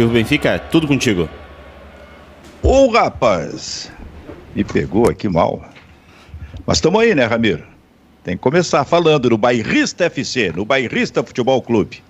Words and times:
Silvio 0.00 0.14
Benfica, 0.14 0.58
tudo 0.58 0.88
contigo. 0.88 1.28
Ô 2.62 2.86
oh, 2.86 2.90
rapaz, 2.90 3.92
me 4.56 4.64
pegou 4.64 5.10
aqui 5.10 5.28
mal. 5.28 5.62
Mas 6.64 6.78
estamos 6.78 7.02
aí, 7.02 7.14
né, 7.14 7.26
Ramiro? 7.26 7.62
Tem 8.24 8.34
que 8.34 8.42
começar 8.42 8.82
falando 8.86 9.28
no 9.28 9.36
Bairrista 9.36 10.06
FC, 10.06 10.52
no 10.56 10.64
Bairrista 10.64 11.22
Futebol 11.22 11.60
Clube. 11.60 12.02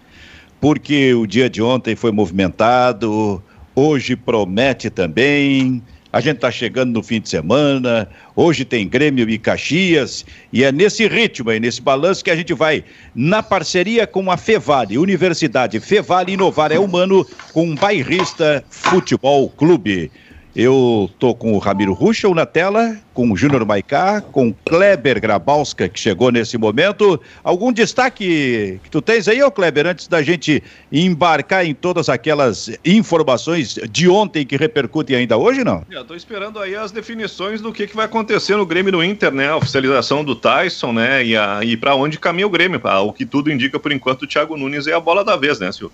Porque 0.61 1.13
o 1.15 1.27
dia 1.27 1.51
de 1.51 1.61
ontem 1.61 1.97
foi 1.97 2.13
movimentado, 2.13 3.43
hoje 3.75 4.15
promete 4.15 4.88
também. 4.88 5.83
A 6.13 6.21
gente 6.21 6.37
está 6.37 6.51
chegando 6.51 6.93
no 6.93 7.05
fim 7.05 7.21
de 7.21 7.29
semana, 7.29 8.09
hoje 8.35 8.65
tem 8.65 8.89
Grêmio 8.89 9.31
e 9.31 9.39
Caxias, 9.39 10.25
e 10.53 10.65
é 10.65 10.73
nesse 10.73 11.07
ritmo 11.07 11.53
e 11.53 11.61
nesse 11.61 11.81
balanço 11.81 12.25
que 12.25 12.33
a 12.33 12.37
gente 12.37 12.53
vai, 12.53 12.83
na 13.15 13.45
parceria 13.45 14.09
com 14.09 14.29
a 14.29 14.37
Fevale, 14.37 14.99
Universidade 14.99 15.79
Fevale, 15.79 16.33
inovar 16.33 16.73
é 16.73 16.79
humano 16.81 17.25
com 17.53 17.65
um 17.65 17.77
bairrista 17.77 18.65
futebol 18.69 19.49
clube. 19.51 20.11
Eu 20.55 21.09
tô 21.21 21.33
com 21.33 21.53
o 21.53 21.59
Ramiro 21.59 21.93
Ruschel 21.93 22.35
na 22.35 22.45
tela, 22.45 22.99
com 23.20 23.30
o 23.30 23.37
Júnior 23.37 23.66
Maicá, 23.66 24.23
com 24.23 24.51
Kleber 24.65 25.20
Grabalska, 25.20 25.91
que 25.91 26.01
chegou 26.01 26.33
nesse 26.33 26.56
momento. 26.56 27.20
Algum 27.45 27.70
destaque 27.70 28.80
que 28.83 28.91
tu 28.91 29.02
tens 29.02 29.29
aí, 29.29 29.43
ô 29.43 29.51
Kleber, 29.51 29.87
antes 29.87 30.09
da 30.09 30.23
gente 30.23 30.62
embarcar 30.90 31.66
em 31.66 31.74
todas 31.74 32.09
aquelas 32.09 32.71
informações 32.82 33.79
de 33.90 34.09
ontem 34.09 34.46
que 34.46 34.57
repercutem 34.57 35.16
ainda 35.16 35.37
hoje, 35.37 35.62
não? 35.62 35.85
Eu 35.90 36.02
tô 36.02 36.15
esperando 36.15 36.59
aí 36.59 36.74
as 36.74 36.93
definições 36.93 37.60
do 37.60 37.74
que, 37.74 37.87
que 37.87 37.95
vai 37.95 38.07
acontecer 38.07 38.57
no 38.57 38.65
Grêmio 38.65 38.93
no 38.93 39.04
Inter, 39.04 39.30
né? 39.32 39.51
A 39.51 39.57
oficialização 39.57 40.24
do 40.24 40.34
Tyson, 40.34 40.95
né? 40.95 41.23
E, 41.23 41.37
a, 41.37 41.60
e 41.62 41.77
para 41.77 41.95
onde 41.95 42.18
caminha 42.18 42.46
o 42.46 42.51
Grêmio. 42.51 42.80
Ah, 42.84 43.02
o 43.02 43.12
que 43.12 43.27
tudo 43.27 43.52
indica, 43.52 43.79
por 43.79 43.93
enquanto, 43.93 44.23
o 44.23 44.27
Thiago 44.27 44.57
Nunes 44.57 44.87
é 44.87 44.95
a 44.95 45.01
bola 45.01 45.23
da 45.23 45.37
vez, 45.37 45.60
né, 45.60 45.71
Silvio? 45.71 45.93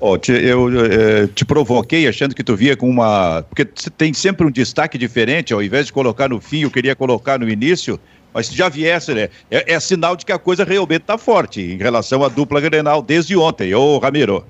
Oh, 0.00 0.18
te, 0.18 0.32
eu, 0.32 0.70
eu 0.70 0.84
eh, 0.86 1.28
te 1.34 1.44
provoquei 1.44 2.06
achando 2.08 2.34
que 2.34 2.42
tu 2.42 2.56
via 2.56 2.76
com 2.76 2.90
uma. 2.90 3.42
Porque 3.48 3.64
tem 3.96 4.12
sempre 4.12 4.44
um 4.44 4.50
destaque 4.50 4.98
diferente, 4.98 5.54
ao 5.54 5.62
invés 5.62 5.86
de 5.86 5.92
colocar 5.92 6.28
no 6.28 6.40
fim 6.40 6.63
eu 6.64 6.70
queria 6.70 6.94
colocar 6.94 7.38
no 7.38 7.48
início, 7.48 7.98
mas 8.32 8.48
se 8.48 8.56
já 8.56 8.68
viesse, 8.68 9.14
né? 9.14 9.28
É, 9.50 9.74
é 9.74 9.80
sinal 9.80 10.16
de 10.16 10.26
que 10.26 10.32
a 10.32 10.38
coisa 10.38 10.64
realmente 10.64 11.02
está 11.02 11.16
forte 11.16 11.60
em 11.60 11.78
relação 11.78 12.24
à 12.24 12.28
dupla 12.28 12.60
Grenal 12.60 13.00
desde 13.00 13.36
ontem. 13.36 13.72
Ô, 13.74 13.98
Ramiro. 13.98 14.44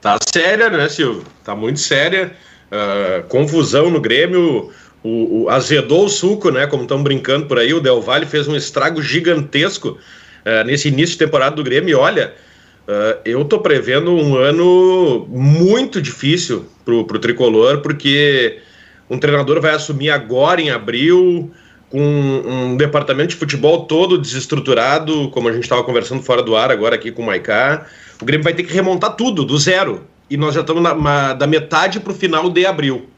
Tá 0.00 0.16
séria, 0.32 0.70
né, 0.70 0.88
Silvio? 0.88 1.24
Tá 1.42 1.56
muito 1.56 1.80
séria. 1.80 2.32
Uh, 2.70 3.26
confusão 3.28 3.90
no 3.90 4.00
Grêmio. 4.00 4.70
O, 5.02 5.42
o, 5.42 5.48
azedou 5.50 6.06
o 6.06 6.08
suco, 6.08 6.50
né? 6.50 6.68
Como 6.68 6.84
estão 6.84 7.02
brincando 7.02 7.46
por 7.46 7.58
aí. 7.58 7.74
O 7.74 7.80
Del 7.80 8.00
Valle 8.00 8.26
fez 8.26 8.46
um 8.46 8.54
estrago 8.54 9.02
gigantesco 9.02 9.88
uh, 10.46 10.64
nesse 10.64 10.86
início 10.86 11.14
de 11.14 11.24
temporada 11.24 11.56
do 11.56 11.64
Grêmio. 11.64 11.90
E 11.90 11.94
olha, 11.94 12.32
uh, 12.86 13.18
eu 13.24 13.44
tô 13.44 13.58
prevendo 13.58 14.12
um 14.12 14.36
ano 14.36 15.26
muito 15.28 16.00
difícil 16.00 16.66
pro, 16.84 17.04
pro 17.04 17.18
tricolor, 17.18 17.80
porque 17.80 18.60
um 19.08 19.18
treinador 19.18 19.60
vai 19.60 19.72
assumir 19.72 20.10
agora 20.10 20.60
em 20.60 20.70
abril, 20.70 21.50
com 21.90 22.00
um 22.00 22.76
departamento 22.76 23.30
de 23.30 23.36
futebol 23.36 23.84
todo 23.84 24.18
desestruturado, 24.18 25.30
como 25.30 25.48
a 25.48 25.52
gente 25.52 25.62
estava 25.62 25.84
conversando 25.84 26.22
fora 26.22 26.42
do 26.42 26.56
ar 26.56 26.70
agora 26.70 26.96
aqui 26.96 27.12
com 27.12 27.22
o 27.22 27.26
Maiká. 27.26 27.86
O 28.20 28.24
Grêmio 28.24 28.44
vai 28.44 28.54
ter 28.54 28.64
que 28.64 28.72
remontar 28.72 29.14
tudo, 29.14 29.44
do 29.44 29.56
zero. 29.58 30.04
E 30.28 30.36
nós 30.36 30.54
já 30.54 30.62
estamos 30.62 30.82
na, 30.82 30.94
na, 30.94 31.34
da 31.34 31.46
metade 31.46 32.00
para 32.00 32.12
o 32.12 32.14
final 32.14 32.50
de 32.50 32.66
abril. 32.66 33.08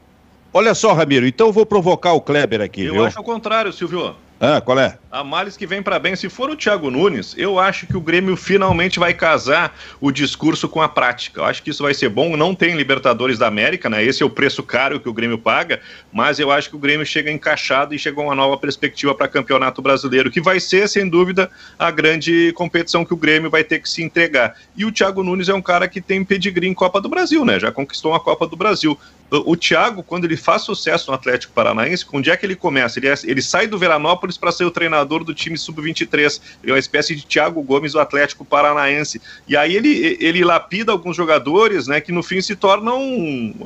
Olha 0.53 0.73
só, 0.75 0.93
Ramiro, 0.93 1.25
então 1.25 1.47
eu 1.47 1.53
vou 1.53 1.65
provocar 1.65 2.13
o 2.13 2.21
Kleber 2.21 2.61
aqui. 2.61 2.85
Eu 2.85 2.93
viu? 2.93 3.05
acho 3.05 3.19
o 3.19 3.23
contrário, 3.23 3.71
Silvio. 3.73 4.15
Ah, 4.41 4.61
qual 4.61 4.79
é? 4.79 4.97
A 5.11 5.21
males 5.21 5.57
que 5.57 5.67
vem 5.67 5.83
para 5.83 5.99
bem. 5.99 6.15
Se 6.15 6.29
for 6.29 6.49
o 6.49 6.55
Thiago 6.55 6.89
Nunes, 6.89 7.35
eu 7.37 7.59
acho 7.59 7.85
que 7.85 7.97
o 7.97 7.99
Grêmio 7.99 8.37
finalmente 8.37 8.97
vai 8.97 9.13
casar 9.13 9.77
o 9.99 10.11
discurso 10.11 10.69
com 10.69 10.81
a 10.81 10.87
prática. 10.87 11.41
Eu 11.41 11.45
acho 11.45 11.61
que 11.61 11.71
isso 11.71 11.83
vai 11.83 11.93
ser 11.93 12.07
bom. 12.07 12.37
Não 12.37 12.55
tem 12.55 12.77
Libertadores 12.77 13.37
da 13.37 13.47
América, 13.47 13.89
né? 13.89 14.01
Esse 14.01 14.23
é 14.23 14.25
o 14.25 14.29
preço 14.29 14.63
caro 14.63 14.97
que 14.97 15.09
o 15.09 15.13
Grêmio 15.13 15.37
paga, 15.37 15.81
mas 16.13 16.39
eu 16.39 16.51
acho 16.51 16.69
que 16.69 16.75
o 16.77 16.79
Grêmio 16.79 17.05
chega 17.05 17.29
encaixado 17.29 17.93
e 17.93 17.99
chegou 17.99 18.23
uma 18.23 18.35
nova 18.35 18.57
perspectiva 18.57 19.13
para 19.13 19.27
Campeonato 19.27 19.81
Brasileiro, 19.81 20.31
que 20.31 20.39
vai 20.39 20.61
ser, 20.61 20.87
sem 20.87 21.09
dúvida, 21.09 21.51
a 21.77 21.91
grande 21.91 22.53
competição 22.53 23.03
que 23.03 23.13
o 23.13 23.17
Grêmio 23.17 23.49
vai 23.49 23.65
ter 23.65 23.79
que 23.79 23.89
se 23.89 24.01
entregar. 24.01 24.55
E 24.73 24.85
o 24.85 24.91
Thiago 24.91 25.21
Nunes 25.21 25.49
é 25.49 25.53
um 25.53 25.61
cara 25.61 25.85
que 25.89 25.99
tem 25.99 26.23
pedigree 26.23 26.69
em 26.69 26.73
Copa 26.73 27.01
do 27.01 27.09
Brasil, 27.09 27.43
né? 27.43 27.59
Já 27.59 27.73
conquistou 27.73 28.13
uma 28.13 28.19
Copa 28.21 28.47
do 28.47 28.55
Brasil. 28.55 28.97
O 29.31 29.55
Thiago, 29.55 30.01
quando 30.01 30.25
ele 30.25 30.35
faz 30.35 30.63
sucesso 30.63 31.11
no 31.11 31.15
Atlético 31.15 31.53
Paranaense, 31.53 32.05
onde 32.11 32.31
é 32.31 32.37
que 32.37 32.45
ele 32.45 32.55
começa? 32.55 32.97
Ele, 32.97 33.09
é, 33.09 33.13
ele 33.25 33.43
sai 33.43 33.67
do 33.67 33.77
Veranópolis 33.77 34.28
para 34.37 34.51
ser 34.51 34.65
o 34.65 34.71
treinador 34.71 35.23
do 35.23 35.33
time 35.33 35.57
sub-23. 35.57 36.41
Ele 36.61 36.71
é 36.71 36.73
uma 36.73 36.79
espécie 36.79 37.15
de 37.15 37.25
Thiago 37.25 37.61
Gomes 37.61 37.93
do 37.93 37.99
Atlético 37.99 38.45
Paranaense. 38.45 39.21
E 39.47 39.55
aí 39.55 39.75
ele, 39.75 40.17
ele 40.19 40.43
lapida 40.43 40.91
alguns 40.91 41.15
jogadores, 41.15 41.87
né, 41.87 42.01
que 42.01 42.11
no 42.11 42.23
fim 42.23 42.41
se 42.41 42.55
tornam 42.55 42.99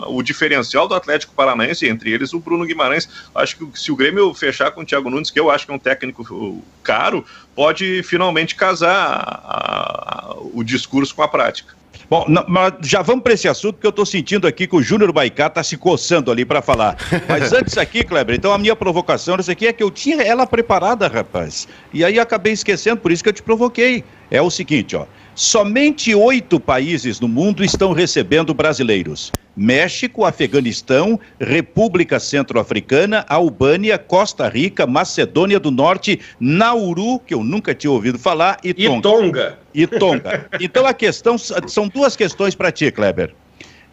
o 0.08 0.22
diferencial 0.22 0.88
do 0.88 0.96
Atlético 0.96 1.34
Paranaense, 1.34 1.88
entre 1.88 2.12
eles 2.12 2.34
o 2.34 2.40
Bruno 2.40 2.66
Guimarães. 2.66 3.10
Acho 3.34 3.58
que 3.58 3.80
se 3.80 3.92
o 3.92 3.96
Grêmio 3.96 4.34
fechar 4.34 4.72
com 4.72 4.82
o 4.82 4.86
Thiago 4.86 5.10
Nunes, 5.10 5.30
que 5.30 5.40
eu 5.40 5.50
acho 5.50 5.66
que 5.66 5.72
é 5.72 5.76
um 5.76 5.80
técnico 5.80 6.64
caro, 6.84 7.26
pode 7.56 8.02
finalmente 8.04 8.56
casar 8.56 8.94
a, 8.94 10.32
a, 10.32 10.36
o 10.54 10.64
discurso 10.64 11.16
com 11.16 11.24
a 11.24 11.28
prática. 11.28 11.83
Bom, 12.10 12.26
não, 12.28 12.46
mas 12.48 12.74
já 12.82 13.02
vamos 13.02 13.24
para 13.24 13.34
esse 13.34 13.48
assunto, 13.48 13.76
porque 13.76 13.88
eu 13.88 13.92
estou 13.92 14.06
sentindo 14.06 14.48
aqui 14.48 14.68
que 14.68 14.76
o 14.76 14.82
Júnior 14.82 15.12
Baicá 15.12 15.48
está 15.48 15.64
se 15.64 15.78
coçando 15.78 16.32
ali 16.32 16.46
para 16.46 16.62
falar. 16.62 16.98
Mas 17.28 17.52
antes 17.54 17.78
aqui, 17.78 18.04
Kleber, 18.04 18.36
então 18.36 18.54
a 18.54 18.58
minha 18.58 18.76
provocação 18.76 19.36
essa 19.36 19.52
aqui 19.52 19.68
é 19.68 19.74
que 19.74 19.84
eu 19.84 19.90
tinha 19.90 20.22
ela 20.22 20.46
preparada, 20.46 21.08
rapaz. 21.08 21.68
E 21.94 22.04
aí 22.04 22.20
acabei 22.20 22.54
esquecendo, 22.54 22.98
por 22.98 23.12
isso 23.12 23.24
que 23.24 23.30
eu 23.30 23.34
te 23.34 23.42
provoquei. 23.42 24.04
É 24.30 24.42
o 24.42 24.50
seguinte, 24.50 24.96
ó. 24.96 25.06
Somente 25.36 26.14
oito 26.14 26.60
países 26.60 27.20
no 27.20 27.28
mundo 27.28 27.64
estão 27.64 27.92
recebendo 27.92 28.54
brasileiros: 28.54 29.32
México, 29.56 30.26
Afeganistão, 30.26 31.20
República 31.40 32.20
Centro-Africana, 32.20 33.26
Albânia, 33.28 33.98
Costa 33.98 34.48
Rica, 34.48 34.86
Macedônia 34.86 35.60
do 35.60 35.72
Norte, 35.72 36.20
Nauru, 36.40 37.20
que 37.20 37.34
eu 37.34 37.44
nunca 37.44 37.74
tinha 37.74 37.90
ouvido 37.90 38.20
falar, 38.20 38.60
e 38.64 38.74
Tonga. 38.74 38.98
E 38.98 39.02
Tonga. 39.02 39.60
E 39.74 39.88
Tonga. 40.00 40.50
Então 40.60 40.86
a 40.86 40.94
questão 40.94 41.38
são 41.38 41.88
duas 41.88 42.16
questões 42.16 42.54
para 42.54 42.72
ti, 42.72 42.92
Kleber. 42.92 43.34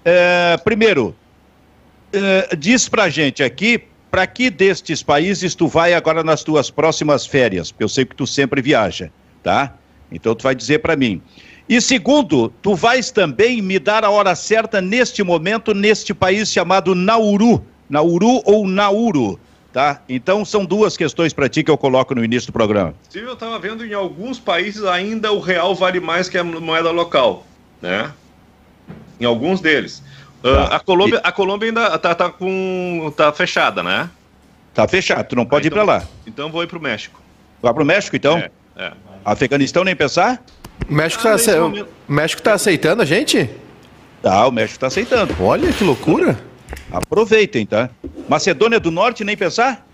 É, 0.04 0.58
primeiro, 0.62 1.14
é, 2.12 2.54
diz 2.56 2.88
pra 2.88 3.08
gente 3.08 3.42
aqui 3.42 3.82
para 4.10 4.26
que 4.26 4.50
destes 4.50 5.02
países 5.02 5.54
tu 5.54 5.68
vai 5.68 5.94
agora 5.94 6.24
nas 6.24 6.42
tuas 6.42 6.70
próximas 6.70 7.24
férias? 7.24 7.70
Porque 7.70 7.84
eu 7.84 7.88
sei 7.88 8.04
que 8.04 8.14
tu 8.14 8.26
sempre 8.26 8.60
viaja, 8.60 9.10
tá? 9.42 9.74
Então 10.10 10.34
tu 10.34 10.42
vai 10.42 10.54
dizer 10.54 10.80
para 10.80 10.96
mim. 10.96 11.20
E 11.68 11.80
segundo, 11.80 12.52
tu 12.60 12.74
vais 12.74 13.12
também 13.12 13.62
me 13.62 13.78
dar 13.78 14.04
a 14.04 14.10
hora 14.10 14.34
certa 14.34 14.80
neste 14.80 15.22
momento, 15.22 15.72
neste 15.72 16.12
país 16.12 16.50
chamado 16.52 16.96
Nauru. 16.96 17.64
Nauru 17.88 18.42
ou 18.44 18.66
Nauru, 18.66 19.38
tá? 19.72 20.02
Então 20.08 20.44
são 20.44 20.64
duas 20.64 20.96
questões 20.96 21.32
para 21.32 21.48
ti 21.48 21.62
que 21.62 21.70
eu 21.70 21.78
coloco 21.78 22.14
no 22.14 22.24
início 22.24 22.48
do 22.48 22.52
programa. 22.52 22.94
Sim, 23.08 23.20
eu 23.20 23.34
estava 23.34 23.58
vendo 23.58 23.86
em 23.86 23.92
alguns 23.92 24.38
países 24.38 24.84
ainda 24.84 25.32
o 25.32 25.38
real 25.38 25.74
vale 25.74 26.00
mais 26.00 26.28
que 26.28 26.38
a 26.38 26.42
moeda 26.42 26.90
local, 26.90 27.46
né? 27.80 28.12
Em 29.20 29.24
alguns 29.24 29.60
deles. 29.60 30.02
Uh, 30.42 30.72
a, 30.72 30.80
Colômbia, 30.80 31.20
a 31.22 31.30
Colômbia 31.30 31.68
ainda 31.68 31.98
tá, 31.98 32.14
tá, 32.14 32.30
com, 32.30 33.12
tá 33.16 33.32
fechada, 33.32 33.82
né? 33.82 34.10
Tá 34.72 34.88
fechado, 34.88 35.24
tu 35.28 35.36
não 35.36 35.44
pode 35.44 35.66
ah, 35.66 35.68
então, 35.68 35.82
ir 35.82 35.84
para 35.84 35.94
lá. 35.98 36.04
Então 36.26 36.50
vou 36.50 36.62
ir 36.62 36.66
para 36.66 36.78
o 36.78 36.82
México. 36.82 37.20
Vai 37.60 37.74
para 37.74 37.82
o 37.82 37.86
México, 37.86 38.16
então? 38.16 38.38
É, 38.38 38.50
é. 38.76 38.92
Afeganistão 39.24 39.84
nem 39.84 39.96
pensar? 39.96 40.42
O 40.88 40.92
México, 40.92 41.20
ah, 41.26 41.30
tá, 41.30 41.36
ace... 41.36 41.50
o 41.58 41.86
México 42.08 42.42
tá 42.42 42.54
aceitando 42.54 43.02
a 43.02 43.04
gente? 43.04 43.50
Tá, 44.22 44.46
o 44.46 44.52
México 44.52 44.78
tá 44.78 44.86
aceitando. 44.86 45.34
Olha 45.40 45.72
que 45.72 45.84
loucura. 45.84 46.38
Aproveitem, 46.90 47.66
tá? 47.66 47.90
Macedônia 48.28 48.80
do 48.80 48.90
Norte 48.90 49.24
nem 49.24 49.36
pensar? 49.36 49.86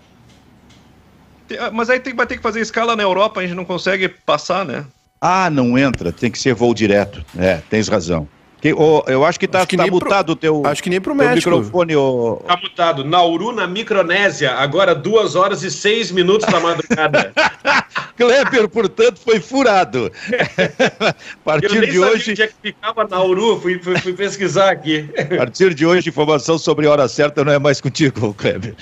Ah, 1.59 1.71
mas 1.71 1.89
aí 1.89 1.99
tem, 1.99 2.13
vai 2.13 2.25
ter 2.25 2.37
que 2.37 2.43
fazer 2.43 2.59
escala 2.59 2.95
na 2.95 3.03
Europa, 3.03 3.39
a 3.39 3.43
gente 3.43 3.55
não 3.55 3.65
consegue 3.65 4.09
passar, 4.09 4.65
né? 4.65 4.85
Ah, 5.19 5.49
não 5.49 5.77
entra, 5.77 6.11
tem 6.11 6.29
que 6.29 6.37
ser 6.37 6.53
voo 6.53 6.73
direto. 6.73 7.23
É, 7.37 7.61
tens 7.69 7.87
razão. 7.87 8.27
Que, 8.67 8.73
oh, 8.73 9.01
eu 9.07 9.23
acho 9.23 9.39
que 9.39 9.47
tá, 9.47 9.59
acho 9.59 9.67
que 9.67 9.77
tá 9.77 9.87
mutado 9.87 10.31
o 10.31 10.35
teu, 10.35 10.61
acho 10.65 10.83
que 10.83 10.89
nem 10.89 10.99
pro 10.99 11.15
México. 11.15 11.49
microfone. 11.49 11.95
Oh... 11.95 12.41
Tá 12.45 12.57
mutado. 12.57 13.05
Nauru, 13.05 13.53
na 13.53 13.65
Micronésia, 13.65 14.55
agora 14.55 14.93
duas 14.93 15.35
horas 15.35 15.63
e 15.63 15.71
seis 15.71 16.11
minutos 16.11 16.45
da 16.51 16.59
madrugada. 16.59 17.31
Kleber, 18.17 18.67
portanto, 18.67 19.19
foi 19.23 19.39
furado. 19.39 20.11
a 20.99 21.13
partir 21.45 21.75
eu 21.75 21.81
nem 21.81 21.91
de 21.91 21.99
hoje. 21.99 22.31
Onde 22.31 22.41
é 22.41 22.47
que 22.47 22.53
ficava 22.61 23.07
Nauru? 23.07 23.61
Fui, 23.61 23.79
fui, 23.79 23.97
fui, 23.99 24.13
pesquisar 24.13 24.71
aqui. 24.71 25.07
A 25.17 25.37
partir 25.37 25.73
de 25.73 25.85
hoje, 25.85 26.09
informação 26.09 26.57
sobre 26.57 26.87
hora 26.87 27.07
certa 27.07 27.45
não 27.45 27.53
é 27.53 27.59
mais 27.59 27.79
contigo, 27.79 28.33
Kleber. 28.33 28.75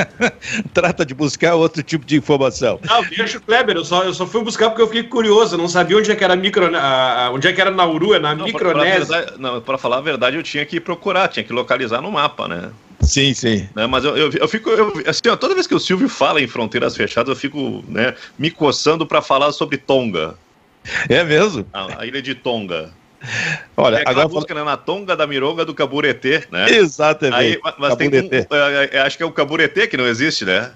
Trata 0.72 1.04
de 1.04 1.14
buscar 1.14 1.54
outro 1.54 1.82
tipo 1.82 2.06
de 2.06 2.16
informação. 2.16 2.80
Não, 2.82 3.04
deixa 3.04 3.36
o 3.36 3.42
Kleber, 3.42 3.76
eu 3.76 3.84
só, 3.84 4.04
eu 4.04 4.14
só 4.14 4.26
fui 4.26 4.42
buscar 4.42 4.70
porque 4.70 4.82
eu 4.82 4.86
fiquei 4.86 5.04
curioso. 5.04 5.58
Não 5.58 5.68
sabia 5.68 5.98
onde 5.98 6.10
é 6.10 6.16
que 6.16 6.24
era 6.24 6.34
micro, 6.34 6.70
onde 7.32 7.46
é 7.46 7.52
que 7.52 7.60
era 7.60 7.70
Nauru, 7.70 8.14
é 8.14 8.18
na 8.18 8.34
não, 8.34 8.46
Micronésia 8.46 9.11
verdade, 9.20 9.40
não, 9.40 9.60
para 9.60 9.78
falar 9.78 9.98
a 9.98 10.00
verdade, 10.00 10.36
eu 10.36 10.42
tinha 10.42 10.64
que 10.64 10.80
procurar, 10.80 11.28
tinha 11.28 11.44
que 11.44 11.52
localizar 11.52 12.00
no 12.00 12.10
mapa, 12.10 12.48
né? 12.48 12.70
Sim, 13.00 13.34
sim. 13.34 13.68
Né, 13.74 13.86
mas 13.86 14.04
eu, 14.04 14.16
eu, 14.16 14.30
eu 14.32 14.48
fico, 14.48 14.70
eu, 14.70 14.92
assim, 15.06 15.28
ó, 15.28 15.36
toda 15.36 15.54
vez 15.54 15.66
que 15.66 15.74
o 15.74 15.80
Silvio 15.80 16.08
fala 16.08 16.40
em 16.40 16.46
fronteiras 16.46 16.96
fechadas, 16.96 17.28
eu 17.28 17.36
fico 17.36 17.84
né, 17.88 18.14
me 18.38 18.50
coçando 18.50 19.06
para 19.06 19.20
falar 19.20 19.52
sobre 19.52 19.76
Tonga. 19.76 20.36
É 21.08 21.22
mesmo? 21.24 21.66
A, 21.72 22.02
a, 22.02 22.06
ilha 22.06 22.22
de 22.22 22.34
Tonga. 22.34 22.90
Olha, 23.76 23.98
é 23.98 24.02
agora 24.04 24.28
música, 24.28 24.52
né? 24.52 24.64
Na 24.64 24.76
tonga 24.76 25.14
da 25.14 25.28
mironga 25.28 25.64
do 25.64 25.72
caburetê, 25.72 26.42
né? 26.50 26.68
Exatamente. 26.68 27.36
Aí, 27.36 27.60
mas 27.78 27.94
tem 27.94 28.08
um, 28.08 28.12
é, 28.12 28.90
é, 28.92 29.00
acho 29.00 29.16
que 29.16 29.22
é 29.22 29.26
o 29.26 29.30
caburetê 29.30 29.86
que 29.86 29.96
não 29.96 30.08
existe, 30.08 30.44
né? 30.44 30.72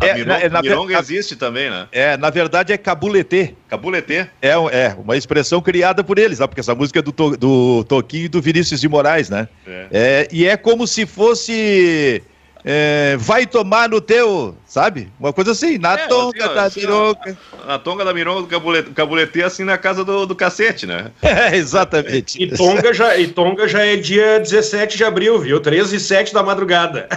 A 0.00 0.06
é, 0.06 0.14
mironga, 0.14 0.48
na, 0.48 0.62
mironga 0.62 0.98
existe 0.98 1.36
também, 1.36 1.70
né? 1.70 1.86
É, 1.92 2.16
na 2.16 2.30
verdade 2.30 2.72
é 2.72 2.76
cabuletê. 2.76 3.54
Cabuletê? 3.68 4.26
É, 4.40 4.50
é 4.50 4.96
uma 4.98 5.16
expressão 5.16 5.60
criada 5.60 6.02
por 6.02 6.18
eles, 6.18 6.38
sabe? 6.38 6.48
Porque 6.48 6.60
essa 6.60 6.74
música 6.74 6.98
é 6.98 7.02
do, 7.02 7.12
to, 7.12 7.36
do 7.36 7.84
Toquinho 7.84 8.24
e 8.24 8.28
do 8.28 8.40
Vinícius 8.40 8.80
de 8.80 8.88
Moraes, 8.88 9.30
né? 9.30 9.48
É. 9.66 9.86
é 9.92 10.28
e 10.32 10.46
é 10.46 10.56
como 10.56 10.86
se 10.86 11.06
fosse 11.06 12.22
é, 12.64 13.16
vai 13.18 13.46
tomar 13.46 13.90
no 13.90 14.00
teu, 14.00 14.56
sabe? 14.66 15.12
Uma 15.20 15.34
coisa 15.34 15.52
assim, 15.52 15.76
na 15.76 15.92
é, 15.98 16.06
tonga 16.06 16.44
assim, 16.46 16.54
da 16.54 16.62
assim, 16.62 16.80
mironga. 16.80 17.38
Na 17.66 17.78
tonga 17.78 18.04
da 18.06 18.14
mironga 18.14 18.40
do 18.40 18.46
cabulete, 18.46 18.90
cabulete 18.90 19.42
assim 19.42 19.64
na 19.64 19.76
casa 19.76 20.02
do, 20.02 20.24
do 20.24 20.34
cacete, 20.34 20.86
né? 20.86 21.10
É, 21.22 21.56
exatamente. 21.56 22.42
E 22.42 22.56
tonga, 22.56 22.94
já, 22.94 23.16
e 23.18 23.26
tonga 23.26 23.68
já 23.68 23.84
é 23.84 23.96
dia 23.96 24.38
17 24.38 24.96
de 24.96 25.04
abril, 25.04 25.38
viu? 25.40 25.60
13 25.60 25.96
e 25.96 26.00
7 26.00 26.32
da 26.32 26.42
madrugada. 26.42 27.08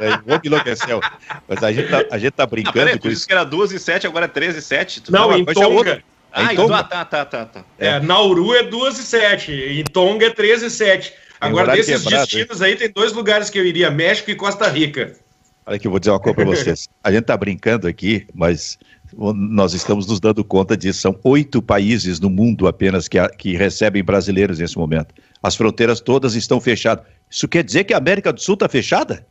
É, 0.00 0.10
vou 0.24 0.38
me 0.38 0.40
enlouqueceu. 0.44 1.00
Mas 1.46 1.62
a 1.62 1.72
gente 1.72 1.88
tá, 1.88 2.04
a 2.10 2.18
gente 2.18 2.32
tá 2.32 2.46
brincando. 2.46 2.78
Não, 2.78 2.84
peraí, 2.84 3.00
por 3.00 3.10
isso 3.10 3.26
que 3.26 3.32
era 3.32 3.44
2 3.44 3.72
e 3.72 3.78
7, 3.78 4.06
agora 4.06 4.26
é 4.26 4.28
13 4.28 4.58
e 4.58 4.62
7. 4.62 5.02
Não, 5.10 5.36
em 5.36 5.44
tonga. 5.44 6.02
Ah, 6.32 6.52
então, 6.52 6.68
tá, 6.68 7.04
tá, 7.04 7.24
tá, 7.24 7.44
tá. 7.44 7.64
É, 7.78 7.98
Nauru 8.00 8.54
é 8.54 8.62
2 8.62 8.98
e 8.98 9.02
7, 9.02 9.52
em 9.52 9.84
Tonga 9.84 10.26
é 10.26 10.30
13 10.30 10.66
e 10.66 10.70
7. 10.70 11.12
Agora, 11.40 11.72
desses 11.72 12.02
quebrado, 12.02 12.26
destinos 12.26 12.62
aí, 12.62 12.76
tem 12.76 12.90
dois 12.90 13.12
lugares 13.12 13.50
que 13.50 13.58
eu 13.58 13.64
iria: 13.64 13.90
México 13.90 14.30
e 14.30 14.34
Costa 14.34 14.68
Rica. 14.68 15.16
Olha 15.64 15.76
aqui, 15.76 15.86
eu 15.86 15.90
vou 15.90 16.00
dizer 16.00 16.10
uma 16.10 16.20
coisa 16.20 16.34
para 16.34 16.44
vocês. 16.46 16.88
A 17.04 17.10
gente 17.10 17.22
está 17.22 17.36
brincando 17.36 17.86
aqui, 17.86 18.26
mas 18.34 18.78
nós 19.12 19.74
estamos 19.74 20.06
nos 20.06 20.18
dando 20.18 20.42
conta 20.44 20.76
disso. 20.76 21.00
São 21.00 21.18
oito 21.22 21.60
países 21.60 22.18
no 22.18 22.30
mundo 22.30 22.66
apenas 22.66 23.06
que, 23.06 23.18
que 23.30 23.56
recebem 23.56 24.02
brasileiros 24.02 24.58
nesse 24.58 24.76
momento. 24.76 25.14
As 25.42 25.54
fronteiras 25.54 26.00
todas 26.00 26.34
estão 26.34 26.60
fechadas. 26.60 27.04
Isso 27.30 27.46
quer 27.46 27.62
dizer 27.62 27.84
que 27.84 27.94
a 27.94 27.98
América 27.98 28.32
do 28.32 28.40
Sul 28.40 28.54
está 28.54 28.68
fechada? 28.68 29.26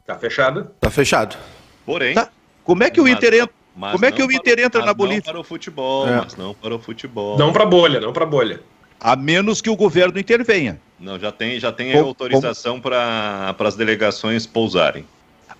Está 0.00 0.18
fechada. 0.18 0.72
Está 0.74 0.90
fechado. 0.90 1.36
Porém. 1.86 2.14
Tá. 2.14 2.28
Como 2.64 2.82
é 2.82 2.90
que 2.90 3.00
o 3.00 3.08
Inter 3.08 3.34
entra? 3.34 3.54
Como 3.92 4.04
é 4.04 4.10
que 4.10 4.22
o 4.22 4.32
Inter 4.32 4.58
entra 4.58 4.84
na 4.84 4.92
Bolívia? 4.92 5.22
Não 5.26 5.32
para 5.32 5.40
o 5.40 5.44
futebol, 5.44 6.08
é. 6.08 6.16
mas 6.16 6.36
não 6.36 6.52
para 6.52 6.74
o 6.74 6.78
futebol. 6.78 7.38
Não 7.38 7.52
para 7.52 7.64
bolha, 7.64 8.00
não 8.00 8.12
para 8.12 8.26
bolha. 8.26 8.60
A 9.00 9.14
menos 9.16 9.60
que 9.60 9.70
o 9.70 9.76
governo 9.76 10.18
intervenha. 10.18 10.80
Não, 10.98 11.18
já 11.18 11.30
tem, 11.30 11.60
já 11.60 11.70
tem 11.70 11.92
como, 11.92 12.06
autorização 12.06 12.80
para 12.80 13.54
as 13.58 13.76
delegações 13.76 14.46
pousarem. 14.46 15.04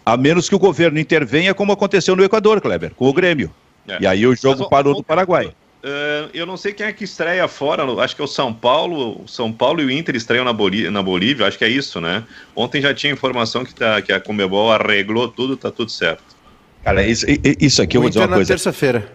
A 0.05 0.17
menos 0.17 0.49
que 0.49 0.55
o 0.55 0.59
governo 0.59 0.99
intervenha, 0.99 1.55
como 1.55 1.73
aconteceu 1.73 2.17
no 2.17 2.25
Equador, 2.25 2.61
Kleber, 2.61 2.93
com 2.95 3.07
o 3.07 3.13
Grêmio. 3.13 3.53
É. 3.87 3.99
E 4.01 4.07
aí 4.07 4.27
o 4.27 4.35
jogo 4.35 4.61
Mas, 4.61 4.69
parou 4.69 4.95
no 4.95 5.03
Paraguai. 5.03 5.47
Uh, 5.47 6.29
eu 6.35 6.45
não 6.45 6.57
sei 6.57 6.73
quem 6.73 6.87
é 6.87 6.93
que 6.93 7.05
estreia 7.05 7.47
fora, 7.47 7.85
acho 8.03 8.17
que 8.17 8.21
é 8.21 8.25
o 8.25 8.29
São 8.29 8.53
Paulo, 8.53 9.23
São 9.29 9.53
Paulo 9.53 9.81
e 9.81 9.85
o 9.85 9.91
Inter 9.91 10.17
estreiam 10.17 10.45
na, 10.45 10.53
Bolívia, 10.53 10.91
na 10.91 11.03
Bolívia, 11.03 11.47
acho 11.47 11.57
que 11.57 11.65
é 11.65 11.69
isso, 11.69 12.01
né? 12.01 12.25
Ontem 12.57 12.83
já 12.83 12.93
tinha 12.93 13.13
informação 13.13 13.65
que, 13.65 13.73
tá, 13.73 14.03
que 14.03 14.13
a 14.13 14.19
Comebol 14.19 14.73
arreglou 14.73 15.29
tudo, 15.29 15.57
tá 15.57 15.71
tudo 15.71 15.91
certo. 15.93 16.37
Cara, 16.83 17.07
isso, 17.07 17.25
isso 17.61 17.81
aqui 17.81 17.97
o 17.97 17.99
eu 17.99 18.03
vou 18.03 18.11
dizer 18.11 18.21
uma 18.21 18.35
coisa. 18.35 18.55
terça-feira. 18.55 19.13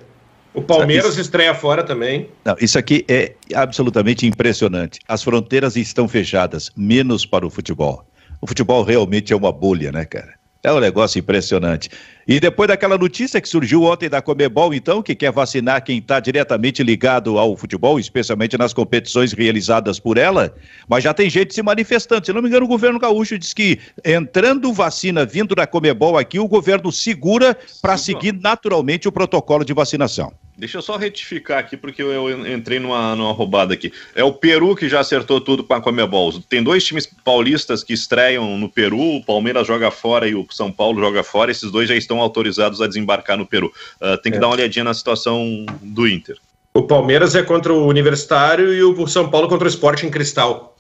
O 0.54 0.62
Palmeiras 0.62 1.14
isso, 1.14 1.22
estreia 1.22 1.56
fora 1.56 1.84
também. 1.84 2.30
Não, 2.46 2.56
isso 2.60 2.78
aqui 2.78 3.04
é 3.08 3.34
absolutamente 3.56 4.28
impressionante. 4.28 5.00
As 5.08 5.24
fronteiras 5.24 5.76
estão 5.76 6.08
fechadas, 6.08 6.70
menos 6.76 7.26
para 7.26 7.46
o 7.46 7.50
futebol. 7.50 8.06
O 8.40 8.48
futebol 8.48 8.84
realmente 8.84 9.34
é 9.34 9.36
uma 9.36 9.52
bolha, 9.52 9.92
né, 9.92 10.06
cara? 10.06 10.34
É 10.62 10.72
um 10.72 10.80
negócio 10.80 11.20
impressionante. 11.20 11.90
E 12.28 12.40
depois 12.40 12.70
daquela 12.70 12.98
notícia 12.98 13.42
que 13.42 13.50
surgiu 13.50 13.84
ontem 13.84 14.10
da 14.10 14.22
Comebol, 14.22 14.74
então, 14.74 15.02
que 15.02 15.14
quer 15.14 15.32
vacinar 15.32 15.84
quem 15.84 15.98
está 15.98 16.20
diretamente 16.20 16.82
ligado 16.82 17.38
ao 17.38 17.56
futebol, 17.58 18.00
especialmente 18.00 18.58
nas 18.58 18.74
competições 18.74 19.34
realizadas 19.34 20.00
por 20.00 20.18
ela, 20.18 20.56
mas 20.88 21.04
já 21.04 21.14
tem 21.14 21.30
gente 21.30 21.54
se 21.54 21.62
manifestando. 21.62 22.26
Se 22.26 22.32
não 22.32 22.42
me 22.42 22.48
engano, 22.48 22.66
o 22.66 22.70
governo 22.70 22.98
gaúcho 22.98 23.38
diz 23.38 23.54
que 23.54 23.80
entrando 24.06 24.72
vacina 24.72 25.26
vindo 25.26 25.54
da 25.54 25.68
Comebol 25.68 26.18
aqui, 26.18 26.40
o 26.40 26.48
governo 26.48 26.92
segura 26.92 27.58
para 27.82 27.98
seguir 27.98 28.34
naturalmente 28.34 29.08
o 29.08 29.12
protocolo 29.12 29.66
de 29.66 29.74
vacinação. 29.74 30.32
Deixa 30.56 30.78
eu 30.78 30.84
só 30.84 30.98
retificar 30.98 31.58
aqui, 31.58 31.76
porque 31.76 32.02
eu 32.02 32.30
entrei 32.48 32.80
numa, 32.80 33.16
numa 33.16 33.34
roubada 33.34 33.74
aqui. 33.74 33.92
É 34.16 34.24
o 34.24 34.32
Peru 34.32 34.76
que 34.76 34.88
já 34.88 35.00
acertou 35.00 35.42
tudo 35.42 35.64
com 35.64 35.74
a 35.74 35.82
Comebol. 35.82 36.32
Tem 36.42 36.62
dois 36.62 36.84
times 36.84 37.10
paulistas 37.24 37.84
que 37.84 37.92
estreiam 37.92 38.56
no 38.58 38.70
Peru, 38.70 39.16
o 39.16 39.26
Palmeiras 39.26 39.66
joga 39.66 39.90
fora 39.90 40.28
e 40.28 40.36
o 40.36 40.46
São 40.52 40.72
Paulo 40.72 41.00
joga 41.00 41.24
fora. 41.24 41.50
Esses 41.50 41.72
dois 41.72 41.90
já 41.90 41.96
estão 41.96 42.13
autorizados 42.20 42.82
a 42.82 42.88
desembarcar 42.88 43.38
no 43.38 43.46
Peru. 43.46 43.72
Uh, 44.02 44.18
tem 44.18 44.32
que 44.32 44.38
é. 44.38 44.42
dar 44.42 44.48
uma 44.48 44.56
olhadinha 44.56 44.84
na 44.84 44.94
situação 44.94 45.66
do 45.82 46.08
Inter. 46.08 46.38
O 46.74 46.84
Palmeiras 46.84 47.36
é 47.36 47.44
contra 47.44 47.72
o 47.72 47.86
Universitário 47.86 48.74
e 48.74 48.84
o 48.84 49.08
São 49.08 49.30
Paulo 49.30 49.48
contra 49.48 49.68
o 49.68 49.70
Esporte 49.70 50.06
em 50.06 50.10
Cristal. 50.10 50.76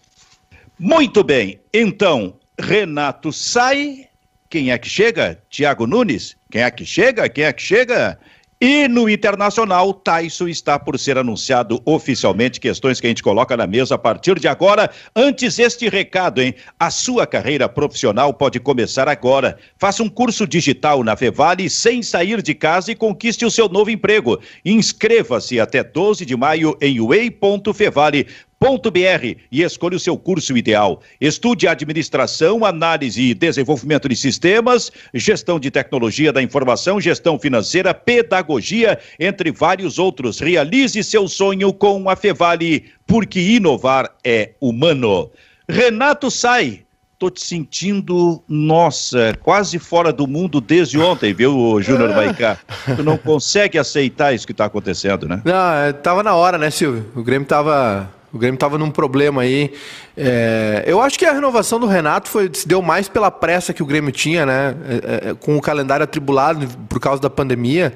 Muito 0.79 1.23
bem. 1.23 1.59
Então, 1.73 2.35
Renato 2.59 3.31
sai. 3.31 4.07
Quem 4.49 4.71
é 4.71 4.77
que 4.77 4.89
chega? 4.89 5.39
Tiago 5.49 5.87
Nunes? 5.87 6.35
Quem 6.51 6.61
é 6.61 6.69
que 6.69 6.85
chega? 6.85 7.27
Quem 7.29 7.45
é 7.45 7.53
que 7.53 7.61
chega? 7.61 8.19
E 8.65 8.87
no 8.87 9.09
internacional, 9.09 9.93
Tyson 9.93 10.47
está 10.47 10.79
por 10.79 10.97
ser 10.97 11.17
anunciado 11.17 11.81
oficialmente. 11.83 12.61
Questões 12.61 13.01
que 13.01 13.05
a 13.05 13.09
gente 13.09 13.21
coloca 13.21 13.57
na 13.57 13.67
mesa 13.67 13.95
a 13.95 13.97
partir 13.97 14.39
de 14.39 14.47
agora. 14.47 14.89
Antes, 15.13 15.59
este 15.59 15.89
recado, 15.89 16.41
hein? 16.41 16.55
A 16.79 16.89
sua 16.89 17.27
carreira 17.27 17.67
profissional 17.67 18.33
pode 18.33 18.61
começar 18.61 19.09
agora. 19.09 19.57
Faça 19.77 20.01
um 20.01 20.07
curso 20.07 20.47
digital 20.47 21.03
na 21.03 21.17
Fevale 21.17 21.69
sem 21.69 22.01
sair 22.01 22.41
de 22.41 22.55
casa 22.55 22.89
e 22.89 22.95
conquiste 22.95 23.45
o 23.45 23.51
seu 23.51 23.67
novo 23.67 23.89
emprego. 23.89 24.39
Inscreva-se 24.63 25.59
até 25.59 25.83
12 25.83 26.25
de 26.25 26.37
maio 26.37 26.77
em 26.79 27.05
way.fevale.com 27.05 28.52
br 28.91 29.37
e 29.51 29.61
escolha 29.61 29.97
o 29.97 29.99
seu 29.99 30.17
curso 30.17 30.55
ideal. 30.55 31.01
Estude 31.19 31.67
administração, 31.67 32.63
análise 32.63 33.21
e 33.21 33.33
desenvolvimento 33.33 34.07
de 34.07 34.15
sistemas, 34.15 34.91
gestão 35.13 35.59
de 35.59 35.69
tecnologia 35.69 36.31
da 36.31 36.41
informação, 36.41 37.01
gestão 37.01 37.37
financeira, 37.37 37.93
pedagogia, 37.93 38.97
entre 39.19 39.51
vários 39.51 39.99
outros. 39.99 40.39
Realize 40.39 41.03
seu 41.03 41.27
sonho 41.27 41.73
com 41.73 42.09
a 42.09 42.15
Fevale, 42.15 42.85
porque 43.05 43.39
inovar 43.39 44.09
é 44.23 44.51
humano. 44.61 45.29
Renato 45.67 46.31
Sai, 46.31 46.83
tô 47.19 47.29
te 47.29 47.43
sentindo, 47.45 48.43
nossa, 48.47 49.37
quase 49.41 49.79
fora 49.79 50.11
do 50.11 50.27
mundo 50.27 50.61
desde 50.61 50.97
ontem, 50.99 51.33
viu, 51.33 51.81
Júnior 51.81 52.13
Baicá? 52.13 52.57
Tu 52.95 53.03
não 53.03 53.17
consegue 53.17 53.77
aceitar 53.77 54.33
isso 54.33 54.45
que 54.45 54.51
está 54.51 54.65
acontecendo, 54.65 55.27
né? 55.27 55.41
Não, 55.43 55.73
é, 55.73 55.93
tava 55.93 56.23
na 56.23 56.35
hora, 56.35 56.57
né, 56.57 56.69
Silvio? 56.69 57.11
O 57.15 57.23
Grêmio 57.23 57.47
tava 57.47 58.09
o 58.33 58.39
Grêmio 58.39 58.55
estava 58.55 58.79
num 58.79 58.89
problema 58.89 59.43
aí. 59.43 59.71
É, 60.17 60.83
eu 60.87 60.99
acho 60.99 61.19
que 61.19 61.25
a 61.25 61.31
renovação 61.31 61.79
do 61.79 61.85
Renato 61.85 62.29
foi, 62.29 62.49
se 62.51 62.67
deu 62.67 62.81
mais 62.81 63.07
pela 63.07 63.29
pressa 63.29 63.73
que 63.73 63.83
o 63.83 63.85
Grêmio 63.85 64.11
tinha, 64.11 64.43
né? 64.43 64.75
É, 64.87 65.29
é, 65.29 65.33
com 65.35 65.55
o 65.55 65.61
calendário 65.61 66.03
atribulado 66.03 66.67
por 66.89 66.99
causa 66.99 67.21
da 67.21 67.29
pandemia, 67.29 67.95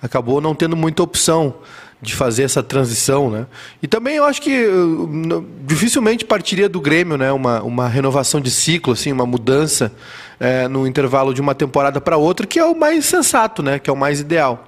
acabou 0.00 0.40
não 0.40 0.54
tendo 0.54 0.76
muita 0.76 1.02
opção 1.02 1.56
de 2.00 2.14
fazer 2.14 2.44
essa 2.44 2.62
transição, 2.62 3.30
né? 3.30 3.46
E 3.80 3.88
também 3.88 4.16
eu 4.16 4.24
acho 4.24 4.42
que 4.42 4.66
uh, 4.66 5.46
dificilmente 5.64 6.24
partiria 6.24 6.68
do 6.68 6.80
Grêmio, 6.80 7.16
né? 7.16 7.32
Uma, 7.32 7.62
uma 7.62 7.88
renovação 7.88 8.40
de 8.40 8.50
ciclo, 8.50 8.92
assim, 8.92 9.10
uma 9.12 9.26
mudança 9.26 9.92
é, 10.38 10.66
no 10.66 10.86
intervalo 10.86 11.32
de 11.32 11.40
uma 11.40 11.54
temporada 11.54 12.00
para 12.00 12.16
outra, 12.16 12.46
que 12.46 12.58
é 12.58 12.64
o 12.64 12.74
mais 12.76 13.04
sensato, 13.04 13.62
né? 13.62 13.78
Que 13.78 13.88
é 13.88 13.92
o 13.92 13.96
mais 13.96 14.20
ideal. 14.20 14.66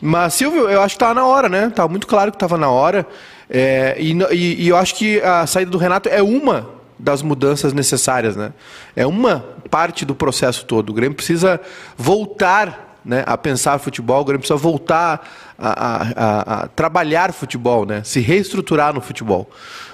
Mas 0.00 0.34
Silvio, 0.34 0.68
eu 0.68 0.80
acho 0.80 0.96
que 0.96 1.02
estava 1.02 1.14
na 1.14 1.26
hora, 1.26 1.48
né? 1.48 1.70
Tava 1.70 1.88
muito 1.88 2.06
claro 2.06 2.30
que 2.30 2.36
estava 2.36 2.56
na 2.56 2.70
hora. 2.70 3.06
É, 3.50 3.96
e, 3.98 4.16
e, 4.32 4.64
e 4.64 4.68
eu 4.68 4.76
acho 4.76 4.94
que 4.94 5.20
a 5.20 5.44
saída 5.44 5.72
do 5.72 5.78
Renato 5.78 6.08
é 6.08 6.22
uma 6.22 6.70
das 6.96 7.22
mudanças 7.22 7.72
necessárias, 7.72 8.36
né? 8.36 8.52
É 8.94 9.06
uma 9.06 9.44
parte 9.70 10.04
do 10.04 10.14
processo 10.14 10.64
todo. 10.66 10.90
O 10.90 10.92
Grêmio 10.92 11.16
precisa 11.16 11.60
voltar 11.96 12.98
né, 13.04 13.24
a 13.26 13.36
pensar 13.36 13.78
futebol, 13.78 14.20
o 14.20 14.24
Grêmio 14.24 14.40
precisa 14.40 14.58
voltar 14.58 15.26
a, 15.58 15.70
a, 15.70 16.62
a, 16.64 16.68
trabalhar 16.68 17.32
futebol, 17.32 17.86
né? 17.86 18.02
Se 18.04 18.20
reestruturar 18.20 18.94
no 18.94 19.00
futebol. 19.00 19.50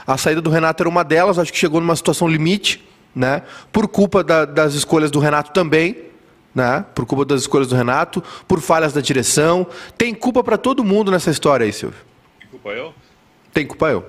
A 0.07 0.19
saída 0.19 0.41
do 0.41 0.51
Renato 0.51 0.83
era 0.83 0.89
uma 0.89 1.05
delas, 1.05 1.39
acho 1.39 1.53
que 1.53 1.59
chegou 1.59 1.81
numa 1.81 1.97
situação 1.97 2.29
limite, 2.29 2.85
né? 3.15 3.43
Por 3.73 3.89
culpa 3.89 4.23
da, 4.23 4.45
das 4.45 4.75
escolhas 4.75 5.11
do 5.11 5.21
Renato 5.21 5.53
também, 5.53 5.97
né? 6.55 6.85
Por 6.95 7.07
culpa 7.07 7.25
das 7.25 7.43
escolhas 7.43 7.69
do 7.69 7.77
Renato, 7.77 8.23
por 8.47 8.61
falhas 8.61 8.93
da 8.93 9.01
direção. 9.01 9.67
Tem 9.97 10.13
culpa 10.13 10.43
para 10.43 10.59
todo 10.59 10.85
mundo 10.85 11.11
nessa 11.11 11.31
história 11.31 11.65
aí, 11.65 11.73
Silvio. 11.73 11.99
Tem 12.41 12.49
culpa 12.49 12.71
eu? 12.71 12.93
Tem 13.57 13.67
culpa 13.67 13.89
eu. 13.89 14.05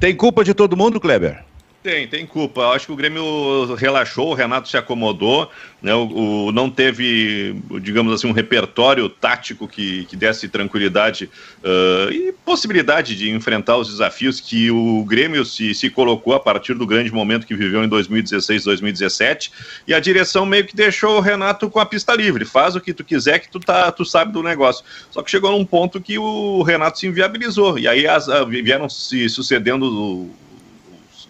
Tem 0.00 0.12
culpa 0.16 0.42
de 0.42 0.52
todo 0.52 0.76
mundo, 0.76 0.98
Kleber? 0.98 1.44
Tem, 1.80 2.08
tem 2.08 2.26
culpa. 2.26 2.62
Eu 2.62 2.72
acho 2.72 2.86
que 2.86 2.92
o 2.92 2.96
Grêmio 2.96 3.74
relaxou, 3.76 4.30
o 4.30 4.34
Renato 4.34 4.68
se 4.68 4.76
acomodou, 4.76 5.48
né? 5.80 5.94
O, 5.94 6.46
o, 6.46 6.52
não 6.52 6.68
teve, 6.68 7.54
digamos 7.80 8.12
assim, 8.12 8.26
um 8.26 8.32
repertório 8.32 9.08
tático 9.08 9.68
que, 9.68 10.04
que 10.06 10.16
desse 10.16 10.48
tranquilidade 10.48 11.30
uh, 11.62 12.10
e 12.10 12.32
possibilidade 12.44 13.14
de 13.14 13.30
enfrentar 13.30 13.76
os 13.76 13.88
desafios 13.88 14.40
que 14.40 14.72
o 14.72 15.04
Grêmio 15.04 15.44
se, 15.44 15.72
se 15.72 15.88
colocou 15.88 16.34
a 16.34 16.40
partir 16.40 16.74
do 16.74 16.84
grande 16.84 17.12
momento 17.12 17.46
que 17.46 17.54
viveu 17.54 17.84
em 17.84 17.88
2016, 17.88 18.64
2017. 18.64 19.52
E 19.86 19.94
a 19.94 20.00
direção 20.00 20.44
meio 20.44 20.66
que 20.66 20.74
deixou 20.74 21.18
o 21.18 21.20
Renato 21.20 21.70
com 21.70 21.78
a 21.78 21.86
pista 21.86 22.12
livre. 22.12 22.44
Faz 22.44 22.74
o 22.74 22.80
que 22.80 22.92
tu 22.92 23.04
quiser, 23.04 23.38
que 23.38 23.48
tu, 23.48 23.60
tá, 23.60 23.92
tu 23.92 24.04
sabe 24.04 24.32
do 24.32 24.42
negócio. 24.42 24.84
Só 25.12 25.22
que 25.22 25.30
chegou 25.30 25.52
num 25.52 25.64
ponto 25.64 26.00
que 26.00 26.18
o 26.18 26.60
Renato 26.62 26.98
se 26.98 27.06
inviabilizou. 27.06 27.78
E 27.78 27.86
aí 27.86 28.04
as, 28.04 28.26
vieram 28.48 28.88
se 28.88 29.28
sucedendo 29.28 30.28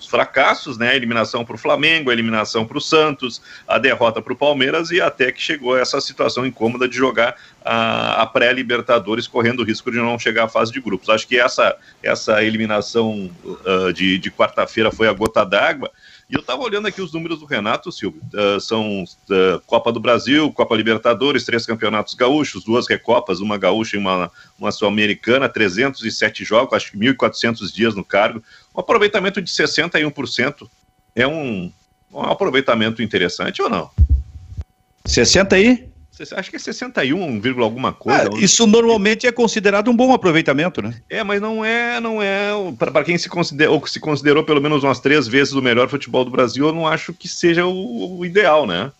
fracassos, 0.09 0.79
né? 0.79 0.91
A 0.91 0.97
eliminação 0.97 1.45
para 1.45 1.55
o 1.55 1.59
Flamengo, 1.59 2.11
a 2.11 2.13
eliminação 2.13 2.67
para 2.67 2.79
o 2.79 2.81
Santos, 2.81 3.43
a 3.67 3.79
derrota 3.79 4.23
para 4.23 4.33
o 4.33 4.37
Palmeiras 4.37 4.91
e 4.91 5.01
até 5.01 5.31
que 5.31 5.41
chegou 5.41 5.77
essa 5.77 6.01
situação 6.01 6.47
incômoda 6.47 6.89
de 6.89 6.97
jogar 6.97 7.37
a, 7.65 8.23
a 8.23 8.27
pré-Libertadores, 8.27 9.27
correndo 9.27 9.61
o 9.61 9.65
risco 9.65 9.91
de 9.91 9.99
não 9.99 10.19
chegar 10.19 10.45
à 10.45 10.49
fase 10.49 10.73
de 10.73 10.81
grupos. 10.81 11.09
Acho 11.09 11.29
que 11.29 11.39
essa, 11.39 11.77
essa 12.03 12.43
eliminação 12.43 13.31
uh, 13.45 13.93
de, 13.93 14.19
de 14.19 14.31
quarta-feira 14.31 14.91
foi 14.91 15.09
a 15.09 15.13
gota 15.13 15.45
d'água. 15.45 15.91
E 16.31 16.35
eu 16.35 16.41
estava 16.41 16.63
olhando 16.63 16.87
aqui 16.87 17.01
os 17.01 17.11
números 17.11 17.41
do 17.41 17.47
Renato, 17.47 17.91
Silvio. 17.91 18.21
Uh, 18.35 18.61
são 18.61 19.03
uh, 19.03 19.61
Copa 19.67 19.91
do 19.91 19.99
Brasil, 19.99 20.53
Copa 20.53 20.77
Libertadores, 20.77 21.43
três 21.43 21.65
campeonatos 21.65 22.13
gaúchos, 22.13 22.65
duas 22.65 22.87
recopas, 22.87 23.41
uma 23.41 23.57
gaúcha 23.57 23.97
e 23.97 23.99
uma, 23.99 24.31
uma 24.59 24.71
sul-americana, 24.71 25.49
307 25.49 26.45
jogos, 26.45 26.75
acho 26.75 26.93
que 26.93 26.99
1.400 26.99 27.73
dias 27.73 27.95
no 27.95 28.05
cargo. 28.05 28.43
Um 28.75 28.81
aproveitamento 28.81 29.41
de 29.41 29.51
61% 29.51 30.69
é 31.17 31.27
um, 31.27 31.73
um 32.13 32.21
aproveitamento 32.21 33.01
interessante 33.01 33.63
ou 33.63 33.71
não? 33.71 33.91
60 35.07 35.57
aí? 35.57 35.89
Acho 36.33 36.51
que 36.51 36.57
é 36.57 36.59
61, 36.59 37.41
alguma 37.63 37.93
coisa. 37.93 38.31
Ah, 38.33 38.39
isso 38.39 38.67
normalmente 38.67 39.27
é 39.27 39.33
considerado 39.33 39.91
um 39.91 39.97
bom 39.97 40.13
aproveitamento, 40.13 40.83
né? 40.83 40.95
É, 41.09 41.23
mas 41.23 41.41
não 41.41 41.65
é, 41.65 42.01
não 42.01 42.23
é. 42.23 42.51
Para 42.79 43.05
quem 43.05 43.17
se 43.17 43.29
considerou, 43.29 43.75
ou 43.77 43.87
se 43.87 44.01
considerou 44.01 44.45
pelo 44.45 44.61
menos 44.61 44.83
umas 44.83 45.01
três 45.01 45.29
vezes 45.29 45.55
o 45.55 45.63
melhor 45.63 45.89
futebol 45.89 46.25
do 46.25 46.31
Brasil, 46.31 46.67
eu 46.67 46.73
não 46.73 46.87
acho 46.87 47.13
que 47.13 47.29
seja 47.29 47.67
o, 47.67 48.19
o 48.19 48.25
ideal, 48.25 48.67
né? 48.67 48.91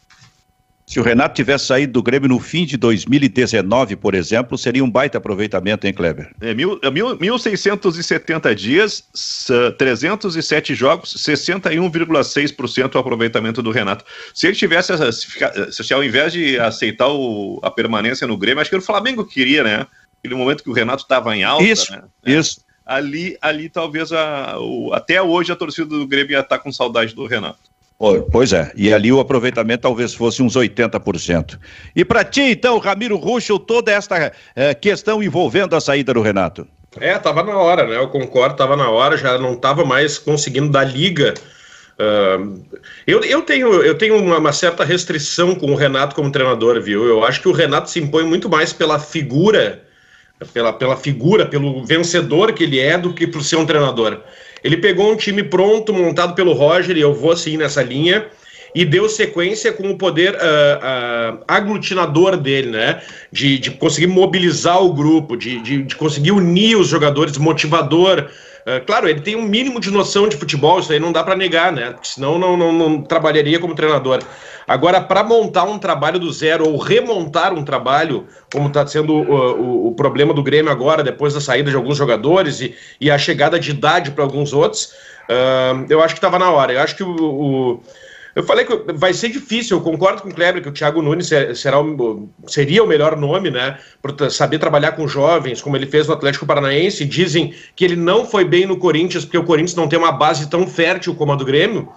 Se 0.89 0.99
o 0.99 1.03
Renato 1.03 1.35
tivesse 1.35 1.67
saído 1.67 1.93
do 1.93 2.03
Grêmio 2.03 2.31
no 2.31 2.41
fim 2.41 2.65
de 2.65 2.79
2019, 2.79 3.95
por 3.95 4.15
exemplo, 4.15 4.57
seria 4.57 4.83
um 4.83 4.91
baita 4.91 5.19
aproveitamento, 5.19 5.87
hein, 5.87 5.93
Kleber? 5.93 6.35
É, 6.41 6.55
mil, 6.55 6.81
é 6.83 6.91
mil, 6.91 7.09
1.670 7.09 8.55
dias, 8.55 9.05
307 9.77 10.75
jogos, 10.75 11.15
61,6% 11.15 12.95
o 12.95 12.99
aproveitamento 12.99 13.63
do 13.63 13.71
Renato. 13.71 14.03
Se 14.33 14.47
ele 14.47 14.57
tivesse, 14.57 14.95
se, 15.13 15.85
se 15.85 15.93
ao 15.93 16.03
invés 16.03 16.33
de 16.33 16.59
aceitar 16.59 17.09
o, 17.09 17.61
a 17.63 17.71
permanência 17.71 18.27
no 18.27 18.39
Grêmio, 18.39 18.63
acho 18.63 18.71
que 18.71 18.77
o 18.77 18.81
Flamengo 18.81 19.27
queria, 19.27 19.63
né? 19.63 19.87
Aquele 20.21 20.37
momento 20.37 20.65
que 20.65 20.71
o 20.71 20.73
Renato 20.75 21.03
estava 21.03 21.37
em 21.37 21.45
alta, 21.45 21.65
isso, 21.65 21.93
né? 21.93 22.03
Isso, 22.25 22.63
Ali, 22.87 23.37
ali 23.43 23.69
talvez 23.69 24.11
a, 24.11 24.59
o, 24.59 24.95
até 24.95 25.21
hoje 25.21 25.53
a 25.53 25.57
torcida 25.57 25.87
do 25.87 26.07
Grêmio 26.07 26.33
ia 26.33 26.41
estar 26.41 26.57
tá 26.57 26.59
com 26.59 26.73
saudade 26.73 27.15
do 27.15 27.27
Renato. 27.27 27.69
Pois 28.31 28.53
é, 28.53 28.71
e 28.77 28.93
ali 28.95 29.11
o 29.11 29.19
aproveitamento 29.19 29.83
talvez 29.83 30.15
fosse 30.15 30.41
uns 30.41 30.55
80%. 30.55 31.59
E 31.97 32.05
para 32.05 32.23
ti, 32.25 32.43
então, 32.43 32.79
Ramiro 32.79 33.17
Ruxo, 33.17 33.59
toda 33.59 33.91
esta 33.91 34.33
é, 34.55 34.73
questão 34.73 35.21
envolvendo 35.21 35.75
a 35.75 35.81
saída 35.81 36.15
do 36.15 36.23
Renato? 36.23 36.67
É, 37.01 37.19
tava 37.19 37.43
na 37.43 37.59
hora, 37.59 37.87
né? 37.87 37.97
Eu 37.97 38.09
concordo, 38.09 38.57
tava 38.57 38.77
na 38.77 38.89
hora, 38.89 39.17
já 39.17 39.37
não 39.37 39.57
tava 39.57 39.85
mais 39.85 40.17
conseguindo 40.17 40.71
dar 40.71 40.85
liga. 40.85 41.35
Uh, 41.99 42.63
eu, 43.05 43.21
eu 43.25 43.43
tenho, 43.43 43.83
eu 43.83 43.99
tenho 43.99 44.17
uma, 44.17 44.39
uma, 44.39 44.53
certa 44.53 44.85
restrição 44.85 45.57
com 45.57 45.73
o 45.73 45.75
Renato 45.75 46.15
como 46.15 46.31
treinador, 46.31 46.81
viu? 46.81 47.05
Eu 47.05 47.25
acho 47.25 47.41
que 47.41 47.49
o 47.49 47.53
Renato 47.53 47.91
se 47.91 47.99
impõe 47.99 48.23
muito 48.23 48.49
mais 48.49 48.73
pela 48.73 49.01
figura, 49.01 49.83
pela, 50.53 50.73
pela 50.73 50.97
figura, 50.97 51.47
pelo 51.47 51.85
vencedor 51.85 52.53
que 52.53 52.63
ele 52.63 52.79
é, 52.79 52.97
do 52.97 53.13
que 53.13 53.27
por 53.27 53.43
ser 53.43 53.57
um 53.57 53.67
treinador. 53.67 54.21
Ele 54.63 54.77
pegou 54.77 55.13
um 55.13 55.17
time 55.17 55.43
pronto, 55.43 55.93
montado 55.93 56.35
pelo 56.35 56.53
Roger, 56.53 56.97
e 56.97 57.01
eu 57.01 57.15
vou 57.15 57.33
assim 57.33 57.57
nessa 57.57 57.83
linha, 57.83 58.27
e 58.75 58.85
deu 58.85 59.09
sequência 59.09 59.73
com 59.73 59.91
o 59.91 59.97
poder 59.97 60.35
uh, 60.35 60.37
uh, 60.37 61.45
aglutinador 61.49 62.37
dele, 62.37 62.71
né? 62.71 63.01
De, 63.33 63.59
de 63.59 63.71
conseguir 63.71 64.07
mobilizar 64.07 64.83
o 64.83 64.93
grupo, 64.93 65.37
de, 65.37 65.61
de, 65.61 65.83
de 65.83 65.97
conseguir 65.97 66.33
unir 66.33 66.77
os 66.77 66.89
jogadores, 66.89 67.37
motivador. 67.39 68.29
Uh, 68.67 68.85
claro, 68.85 69.09
ele 69.09 69.21
tem 69.21 69.37
um 69.37 69.43
mínimo 69.43 69.81
de 69.81 69.91
noção 69.91 70.29
de 70.29 70.37
futebol, 70.37 70.81
isso 70.81 70.93
aí 70.93 71.01
não 71.01 71.13
dá 71.13 71.25
para 71.25 71.35
negar, 71.37 71.73
né? 71.73 71.93
Porque 71.93 72.09
senão 72.09 72.39
não, 72.39 72.57
não, 72.57 72.73
não 72.73 73.03
trabalharia 73.03 73.59
como 73.59 73.75
treinador. 73.75 74.21
Agora, 74.69 75.01
para 75.01 75.25
montar 75.25 75.65
um 75.65 75.79
trabalho 75.79 76.21
do 76.21 76.31
zero 76.31 76.69
ou 76.69 76.77
remontar 76.77 77.55
um 77.55 77.65
trabalho, 77.65 78.27
como 78.53 78.69
está 78.69 78.87
sendo 78.87 79.15
o, 79.15 79.89
o, 79.89 79.95
problema 79.95 80.35
do 80.35 80.43
Grêmio 80.43 80.71
agora, 80.71 81.03
depois 81.03 81.33
da 81.33 81.41
saída 81.41 81.71
de 81.71 81.77
alguns 81.77 81.97
jogadores 81.97 82.61
e, 82.61 82.75
e 83.01 83.11
a 83.11 83.17
chegada 83.17 83.59
de 83.59 83.71
idade 83.71 84.11
para 84.11 84.23
alguns 84.23 84.53
outros, 84.53 84.93
uh, 85.31 85.87
eu 85.89 86.03
acho 86.03 86.15
que 86.15 86.19
estava 86.19 86.39
na 86.39 86.51
hora. 86.51 86.75
Eu 86.75 86.81
acho 86.81 86.95
que 86.95 87.03
o, 87.03 87.17
o 87.17 87.81
eu 88.39 88.45
falei 88.45 88.65
que 88.65 88.93
vai 88.93 89.13
ser 89.13 89.31
difícil, 89.31 89.79
eu 89.79 89.83
concordo 89.83 90.23
com 90.23 90.29
o 90.29 90.35
Kleber 90.35 90.63
que 90.63 90.69
o 90.69 90.73
Thiago 90.73 91.03
Nunes 91.03 91.29
será 91.55 91.81
o, 91.81 92.29
seria 92.47 92.85
o 92.85 92.87
melhor 92.87 93.17
nome, 93.17 93.51
né? 93.51 93.79
Por 94.01 94.31
saber 94.31 94.59
trabalhar 94.59 94.93
com 94.93 95.09
jovens, 95.09 95.61
como 95.61 95.77
ele 95.77 95.87
fez 95.87 96.07
no 96.07 96.15
Atlético 96.15 96.47
Paranaense. 96.47 97.05
Dizem 97.05 97.55
que 97.75 97.85
ele 97.85 97.97
não 97.97 98.25
foi 98.25 98.45
bem 98.45 98.67
no 98.67 98.77
Corinthians, 98.77 99.25
porque 99.25 99.39
o 99.39 99.45
Corinthians 99.45 99.75
não 99.75 99.89
tem 99.89 99.99
uma 99.99 100.13
base 100.13 100.49
tão 100.49 100.67
fértil 100.67 101.15
como 101.15 101.33
a 101.33 101.37
do 101.37 101.45
Grêmio. 101.45 101.89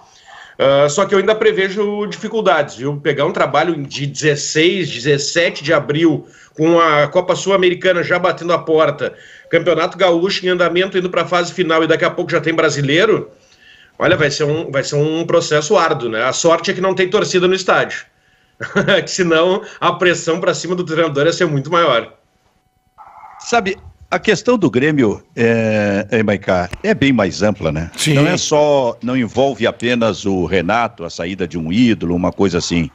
Uh, 0.58 0.88
só 0.88 1.04
que 1.06 1.14
eu 1.14 1.18
ainda 1.18 1.34
prevejo 1.34 2.06
dificuldades, 2.06 2.76
viu? 2.76 2.96
Pegar 3.00 3.24
um 3.24 3.32
trabalho 3.32 3.74
de 3.86 4.06
16, 4.06 4.90
17 4.90 5.64
de 5.64 5.72
abril, 5.72 6.26
com 6.54 6.78
a 6.78 7.08
Copa 7.08 7.34
Sul-Americana 7.34 8.02
já 8.02 8.18
batendo 8.18 8.52
a 8.52 8.58
porta, 8.58 9.14
Campeonato 9.50 9.96
Gaúcho 9.96 10.44
em 10.44 10.50
andamento 10.50 10.98
indo 10.98 11.10
para 11.10 11.22
a 11.22 11.26
fase 11.26 11.52
final 11.52 11.82
e 11.82 11.86
daqui 11.86 12.04
a 12.04 12.10
pouco 12.10 12.30
já 12.30 12.40
tem 12.40 12.54
brasileiro. 12.54 13.30
Olha, 13.98 14.16
vai 14.16 14.30
ser 14.30 14.44
um, 14.44 14.70
vai 14.70 14.82
ser 14.82 14.96
um 14.96 15.24
processo 15.24 15.76
árduo, 15.76 16.08
né? 16.08 16.22
A 16.24 16.32
sorte 16.32 16.70
é 16.70 16.74
que 16.74 16.80
não 16.80 16.94
tem 16.94 17.08
torcida 17.08 17.46
no 17.46 17.54
estádio. 17.54 18.04
que 19.04 19.10
senão 19.10 19.62
a 19.80 19.92
pressão 19.92 20.40
para 20.40 20.54
cima 20.54 20.74
do 20.74 20.84
treinador 20.84 21.26
ia 21.26 21.32
ser 21.32 21.46
muito 21.46 21.70
maior. 21.70 22.12
Sabe, 23.40 23.76
a 24.12 24.18
questão 24.18 24.58
do 24.58 24.70
Grêmio, 24.70 25.22
é, 25.34 26.06
é, 26.10 26.22
Maicá, 26.22 26.68
é 26.82 26.92
bem 26.92 27.14
mais 27.14 27.42
ampla, 27.42 27.72
né? 27.72 27.90
Sim. 27.96 28.12
Não 28.12 28.26
é 28.26 28.36
só, 28.36 28.94
não 29.02 29.16
envolve 29.16 29.66
apenas 29.66 30.26
o 30.26 30.44
Renato, 30.44 31.02
a 31.02 31.08
saída 31.08 31.48
de 31.48 31.56
um 31.56 31.72
ídolo, 31.72 32.14
uma 32.14 32.30
coisa 32.30 32.58
assim. 32.58 32.90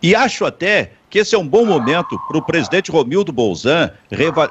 E 0.00 0.14
acho 0.14 0.44
até 0.44 0.92
que 1.10 1.18
esse 1.18 1.34
é 1.34 1.38
um 1.38 1.46
bom 1.46 1.66
momento 1.66 2.16
para 2.28 2.38
o 2.38 2.42
presidente 2.42 2.88
Romildo 2.88 3.32
Bolzan 3.32 3.90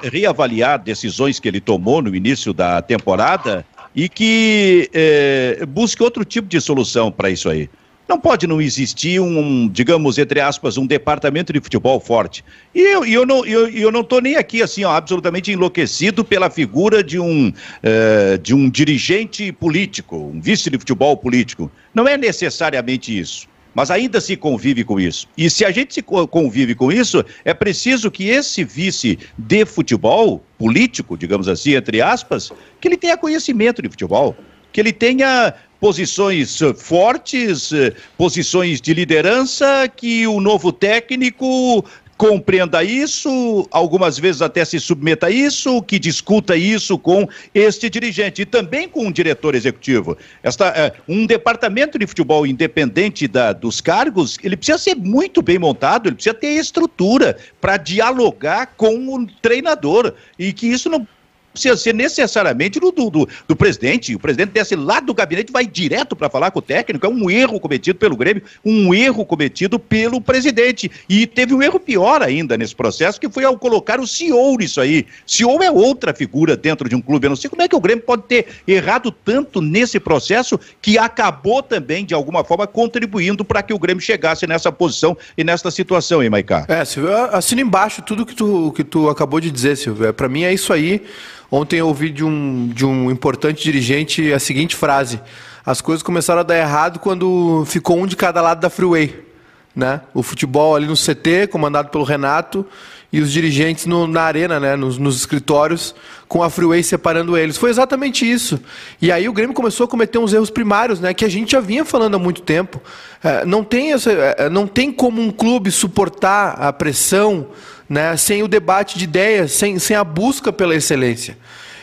reavaliar 0.02 0.78
decisões 0.78 1.40
que 1.40 1.48
ele 1.48 1.58
tomou 1.58 2.02
no 2.02 2.14
início 2.14 2.52
da 2.52 2.82
temporada 2.82 3.64
e 3.96 4.06
que 4.06 4.90
é, 4.92 5.64
busque 5.66 6.02
outro 6.02 6.22
tipo 6.22 6.46
de 6.46 6.60
solução 6.60 7.10
para 7.10 7.30
isso 7.30 7.48
aí. 7.48 7.70
Não 8.10 8.18
pode 8.18 8.44
não 8.44 8.60
existir 8.60 9.20
um, 9.20 9.68
digamos, 9.68 10.18
entre 10.18 10.40
aspas, 10.40 10.76
um 10.76 10.84
departamento 10.84 11.52
de 11.52 11.60
futebol 11.60 12.00
forte. 12.00 12.44
E 12.74 12.80
eu, 12.80 13.04
eu 13.04 13.24
não 13.24 13.46
eu, 13.46 13.68
eu 13.68 13.92
não 13.92 14.00
estou 14.00 14.20
nem 14.20 14.34
aqui 14.34 14.60
assim, 14.60 14.82
ó, 14.82 14.90
absolutamente 14.90 15.52
enlouquecido 15.52 16.24
pela 16.24 16.50
figura 16.50 17.04
de 17.04 17.20
um, 17.20 17.50
uh, 17.50 18.38
de 18.42 18.52
um 18.52 18.68
dirigente 18.68 19.52
político, 19.52 20.16
um 20.16 20.40
vice 20.40 20.68
de 20.68 20.76
futebol 20.76 21.16
político. 21.16 21.70
Não 21.94 22.08
é 22.08 22.16
necessariamente 22.16 23.16
isso. 23.16 23.46
Mas 23.72 23.92
ainda 23.92 24.20
se 24.20 24.36
convive 24.36 24.82
com 24.82 24.98
isso. 24.98 25.28
E 25.38 25.48
se 25.48 25.64
a 25.64 25.70
gente 25.70 25.94
se 25.94 26.02
convive 26.02 26.74
com 26.74 26.90
isso, 26.90 27.24
é 27.44 27.54
preciso 27.54 28.10
que 28.10 28.28
esse 28.28 28.64
vice 28.64 29.20
de 29.38 29.64
futebol, 29.64 30.44
político, 30.58 31.16
digamos 31.16 31.46
assim, 31.46 31.76
entre 31.76 32.02
aspas, 32.02 32.50
que 32.80 32.88
ele 32.88 32.96
tenha 32.96 33.16
conhecimento 33.16 33.80
de 33.80 33.88
futebol 33.88 34.34
que 34.72 34.80
ele 34.80 34.92
tenha 34.92 35.54
posições 35.80 36.60
eh, 36.60 36.74
fortes, 36.74 37.72
eh, 37.72 37.92
posições 38.16 38.80
de 38.80 38.92
liderança, 38.92 39.88
que 39.88 40.26
o 40.26 40.40
novo 40.40 40.70
técnico 40.72 41.84
compreenda 42.20 42.84
isso, 42.84 43.66
algumas 43.70 44.18
vezes 44.18 44.42
até 44.42 44.62
se 44.62 44.78
submeta 44.78 45.28
a 45.28 45.30
isso, 45.30 45.80
que 45.80 45.98
discuta 45.98 46.54
isso 46.54 46.98
com 46.98 47.26
este 47.54 47.88
dirigente 47.88 48.42
e 48.42 48.44
também 48.44 48.86
com 48.86 49.06
um 49.06 49.10
diretor 49.10 49.54
executivo. 49.54 50.18
Esta, 50.42 50.66
é, 50.68 50.92
um 51.08 51.24
departamento 51.24 51.98
de 51.98 52.06
futebol 52.06 52.46
independente 52.46 53.26
da, 53.26 53.54
dos 53.54 53.80
cargos, 53.80 54.36
ele 54.44 54.54
precisa 54.54 54.76
ser 54.76 54.96
muito 54.96 55.40
bem 55.40 55.58
montado, 55.58 56.10
ele 56.10 56.14
precisa 56.14 56.34
ter 56.34 56.48
estrutura 56.48 57.38
para 57.58 57.78
dialogar 57.78 58.74
com 58.76 59.14
o 59.14 59.26
treinador 59.40 60.12
e 60.38 60.52
que 60.52 60.66
isso 60.66 60.90
não 60.90 61.08
precisa 61.52 61.76
ser 61.76 61.94
necessariamente 61.94 62.78
do, 62.78 62.90
do, 62.90 63.28
do, 63.48 63.56
presidente. 63.56 64.14
O 64.14 64.18
presidente 64.18 64.50
desce 64.50 64.76
lá 64.76 65.00
do 65.00 65.12
gabinete 65.12 65.52
vai 65.52 65.66
direto 65.66 66.14
para 66.14 66.30
falar 66.30 66.50
com 66.50 66.58
o 66.58 66.62
técnico. 66.62 67.06
É 67.06 67.08
um 67.08 67.30
erro 67.30 67.60
cometido 67.60 67.98
pelo 67.98 68.16
Grêmio, 68.16 68.42
um 68.64 68.94
erro 68.94 69.24
cometido 69.24 69.78
pelo 69.78 70.20
presidente. 70.20 70.90
E 71.08 71.26
teve 71.26 71.54
um 71.54 71.62
erro 71.62 71.80
pior 71.80 72.22
ainda 72.22 72.56
nesse 72.56 72.74
processo, 72.74 73.20
que 73.20 73.28
foi 73.28 73.44
ao 73.44 73.58
colocar 73.58 74.00
o 74.00 74.06
CEO 74.06 74.56
nisso 74.56 74.80
aí. 74.80 75.06
CEO 75.26 75.62
é 75.62 75.70
outra 75.70 76.14
figura 76.14 76.56
dentro 76.56 76.88
de 76.88 76.94
um 76.94 77.00
clube. 77.00 77.26
Eu 77.26 77.30
não 77.30 77.36
sei 77.36 77.50
como 77.50 77.62
é 77.62 77.68
que 77.68 77.76
o 77.76 77.80
Grêmio 77.80 78.04
pode 78.04 78.22
ter 78.22 78.46
errado 78.66 79.10
tanto 79.10 79.60
nesse 79.60 79.98
processo 79.98 80.58
que 80.80 80.98
acabou 80.98 81.62
também, 81.62 82.04
de 82.04 82.14
alguma 82.14 82.44
forma, 82.44 82.66
contribuindo 82.66 83.44
para 83.44 83.62
que 83.62 83.72
o 83.72 83.78
Grêmio 83.78 84.02
chegasse 84.02 84.46
nessa 84.46 84.70
posição 84.70 85.16
e 85.36 85.44
nessa 85.44 85.70
situação, 85.70 86.22
hein, 86.22 86.30
Maicá? 86.30 86.64
É, 86.68 86.84
Silvio, 86.84 87.12
assina 87.32 87.60
embaixo 87.60 88.02
tudo 88.02 88.24
que 88.24 88.34
tu, 88.34 88.72
que 88.72 88.84
tu 88.84 89.08
acabou 89.08 89.40
de 89.40 89.50
dizer, 89.50 89.76
Silvio. 89.76 90.06
É, 90.06 90.12
para 90.12 90.28
mim 90.28 90.44
é 90.44 90.52
isso 90.52 90.72
aí. 90.72 91.02
Ontem 91.50 91.78
eu 91.80 91.88
ouvi 91.88 92.10
de 92.10 92.24
um, 92.24 92.68
de 92.68 92.86
um 92.86 93.10
importante 93.10 93.62
dirigente 93.62 94.32
a 94.32 94.38
seguinte 94.38 94.76
frase: 94.76 95.20
As 95.66 95.80
coisas 95.80 96.02
começaram 96.02 96.40
a 96.40 96.44
dar 96.44 96.56
errado 96.56 97.00
quando 97.00 97.64
ficou 97.66 97.98
um 97.98 98.06
de 98.06 98.16
cada 98.16 98.40
lado 98.40 98.60
da 98.60 98.70
freeway. 98.70 99.28
Né? 99.74 100.00
O 100.12 100.22
futebol 100.22 100.74
ali 100.74 100.86
no 100.86 100.94
CT, 100.94 101.48
comandado 101.50 101.90
pelo 101.90 102.04
Renato, 102.04 102.66
e 103.12 103.20
os 103.20 103.32
dirigentes 103.32 103.86
no, 103.86 104.06
na 104.06 104.22
arena, 104.22 104.60
né? 104.60 104.76
nos, 104.76 104.98
nos 104.98 105.16
escritórios, 105.16 105.94
com 106.28 106.42
a 106.42 106.50
freeway 106.50 106.82
separando 106.82 107.36
eles. 107.36 107.56
Foi 107.56 107.70
exatamente 107.70 108.30
isso. 108.30 108.60
E 109.02 109.10
aí 109.10 109.28
o 109.28 109.32
Grêmio 109.32 109.54
começou 109.54 109.84
a 109.84 109.88
cometer 109.88 110.18
uns 110.18 110.32
erros 110.32 110.50
primários, 110.50 111.00
né? 111.00 111.12
que 111.14 111.24
a 111.24 111.28
gente 111.28 111.52
já 111.52 111.60
vinha 111.60 111.84
falando 111.84 112.14
há 112.14 112.18
muito 112.18 112.42
tempo. 112.42 112.80
É, 113.22 113.44
não, 113.44 113.64
tem 113.64 113.92
essa, 113.92 114.12
é, 114.12 114.48
não 114.48 114.66
tem 114.66 114.92
como 114.92 115.20
um 115.20 115.30
clube 115.30 115.70
suportar 115.70 116.52
a 116.60 116.72
pressão 116.72 117.48
né, 117.90 118.16
sem 118.16 118.40
o 118.40 118.46
debate 118.46 118.96
de 118.96 119.02
ideias, 119.02 119.50
sem, 119.50 119.76
sem 119.80 119.96
a 119.96 120.04
busca 120.04 120.52
pela 120.52 120.76
excelência. 120.76 121.36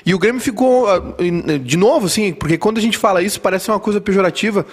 E 0.05 0.15
o 0.15 0.17
Grêmio 0.17 0.39
ficou, 0.39 0.87
ah, 0.89 1.01
de 1.61 1.75
novo, 1.75 2.05
assim, 2.05 2.31
porque 2.31 2.57
quando 2.57 2.77
a 2.77 2.81
gente 2.81 2.97
fala 2.97 3.21
isso 3.21 3.41
parece 3.41 3.69
uma 3.69 3.79
coisa 3.79 3.99
pejorativa, 3.99 4.65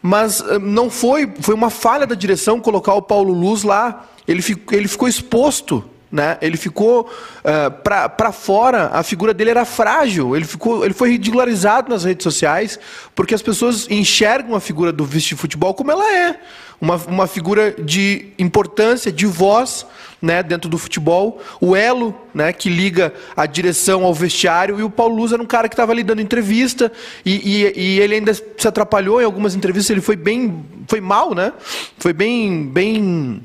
mas 0.00 0.40
ah, 0.40 0.58
não 0.58 0.88
foi, 0.88 1.30
foi 1.42 1.54
uma 1.54 1.68
falha 1.68 2.06
da 2.06 2.14
direção 2.14 2.58
colocar 2.58 2.94
o 2.94 3.02
Paulo 3.02 3.34
Luz 3.34 3.62
lá. 3.62 4.06
Ele, 4.26 4.40
ficou, 4.40 4.78
ele 4.78 4.88
ficou 4.88 5.06
exposto 5.06 5.84
né? 6.10 6.36
Ele 6.42 6.56
ficou 6.56 7.02
uh, 7.02 7.70
para 7.82 8.32
fora, 8.32 8.90
a 8.92 9.02
figura 9.02 9.32
dele 9.32 9.50
era 9.50 9.64
frágil, 9.64 10.34
ele, 10.34 10.44
ficou, 10.44 10.84
ele 10.84 10.92
foi 10.92 11.10
ridicularizado 11.10 11.88
nas 11.88 12.02
redes 12.02 12.24
sociais, 12.24 12.80
porque 13.14 13.34
as 13.34 13.42
pessoas 13.42 13.86
enxergam 13.88 14.56
a 14.56 14.60
figura 14.60 14.90
do 14.92 15.04
vice 15.04 15.28
de 15.28 15.36
futebol 15.36 15.72
como 15.72 15.92
ela 15.92 16.04
é. 16.12 16.40
Uma, 16.80 16.96
uma 16.96 17.26
figura 17.26 17.72
de 17.78 18.32
importância, 18.38 19.12
de 19.12 19.26
voz 19.26 19.86
né, 20.20 20.42
dentro 20.42 20.68
do 20.68 20.76
futebol, 20.76 21.40
o 21.60 21.74
elo 21.74 22.14
né, 22.34 22.52
que 22.52 22.68
liga 22.68 23.12
a 23.36 23.46
direção 23.46 24.04
ao 24.04 24.12
vestiário, 24.12 24.78
e 24.78 24.82
o 24.82 24.90
Paulo 24.90 25.16
Luz 25.16 25.32
era 25.32 25.42
um 25.42 25.46
cara 25.46 25.68
que 25.68 25.74
estava 25.74 25.92
ali 25.92 26.02
dando 26.02 26.20
entrevista, 26.20 26.92
e, 27.24 27.62
e, 27.64 27.80
e, 27.80 28.00
ele 28.00 28.16
ainda 28.16 28.34
se 28.34 28.68
atrapalhou 28.68 29.20
em 29.20 29.24
algumas 29.24 29.54
entrevistas, 29.54 29.90
ele 29.90 30.00
foi 30.00 30.16
bem, 30.16 30.64
foi 30.86 31.00
mal, 31.00 31.34
né? 31.34 31.52
Foi 31.98 32.12
bem, 32.12 32.66
bem. 32.66 33.42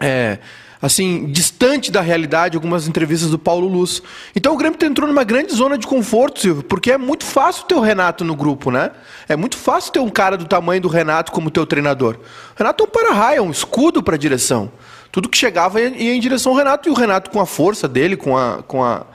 É, 0.00 0.38
assim, 0.80 1.26
distante 1.26 1.90
da 1.90 2.00
realidade, 2.00 2.56
algumas 2.56 2.86
entrevistas 2.86 3.30
do 3.30 3.38
Paulo 3.38 3.66
Luz. 3.66 4.02
Então 4.34 4.54
o 4.54 4.56
Grêmio 4.56 4.78
entrou 4.82 5.08
numa 5.08 5.24
grande 5.24 5.54
zona 5.54 5.78
de 5.78 5.86
conforto, 5.86 6.40
Silvio, 6.40 6.62
porque 6.62 6.92
é 6.92 6.98
muito 6.98 7.24
fácil 7.24 7.64
ter 7.64 7.74
o 7.74 7.80
Renato 7.80 8.24
no 8.24 8.34
grupo, 8.34 8.70
né? 8.70 8.90
É 9.28 9.36
muito 9.36 9.56
fácil 9.56 9.92
ter 9.92 10.00
um 10.00 10.10
cara 10.10 10.36
do 10.36 10.44
tamanho 10.44 10.80
do 10.80 10.88
Renato 10.88 11.32
como 11.32 11.50
teu 11.50 11.66
treinador. 11.66 12.16
O 12.16 12.58
Renato 12.58 12.84
é 12.84 12.86
um 12.86 12.90
para-raio, 12.90 13.38
é 13.38 13.42
um 13.42 13.50
escudo 13.50 14.02
para 14.02 14.14
a 14.14 14.18
direção. 14.18 14.70
Tudo 15.10 15.28
que 15.28 15.38
chegava 15.38 15.80
ia 15.80 16.14
em 16.14 16.20
direção 16.20 16.52
ao 16.52 16.58
Renato, 16.58 16.88
e 16.88 16.92
o 16.92 16.94
Renato, 16.94 17.30
com 17.30 17.40
a 17.40 17.46
força 17.46 17.88
dele, 17.88 18.16
com 18.16 18.36
a, 18.36 18.62
com 18.66 18.84
a 18.84 19.06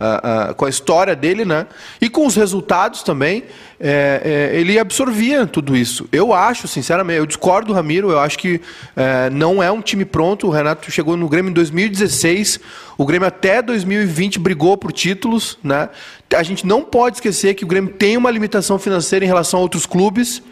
a, 0.00 0.50
a, 0.50 0.54
com 0.54 0.64
a 0.64 0.68
história 0.68 1.14
dele, 1.16 1.44
né? 1.44 1.66
E 2.00 2.08
com 2.08 2.26
os 2.26 2.36
resultados 2.36 3.02
também, 3.02 3.44
é, 3.80 4.50
é, 4.52 4.58
ele 4.58 4.78
absorvia 4.78 5.46
tudo 5.46 5.76
isso. 5.76 6.08
Eu 6.12 6.32
acho, 6.32 6.68
sinceramente, 6.68 7.18
eu 7.18 7.26
discordo 7.26 7.68
do 7.68 7.72
Ramiro, 7.72 8.10
eu 8.10 8.18
acho 8.18 8.38
que 8.38 8.60
é, 8.96 9.30
não 9.30 9.62
é 9.62 9.70
um 9.70 9.80
time 9.80 10.04
pronto. 10.04 10.46
O 10.46 10.50
Renato 10.50 10.90
chegou 10.90 11.16
no 11.16 11.28
Grêmio 11.28 11.50
em 11.50 11.54
2016, 11.54 12.60
o 12.96 13.04
Grêmio 13.04 13.26
até 13.26 13.60
2020 13.60 14.38
brigou 14.38 14.76
por 14.76 14.92
títulos, 14.92 15.58
né? 15.62 15.88
A 16.34 16.42
gente 16.42 16.66
não 16.66 16.82
pode 16.82 17.16
esquecer 17.16 17.54
que 17.54 17.64
o 17.64 17.68
Grêmio 17.68 17.92
tem 17.92 18.16
uma 18.16 18.30
limitação 18.30 18.78
financeira 18.78 19.24
em 19.24 19.28
relação 19.28 19.60
a 19.60 19.62
outros 19.62 19.86
clubes. 19.86 20.42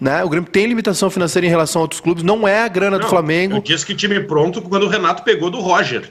Né? 0.00 0.24
O 0.24 0.30
Grêmio 0.30 0.48
tem 0.48 0.66
limitação 0.66 1.10
financeira 1.10 1.46
em 1.46 1.50
relação 1.50 1.80
a 1.80 1.84
outros 1.84 2.00
clubes, 2.00 2.22
não 2.22 2.48
é 2.48 2.62
a 2.62 2.68
grana 2.68 2.96
não, 2.96 3.04
do 3.04 3.08
Flamengo. 3.10 3.56
Eu 3.56 3.60
disse 3.60 3.84
que 3.84 3.94
time 3.94 4.18
pronto 4.20 4.62
quando 4.62 4.84
o 4.84 4.88
Renato 4.88 5.22
pegou 5.22 5.50
do 5.50 5.60
Roger. 5.60 6.10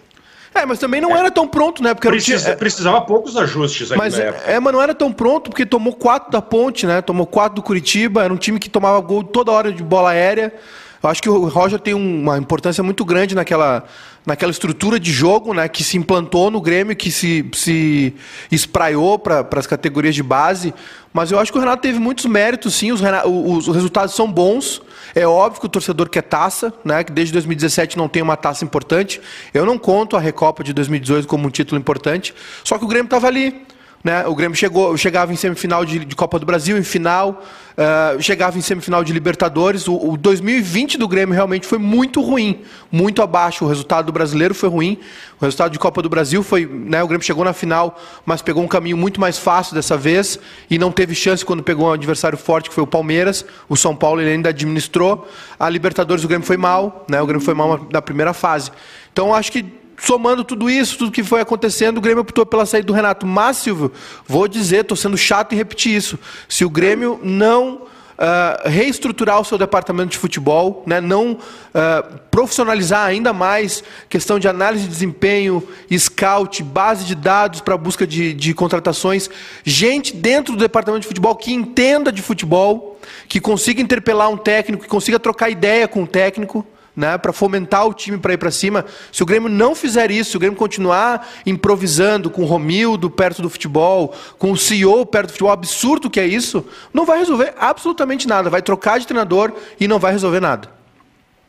É, 0.53 0.65
mas 0.65 0.79
também 0.79 0.99
não 0.99 1.15
é. 1.15 1.19
era 1.19 1.31
tão 1.31 1.47
pronto, 1.47 1.81
né? 1.83 1.93
Porque 1.93 2.07
Precis, 2.07 2.43
tinha, 2.43 2.55
precisava 2.55 3.01
poucos 3.01 3.37
ajustes 3.37 3.89
mas, 3.91 4.17
É, 4.17 4.59
mas 4.59 4.73
não 4.73 4.81
era 4.81 4.95
tão 4.95 5.11
pronto 5.11 5.49
porque 5.49 5.65
tomou 5.65 5.93
quatro 5.93 6.31
da 6.31 6.41
Ponte, 6.41 6.85
né? 6.85 7.01
Tomou 7.01 7.27
quatro 7.27 7.55
do 7.57 7.61
Curitiba, 7.61 8.23
era 8.23 8.33
um 8.33 8.37
time 8.37 8.59
que 8.59 8.69
tomava 8.69 8.99
gol 8.99 9.23
toda 9.23 9.51
hora 9.51 9.71
de 9.71 9.83
bola 9.83 10.09
aérea. 10.11 10.53
Eu 11.01 11.09
acho 11.09 11.21
que 11.21 11.29
o 11.29 11.47
Roger 11.47 11.79
tem 11.79 11.93
uma 11.93 12.37
importância 12.37 12.83
muito 12.83 13.05
grande 13.05 13.33
naquela, 13.33 13.85
naquela 14.25 14.51
estrutura 14.51 14.99
de 14.99 15.11
jogo 15.11 15.53
né, 15.53 15.67
que 15.69 15.83
se 15.83 15.97
implantou 15.97 16.51
no 16.51 16.59
Grêmio, 16.59 16.95
que 16.95 17.09
se, 17.09 17.49
se 17.53 18.13
espraiou 18.51 19.17
para 19.17 19.47
as 19.55 19.65
categorias 19.65 20.13
de 20.13 20.21
base. 20.21 20.73
Mas 21.13 21.31
eu 21.31 21.39
acho 21.39 21.51
que 21.51 21.57
o 21.57 21.61
Renato 21.61 21.81
teve 21.81 21.99
muitos 21.99 22.25
méritos, 22.25 22.75
sim. 22.75 22.91
Os, 22.91 23.01
os, 23.01 23.67
os, 23.67 23.75
resultados 23.75 24.13
são 24.13 24.29
bons. 24.29 24.81
É 25.15 25.25
óbvio 25.25 25.61
que 25.61 25.65
o 25.65 25.69
torcedor 25.69 26.09
quer 26.09 26.21
taça, 26.21 26.73
né, 26.83 27.03
que 27.03 27.11
desde 27.11 27.31
2017 27.33 27.97
não 27.97 28.09
tem 28.09 28.21
uma 28.21 28.35
taça 28.35 28.65
importante. 28.65 29.21
Eu 29.53 29.65
não 29.65 29.77
conto 29.77 30.17
a 30.17 30.19
Recopa 30.19 30.63
de 30.63 30.73
2018 30.73 31.27
como 31.27 31.47
um 31.47 31.51
título 31.51 31.79
importante. 31.79 32.35
Só 32.63 32.77
que 32.77 32.83
o 32.83 32.87
Grêmio 32.87 33.07
estava 33.07 33.27
ali. 33.27 33.65
Né? 34.03 34.25
O 34.25 34.33
Grêmio 34.33 34.55
chegou, 34.55 34.95
chegava 34.95 35.33
em 35.33 35.35
semifinal 35.35 35.83
de, 35.83 36.05
de 36.05 36.15
Copa 36.15 36.39
do 36.39 36.45
Brasil, 36.45 36.77
em 36.77 36.83
final, 36.83 37.43
uh, 37.77 38.21
chegava 38.21 38.57
em 38.57 38.61
semifinal 38.61 39.03
de 39.03 39.11
Libertadores. 39.11 39.89
O, 39.89 40.11
o, 40.11 40.17
2020 40.17 40.97
do 40.97 41.05
Grêmio 41.05 41.35
realmente 41.35 41.67
foi 41.67 41.77
muito 41.77 42.21
ruim, 42.21 42.61
muito 42.89 43.21
abaixo. 43.21 43.65
O 43.65 43.67
resultado 43.67 44.05
do 44.05 44.13
brasileiro 44.13 44.55
foi 44.55 44.69
ruim. 44.69 44.97
O 45.39 45.43
resultado 45.43 45.71
de 45.73 45.79
Copa 45.79 46.01
do 46.01 46.07
Brasil 46.07 46.41
foi. 46.43 46.65
Né, 46.65 47.03
o 47.03 47.07
Grêmio 47.07 47.25
chegou 47.25 47.43
na 47.43 47.51
final, 47.51 47.99
mas 48.25 48.41
pegou 48.41 48.63
um 48.63 48.67
caminho 48.67 48.95
muito 48.95 49.19
mais 49.19 49.37
fácil 49.37 49.75
dessa 49.75 49.97
vez 49.97 50.39
e 50.69 50.79
não 50.79 50.93
teve 50.93 51.13
chance 51.13 51.43
quando 51.43 51.61
pegou 51.61 51.89
um 51.89 51.91
adversário 51.91 52.37
forte, 52.37 52.69
que 52.69 52.75
foi 52.75 52.83
o 52.83 52.87
Palmeiras. 52.87 53.45
O 53.67 53.75
São 53.75 53.93
Paulo 53.93 54.21
ele 54.21 54.31
ainda 54.31 54.49
administrou. 54.49 55.27
A 55.59 55.69
Libertadores 55.69 56.23
o 56.23 56.27
Grêmio 56.27 56.47
foi 56.47 56.57
mal, 56.57 57.05
né? 57.09 57.21
o 57.21 57.25
Grêmio 57.25 57.43
foi 57.43 57.53
mal 57.53 57.85
na 57.91 58.01
primeira 58.01 58.33
fase. 58.33 58.71
Então 59.11 59.33
acho 59.33 59.51
que 59.51 59.78
somando 59.99 60.43
tudo 60.43 60.69
isso, 60.69 60.97
tudo 60.97 61.11
que 61.11 61.23
foi 61.23 61.41
acontecendo, 61.41 61.97
o 61.97 62.01
Grêmio 62.01 62.21
optou 62.21 62.45
pela 62.45 62.65
saída 62.65 62.87
do 62.87 62.93
Renato. 62.93 63.25
Mas, 63.25 63.57
Silvio, 63.57 63.91
vou 64.27 64.47
dizer, 64.47 64.81
estou 64.81 64.97
sendo 64.97 65.17
chato 65.17 65.53
em 65.53 65.57
repetir 65.57 65.95
isso. 65.95 66.17
Se 66.47 66.65
o 66.65 66.69
Grêmio 66.69 67.19
não 67.23 67.87
Uh, 68.19 68.67
reestruturar 68.67 69.39
o 69.39 69.45
seu 69.45 69.57
departamento 69.57 70.09
de 70.09 70.17
futebol, 70.17 70.83
né? 70.85 70.99
não 70.99 71.35
uh, 71.35 72.19
profissionalizar 72.29 73.05
ainda 73.05 73.31
mais 73.31 73.81
questão 74.09 74.37
de 74.37 74.45
análise 74.45 74.83
de 74.83 74.89
desempenho, 74.89 75.65
scout, 75.97 76.61
base 76.61 77.05
de 77.05 77.15
dados 77.15 77.61
para 77.61 77.77
busca 77.77 78.05
de, 78.05 78.33
de 78.33 78.53
contratações, 78.53 79.29
gente 79.63 80.13
dentro 80.13 80.53
do 80.53 80.59
departamento 80.59 81.03
de 81.03 81.07
futebol 81.07 81.33
que 81.33 81.53
entenda 81.53 82.11
de 82.11 82.21
futebol, 82.21 82.99
que 83.29 83.39
consiga 83.39 83.81
interpelar 83.81 84.27
um 84.27 84.35
técnico, 84.35 84.83
que 84.83 84.89
consiga 84.89 85.17
trocar 85.17 85.49
ideia 85.49 85.87
com 85.87 86.03
o 86.03 86.07
técnico 86.07 86.67
né, 86.99 87.17
para 87.17 87.31
fomentar 87.31 87.87
o 87.87 87.93
time 87.93 88.17
para 88.17 88.33
ir 88.33 88.37
para 88.37 88.51
cima. 88.51 88.85
Se 89.11 89.23
o 89.23 89.25
Grêmio 89.25 89.49
não 89.49 89.73
fizer 89.73 90.11
isso, 90.11 90.31
se 90.31 90.37
o 90.37 90.39
Grêmio 90.39 90.57
continuar 90.57 91.27
improvisando 91.45 92.29
com 92.29 92.41
o 92.41 92.45
Romildo 92.45 93.09
perto 93.09 93.41
do 93.41 93.49
futebol, 93.49 94.13
com 94.37 94.51
o 94.51 94.57
CEO 94.57 95.05
perto 95.05 95.27
do 95.27 95.31
futebol, 95.31 95.51
absurdo 95.51 96.09
que 96.09 96.19
é 96.19 96.27
isso, 96.27 96.65
não 96.93 97.05
vai 97.05 97.19
resolver 97.19 97.53
absolutamente 97.57 98.27
nada. 98.27 98.49
Vai 98.49 98.61
trocar 98.61 98.99
de 98.99 99.07
treinador 99.07 99.53
e 99.79 99.87
não 99.87 99.97
vai 99.97 100.11
resolver 100.11 100.41
nada. 100.41 100.69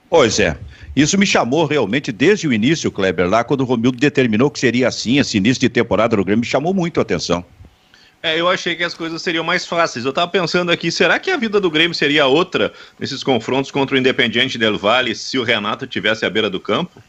Pois 0.09 0.39
é. 0.39 0.57
Isso 0.95 1.19
me 1.19 1.27
chamou 1.27 1.67
realmente 1.67 2.13
desde 2.13 2.47
o 2.47 2.53
início, 2.53 2.91
Kleber, 2.91 3.29
lá 3.29 3.45
quando 3.45 3.61
o 3.63 3.65
Romildo 3.65 3.99
determinou 3.99 4.51
que 4.51 4.59
seria 4.59 4.89
assim, 4.89 5.19
esse 5.19 5.37
início 5.37 5.61
de 5.61 5.69
temporada 5.69 6.17
do 6.17 6.25
Grêmio, 6.25 6.41
me 6.41 6.47
chamou 6.47 6.73
muito 6.73 6.99
a 6.99 7.03
atenção. 7.03 7.45
É, 8.23 8.39
eu 8.39 8.49
achei 8.49 8.77
que 8.77 8.85
as 8.85 8.93
coisas 8.93 9.23
seriam 9.23 9.43
mais 9.43 9.65
fáceis. 9.65 10.05
Eu 10.05 10.13
tava 10.13 10.31
pensando 10.31 10.71
aqui, 10.71 10.91
será 10.93 11.19
que 11.19 11.31
a 11.31 11.37
vida 11.39 11.59
do 11.59 11.71
Grêmio 11.71 11.95
seria 11.95 12.27
outra 12.27 12.73
nesses 12.99 13.25
confrontos 13.25 13.71
contra 13.71 13.97
o 13.97 13.99
Independiente 13.99 14.59
del 14.59 14.77
Valle 14.77 15.15
se 15.15 15.39
o 15.39 15.43
Renato 15.43 15.87
tivesse 15.87 16.27
à 16.27 16.31
beira 16.31 16.51
do 16.51 16.61
campo? 16.61 17.03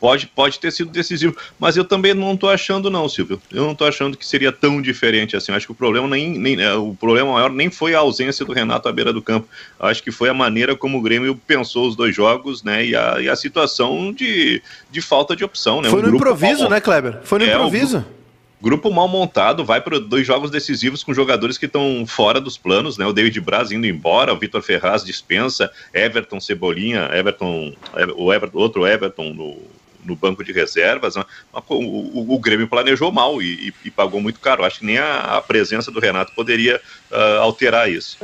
Pode, 0.00 0.26
pode 0.28 0.60
ter 0.60 0.70
sido 0.70 0.92
decisivo, 0.92 1.36
mas 1.58 1.76
eu 1.76 1.84
também 1.84 2.14
não 2.14 2.34
estou 2.34 2.48
achando 2.48 2.88
não, 2.88 3.08
Silvio. 3.08 3.42
Eu 3.50 3.64
não 3.64 3.72
estou 3.72 3.84
achando 3.84 4.16
que 4.16 4.24
seria 4.24 4.52
tão 4.52 4.80
diferente 4.80 5.36
assim. 5.36 5.50
Eu 5.50 5.56
acho 5.56 5.66
que 5.66 5.72
o 5.72 5.74
problema 5.74 6.06
nem, 6.06 6.38
nem 6.38 6.62
é, 6.62 6.72
o 6.74 6.94
problema 6.94 7.32
maior 7.32 7.50
nem 7.50 7.68
foi 7.68 7.94
a 7.94 7.98
ausência 7.98 8.44
do 8.44 8.52
Renato 8.52 8.88
à 8.88 8.92
beira 8.92 9.12
do 9.12 9.20
campo. 9.20 9.48
Eu 9.80 9.86
acho 9.86 10.00
que 10.00 10.12
foi 10.12 10.28
a 10.28 10.34
maneira 10.34 10.76
como 10.76 10.98
o 10.98 11.02
Grêmio 11.02 11.34
pensou 11.46 11.88
os 11.88 11.96
dois 11.96 12.14
jogos, 12.14 12.62
né? 12.62 12.86
E 12.86 12.94
a, 12.94 13.20
e 13.20 13.28
a 13.28 13.34
situação 13.34 14.12
de, 14.12 14.62
de 14.88 15.00
falta 15.00 15.34
de 15.34 15.42
opção, 15.42 15.82
né? 15.82 15.90
Foi 15.90 16.00
um 16.00 16.10
no 16.10 16.14
improviso, 16.14 16.68
né, 16.68 16.80
Kleber? 16.80 17.18
Foi 17.24 17.40
no 17.40 17.46
é, 17.46 17.48
improviso. 17.48 18.04
Grupo 18.60 18.90
mal 18.90 19.06
montado, 19.06 19.64
vai 19.64 19.80
para 19.80 20.00
dois 20.00 20.26
jogos 20.26 20.50
decisivos 20.50 21.04
com 21.04 21.14
jogadores 21.14 21.56
que 21.56 21.66
estão 21.66 22.04
fora 22.06 22.40
dos 22.40 22.58
planos, 22.58 22.98
né? 22.98 23.06
O 23.06 23.12
David 23.12 23.40
Braz 23.40 23.70
indo 23.70 23.86
embora, 23.86 24.34
o 24.34 24.38
Vitor 24.38 24.60
Ferraz 24.62 25.04
dispensa, 25.04 25.70
Everton 25.94 26.40
Cebolinha, 26.40 27.08
Everton, 27.12 27.72
o 28.16 28.32
Everton, 28.32 28.58
outro 28.58 28.84
Everton 28.84 29.32
no, 29.32 29.56
no 30.04 30.16
banco 30.16 30.42
de 30.42 30.52
reservas, 30.52 31.14
né? 31.14 31.24
o, 31.68 31.74
o, 31.74 32.34
o, 32.34 32.38
Grêmio 32.40 32.66
planejou 32.66 33.12
mal 33.12 33.40
e, 33.40 33.68
e, 33.68 33.74
e, 33.84 33.90
pagou 33.92 34.20
muito 34.20 34.40
caro. 34.40 34.64
Acho 34.64 34.80
que 34.80 34.86
nem 34.86 34.98
a, 34.98 35.36
a 35.36 35.40
presença 35.40 35.92
do 35.92 36.00
Renato 36.00 36.32
poderia 36.34 36.80
uh, 37.12 37.40
alterar 37.40 37.88
isso. 37.88 38.18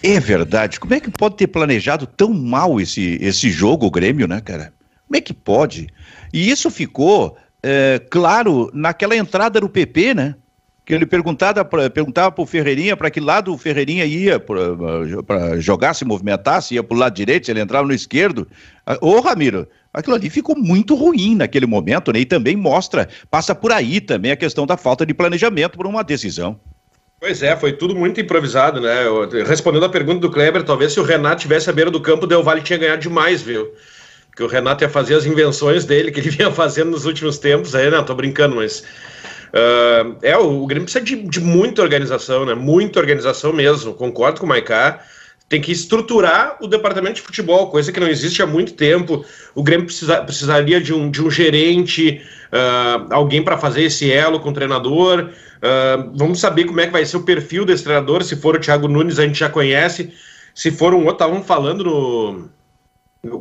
É 0.00 0.20
verdade. 0.20 0.78
Como 0.78 0.94
é 0.94 1.00
que 1.00 1.10
pode 1.10 1.36
ter 1.36 1.48
planejado 1.48 2.06
tão 2.06 2.32
mal 2.32 2.80
esse, 2.80 3.18
esse 3.20 3.50
jogo, 3.50 3.86
o 3.86 3.90
Grêmio, 3.90 4.28
né, 4.28 4.40
cara? 4.40 4.72
Como 5.08 5.16
é 5.16 5.20
que 5.20 5.34
pode? 5.34 5.88
E 6.32 6.50
isso 6.50 6.70
ficou 6.70 7.36
é, 7.62 8.00
claro 8.10 8.70
naquela 8.74 9.16
entrada 9.16 9.60
do 9.60 9.68
PP, 9.68 10.14
né? 10.14 10.34
Que 10.84 10.94
ele 10.94 11.06
perguntava 11.06 11.64
para 11.64 12.32
o 12.36 12.46
Ferreirinha 12.46 12.96
para 12.96 13.08
que 13.08 13.20
lado 13.20 13.54
o 13.54 13.58
Ferreirinha 13.58 14.04
ia 14.04 14.40
para 14.40 15.60
jogar, 15.60 15.94
se 15.94 16.04
movimentar, 16.04 16.60
se 16.60 16.74
ia 16.74 16.82
para 16.82 16.96
o 16.96 16.98
lado 16.98 17.14
direito, 17.14 17.46
se 17.46 17.52
ele 17.52 17.60
entrava 17.60 17.86
no 17.86 17.94
esquerdo. 17.94 18.48
Ah, 18.84 18.98
ô, 19.00 19.20
Ramiro, 19.20 19.68
aquilo 19.94 20.16
ali 20.16 20.28
ficou 20.28 20.56
muito 20.56 20.96
ruim 20.96 21.36
naquele 21.36 21.66
momento, 21.66 22.12
né? 22.12 22.18
E 22.18 22.24
também 22.26 22.56
mostra, 22.56 23.08
passa 23.30 23.54
por 23.54 23.70
aí 23.70 24.00
também 24.00 24.32
a 24.32 24.36
questão 24.36 24.66
da 24.66 24.76
falta 24.76 25.06
de 25.06 25.14
planejamento 25.14 25.76
por 25.76 25.86
uma 25.86 26.02
decisão. 26.02 26.58
Pois 27.20 27.40
é, 27.44 27.56
foi 27.56 27.72
tudo 27.74 27.94
muito 27.94 28.20
improvisado, 28.20 28.80
né? 28.80 29.04
Respondendo 29.46 29.84
a 29.84 29.88
pergunta 29.88 30.18
do 30.18 30.32
Kleber, 30.32 30.64
talvez 30.64 30.92
se 30.92 30.98
o 30.98 31.04
Renato 31.04 31.42
tivesse 31.42 31.70
à 31.70 31.72
beira 31.72 31.92
do 31.92 32.00
campo, 32.00 32.24
o 32.24 32.26
Del 32.26 32.42
Valle 32.42 32.60
tinha 32.60 32.80
ganhado 32.80 33.02
demais, 33.02 33.40
viu? 33.40 33.72
Porque 34.32 34.42
o 34.42 34.46
Renato 34.46 34.82
ia 34.82 34.88
fazer 34.88 35.14
as 35.14 35.26
invenções 35.26 35.84
dele 35.84 36.10
que 36.10 36.18
ele 36.18 36.30
vinha 36.32 36.50
fazendo 36.50 36.90
nos 36.90 37.04
últimos 37.04 37.38
tempos, 37.38 37.74
aí, 37.74 37.90
né? 37.90 38.02
Tô 38.02 38.14
brincando, 38.14 38.56
mas. 38.56 38.82
Uh, 39.52 40.16
é, 40.22 40.36
o, 40.38 40.62
o 40.62 40.66
Grêmio 40.66 40.84
precisa 40.84 41.04
de, 41.04 41.14
de, 41.28 41.38
muita 41.38 41.82
organização, 41.82 42.46
né? 42.46 42.54
Muita 42.54 42.98
organização 42.98 43.52
mesmo. 43.52 43.92
Concordo 43.92 44.40
com 44.40 44.46
o 44.46 44.48
Maicá. 44.48 45.02
Tem 45.50 45.60
que 45.60 45.70
estruturar 45.70 46.56
o 46.62 46.66
departamento 46.66 47.16
de 47.16 47.20
futebol, 47.20 47.70
coisa 47.70 47.92
que 47.92 48.00
não 48.00 48.08
existe 48.08 48.42
há 48.42 48.46
muito 48.46 48.72
tempo. 48.72 49.22
O 49.54 49.62
Grêmio 49.62 49.84
precisa, 49.84 50.22
precisaria 50.22 50.80
de 50.80 50.94
um, 50.94 51.10
de 51.10 51.22
um 51.22 51.30
gerente, 51.30 52.22
uh, 52.50 53.12
alguém 53.12 53.42
para 53.44 53.58
fazer 53.58 53.82
esse 53.82 54.10
elo 54.10 54.40
com 54.40 54.48
o 54.48 54.54
treinador. 54.54 55.28
Uh, 55.58 56.10
vamos 56.16 56.40
saber 56.40 56.64
como 56.64 56.80
é 56.80 56.86
que 56.86 56.92
vai 56.92 57.04
ser 57.04 57.18
o 57.18 57.22
perfil 57.22 57.66
desse 57.66 57.84
treinador. 57.84 58.24
Se 58.24 58.34
for 58.36 58.56
o 58.56 58.58
Thiago 58.58 58.88
Nunes, 58.88 59.18
a 59.18 59.26
gente 59.26 59.38
já 59.38 59.50
conhece. 59.50 60.14
Se 60.54 60.70
for 60.70 60.94
um 60.94 61.04
outro, 61.04 61.26
estavam 61.26 61.44
falando 61.44 61.84
no. 61.84 62.48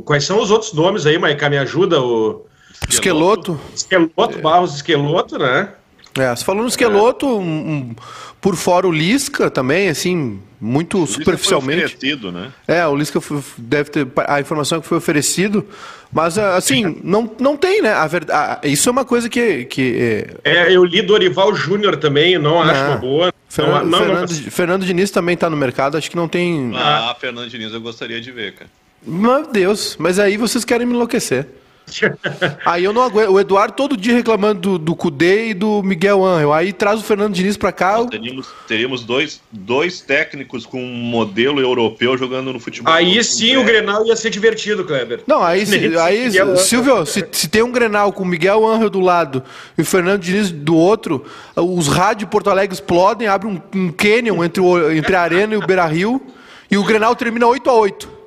Quais 0.05 0.23
são 0.23 0.39
os 0.41 0.51
outros 0.51 0.73
nomes 0.73 1.05
aí, 1.05 1.17
Maiká? 1.17 1.49
Me 1.49 1.57
ajuda? 1.57 2.01
O... 2.01 2.45
Esqueloto. 2.87 3.59
Esqueloto, 3.73 4.39
Barros 4.39 4.75
Esqueloto, 4.75 5.39
né? 5.39 5.69
É, 6.17 6.35
você 6.35 6.43
falou 6.43 6.61
no 6.61 6.67
Esqueloto, 6.67 7.25
um, 7.25 7.41
um, 7.41 7.95
por 8.41 8.55
fora 8.57 8.85
o 8.85 8.91
Lisca 8.91 9.49
também, 9.49 9.87
assim, 9.87 10.41
muito 10.59 11.03
o 11.03 11.07
superficialmente. 11.07 11.83
Lisca 11.83 11.97
foi 11.99 12.09
oferecido, 12.09 12.31
né? 12.31 12.51
É, 12.67 12.85
o 12.85 12.95
Lisca 12.95 13.21
foi, 13.21 13.41
deve 13.57 13.89
ter 13.89 14.07
a 14.27 14.41
informação 14.41 14.79
é 14.79 14.81
que 14.81 14.87
foi 14.87 14.97
oferecido, 14.97 15.65
mas 16.11 16.37
ah, 16.37 16.57
assim, 16.57 16.99
não, 17.03 17.31
não 17.39 17.55
tem, 17.55 17.81
né? 17.81 17.93
A 17.93 18.05
verdade, 18.07 18.67
isso 18.67 18.89
é 18.89 18.91
uma 18.91 19.05
coisa 19.05 19.29
que. 19.29 19.63
que 19.65 20.35
é... 20.43 20.67
é 20.67 20.75
eu 20.75 20.83
li 20.83 21.01
Dorival 21.01 21.55
Júnior 21.55 21.95
também, 21.95 22.37
não 22.37 22.61
acho 22.61 22.83
uma 22.83 22.97
boa. 22.97 23.33
Fernando, 23.47 23.85
não, 23.85 23.99
Fernando, 23.99 24.29
não... 24.29 24.51
Fernando 24.51 24.85
Diniz 24.85 25.11
também 25.11 25.35
está 25.35 25.49
no 25.49 25.55
mercado, 25.55 25.97
acho 25.97 26.09
que 26.09 26.15
não 26.17 26.27
tem. 26.27 26.73
Ah, 26.75 27.15
Fernando 27.19 27.49
Diniz 27.49 27.73
eu 27.73 27.79
gostaria 27.79 28.19
de 28.19 28.31
ver, 28.31 28.53
cara. 28.55 28.69
Meu 29.05 29.47
Deus, 29.47 29.95
mas 29.99 30.19
aí 30.19 30.37
vocês 30.37 30.63
querem 30.63 30.85
me 30.85 30.93
enlouquecer. 30.93 31.47
Aí 32.65 32.83
eu 32.83 32.93
não 32.93 33.03
aguento. 33.03 33.29
O 33.29 33.39
Eduardo 33.39 33.73
todo 33.73 33.97
dia 33.97 34.13
reclamando 34.13 34.61
do, 34.61 34.77
do 34.77 34.95
Cudê 34.95 35.49
e 35.49 35.53
do 35.53 35.81
Miguel 35.83 36.23
Angel. 36.23 36.53
Aí 36.53 36.71
traz 36.71 36.99
o 36.99 37.03
Fernando 37.03 37.33
Diniz 37.33 37.57
pra 37.57 37.71
cá. 37.71 37.97
Nós 37.97 38.09
teríamos, 38.09 38.47
teríamos 38.67 39.03
dois, 39.03 39.41
dois 39.51 40.01
técnicos 40.01 40.65
com 40.65 40.81
um 40.81 40.95
modelo 40.95 41.59
europeu 41.59 42.17
jogando 42.17 42.53
no 42.53 42.59
futebol. 42.59 42.93
Aí 42.93 43.23
sim 43.23 43.57
o 43.57 43.63
Grenal 43.63 44.05
ia 44.05 44.15
ser 44.15 44.29
divertido, 44.29 44.85
Kleber. 44.85 45.21
Não, 45.27 45.43
aí, 45.43 45.65
se, 45.67 45.97
aí 45.97 46.31
Silvio, 46.57 47.05
se, 47.05 47.25
se 47.31 47.49
tem 47.49 47.63
um 47.63 47.71
Grenal 47.71 48.13
com 48.13 48.23
o 48.23 48.27
Miguel 48.27 48.65
Angel 48.65 48.89
do 48.89 48.99
lado 48.99 49.43
e 49.77 49.81
o 49.81 49.85
Fernando 49.85 50.21
Diniz 50.21 50.51
do 50.51 50.75
outro, 50.75 51.25
os 51.55 51.87
rádios 51.87 52.19
de 52.19 52.25
Porto 52.27 52.49
Alegre 52.49 52.73
explodem, 52.73 53.27
abre 53.27 53.47
um, 53.47 53.59
um 53.75 53.91
canyon 53.91 54.43
entre, 54.43 54.61
o, 54.61 54.91
entre 54.91 55.15
a 55.15 55.21
Arena 55.21 55.53
e 55.53 55.57
o 55.57 55.65
Beira 55.65 55.85
Rio 55.85 56.21
e 56.69 56.77
o 56.77 56.83
Grenal 56.83 57.15
termina 57.15 57.47
8 57.47 57.69
a 57.69 57.73
8 57.73 58.20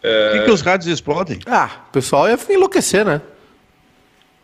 Por 0.00 0.32
que, 0.32 0.44
que 0.44 0.50
os 0.50 0.60
rádios 0.60 0.92
explodem? 0.92 1.40
Ah, 1.46 1.70
o 1.88 1.92
pessoal 1.92 2.28
ia 2.28 2.38
enlouquecer, 2.50 3.04
né? 3.04 3.20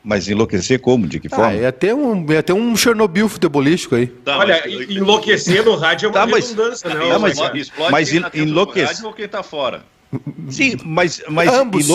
Mas 0.02 0.28
enlouquecer 0.28 0.80
como? 0.80 1.06
De 1.06 1.20
que 1.20 1.28
ah, 1.30 1.36
forma? 1.36 1.54
Ia 1.54 1.70
ter 1.70 1.94
um, 1.94 2.26
ia 2.32 2.42
ter 2.42 2.52
um 2.52 2.76
Chernobyl 2.76 3.28
futebolístico 3.28 3.94
aí. 3.94 4.08
Tá, 4.08 4.38
Olha, 4.38 4.60
mas... 4.64 4.90
enlouquecer 4.90 5.64
no 5.64 5.76
rádio 5.76 6.06
é 6.06 6.08
uma 6.08 6.14
tá, 6.14 6.26
mas, 6.26 6.50
redundância, 6.50 6.88
né? 6.88 7.08
Tá, 7.08 7.18
mas, 7.18 7.38
mas 7.90 8.12
enlouquecer... 8.34 9.06
ou 9.06 9.12
quem 9.12 9.28
tá 9.28 9.42
fora? 9.42 9.84
Sim, 10.50 10.76
mas, 10.84 11.22
mas 11.28 11.48
Ambos. 11.52 11.86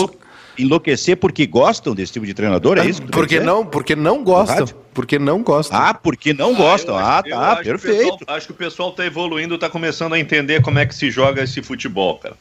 Enlouquecer 0.58 1.16
porque 1.16 1.46
gostam 1.46 1.94
desse 1.94 2.12
tipo 2.12 2.26
de 2.26 2.34
treinador, 2.34 2.78
é 2.78 2.86
isso? 2.86 3.02
Que 3.02 3.08
porque 3.08 3.40
não, 3.40 3.64
porque 3.64 3.94
não 3.94 4.22
gostam. 4.24 4.66
Porque 4.92 5.18
não 5.18 5.42
gostam. 5.42 5.78
Ah, 5.78 5.94
porque 5.94 6.32
não 6.32 6.52
ah, 6.54 6.56
gostam. 6.56 6.96
Ah, 6.96 7.18
acho, 7.18 7.30
tá, 7.30 7.56
perfeito. 7.56 8.18
Pessoal, 8.18 8.36
acho 8.36 8.46
que 8.46 8.52
o 8.52 8.56
pessoal 8.56 8.92
tá 8.92 9.06
evoluindo, 9.06 9.56
tá 9.56 9.70
começando 9.70 10.14
a 10.14 10.18
entender 10.18 10.60
como 10.62 10.78
é 10.78 10.86
que 10.86 10.94
se 10.94 11.10
joga 11.10 11.42
esse 11.42 11.62
futebol, 11.62 12.18
cara. 12.18 12.36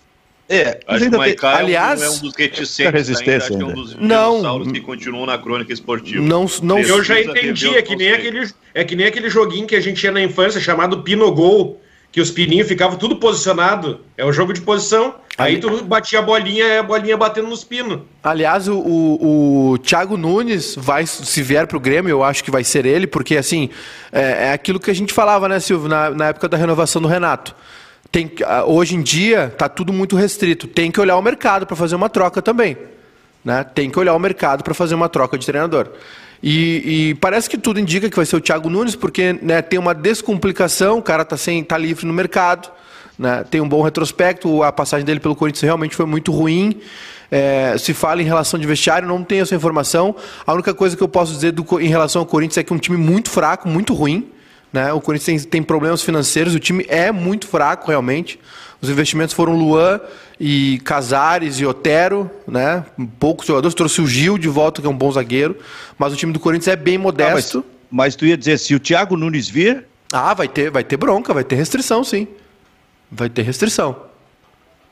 É, 0.50 0.80
acho 0.88 1.10
que 1.10 1.16
o 1.16 1.18
Maiká 1.18 1.58
aliás, 1.58 2.02
é 2.02 2.10
um 2.10 2.20
dos 2.20 2.34
reticentes 2.34 2.94
resistência 2.94 3.54
ainda, 3.54 3.66
acho 3.66 3.74
que 3.74 3.80
é 3.80 3.82
um 3.82 3.84
dos 3.84 3.96
não, 3.98 4.64
que 4.64 4.80
continuam 4.80 5.26
na 5.26 5.38
crônica 5.38 5.74
esportiva. 5.74 6.24
Não, 6.24 6.46
não, 6.64 6.80
eu 6.80 7.04
já 7.04 7.20
entendi, 7.20 7.68
é 7.68 7.82
que, 7.82 7.98
nem 7.98 8.14
aquele, 8.14 8.50
é 8.74 8.84
que 8.86 8.96
nem 8.96 9.08
aquele 9.08 9.30
joguinho 9.30 9.68
que 9.68 9.76
a 9.76 9.82
gente 9.82 10.00
tinha 10.00 10.12
na 10.12 10.22
infância 10.22 10.62
chamado 10.62 11.04
Pinogol, 11.04 11.82
que 12.14 12.22
os 12.22 12.32
pininhos 12.32 12.68
ficavam 12.68 12.98
tudo 12.98 13.18
posicionado. 13.18 14.00
É 14.18 14.26
um 14.26 14.32
jogo 14.32 14.54
de 14.54 14.62
posição. 14.62 15.16
Aí 15.38 15.60
tu 15.60 15.84
batia 15.84 16.18
a 16.20 16.22
bolinha 16.22 16.66
e 16.66 16.78
a 16.80 16.84
bolinha 16.84 17.16
batendo 17.16 17.48
nos 17.48 17.64
pinos. 17.64 18.02
Aliás, 18.24 18.68
o, 18.68 18.78
o, 18.78 19.72
o 19.72 19.78
Thiago 19.78 20.18
Nunes 20.18 20.76
vai, 20.76 21.06
se 21.06 21.44
vier 21.44 21.68
pro 21.68 21.80
Grêmio, 21.80 22.10
eu 22.10 22.24
acho 22.24 22.44
que 22.44 22.50
vai 22.50 22.64
ser 22.64 22.88
ele, 22.88 23.06
porque 23.06 23.38
assim, 23.38 23.70
é, 24.12 24.48
é 24.48 24.52
aquilo 24.52 24.80
que 24.80 24.90
a 24.90 24.96
gente 24.96 25.14
falava, 25.14 25.48
né, 25.48 25.60
Silvio, 25.60 25.88
na, 25.88 26.10
na 26.10 26.30
época 26.30 26.50
da 26.50 26.58
renovação 26.58 27.00
do 27.02 27.08
Renato. 27.08 27.56
Tem, 28.12 28.32
hoje 28.66 28.96
em 28.96 29.02
dia 29.02 29.52
está 29.52 29.70
tudo 29.70 29.94
muito 29.94 30.16
restrito. 30.16 30.66
Tem 30.66 30.90
que 30.90 31.00
olhar 31.00 31.18
o 31.18 31.22
mercado 31.22 31.68
para 31.68 31.76
fazer 31.76 31.96
uma 31.96 32.10
troca 32.10 32.42
também. 32.42 32.76
Né? 33.44 33.64
Tem 33.64 33.90
que 33.90 34.00
olhar 34.00 34.16
o 34.16 34.20
mercado 34.20 34.64
para 34.64 34.74
fazer 34.74 34.96
uma 34.96 35.08
troca 35.08 35.38
de 35.38 35.46
treinador. 35.46 35.90
E, 36.42 37.10
e, 37.10 37.16
parece 37.16 37.50
que 37.50 37.58
tudo 37.58 37.80
indica 37.80 38.10
que 38.10 38.16
vai 38.16 38.26
ser 38.26 38.36
o 38.36 38.42
Thiago 38.42 38.70
Nunes, 38.70 38.96
porque 38.96 39.34
né, 39.42 39.62
tem 39.62 39.80
uma 39.80 39.94
descomplicação, 39.94 41.00
o 41.00 41.02
cara 41.02 41.24
está 41.24 41.36
tá 41.68 41.78
livre 41.78 42.06
no 42.06 42.14
mercado, 42.14 42.70
né, 43.18 43.44
tem 43.50 43.60
um 43.60 43.68
bom 43.68 43.82
retrospecto, 43.82 44.62
a 44.64 44.72
passagem 44.72 45.06
dele 45.06 45.20
pelo 45.20 45.36
Corinthians 45.36 45.64
realmente 45.64 45.96
foi 45.96 46.06
muito 46.06 46.32
ruim. 46.32 46.80
É, 47.30 47.76
se 47.78 47.94
fala 47.94 48.22
em 48.22 48.26
relação 48.26 48.60
de 48.60 48.66
vestiário, 48.66 49.08
não 49.08 49.24
tenho 49.24 49.42
essa 49.42 49.56
informação. 49.56 50.16
A 50.46 50.54
única 50.54 50.74
coisa 50.74 50.96
que 50.96 51.04
eu 51.04 51.08
posso 51.08 51.34
dizer 51.34 51.52
do, 51.52 51.66
em 51.80 51.90
relação 51.90 52.22
ao 52.22 52.26
Corinthians 52.26 52.58
é 52.58 52.64
que 52.64 52.72
é 52.72 52.76
um 52.76 52.80
time 52.80 52.98
muito 52.98 53.30
fraco, 53.30 53.68
muito 53.68 53.94
ruim. 53.94 54.30
Né? 54.72 54.92
O 54.94 55.02
Corinthians 55.02 55.44
tem, 55.44 55.50
tem, 55.50 55.64
problemas 55.64 56.02
financeiros, 56.02 56.54
o 56.54 56.60
time 56.60 56.86
é 56.88 57.12
muito 57.12 57.48
fraco 57.48 57.90
realmente. 57.90 58.40
Os 58.82 58.90
investimentos 58.90 59.34
foram 59.34 59.56
Luan 59.56 60.00
e 60.40 60.80
Casares 60.84 61.60
e 61.60 61.66
Otero, 61.66 62.30
né? 62.48 62.86
poucos 63.20 63.48
jogadores. 63.48 63.74
Trouxe 63.74 64.02
o 64.02 64.08
Gil 64.08 64.38
de 64.38 64.48
volta, 64.48 64.82
que 64.82 64.88
é 64.88 64.90
um 64.90 64.98
bom 64.98 65.12
zagueiro. 65.12 65.58
Mas 65.98 66.14
o 66.14 66.16
time 66.16 66.32
do 66.32 66.40
Corinthians 66.40 66.68
é 66.68 66.76
bem 66.76 66.98
modesto. 66.98 67.60
Ah, 67.60 67.64
mas, 67.90 68.06
mas, 68.06 68.16
tu 68.16 68.26
ia 68.26 68.38
dizer, 68.38 68.60
se 68.60 68.76
o 68.76 68.80
Thiago 68.80 69.18
Nunes 69.18 69.50
vir. 69.50 69.86
Ah, 70.14 70.34
vai 70.34 70.48
ter, 70.48 70.70
vai 70.70 70.84
ter 70.84 70.96
bronca, 70.96 71.34
vai 71.34 71.44
ter 71.44 71.56
restrição, 71.56 72.04
sim. 72.04 72.28
Vai 73.12 73.30
ter 73.30 73.42
restrição. 73.44 74.08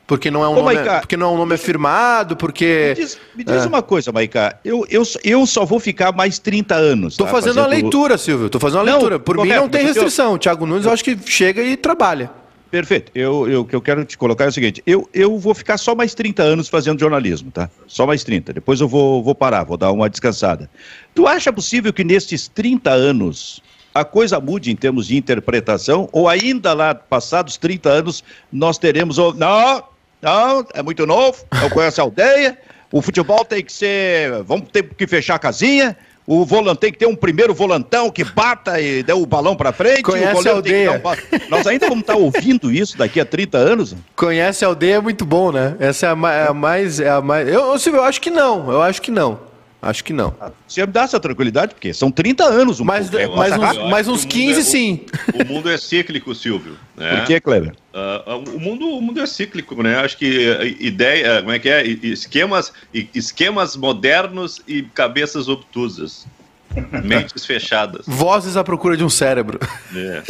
Porque 0.06 0.30
não 0.30 0.44
é 0.44 0.48
um, 0.48 0.52
Ô, 0.52 0.54
nome, 0.56 0.74
Maica, 0.76 1.00
porque 1.00 1.16
não 1.16 1.26
é 1.26 1.30
um 1.30 1.36
nome 1.36 1.54
afirmado, 1.54 2.36
porque. 2.36 2.94
Me 2.96 3.02
diz, 3.02 3.18
me 3.34 3.44
diz 3.44 3.64
é. 3.64 3.66
uma 3.66 3.82
coisa, 3.82 4.12
Maica. 4.12 4.56
Eu, 4.64 4.86
eu, 4.88 5.02
eu 5.24 5.44
só 5.46 5.64
vou 5.64 5.80
ficar 5.80 6.12
mais 6.12 6.38
30 6.38 6.74
anos. 6.76 7.14
Estou 7.14 7.26
tá? 7.26 7.32
fazendo, 7.32 7.54
fazendo 7.54 7.64
uma 7.64 7.68
leitura, 7.68 8.16
Silvio. 8.16 8.46
Estou 8.46 8.60
fazendo 8.60 8.78
uma 8.78 8.84
não, 8.84 8.92
leitura. 8.92 9.18
Por 9.18 9.36
correto, 9.36 9.54
mim 9.54 9.60
não 9.60 9.68
tem 9.68 9.84
restrição. 9.84 10.34
O 10.34 10.38
Thiago 10.38 10.64
Nunes 10.64 10.86
eu 10.86 10.92
acho 10.92 11.02
que 11.02 11.18
chega 11.26 11.60
e 11.60 11.76
trabalha. 11.76 12.30
Perfeito. 12.70 13.10
Eu, 13.14 13.48
eu, 13.48 13.60
o 13.62 13.64
que 13.64 13.74
eu 13.74 13.80
quero 13.80 14.04
te 14.04 14.16
colocar 14.16 14.44
é 14.44 14.48
o 14.48 14.52
seguinte: 14.52 14.80
eu, 14.86 15.08
eu 15.12 15.38
vou 15.38 15.54
ficar 15.54 15.76
só 15.76 15.92
mais 15.92 16.14
30 16.14 16.40
anos 16.40 16.68
fazendo 16.68 17.00
jornalismo, 17.00 17.50
tá? 17.50 17.68
Só 17.88 18.06
mais 18.06 18.22
30. 18.22 18.52
Depois 18.52 18.80
eu 18.80 18.86
vou, 18.86 19.24
vou 19.24 19.34
parar, 19.34 19.64
vou 19.64 19.76
dar 19.76 19.90
uma 19.90 20.08
descansada. 20.08 20.70
Tu 21.14 21.26
acha 21.26 21.52
possível 21.52 21.92
que 21.92 22.04
nestes 22.04 22.46
30 22.46 22.90
anos 22.90 23.60
a 24.00 24.04
coisa 24.04 24.38
mude 24.38 24.70
em 24.70 24.76
termos 24.76 25.06
de 25.06 25.16
interpretação? 25.16 26.08
Ou 26.12 26.28
ainda 26.28 26.72
lá, 26.72 26.94
passados 26.94 27.56
30 27.56 27.88
anos, 27.88 28.24
nós 28.52 28.78
teremos. 28.78 29.16
Não, 29.16 29.82
não, 30.20 30.66
é 30.74 30.82
muito 30.82 31.06
novo, 31.06 31.44
não 31.60 31.70
conhece 31.70 32.00
a 32.00 32.04
aldeia. 32.04 32.58
O 32.92 33.00
futebol 33.02 33.44
tem 33.44 33.64
que 33.64 33.72
ser. 33.72 34.42
Vamos 34.44 34.68
ter 34.70 34.82
que 34.94 35.06
fechar 35.06 35.36
a 35.36 35.38
casinha. 35.38 35.96
O 36.26 36.44
volante 36.44 36.80
tem 36.80 36.92
que 36.92 36.98
ter 36.98 37.06
um 37.06 37.14
primeiro 37.14 37.54
volantão 37.54 38.10
que 38.10 38.24
bata 38.24 38.80
e 38.80 39.02
dê 39.04 39.12
o 39.12 39.24
balão 39.24 39.54
para 39.54 39.72
frente. 39.72 40.02
Conhece 40.02 40.48
a 40.48 40.52
aldeia. 40.52 41.00
Um... 41.04 41.48
Nós 41.48 41.66
ainda 41.68 41.88
vamos 41.88 42.02
estar 42.02 42.16
ouvindo 42.16 42.72
isso 42.72 42.98
daqui 42.98 43.20
a 43.20 43.24
30 43.24 43.56
anos. 43.56 43.94
Conhece 44.16 44.64
a 44.64 44.68
aldeia 44.68 44.96
é 44.96 45.00
muito 45.00 45.24
bom, 45.24 45.52
né? 45.52 45.76
Essa 45.78 46.06
é 46.06 46.08
a, 46.08 46.32
é 46.32 46.48
a 46.48 46.54
mais. 46.54 46.98
É 46.98 47.08
a 47.08 47.20
mais... 47.20 47.46
Eu, 47.46 47.76
eu, 47.76 47.94
eu 47.94 48.02
acho 48.02 48.20
que 48.20 48.30
não, 48.30 48.72
eu 48.72 48.82
acho 48.82 49.00
que 49.00 49.12
não. 49.12 49.38
Acho 49.80 50.02
que 50.02 50.12
não. 50.12 50.34
Você 50.66 50.80
me 50.80 50.92
dá 50.92 51.02
essa 51.02 51.20
tranquilidade, 51.20 51.74
porque 51.74 51.92
são 51.92 52.10
30 52.10 52.44
anos. 52.44 52.80
Um 52.80 52.84
mas, 52.84 53.10
pouco, 53.10 53.36
mais, 53.36 53.52
uns, 53.52 53.90
mais 53.90 54.08
uns 54.08 54.24
15, 54.24 54.60
é, 54.60 54.62
sim. 54.62 55.00
O, 55.34 55.42
o, 55.42 55.46
mundo 55.46 55.70
é 55.70 55.76
cíclico, 55.76 56.34
Silvio. 56.34 56.76
Né? 56.96 57.16
Por 57.16 57.26
que, 57.26 57.40
Kleber? 57.40 57.74
Uh, 57.94 58.56
o, 58.56 58.60
mundo, 58.60 58.88
o 58.88 59.00
mundo 59.00 59.20
é 59.20 59.26
cíclico, 59.26 59.80
né? 59.82 59.96
Acho 59.96 60.16
que 60.16 60.76
ideia, 60.80 61.40
como 61.40 61.52
é 61.52 61.58
que 61.58 61.68
é? 61.68 61.86
Esquemas, 61.86 62.72
esquemas 63.14 63.76
modernos 63.76 64.60
e 64.66 64.82
cabeças 64.82 65.48
obtusas. 65.48 66.26
Mentes 67.04 67.46
fechadas. 67.46 68.04
Vozes 68.06 68.56
à 68.56 68.64
procura 68.64 68.96
de 68.96 69.04
um 69.04 69.08
cérebro. 69.08 69.58
É. 69.94 70.22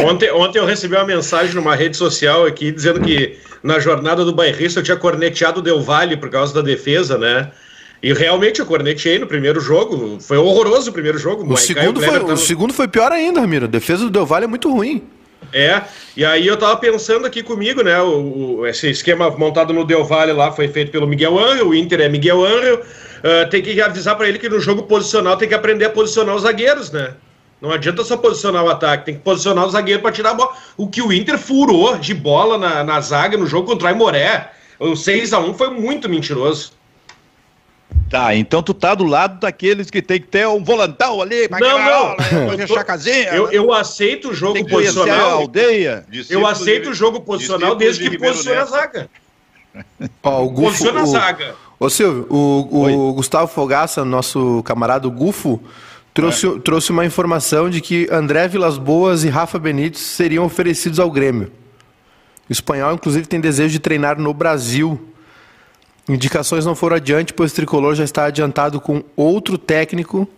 Ontem, 0.04 0.30
ontem 0.32 0.58
eu 0.58 0.64
recebi 0.64 0.94
uma 0.94 1.04
mensagem 1.04 1.54
numa 1.54 1.74
rede 1.74 1.96
social 1.96 2.46
aqui 2.46 2.70
dizendo 2.70 3.00
que 3.00 3.38
na 3.62 3.78
jornada 3.78 4.24
do 4.24 4.32
bairrista 4.32 4.80
eu 4.80 4.84
tinha 4.84 4.96
corneteado 4.96 5.60
o 5.60 5.62
Del 5.62 5.82
Valle 5.82 6.16
por 6.16 6.30
causa 6.30 6.54
da 6.54 6.62
defesa, 6.62 7.18
né? 7.18 7.50
E 8.02 8.12
realmente 8.12 8.60
eu 8.60 8.66
cornetei 8.66 9.18
no 9.18 9.26
primeiro 9.26 9.60
jogo. 9.60 10.18
Foi 10.20 10.38
horroroso 10.38 10.90
o 10.90 10.92
primeiro 10.92 11.18
jogo. 11.18 11.50
O, 11.52 11.56
segundo 11.56 12.00
foi, 12.00 12.18
o 12.18 12.36
segundo 12.36 12.72
foi 12.72 12.88
pior 12.88 13.12
ainda, 13.12 13.40
Ramiro. 13.40 13.66
A 13.66 13.68
defesa 13.68 14.04
do 14.04 14.10
Del 14.10 14.24
Valle 14.24 14.44
é 14.44 14.48
muito 14.48 14.72
ruim. 14.72 15.02
É, 15.52 15.82
e 16.16 16.24
aí 16.24 16.46
eu 16.46 16.56
tava 16.56 16.76
pensando 16.76 17.26
aqui 17.26 17.42
comigo, 17.42 17.82
né? 17.82 18.00
O, 18.00 18.60
o, 18.60 18.66
esse 18.66 18.88
esquema 18.88 19.30
montado 19.30 19.72
no 19.72 19.84
Del 19.84 20.04
Valle 20.04 20.32
lá 20.32 20.52
foi 20.52 20.68
feito 20.68 20.90
pelo 20.90 21.06
Miguel 21.06 21.38
Angel, 21.38 21.68
o 21.68 21.74
Inter 21.74 22.00
é 22.00 22.08
Miguel 22.08 22.44
Angel. 22.44 22.76
Uh, 22.76 23.48
tem 23.50 23.60
que 23.60 23.80
avisar 23.80 24.16
para 24.16 24.28
ele 24.28 24.38
que 24.38 24.48
no 24.48 24.60
jogo 24.60 24.84
posicional 24.84 25.36
tem 25.36 25.48
que 25.48 25.54
aprender 25.54 25.84
a 25.86 25.90
posicionar 25.90 26.34
os 26.34 26.42
zagueiros, 26.42 26.90
né? 26.90 27.14
Não 27.60 27.70
adianta 27.70 28.02
só 28.02 28.16
posicionar 28.16 28.64
o 28.64 28.70
ataque, 28.70 29.04
tem 29.04 29.14
que 29.14 29.20
posicionar 29.20 29.66
o 29.66 29.70
zagueiro 29.70 30.00
para 30.00 30.12
tirar 30.12 30.30
a 30.30 30.34
bola. 30.34 30.52
O 30.76 30.88
que 30.88 31.02
o 31.02 31.12
Inter 31.12 31.38
furou 31.38 31.98
de 31.98 32.14
bola 32.14 32.56
na, 32.56 32.82
na 32.82 33.00
zaga 33.00 33.36
no 33.36 33.46
jogo 33.46 33.66
contra 33.66 33.86
o 33.86 33.88
Aimoré, 33.88 34.50
o 34.78 34.96
6 34.96 35.34
a 35.34 35.40
1 35.40 35.54
foi 35.54 35.68
muito 35.68 36.08
mentiroso. 36.08 36.72
Tá, 38.10 38.34
então 38.34 38.60
tu 38.60 38.74
tá 38.74 38.92
do 38.94 39.04
lado 39.04 39.38
daqueles 39.38 39.88
que 39.88 40.02
tem 40.02 40.20
que 40.20 40.26
ter 40.26 40.46
um 40.48 40.64
volantão 40.64 41.22
ali 41.22 41.48
pra 41.48 41.60
não, 41.60 41.78
não. 41.78 41.92
Aula, 41.92 42.16
eu, 42.58 42.66
tô, 42.66 42.84
casinha, 42.84 43.28
eu, 43.28 43.46
né? 43.46 43.50
eu, 43.52 43.72
aceito 43.72 44.30
o 44.30 44.34
jogo 44.34 44.66
posicional. 44.68 45.30
A 45.30 45.32
aldeia. 45.34 46.04
Eu 46.28 46.44
aceito 46.44 46.90
o 46.90 46.94
jogo 46.94 47.20
posicional 47.20 47.76
desde 47.76 48.10
que 48.10 48.18
posicione 48.18 48.58
a 48.58 48.64
zaga. 48.64 49.10
Ó, 50.24 50.42
o 50.42 50.50
Gufo, 50.50 50.66
posiciona 50.66 51.02
a 51.02 51.06
zaga. 51.06 51.54
Ô 51.78 51.88
Silvio, 51.88 52.26
o, 52.28 53.08
o 53.08 53.12
Gustavo 53.14 53.46
Fogaça, 53.46 54.04
nosso 54.04 54.60
camarada 54.64 55.08
Gufo, 55.08 55.62
trouxe, 56.12 56.48
é. 56.48 56.58
trouxe 56.58 56.90
uma 56.90 57.06
informação 57.06 57.70
de 57.70 57.80
que 57.80 58.08
André 58.10 58.48
Vilas 58.48 58.76
Boas 58.76 59.22
e 59.22 59.28
Rafa 59.28 59.58
Benítez 59.58 60.02
seriam 60.02 60.44
oferecidos 60.44 60.98
ao 60.98 61.10
Grêmio. 61.10 61.52
O 62.48 62.52
espanhol, 62.52 62.92
inclusive, 62.92 63.28
tem 63.28 63.40
desejo 63.40 63.70
de 63.70 63.78
treinar 63.78 64.18
no 64.18 64.34
Brasil. 64.34 65.09
Indicações 66.08 66.64
não 66.64 66.74
foram 66.74 66.96
adiante, 66.96 67.32
pois 67.32 67.52
o 67.52 67.54
tricolor 67.54 67.94
já 67.94 68.04
está 68.04 68.24
adiantado 68.24 68.80
com 68.80 69.02
outro 69.16 69.56
técnico, 69.56 70.28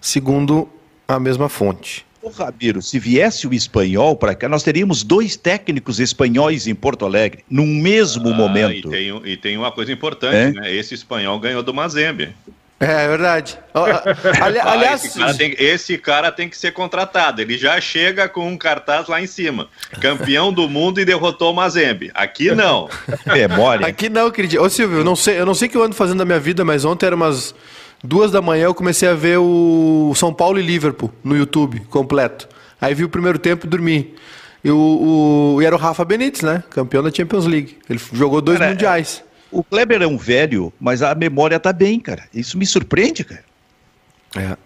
segundo 0.00 0.68
a 1.06 1.18
mesma 1.18 1.48
fonte. 1.48 2.04
Ô, 2.22 2.28
Rabiro, 2.28 2.80
se 2.80 3.00
viesse 3.00 3.48
o 3.48 3.52
espanhol 3.52 4.14
para 4.14 4.34
cá, 4.34 4.48
nós 4.48 4.62
teríamos 4.62 5.02
dois 5.02 5.34
técnicos 5.34 5.98
espanhóis 5.98 6.68
em 6.68 6.74
Porto 6.74 7.04
Alegre, 7.04 7.44
num 7.50 7.66
mesmo 7.66 8.28
ah, 8.28 8.34
momento. 8.34 8.88
E 8.88 8.90
tem, 8.90 9.22
e 9.32 9.36
tem, 9.36 9.58
uma 9.58 9.72
coisa 9.72 9.90
importante, 9.90 10.56
é? 10.56 10.60
né? 10.60 10.72
Esse 10.72 10.94
espanhol 10.94 11.40
ganhou 11.40 11.64
do 11.64 11.74
Mazembe. 11.74 12.32
É, 12.82 13.04
é 13.04 13.08
verdade. 13.08 13.58
Ali, 14.42 14.58
ah, 14.58 14.72
aliás, 14.72 15.04
esse 15.04 15.18
cara, 15.18 15.34
tem, 15.34 15.54
esse 15.56 15.98
cara, 15.98 16.32
tem, 16.32 16.48
que 16.48 16.56
ser 16.56 16.72
contratado. 16.72 17.40
Ele 17.40 17.56
já 17.56 17.80
chega 17.80 18.28
com 18.28 18.48
um 18.48 18.58
cartaz 18.58 19.06
lá 19.06 19.22
em 19.22 19.26
cima. 19.26 19.68
Campeão 20.00 20.52
do 20.52 20.68
mundo 20.68 21.00
e 21.00 21.04
derrotou 21.04 21.52
o 21.52 21.54
Mazembe. 21.54 22.10
Aqui 22.12 22.52
não. 22.52 22.88
Memória. 23.24 23.86
Aqui 23.86 24.10
não, 24.10 24.26
acredito. 24.26 24.60
Ô 24.60 24.68
Silvio, 24.68 24.98
eu 24.98 25.04
não 25.04 25.14
sei, 25.14 25.38
eu 25.38 25.46
não 25.46 25.54
sei 25.54 25.68
o 25.68 25.70
que 25.70 25.76
eu 25.76 25.82
ando 25.82 25.94
fazendo 25.94 26.18
da 26.18 26.24
minha 26.24 26.40
vida, 26.40 26.64
mas 26.64 26.84
ontem 26.84 27.06
era 27.06 27.14
umas 27.14 27.54
duas 28.02 28.32
da 28.32 28.42
manhã 28.42 28.64
eu 28.64 28.74
comecei 28.74 29.08
a 29.08 29.14
ver 29.14 29.38
o 29.38 30.12
São 30.16 30.34
Paulo 30.34 30.58
e 30.58 30.62
Liverpool 30.62 31.12
no 31.22 31.36
YouTube 31.36 31.80
completo. 31.88 32.48
Aí 32.80 32.94
vi 32.94 33.04
o 33.04 33.08
primeiro 33.08 33.38
tempo 33.38 33.64
e 33.64 33.68
dormi. 33.68 34.14
E, 34.64 34.70
o, 34.70 35.54
o, 35.56 35.62
e 35.62 35.64
era 35.64 35.74
o 35.74 35.78
Rafa 35.78 36.04
Benítez, 36.04 36.42
né? 36.42 36.62
Campeão 36.70 37.02
da 37.02 37.12
Champions 37.12 37.46
League. 37.46 37.78
Ele 37.88 38.00
jogou 38.12 38.40
dois 38.40 38.58
cara, 38.58 38.70
mundiais. 38.70 39.22
O 39.52 39.62
Kleber 39.62 40.02
é 40.02 40.06
um 40.06 40.16
velho, 40.16 40.72
mas 40.80 41.02
a 41.02 41.14
memória 41.14 41.60
tá 41.60 41.72
bem, 41.72 42.00
cara. 42.00 42.24
Isso 42.34 42.56
me 42.56 42.64
surpreende, 42.64 43.22
cara. 43.22 43.44
É. 44.34 44.56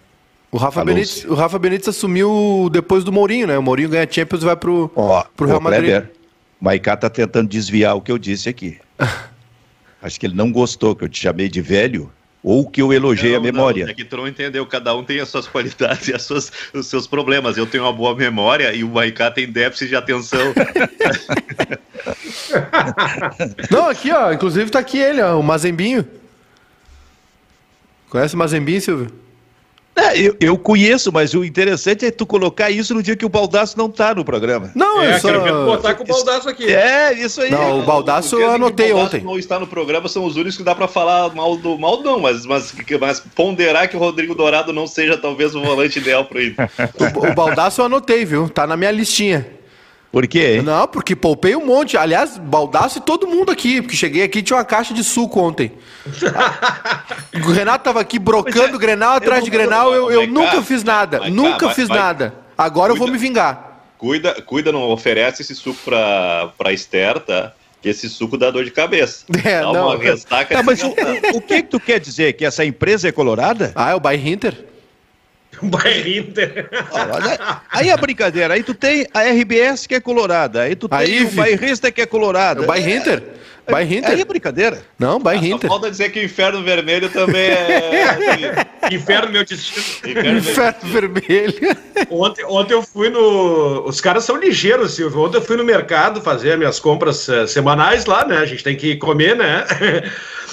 O 0.51 0.57
Rafa, 0.59 0.85
Benítez, 0.85 1.25
o 1.25 1.35
Rafa 1.35 1.59
Benítez 1.59 1.89
assumiu 1.89 2.71
depois 2.73 3.03
do 3.03 3.13
Mourinho, 3.13 3.49
né? 3.49 3.59
O 3.59 3.63
Mourinho 3.63 3.89
ganha 3.89 4.07
Champions 4.09 4.43
e 4.43 4.47
vai 4.47 4.57
pro, 4.57 4.91
Ó, 4.95 5.25
pro 5.37 5.47
Real 5.47 5.61
Madrid. 5.61 5.91
Kleber, 5.91 6.13
Maiká 6.61 6.97
tá 6.97 7.11
tentando 7.11 7.49
desviar 7.49 7.97
o 7.97 8.01
que 8.01 8.13
eu 8.13 8.17
disse 8.17 8.49
aqui. 8.49 8.79
Acho 10.01 10.21
que 10.21 10.27
ele 10.27 10.35
não 10.35 10.53
gostou 10.53 10.95
que 10.95 11.05
eu 11.05 11.09
te 11.09 11.21
chamei 11.21 11.49
de 11.49 11.61
velho 11.61 12.11
ou 12.47 12.65
que 12.65 12.81
eu 12.81 12.93
elogiei 12.93 13.33
não, 13.33 13.41
a 13.41 13.43
memória. 13.43 13.85
Não, 13.85 13.91
é 13.91 13.95
que 13.95 14.05
tu 14.05 14.17
não 14.17 14.29
entendeu, 14.29 14.65
cada 14.65 14.95
um 14.95 15.03
tem 15.03 15.19
as 15.19 15.29
suas 15.29 15.49
qualidades 15.49 16.07
e 16.07 16.15
as 16.15 16.23
suas, 16.23 16.53
os 16.73 16.87
seus 16.87 17.05
problemas. 17.05 17.57
Eu 17.57 17.67
tenho 17.67 17.83
uma 17.83 17.93
boa 17.93 18.15
memória 18.15 18.73
e 18.73 18.85
o 18.85 18.89
Maiká 18.89 19.33
tem 19.33 19.51
déficit 19.51 19.89
de 19.89 19.97
atenção. 19.97 20.55
não, 23.69 23.89
aqui 23.89 24.13
ó, 24.13 24.33
inclusive 24.33 24.71
tá 24.71 24.79
aqui 24.79 24.97
ele, 24.97 25.21
ó, 25.21 25.37
o 25.41 25.43
Mazembinho. 25.43 26.07
Conhece 28.09 28.37
o 28.37 28.39
Mazembinho, 28.39 28.81
Silvio? 28.81 29.26
É, 29.97 30.21
eu, 30.21 30.37
eu, 30.39 30.59
conheço, 30.59 31.11
mas 31.11 31.33
o 31.33 31.43
interessante 31.43 32.05
é 32.05 32.11
tu 32.11 32.27
colocar 32.27 32.71
isso 32.71 32.93
no 32.93 33.03
dia 33.03 33.17
que 33.17 33.25
o 33.25 33.31
Baldaço 33.31 33.79
não 33.79 33.91
tá 33.91 34.15
no 34.15 34.27
programa. 34.27 34.71
Não, 34.75 35.03
é, 35.03 35.15
eu 35.15 35.21
só... 35.21 35.29
quero 35.29 35.65
botar 35.65 35.95
com 35.95 36.05
o 36.05 36.07
Baldaço 36.07 36.49
aqui. 36.51 36.71
É, 36.71 37.15
isso 37.15 37.41
aí. 37.41 37.51
Não, 37.51 37.81
o 37.81 37.83
Baldaço 37.83 38.39
eu 38.39 38.51
anotei 38.51 38.93
o 38.93 38.99
ontem. 38.99 39.23
não 39.23 39.39
está 39.39 39.59
no 39.59 39.67
programa 39.67 40.07
são 40.07 40.25
os 40.27 40.37
únicos 40.37 40.59
que 40.59 40.63
dá 40.63 40.75
para 40.75 40.87
falar 40.87 41.35
mal 41.35 41.57
do 41.57 41.79
mal 41.79 42.03
não, 42.03 42.21
mas, 42.21 42.45
mas, 42.45 42.75
mas 43.01 43.21
ponderar 43.35 43.89
que 43.89 43.97
o 43.97 44.01
Rodrigo 44.01 44.35
Dourado 44.35 44.71
não 44.71 44.87
seja 44.87 45.17
talvez 45.17 45.55
o 45.55 45.63
volante 45.63 45.99
ideal 45.99 46.27
para 46.27 46.43
ele. 46.43 46.57
o, 47.15 47.31
o 47.31 47.35
Baldaço 47.35 47.81
eu 47.81 47.87
anotei, 47.87 48.25
viu? 48.27 48.51
Tá 48.51 48.67
na 48.67 48.77
minha 48.77 48.91
listinha. 48.91 49.47
Por 50.17 50.27
quê? 50.27 50.63
Não, 50.65 50.89
porque 50.89 51.15
poupei 51.15 51.55
um 51.55 51.67
monte. 51.67 51.95
Aliás, 51.95 52.39
baldaço 52.39 52.97
e 52.97 53.01
todo 53.03 53.27
mundo 53.27 53.53
aqui, 53.53 53.83
porque 53.83 53.95
cheguei 53.95 54.23
aqui 54.23 54.39
e 54.39 54.43
tinha 54.43 54.57
uma 54.57 54.65
caixa 54.65 54.95
de 54.95 55.05
suco 55.05 55.39
ontem. 55.39 55.73
o 57.47 57.53
Renato 57.53 57.85
tava 57.85 58.01
aqui 58.01 58.19
brocando 58.19 58.77
é, 58.77 58.79
Grenal 58.79 59.17
atrás 59.17 59.45
de 59.45 59.51
Grenal, 59.51 59.93
eu, 59.93 60.11
eu 60.11 60.27
nunca 60.27 60.63
fiz 60.63 60.83
nada. 60.83 61.29
nunca 61.29 61.69
fiz 61.69 61.87
nada. 61.91 62.33
Agora 62.57 62.95
cuida, 62.95 63.05
eu 63.05 63.07
vou 63.07 63.13
me 63.13 63.19
vingar. 63.19 63.83
Cuida, 63.99 64.41
cuida, 64.41 64.73
não 64.73 64.85
oferece 64.85 65.43
esse 65.43 65.55
suco 65.55 65.81
pra, 65.85 66.51
pra 66.57 66.73
Esther, 66.73 67.21
tá? 67.21 67.53
Que 67.83 67.91
esse 67.91 68.09
suco 68.09 68.39
dá 68.39 68.51
dor 68.51 68.65
de 68.65 68.71
cabeça. 68.71 69.27
É, 69.45 69.61
dá 69.61 69.71
não. 69.71 69.89
uma 69.89 69.99
ressaca. 69.99 70.55
Tá, 70.55 70.63
mas 70.63 70.83
o, 70.83 70.95
o, 71.35 71.43
que, 71.43 71.63
que 71.63 71.69
tu 71.69 71.79
quer 71.79 72.01
dizer? 72.01 72.33
Que 72.33 72.47
essa 72.47 72.65
empresa 72.65 73.07
é 73.07 73.13
colorada? 73.13 73.71
Ah, 73.75 73.91
é 73.91 73.95
o 73.95 74.01
Bay 74.01 74.17
Hinter. 74.17 74.65
Bairrista. 75.63 76.69
Aí 77.71 77.91
a 77.91 77.97
brincadeira, 77.97 78.55
aí 78.55 78.63
tu 78.63 78.75
tem 78.75 79.07
a 79.13 79.23
RBS 79.23 79.87
que 79.87 79.95
é 79.95 80.01
colorada, 80.01 80.63
aí 80.63 80.77
tu 80.77 80.89
tem 80.89 80.99
aí, 80.99 81.25
o 81.25 81.31
Bairrista 81.33 81.91
que 81.91 82.03
é 82.03 82.07
colorado. 82.07 82.63
O 82.63 82.67
Bairrinter. 82.67 83.23
É, 83.67 83.73
Bairrinter. 83.73 84.11
Aí 84.11 84.21
é 84.21 84.25
brincadeira. 84.25 84.83
Não, 84.99 85.19
Bairrinter. 85.19 85.69
Falta 85.69 85.91
dizer 85.91 86.11
que 86.11 86.21
o 86.21 86.23
Inferno 86.23 86.63
Vermelho 86.63 87.09
também 87.11 87.51
é... 87.51 88.67
Inferno 88.95 89.33
meu 89.33 89.45
destino. 89.45 89.89
Inferno, 90.09 90.39
Inferno 90.39 90.79
Vermelho. 90.85 91.77
Ontem, 92.11 92.45
ontem 92.45 92.75
eu 92.75 92.83
fui 92.83 93.09
no... 93.09 93.85
Os 93.87 94.01
caras 94.01 94.25
são 94.25 94.37
ligeiros, 94.37 94.95
Silvio. 94.95 95.23
Ontem 95.23 95.39
eu 95.39 95.43
fui 95.43 95.57
no 95.57 95.65
mercado 95.65 96.21
fazer 96.21 96.57
minhas 96.57 96.79
compras 96.79 97.27
uh, 97.27 97.49
semanais 97.49 98.07
lá, 98.07 98.25
né? 98.25 98.39
A 98.39 98.47
gente 98.47 98.63
tem 98.63 98.77
que 98.77 98.97
comer, 98.97 99.35
né? 99.35 99.65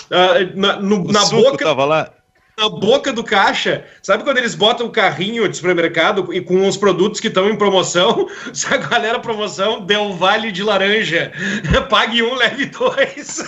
Uh, 0.09 0.57
na, 0.59 0.79
no, 0.79 1.03
na 1.11 1.25
boca... 1.25 1.63
tava 1.63 1.85
lá 1.85 2.09
na 2.57 2.69
boca 2.69 3.11
do 3.11 3.23
caixa. 3.23 3.85
Sabe 4.01 4.23
quando 4.23 4.37
eles 4.37 4.55
botam 4.55 4.87
o 4.87 4.91
carrinho 4.91 5.47
de 5.47 5.55
supermercado 5.55 6.33
e 6.33 6.41
com 6.41 6.67
os 6.67 6.77
produtos 6.77 7.19
que 7.19 7.27
estão 7.27 7.49
em 7.49 7.55
promoção? 7.55 8.27
Sabe 8.53 8.87
galera 8.87 9.19
promoção? 9.19 9.81
Deu 9.81 10.13
vale 10.13 10.51
de 10.51 10.63
laranja. 10.63 11.31
Pague 11.89 12.21
um, 12.21 12.35
leve 12.35 12.67
dois. 12.67 13.43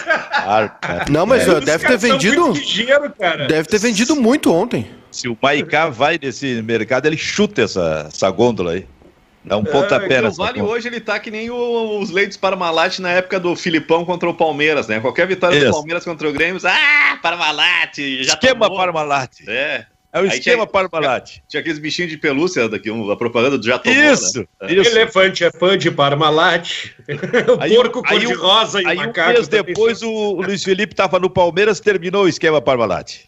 Não, 1.10 1.26
mas 1.26 1.48
é. 1.48 1.60
deve 1.60 1.88
ter 1.88 1.98
vendido. 1.98 2.52
Ligeiro, 2.52 3.14
deve 3.48 3.68
ter 3.68 3.80
vendido 3.80 4.16
muito 4.16 4.52
ontem. 4.52 4.88
Se 5.12 5.30
o 5.30 5.38
Maiká 5.42 5.88
vai 5.88 6.20
nesse 6.22 6.62
mercado, 6.62 7.06
ele 7.06 7.18
chuta 7.18 7.62
essa, 7.62 8.10
essa 8.12 8.30
gôndola 8.30 8.74
aí. 8.74 8.86
Dá 9.46 9.58
um 9.58 9.64
pontapé 9.64 10.16
é, 10.16 10.28
O 10.28 10.32
Vale 10.32 10.62
hoje 10.62 10.88
ele 10.88 11.00
tá 11.00 11.20
que 11.20 11.30
nem 11.30 11.50
o, 11.50 12.00
os 12.00 12.10
Leitos 12.10 12.36
Parmalat 12.36 13.00
na 13.00 13.12
época 13.12 13.40
do 13.40 13.56
Filipão 13.56 14.04
contra 14.04 14.28
o 14.28 14.34
Palmeiras, 14.34 14.88
né? 14.88 15.00
Qualquer 15.00 15.28
vitória 15.28 15.56
Isso. 15.56 15.68
do 15.68 15.72
Palmeiras 15.72 16.04
contra 16.04 16.28
o 16.28 16.34
Grêmio, 16.34 16.60
ah, 16.66 17.20
Parmalat! 17.22 18.00
esquema 18.00 18.66
tomou. 18.66 18.78
Parmalat. 18.78 19.42
É. 19.48 19.86
É 20.12 20.22
o 20.22 20.26
esquema 20.26 20.66
tinha, 20.66 20.68
Parmalat. 20.68 21.26
Tinha, 21.26 21.44
tinha, 21.46 21.60
aqueles 21.60 21.78
bichinhos 21.78 22.10
de 22.10 22.18
pelúcia 22.18 22.70
daqui, 22.70 22.90
a 22.90 23.16
propaganda 23.18 23.58
do 23.58 23.66
Já 23.66 23.78
Tomou, 23.78 24.02
Isso, 24.02 24.48
né? 24.62 24.72
Isso. 24.72 24.90
Elefante 24.90 25.44
é 25.44 25.52
fã 25.52 25.78
de 25.78 25.92
Parmalat. 25.92 26.86
o 27.06 27.62
aí, 27.62 27.76
porco 27.76 28.02
cor-de-rosa 28.02 28.82
e 28.82 28.88
aí 28.88 28.96
macaco. 28.96 29.32
Um 29.32 29.34
mês 29.34 29.48
depois 29.50 30.02
o, 30.02 30.10
o 30.10 30.42
Luiz 30.42 30.64
Felipe 30.64 30.96
tava 30.96 31.20
no 31.20 31.30
Palmeiras, 31.30 31.82
terminou 31.82 32.24
o 32.24 32.28
esquema 32.30 32.62
Parmalat. 32.62 33.26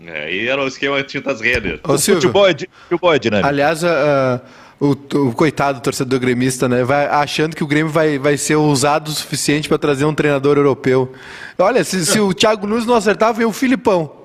É, 0.00 0.32
e 0.32 0.46
era 0.46 0.62
o 0.62 0.68
esquema 0.68 1.02
Tintas 1.02 1.40
Renner. 1.40 1.80
O 1.82 1.98
futebol 1.98 2.48
é, 2.48 2.54
futebol 2.84 3.12
é 3.12 3.18
dinâmico. 3.18 3.48
Aliás, 3.48 3.82
uh, 3.82 4.40
o, 4.80 4.90
o, 4.90 5.32
coitado 5.32 5.80
torcedor 5.80 6.20
gremista, 6.20 6.68
né? 6.68 6.84
Vai 6.84 7.06
achando 7.06 7.56
que 7.56 7.64
o 7.64 7.66
Grêmio 7.66 7.92
vai, 7.92 8.18
vai 8.18 8.36
ser 8.36 8.56
ousado 8.56 9.10
o 9.10 9.14
suficiente 9.14 9.68
para 9.68 9.78
trazer 9.78 10.04
um 10.04 10.14
treinador 10.14 10.56
europeu. 10.56 11.12
Olha, 11.58 11.82
se, 11.82 12.06
se 12.06 12.20
o 12.20 12.32
Thiago 12.32 12.66
Nunes 12.66 12.86
não 12.86 12.94
acertar, 12.94 13.34
vem 13.34 13.46
o 13.46 13.52
Filipão. 13.52 14.18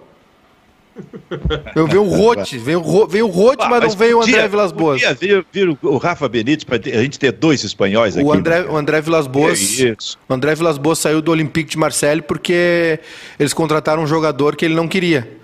Vejo 1.74 2.02
o 2.02 2.08
Rote, 2.08 2.60
vem 2.60 2.76
o, 2.76 3.08
vem 3.08 3.24
o 3.24 3.28
Rote, 3.28 3.64
ah, 3.64 3.70
mas, 3.70 3.80
mas 3.80 3.94
não 3.94 3.98
vem 3.98 4.14
o 4.14 4.22
André 4.22 4.48
Vilas 4.48 4.72
Boas. 4.72 5.02
Podia 5.02 5.16
vir, 5.16 5.46
vir 5.52 5.78
o 5.82 5.98
Rafa 5.98 6.30
Benítez 6.30 6.64
para 6.64 6.76
a 6.76 7.02
gente 7.02 7.18
ter 7.18 7.32
dois 7.32 7.64
espanhóis 7.64 8.16
aqui. 8.16 8.24
O 8.24 8.32
André, 8.32 8.64
o 8.66 8.78
André 8.78 9.02
Vilas 9.02 9.26
Boas. 9.26 9.80
É 9.80 9.96
o 10.30 10.34
André 10.34 10.54
Vilas 10.54 10.78
Boas 10.78 11.00
saiu 11.00 11.20
do 11.20 11.32
Olympique 11.32 11.72
de 11.72 11.78
Marseille 11.80 12.22
porque 12.22 13.00
eles 13.40 13.54
contrataram 13.54 14.04
um 14.04 14.08
jogador 14.08 14.56
que 14.56 14.66
ele 14.66 14.76
não 14.76 14.88
queria. 14.88 15.43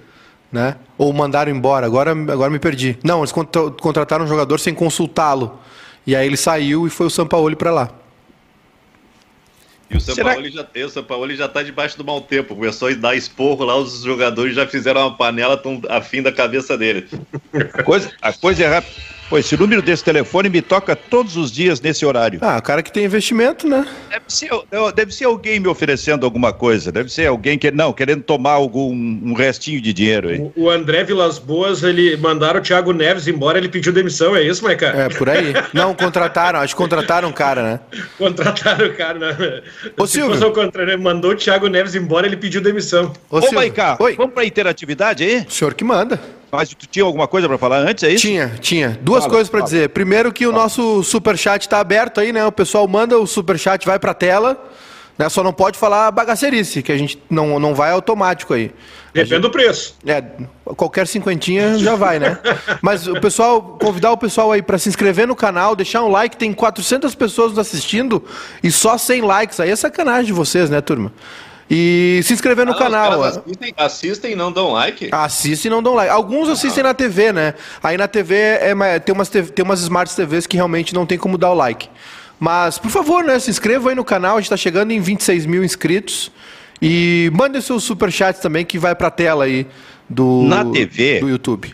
Né? 0.52 0.76
Ou 0.98 1.14
mandaram 1.14 1.52
embora, 1.52 1.86
agora, 1.86 2.12
agora 2.12 2.50
me 2.50 2.60
perdi. 2.60 2.98
Não, 3.04 3.20
eles 3.20 3.32
contrataram 3.32 4.26
um 4.26 4.28
jogador 4.28 4.60
sem 4.60 4.74
consultá-lo. 4.74 5.60
E 6.08 6.16
aí 6.16 6.26
ele 6.26 6.38
saiu 6.38 6.88
e 6.88 6.90
foi 6.90 7.06
o 7.06 7.10
Sampaoli 7.10 7.56
para 7.56 7.72
lá. 7.72 7.90
E 9.90 9.98
o 9.98 10.02
Sampaoli 10.02 10.52
já, 10.52 10.68
o 10.86 10.90
Sampaoli 10.90 11.36
já 11.36 11.48
tá 11.48 11.64
debaixo 11.64 11.98
do 11.98 12.04
mau 12.04 12.22
tempo. 12.22 12.56
Começou 12.56 12.90
a 12.90 12.94
dar 12.94 13.16
esporro 13.16 13.64
lá, 13.66 13.76
os 13.76 14.02
jogadores 14.02 14.56
já 14.56 14.68
fizeram 14.68 15.02
uma 15.02 15.18
panela 15.18 15.58
tão 15.58 15.82
afim 15.90 16.22
da 16.22 16.32
cabeça 16.32 16.78
dele. 16.78 17.08
A 17.74 17.84
coisa, 17.84 18.12
a 18.22 18.34
coisa 18.34 18.64
é 18.64 18.68
rápida. 18.68 18.96
Pô, 19.30 19.38
esse 19.38 19.56
número 19.56 19.80
desse 19.80 20.04
telefone 20.04 20.50
me 20.50 20.60
toca 20.60 20.96
todos 20.96 21.38
os 21.38 21.52
dias 21.52 21.80
nesse 21.80 22.04
horário. 22.04 22.40
Ah, 22.42 22.58
o 22.58 22.62
cara 22.64 22.82
que 22.82 22.92
tem 22.92 23.06
investimento, 23.06 23.68
né? 23.70 23.86
Deve 24.10 24.24
ser, 24.28 24.50
deve 24.96 25.14
ser 25.14 25.26
alguém 25.26 25.60
me 25.60 25.68
oferecendo 25.68 26.26
alguma 26.26 26.52
coisa. 26.52 26.92
Deve 26.92 27.10
ser 27.10 27.28
alguém 27.28 27.56
que 27.56 27.70
não 27.70 27.94
querendo 27.94 28.24
tomar 28.24 28.54
algum 28.54 28.92
um 28.92 29.34
restinho 29.34 29.80
de 29.80 29.94
dinheiro 29.94 30.30
aí. 30.30 30.40
O, 30.56 30.64
o 30.64 30.70
André 30.70 31.04
Vilas 31.04 31.38
Boas, 31.38 31.84
ele 31.84 32.18
mandaram 32.18 32.60
o 32.60 32.64
Thiago 32.64 32.92
Neves 32.92 33.28
embora, 33.28 33.60
ele 33.60 33.70
pediu 33.70 33.94
demissão, 33.94 34.36
é 34.36 34.42
isso, 34.42 34.64
Maica? 34.64 34.88
É, 34.88 35.10
por 35.10 35.30
aí. 35.30 35.54
Não, 35.74 35.94
contrataram, 35.94 36.60
acho 36.60 36.74
que 36.74 36.82
contrataram 36.82 37.30
o 37.30 37.34
cara, 37.34 37.62
né? 37.62 37.80
contrataram 38.18 38.88
o 38.88 38.96
cara, 38.96 39.20
né? 39.20 39.62
Ô, 39.96 40.08
Se 40.08 40.14
Silvio. 40.14 40.40
Fosse 40.40 40.52
contrário, 40.52 41.00
mandou 41.00 41.32
o 41.32 41.36
Thiago 41.36 41.68
Neves 41.68 41.94
embora, 41.94 42.26
ele 42.26 42.38
pediu 42.38 42.62
demissão. 42.62 43.14
Ô, 43.30 43.38
Ô 43.38 43.52
Maica, 43.52 43.96
vamos 44.18 44.34
pra 44.34 44.44
interatividade 44.44 45.24
aí? 45.24 45.46
O 45.48 45.52
senhor 45.52 45.76
que 45.76 45.84
manda. 45.84 46.20
Mas 46.52 46.70
tu 46.70 46.88
tinha 46.88 47.06
alguma 47.06 47.28
coisa 47.28 47.48
para 47.48 47.58
falar 47.58 47.78
antes, 47.78 48.04
é 48.04 48.10
isso? 48.10 48.26
Tinha, 48.26 48.56
tinha. 48.60 49.00
Duas 49.02 49.24
fala, 49.24 49.34
coisas 49.34 49.50
para 49.50 49.62
dizer. 49.62 49.90
Primeiro 49.90 50.32
que 50.32 50.46
fala. 50.46 50.58
o 50.58 50.60
nosso 50.60 51.04
superchat 51.04 51.62
está 51.62 51.80
aberto 51.80 52.20
aí, 52.20 52.34
né? 52.34 52.46
O 52.46 52.52
pessoal 52.52 52.88
manda 52.88 53.18
o 53.18 53.28
superchat, 53.28 53.86
vai 53.86 54.00
para 54.00 54.12
a 54.12 54.16
tela. 54.16 54.70
Né? 55.20 55.28
Só 55.28 55.44
não 55.44 55.52
pode 55.52 55.78
falar 55.78 56.10
bagacerice, 56.12 56.82
que 56.82 56.94
a 56.94 56.98
gente 56.98 57.22
não, 57.30 57.60
não 57.60 57.76
vai 57.76 57.92
automático 57.92 58.54
aí. 58.54 58.72
Depende 59.14 59.30
gente, 59.32 59.42
do 59.42 59.52
preço. 59.52 59.98
É, 60.06 60.24
qualquer 60.78 61.06
cinquentinha 61.08 61.78
já 61.78 61.96
vai, 61.96 62.20
né? 62.20 62.38
Mas 62.82 63.06
o 63.06 63.20
pessoal, 63.20 63.62
convidar 63.62 64.14
o 64.14 64.18
pessoal 64.18 64.50
aí 64.50 64.62
para 64.62 64.78
se 64.78 64.88
inscrever 64.88 65.28
no 65.28 65.36
canal, 65.36 65.76
deixar 65.76 66.04
um 66.04 66.08
like, 66.08 66.38
tem 66.38 66.54
400 66.54 67.14
pessoas 67.16 67.50
nos 67.50 67.60
assistindo 67.60 68.24
e 68.64 68.72
só 68.72 68.98
100 68.98 69.22
likes. 69.22 69.60
Aí 69.60 69.70
é 69.70 69.76
sacanagem 69.76 70.28
de 70.28 70.34
vocês, 70.34 70.70
né, 70.70 70.80
turma? 70.80 71.12
E 71.70 72.22
se 72.24 72.34
inscrever 72.34 72.66
no 72.66 72.72
ah, 72.72 72.78
canal. 72.78 73.24
Assistem, 73.24 73.74
assistem 73.78 74.32
e 74.32 74.36
não 74.36 74.52
dão 74.52 74.72
like? 74.72 75.10
Assistem 75.12 75.70
e 75.70 75.72
não 75.72 75.84
dão 75.84 75.94
like. 75.94 76.12
Alguns 76.12 76.50
assistem 76.50 76.82
ah. 76.82 76.88
na 76.88 76.94
TV, 76.94 77.32
né? 77.32 77.54
Aí 77.84 77.96
na 77.96 78.08
TV 78.08 78.36
é, 78.36 79.00
tem, 79.00 79.14
umas, 79.14 79.30
tem 79.30 79.64
umas 79.64 79.82
Smart 79.82 80.16
TVs 80.16 80.48
que 80.48 80.58
realmente 80.58 80.96
não 80.96 81.06
tem 81.06 81.18
como 81.18 81.38
dar 81.38 81.52
o 81.52 81.54
like. 81.54 81.88
Mas, 82.40 82.80
por 82.80 82.90
favor, 82.90 83.24
né? 83.24 83.38
Se 83.38 83.52
inscreva 83.52 83.90
aí 83.90 83.96
no 83.96 84.04
canal. 84.04 84.38
A 84.38 84.40
gente 84.40 84.46
está 84.46 84.58
chegando 84.58 84.92
em 84.92 85.00
26 85.00 85.46
mil 85.46 85.64
inscritos. 85.64 86.32
E 86.82 87.30
mande 87.34 87.62
seus 87.62 87.84
superchats 87.84 88.42
também 88.42 88.66
que 88.66 88.80
vai 88.80 88.96
para 88.96 89.10
a 89.10 89.12
tela 89.12 89.44
aí 89.44 89.68
do, 90.10 90.44
na 90.44 90.66
TV, 90.66 91.20
do 91.20 91.30
YouTube. 91.30 91.72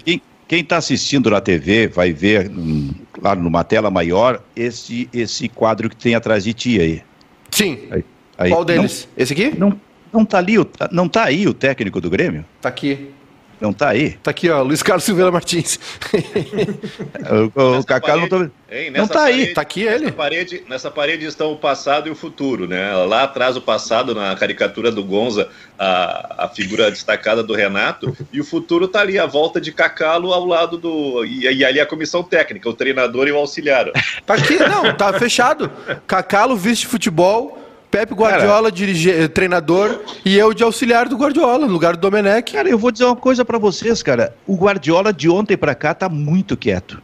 Quem 0.48 0.60
está 0.60 0.78
assistindo 0.78 1.30
na 1.30 1.42
TV 1.42 1.88
vai 1.88 2.12
ver, 2.12 2.50
hum, 2.50 2.92
lá 3.22 3.36
numa 3.36 3.64
tela 3.64 3.90
maior, 3.90 4.42
esse, 4.56 5.10
esse 5.14 5.48
quadro 5.50 5.90
que 5.90 5.96
tem 5.96 6.16
atrás 6.16 6.44
de 6.44 6.54
ti 6.54 6.80
aí. 6.80 7.02
Sim. 7.50 7.80
Aí, 7.90 8.04
aí, 8.38 8.52
Qual 8.52 8.66
deles? 8.66 9.08
Não, 9.16 9.24
Esse 9.24 9.34
aqui? 9.34 9.58
Não, 9.58 9.80
não 10.12 10.26
tá 10.26 10.38
ali, 10.38 10.56
não 10.92 11.08
tá 11.08 11.26
aí 11.26 11.48
o 11.48 11.54
técnico 11.54 12.00
do 12.00 12.10
Grêmio? 12.10 12.46
Tá 12.62 12.70
aqui. 12.70 13.12
Não 13.60 13.72
tá 13.72 13.90
aí? 13.90 14.12
Tá 14.12 14.32
aqui, 14.32 14.50
ó, 14.50 14.62
Luiz 14.62 14.84
Carlos 14.84 15.06
Silveira 15.06 15.32
Martins. 15.32 15.80
o, 17.56 17.80
o 17.80 17.84
Kaká 17.86 18.18
não, 18.18 18.28
tô... 18.28 18.50
Hein, 18.70 18.92
não 18.92 19.08
tá 19.08 19.22
parede, 19.22 19.42
aí. 19.42 19.54
Tá 19.54 19.62
aqui 19.62 19.84
ele. 19.84 20.06
Nessa 20.06 20.12
parede, 20.12 20.64
nessa 20.70 20.92
parede 20.92 21.26
estão 21.26 21.54
o 21.54 21.58
passado 21.58 22.10
e 22.10 22.12
o 22.12 22.16
futuro, 22.16 22.68
né? 22.68 22.94
Lá 23.06 23.24
atrás 23.24 23.56
o 23.56 23.62
passado, 23.62 24.14
na 24.14 24.36
caricatura 24.36 24.92
do 24.92 25.04
Gonza, 25.04 25.50
a, 25.80 26.46
a 26.46 26.50
figura 26.50 26.92
destacada 26.92 27.42
do 27.42 27.54
Renato, 27.54 28.16
e 28.32 28.42
o 28.42 28.44
futuro 28.44 28.90
tá 28.90 29.00
ali, 29.00 29.18
a 29.18 29.26
volta 29.26 29.62
de 29.62 29.72
Cacalo 29.72 30.34
ao 30.34 30.46
lado 30.46 30.78
do... 30.78 31.24
E, 31.24 31.44
e 31.44 31.64
ali 31.64 31.80
a 31.80 31.86
comissão 31.86 32.24
técnica, 32.24 32.70
o 32.70 32.74
treinador 32.74 33.28
e 33.28 33.32
o 33.32 33.38
auxiliar. 33.38 33.90
Tá 34.26 34.34
aqui, 34.34 34.58
não, 34.60 34.94
tá 34.94 35.14
fechado. 35.18 35.72
Cacalo, 36.06 36.58
vice 36.58 36.86
futebol 36.86 37.65
Pepe 37.96 38.14
Guardiola, 38.14 38.70
dirige, 38.70 39.10
eh, 39.10 39.28
treinador, 39.30 40.02
e 40.26 40.36
eu 40.38 40.54
de 40.54 40.64
auxiliar 40.64 41.08
do 41.08 41.16
Guardiola, 41.16 41.66
no 41.66 41.72
lugar 41.72 41.96
do 41.96 42.02
Domenech. 42.02 42.52
Cara, 42.52 42.68
eu 42.68 42.78
vou 42.78 42.92
dizer 42.92 43.06
uma 43.06 43.16
coisa 43.16 43.46
para 43.46 43.58
vocês, 43.58 44.04
cara. 44.04 44.36
O 44.46 44.58
Guardiola 44.58 45.14
de 45.14 45.30
ontem 45.30 45.56
para 45.56 45.74
cá 45.74 45.94
tá 45.94 46.10
muito 46.10 46.58
quieto. 46.58 47.02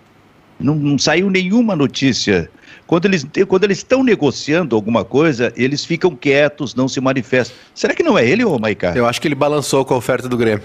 Não, 0.59 0.75
não, 0.75 0.99
saiu 0.99 1.29
nenhuma 1.29 1.77
notícia. 1.77 2.51
Quando 2.85 3.05
eles 3.05 3.25
quando 3.47 3.63
eles 3.63 3.77
estão 3.77 4.03
negociando 4.03 4.75
alguma 4.75 5.05
coisa, 5.05 5.53
eles 5.55 5.85
ficam 5.85 6.13
quietos, 6.13 6.75
não 6.75 6.89
se 6.89 6.99
manifestam. 6.99 7.55
Será 7.73 7.95
que 7.95 8.03
não 8.03 8.17
é 8.17 8.27
ele, 8.27 8.43
ô 8.43 8.59
Maiká? 8.59 8.93
Eu 8.93 9.07
acho 9.07 9.21
que 9.21 9.29
ele 9.29 9.35
balançou 9.35 9.85
com 9.85 9.93
a 9.93 9.97
oferta 9.97 10.27
do 10.27 10.35
Grêmio. 10.35 10.63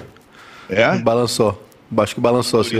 É? 0.69 0.99
Balançou. 0.99 1.66
Acho 1.99 2.15
que 2.15 2.21
balançou, 2.21 2.61
assim. 2.61 2.77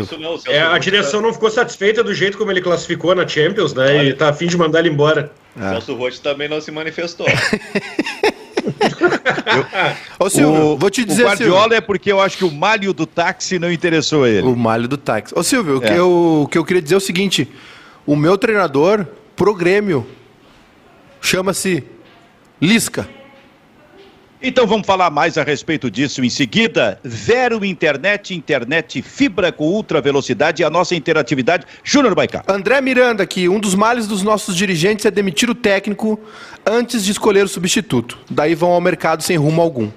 É, 0.47 0.63
a 0.63 0.79
direção 0.79 1.21
não 1.21 1.33
ficou 1.33 1.49
satisfeita 1.49 2.03
do 2.03 2.13
jeito 2.13 2.37
como 2.37 2.51
ele 2.51 2.61
classificou 2.61 3.15
na 3.15 3.27
Champions, 3.27 3.73
né? 3.73 3.99
Olha. 3.99 4.09
E 4.09 4.15
tá 4.15 4.31
afim 4.31 4.47
de 4.47 4.57
mandar 4.57 4.81
ele 4.81 4.89
embora. 4.89 5.31
É. 5.57 5.71
Celso 5.71 5.95
Rotti 5.95 6.21
também 6.21 6.49
não 6.49 6.61
se 6.61 6.71
manifestou. 6.73 7.27
eu, 10.19 10.27
Ô, 10.27 10.29
Silvio, 10.29 10.63
o, 10.63 10.77
vou 10.77 10.91
te 10.91 11.05
dizer. 11.05 11.23
O 11.23 11.27
Guardiola 11.27 11.61
Silvio. 11.63 11.77
é 11.77 11.81
porque 11.81 12.11
eu 12.11 12.21
acho 12.21 12.37
que 12.37 12.45
o 12.45 12.51
malho 12.51 12.93
do 12.93 13.07
táxi 13.07 13.59
não 13.59 13.71
interessou 13.71 14.25
a 14.25 14.29
ele. 14.29 14.47
O 14.47 14.57
malho 14.57 14.89
do 14.89 14.97
táxi. 14.97 15.33
Ô, 15.37 15.43
Silvio, 15.43 15.75
é. 15.75 15.77
o, 15.77 15.81
que 15.81 15.93
eu, 15.93 16.43
o 16.43 16.49
que 16.49 16.59
eu 16.59 16.65
queria 16.65 16.83
dizer 16.83 16.95
é 16.95 16.99
o 16.99 17.01
seguinte: 17.01 17.49
o 18.05 18.17
meu 18.17 18.37
treinador 18.37 19.07
pro 19.37 19.55
Grêmio 19.55 20.07
chama-se 21.21 21.85
Lisca. 22.61 23.09
Então 24.43 24.67
vamos 24.67 24.87
falar 24.87 25.11
mais 25.11 25.39
a 25.39 25.43
respeito 25.43 25.91
disso 25.91 26.23
em 26.23 26.29
seguida. 26.29 27.01
Vero 27.03 27.65
Internet, 27.65 28.35
internet 28.35 29.01
fibra 29.01 29.51
com 29.51 29.65
ultra 29.65 30.01
velocidade 30.01 30.61
e 30.61 30.65
a 30.65 30.69
nossa 30.69 30.95
interatividade. 30.95 31.67
Júnior 31.83 32.15
Baicá. 32.15 32.43
André 32.47 32.81
Miranda 32.83 33.23
aqui, 33.23 33.49
um 33.49 33.59
dos 33.59 33.75
males 33.75 34.07
dos 34.07 34.23
nossos 34.23 34.55
dirigentes 34.55 35.07
é 35.07 35.11
demitir 35.11 35.49
o 35.49 35.55
técnico 35.55 36.21
antes 36.67 37.03
de 37.03 37.13
escolher 37.13 37.45
o 37.45 37.49
substituto. 37.49 38.19
Daí 38.31 38.55
vão 38.55 38.73
ao 38.73 38.81
mercado 38.81 39.23
sem 39.23 39.39
rumo 39.39 39.63
algum. 39.63 39.91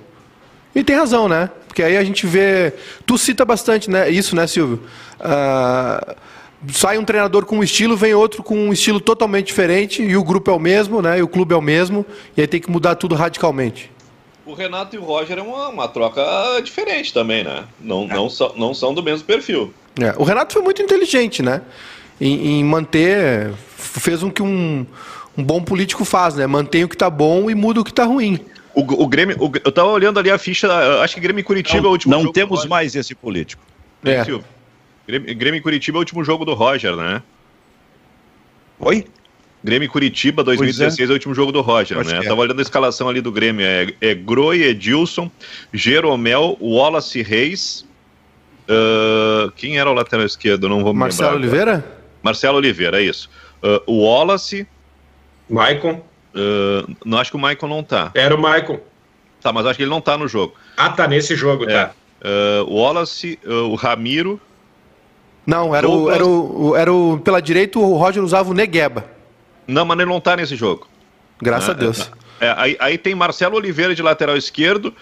E 0.74 0.86
tem 0.86 0.96
razão, 0.96 1.28
né? 1.28 1.50
Porque 1.68 1.84
aí 1.84 1.98
a 1.98 2.04
gente 2.04 2.26
vê. 2.26 2.74
Tu 3.06 3.18
cita 3.18 3.44
bastante 3.44 3.90
né? 3.90 4.10
isso, 4.10 4.36
né, 4.36 4.48
Silvio? 4.48 4.82
Uh... 5.20 6.16
Sai 6.74 6.98
um 6.98 7.06
treinador 7.06 7.46
com 7.46 7.60
um 7.60 7.64
estilo, 7.64 7.96
vem 7.96 8.14
outro 8.14 8.44
com 8.44 8.54
um 8.54 8.74
estilo 8.74 9.00
totalmente 9.00 9.48
diferente, 9.48 10.04
e 10.04 10.18
o 10.18 10.24
grupo 10.26 10.52
é 10.52 10.54
o 10.54 10.60
mesmo, 10.60 11.02
né? 11.02 11.18
E 11.18 11.22
o 11.22 11.28
clube 11.28 11.54
é 11.54 11.58
o 11.58 11.62
mesmo, 11.62 12.06
e 12.36 12.42
aí 12.42 12.48
tem 12.48 12.60
que 12.60 12.70
mudar 12.70 12.96
tudo 12.96 13.16
radicalmente 13.16 13.90
o 14.50 14.54
Renato 14.54 14.96
e 14.96 15.00
o 15.00 15.04
Roger 15.04 15.38
é 15.38 15.42
uma, 15.42 15.70
uma 15.70 15.88
troca 15.88 16.22
diferente 16.64 17.14
também, 17.14 17.44
né? 17.44 17.66
Não, 17.80 18.04
é. 18.04 18.08
não, 18.08 18.30
so, 18.30 18.54
não 18.56 18.74
são 18.74 18.94
do 18.94 19.04
mesmo 19.04 19.26
perfil. 19.26 19.74
É, 20.02 20.14
o 20.18 20.24
Renato 20.24 20.54
foi 20.54 20.62
muito 20.62 20.82
inteligente, 20.82 21.44
né? 21.44 21.62
Em, 22.20 22.60
em 22.60 22.64
manter. 22.64 23.54
Fez 23.78 24.24
um 24.24 24.30
que 24.30 24.42
um, 24.42 24.86
um 25.38 25.44
bom 25.44 25.62
político 25.62 26.04
faz, 26.04 26.36
né? 26.36 26.48
Mantém 26.48 26.84
o 26.84 26.90
que 26.90 26.98
tá 26.98 27.10
bom 27.10 27.50
e 27.50 27.56
muda 27.56 27.82
o 27.82 27.84
que 27.84 27.94
tá 27.94 28.06
ruim. 28.06 28.40
O, 28.74 29.04
o 29.04 29.08
Grêmio, 29.08 29.38
o, 29.40 29.52
eu 29.64 29.72
tava 29.72 29.90
olhando 29.90 30.20
ali 30.20 30.30
a 30.30 30.38
ficha, 30.38 30.68
acho 31.02 31.16
que 31.16 31.22
Grêmio 31.22 31.42
e 31.42 31.44
Curitiba 31.44 31.82
não, 31.82 31.86
é 31.86 31.90
o 31.90 31.92
último 31.92 32.14
Não 32.14 32.22
jogo 32.22 32.34
temos 32.34 32.66
mais 32.66 32.96
esse 32.96 33.14
político. 33.14 33.62
É. 34.04 34.24
Grêmio, 34.24 35.36
Grêmio 35.36 35.58
e 35.58 35.62
Curitiba 35.62 35.98
é 35.98 36.00
o 36.00 36.02
último 36.02 36.24
jogo 36.24 36.46
do 36.46 36.54
Roger, 36.54 36.96
né? 36.96 37.22
Oi? 38.80 39.06
Grêmio 39.64 39.86
e 39.86 39.90
Curitiba, 39.90 40.44
2016 40.44 41.00
é. 41.00 41.04
é. 41.04 41.08
o 41.12 41.14
último 41.14 41.34
jogo 41.34 41.52
do 41.52 41.62
Roger, 41.62 42.00
Acho 42.00 42.12
né? 42.12 42.20
É. 42.20 42.28
Tava 42.28 42.42
olhando 42.42 42.60
a 42.60 42.62
escalação 42.62 43.10
ali 43.10 43.20
do 43.20 43.32
Grêmio. 43.32 43.66
É, 43.66 43.94
é 44.00 44.16
Groi, 44.16 44.64
Edilson, 44.64 45.30
Jeromel, 45.74 46.58
Wallace 46.62 47.22
Reis. 47.22 47.86
Uh, 48.70 49.52
quem 49.52 49.78
era 49.78 49.90
o 49.90 49.94
lateral 49.94 50.26
esquerdo? 50.26 50.70
Não 50.70 50.84
vou 50.84 50.94
me 50.94 51.00
Marcelo 51.00 51.32
lembrar. 51.32 51.42
Oliveira? 51.42 51.86
Marcelo 52.24 52.58
Oliveira, 52.58 53.02
é 53.02 53.04
isso. 53.04 53.30
Uh, 53.62 53.82
o 53.86 54.06
Wallace. 54.06 54.66
Maicon. 55.50 56.02
Uh, 56.34 56.96
não 57.04 57.18
acho 57.18 57.32
que 57.32 57.38
o 57.38 57.40
Maicon 57.40 57.68
não 57.68 57.84
tá. 57.84 58.12
Era 58.14 58.36
o 58.36 58.40
Maicon. 58.40 58.80
Tá, 59.42 59.52
mas 59.52 59.66
acho 59.66 59.78
que 59.78 59.84
ele 59.84 59.90
não 59.90 60.02
tá 60.02 60.18
no 60.18 60.28
jogo. 60.28 60.54
Ah, 60.78 60.90
tá 60.90 61.08
nesse 61.08 61.36
jogo, 61.36 61.70
é. 61.70 61.74
tá. 61.74 61.92
Uh, 62.22 62.64
o 62.70 62.82
Wallace, 62.82 63.40
o 63.46 63.76
Ramiro. 63.76 64.40
Não, 65.46 65.76
era 65.76 65.90
o, 65.90 66.12
era, 66.12 66.26
o, 66.26 66.76
era 66.76 66.94
o. 66.94 67.20
Pela 67.20 67.42
direita, 67.42 67.80
o 67.80 67.96
Roger 67.96 68.24
usava 68.24 68.52
o 68.52 68.54
Negueba. 68.54 69.19
Não, 69.70 69.86
mas 69.86 70.00
ele 70.00 70.10
não 70.10 70.20
tá 70.20 70.36
nesse 70.36 70.56
jogo. 70.56 70.88
Graças 71.42 71.70
né? 71.70 71.74
a 71.74 71.78
Deus. 71.78 72.12
É, 72.40 72.46
é, 72.48 72.54
aí, 72.58 72.78
aí, 72.80 72.98
tem 72.98 73.16
Marcelo 73.16 73.56
Oliveira 73.56 73.94
de 73.94 74.02
lateral 74.02 74.36
esquerdo, 74.36 74.94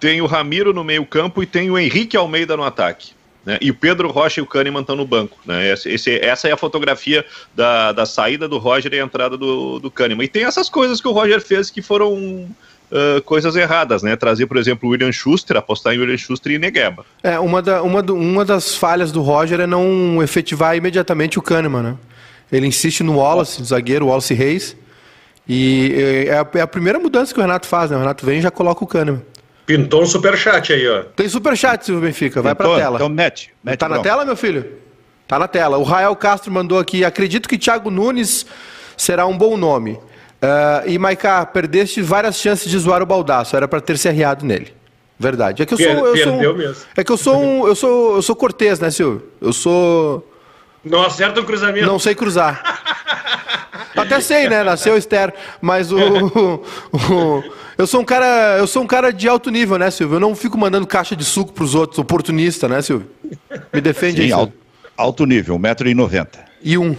tem 0.00 0.20
o 0.20 0.26
Ramiro 0.26 0.72
no 0.72 0.84
meio-campo 0.84 1.42
e 1.42 1.46
tem 1.46 1.70
o 1.70 1.78
Henrique 1.78 2.16
Almeida 2.16 2.56
no 2.56 2.64
ataque. 2.64 3.12
Né? 3.44 3.58
E 3.60 3.70
o 3.70 3.74
Pedro 3.74 4.10
Rocha 4.10 4.40
e 4.40 4.42
o 4.42 4.46
Kahneman 4.46 4.80
estão 4.80 4.96
no 4.96 5.06
banco. 5.06 5.38
Né? 5.46 5.72
Esse, 5.72 5.88
esse, 5.88 6.18
essa 6.18 6.48
é 6.48 6.52
a 6.52 6.56
fotografia 6.56 7.24
da, 7.54 7.92
da 7.92 8.04
saída 8.04 8.48
do 8.48 8.58
Roger 8.58 8.92
e 8.92 9.00
a 9.00 9.04
entrada 9.04 9.36
do, 9.36 9.78
do 9.78 9.90
Kahneman. 9.90 10.24
E 10.24 10.28
tem 10.28 10.44
essas 10.44 10.68
coisas 10.68 11.00
que 11.00 11.06
o 11.06 11.12
Roger 11.12 11.40
fez 11.40 11.70
que 11.70 11.80
foram 11.80 12.14
uh, 12.14 13.22
coisas 13.24 13.54
erradas, 13.54 14.02
né? 14.02 14.16
Trazer, 14.16 14.46
por 14.46 14.56
exemplo, 14.56 14.88
o 14.88 14.92
William 14.92 15.12
Schuster, 15.12 15.56
apostar 15.56 15.94
em 15.94 15.98
William 15.98 16.16
Schuster 16.16 16.52
e 16.52 16.58
Negueba. 16.58 17.06
É, 17.22 17.38
uma, 17.38 17.62
da, 17.62 17.82
uma, 17.82 18.02
do, 18.02 18.16
uma 18.16 18.44
das 18.44 18.74
falhas 18.74 19.12
do 19.12 19.22
Roger 19.22 19.60
é 19.60 19.66
não 19.66 20.20
efetivar 20.22 20.76
imediatamente 20.76 21.38
o 21.38 21.42
Kahneman, 21.42 21.82
né? 21.82 21.96
Ele 22.50 22.66
insiste 22.66 23.02
no 23.02 23.16
Wallace, 23.16 23.62
zagueiro 23.62 24.06
Wallace 24.06 24.34
Reis, 24.34 24.76
e 25.48 26.26
é 26.28 26.38
a, 26.38 26.46
é 26.54 26.60
a, 26.60 26.66
primeira 26.66 26.98
mudança 26.98 27.32
que 27.32 27.38
o 27.38 27.42
Renato 27.42 27.66
faz, 27.66 27.90
né? 27.90 27.96
O 27.96 28.00
Renato 28.00 28.24
vem 28.24 28.38
e 28.38 28.42
já 28.42 28.50
coloca 28.50 28.82
o 28.82 28.86
Kahneman. 28.86 29.22
Pintou 29.64 30.02
um 30.02 30.06
superchat 30.06 30.72
aí, 30.72 30.88
ó. 30.88 31.02
Tem 31.14 31.28
superchat, 31.28 31.84
Silvio 31.84 32.06
Benfica, 32.06 32.40
vai 32.40 32.54
Pintou, 32.54 32.74
pra 32.74 32.82
tela. 32.82 32.96
Então 32.96 33.08
mete. 33.08 33.52
mete 33.62 33.78
tá 33.78 33.88
na 33.88 33.98
tela, 33.98 34.24
meu 34.24 34.36
filho? 34.36 34.64
Tá 35.26 35.38
na 35.38 35.48
tela. 35.48 35.76
O 35.76 35.82
Rael 35.82 36.14
Castro 36.14 36.52
mandou 36.52 36.78
aqui, 36.78 37.04
acredito 37.04 37.48
que 37.48 37.58
Thiago 37.58 37.90
Nunes 37.90 38.46
será 38.96 39.26
um 39.26 39.36
bom 39.36 39.56
nome. 39.56 39.92
Uh, 39.92 40.88
e, 40.88 40.98
Maiká, 40.98 41.44
perdeste 41.46 42.00
várias 42.00 42.36
chances 42.36 42.70
de 42.70 42.78
zoar 42.78 43.02
o 43.02 43.06
baldaço, 43.06 43.56
era 43.56 43.66
para 43.66 43.80
ter 43.80 43.98
se 43.98 44.08
arriado 44.08 44.44
nele. 44.44 44.72
Verdade. 45.18 45.62
É 45.62 45.66
que 45.66 45.74
eu 45.74 45.78
sou. 45.78 45.86
Eu 45.86 46.12
Perdeu 46.12 46.50
sou, 46.50 46.56
mesmo. 46.56 46.84
É 46.96 47.04
que 47.04 47.10
eu 47.10 47.16
sou 47.16 47.36
um. 47.42 47.66
Eu 47.66 47.74
sou, 47.74 48.16
eu 48.16 48.22
sou 48.22 48.36
cortês, 48.36 48.78
né, 48.78 48.90
Silvio? 48.90 49.26
Eu 49.40 49.52
sou. 49.52 50.32
Não 50.86 51.02
acerta 51.02 51.40
o 51.40 51.44
cruzamento. 51.44 51.86
Não 51.86 51.98
sei 51.98 52.14
cruzar. 52.14 52.62
Até 53.96 54.20
sei, 54.20 54.48
né? 54.48 54.62
Nasceu 54.62 54.96
Esther, 54.96 55.32
mas 55.60 55.90
o, 55.90 55.96
o, 55.98 56.54
o, 56.92 57.44
eu 57.78 57.86
sou 57.86 58.02
um 58.02 58.04
cara, 58.04 58.58
eu 58.58 58.66
sou 58.66 58.82
um 58.82 58.86
cara 58.86 59.10
de 59.10 59.26
alto 59.26 59.50
nível, 59.50 59.78
né, 59.78 59.90
Silvio? 59.90 60.16
Eu 60.16 60.20
não 60.20 60.34
fico 60.34 60.56
mandando 60.58 60.86
caixa 60.86 61.16
de 61.16 61.24
suco 61.24 61.52
para 61.52 61.64
os 61.64 61.74
outros, 61.74 61.98
oportunista, 61.98 62.68
né, 62.68 62.82
Silvio? 62.82 63.10
Me 63.72 63.80
defende 63.80 64.18
Sim, 64.18 64.24
aí. 64.24 64.32
Alto, 64.32 64.52
alto 64.96 65.26
nível, 65.26 65.58
1,90m. 65.58 66.28
E 66.62 66.76
um. 66.76 66.94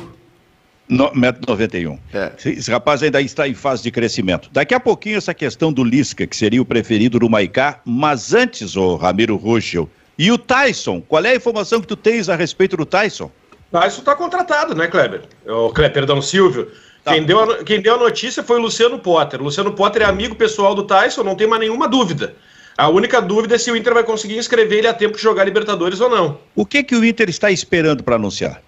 1,91m. 0.90 2.00
É. 2.14 2.32
Esse 2.46 2.72
rapaz 2.72 3.04
ainda 3.04 3.22
está 3.22 3.48
em 3.48 3.54
fase 3.54 3.84
de 3.84 3.92
crescimento. 3.92 4.50
Daqui 4.52 4.74
a 4.74 4.80
pouquinho 4.80 5.18
essa 5.18 5.34
questão 5.34 5.72
do 5.72 5.84
Lisca, 5.84 6.26
que 6.26 6.36
seria 6.36 6.62
o 6.62 6.66
preferido 6.66 7.20
do 7.20 7.30
Maicá, 7.30 7.80
mas 7.86 8.34
antes, 8.34 8.76
o 8.76 8.96
Ramiro 8.96 9.36
Ruschel, 9.36 9.90
e 10.18 10.32
o 10.32 10.38
Tyson, 10.38 11.00
qual 11.02 11.24
é 11.24 11.32
a 11.32 11.36
informação 11.36 11.80
que 11.80 11.88
tu 11.88 11.96
tens 11.96 12.28
a 12.28 12.36
respeito 12.36 12.76
do 12.76 12.86
Tyson? 12.86 13.30
Tyson 13.72 14.00
está 14.00 14.16
contratado, 14.16 14.74
né, 14.74 14.88
Kleber? 14.88 15.22
O 15.46 15.70
Kleber, 15.70 15.94
perdão, 15.94 16.22
Silvio. 16.22 16.72
Tá. 17.04 17.14
Quem, 17.14 17.24
deu 17.24 17.40
a, 17.40 17.64
quem 17.64 17.82
deu 17.82 17.96
a 17.96 17.98
notícia 17.98 18.44
foi 18.44 18.58
o 18.58 18.62
Luciano 18.62 19.00
Potter. 19.00 19.42
O 19.42 19.46
Luciano 19.46 19.72
Potter 19.72 20.02
é 20.02 20.06
amigo 20.06 20.36
pessoal 20.36 20.76
do 20.76 20.84
Tyson, 20.84 21.24
não 21.24 21.36
tem 21.36 21.48
mais 21.48 21.62
nenhuma 21.62 21.88
dúvida. 21.88 22.36
A 22.78 22.90
única 22.90 23.22
dúvida 23.22 23.56
é 23.56 23.58
se 23.58 23.72
o 23.72 23.76
Inter 23.76 23.94
vai 23.94 24.04
conseguir 24.04 24.38
inscrever 24.38 24.80
ele 24.80 24.88
a 24.88 24.94
tempo 24.94 25.18
de 25.18 25.24
jogar 25.24 25.44
Libertadores 25.44 26.00
ou 26.00 26.10
não. 26.10 26.38
O 26.56 26.66
que, 26.66 26.84
que 26.84 26.96
o 26.96 27.04
Inter 27.04 27.30
está 27.30 27.50
esperando 27.50 28.04
para 28.04 28.18
anunciar? 28.18 28.62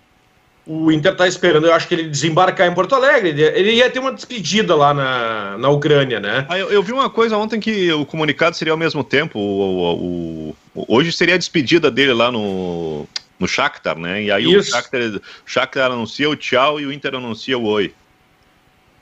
O 0.66 0.92
Inter 0.92 1.14
está 1.14 1.28
esperando, 1.28 1.68
eu 1.68 1.74
acho 1.74 1.88
que 1.88 1.96
ele 1.96 2.10
desembarcar 2.10 2.68
em 2.68 2.74
Porto 2.74 2.94
Alegre. 2.96 3.30
Ele 3.30 3.74
ia 3.74 3.90
ter 3.90 4.00
uma 4.00 4.12
despedida 4.12 4.76
lá 4.76 4.94
na, 4.94 5.58
na 5.58 5.70
Ucrânia, 5.70 6.20
né? 6.20 6.46
Ah, 6.48 6.58
eu, 6.58 6.72
eu, 6.72 6.84
vi 6.84 6.92
uma 6.92 7.10
coisa 7.10 7.38
ontem 7.38 7.60
que 7.60 7.92
o 7.92 8.06
comunicado 8.06 8.56
seria 8.56 8.72
ao 8.72 8.78
mesmo 8.78 9.04
tempo. 9.04 9.40
O, 9.40 10.54
o, 10.54 10.56
o, 10.76 10.96
hoje 10.96 11.12
seria 11.12 11.36
a 11.36 11.38
despedida 11.40 11.90
dele 11.90 12.14
lá 12.14 12.32
no, 12.32 13.08
no 13.40 13.48
Shakhtar, 13.48 13.98
né? 13.98 14.24
E 14.24 14.32
aí 14.32 14.44
Isso. 14.44 14.70
o 14.70 14.74
Shakhtar, 14.74 15.22
Shakhtar 15.46 15.92
anuncia 15.92 16.30
o 16.30 16.36
tchau 16.36 16.80
e 16.80 16.86
o 16.86 16.92
Inter 16.92 17.16
anuncia 17.16 17.58
o 17.58 17.66
oi. 17.66 17.94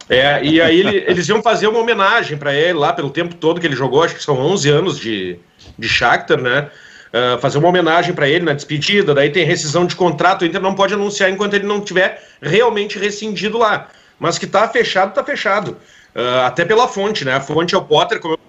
É, 0.09 0.41
e 0.41 0.61
aí 0.61 0.79
ele, 0.79 1.03
eles 1.07 1.27
iam 1.27 1.41
fazer 1.41 1.67
uma 1.67 1.79
homenagem 1.79 2.37
para 2.37 2.53
ele 2.53 2.73
lá 2.73 2.93
pelo 2.93 3.09
tempo 3.09 3.35
todo 3.35 3.59
que 3.59 3.67
ele 3.67 3.75
jogou, 3.75 4.03
acho 4.03 4.15
que 4.15 4.23
são 4.23 4.37
11 4.37 4.69
anos 4.69 4.99
de, 4.99 5.37
de 5.77 5.89
Shakhtar, 5.89 6.41
né? 6.41 6.69
Uh, 7.07 7.39
fazer 7.39 7.57
uma 7.57 7.67
homenagem 7.67 8.13
para 8.13 8.27
ele 8.27 8.45
na 8.45 8.53
despedida, 8.53 9.13
daí 9.13 9.29
tem 9.29 9.45
rescisão 9.45 9.85
de 9.85 9.95
contrato, 9.95 10.41
o 10.41 10.45
Inter 10.45 10.61
não 10.61 10.75
pode 10.75 10.93
anunciar 10.93 11.29
enquanto 11.29 11.55
ele 11.55 11.65
não 11.65 11.81
tiver 11.81 12.21
realmente 12.41 12.99
rescindido 12.99 13.57
lá. 13.57 13.89
Mas 14.19 14.37
que 14.37 14.45
tá 14.47 14.67
fechado, 14.67 15.13
tá 15.13 15.23
fechado. 15.23 15.77
Uh, 16.15 16.45
até 16.45 16.65
pela 16.65 16.87
fonte, 16.87 17.23
né? 17.23 17.35
A 17.35 17.41
fonte 17.41 17.75
é 17.75 17.77
o 17.77 17.83
Potter, 17.83 18.19
como 18.19 18.33
eu 18.33 18.39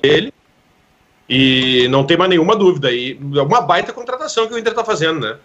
dele. 0.00 0.32
E 1.32 1.86
não 1.86 2.04
tem 2.04 2.16
mais 2.16 2.28
nenhuma 2.28 2.56
dúvida. 2.56 2.90
E 2.90 3.16
é 3.36 3.42
uma 3.42 3.60
baita 3.60 3.92
contratação 3.92 4.48
que 4.48 4.54
o 4.54 4.58
Inter 4.58 4.74
tá 4.74 4.84
fazendo, 4.84 5.20
né? 5.20 5.38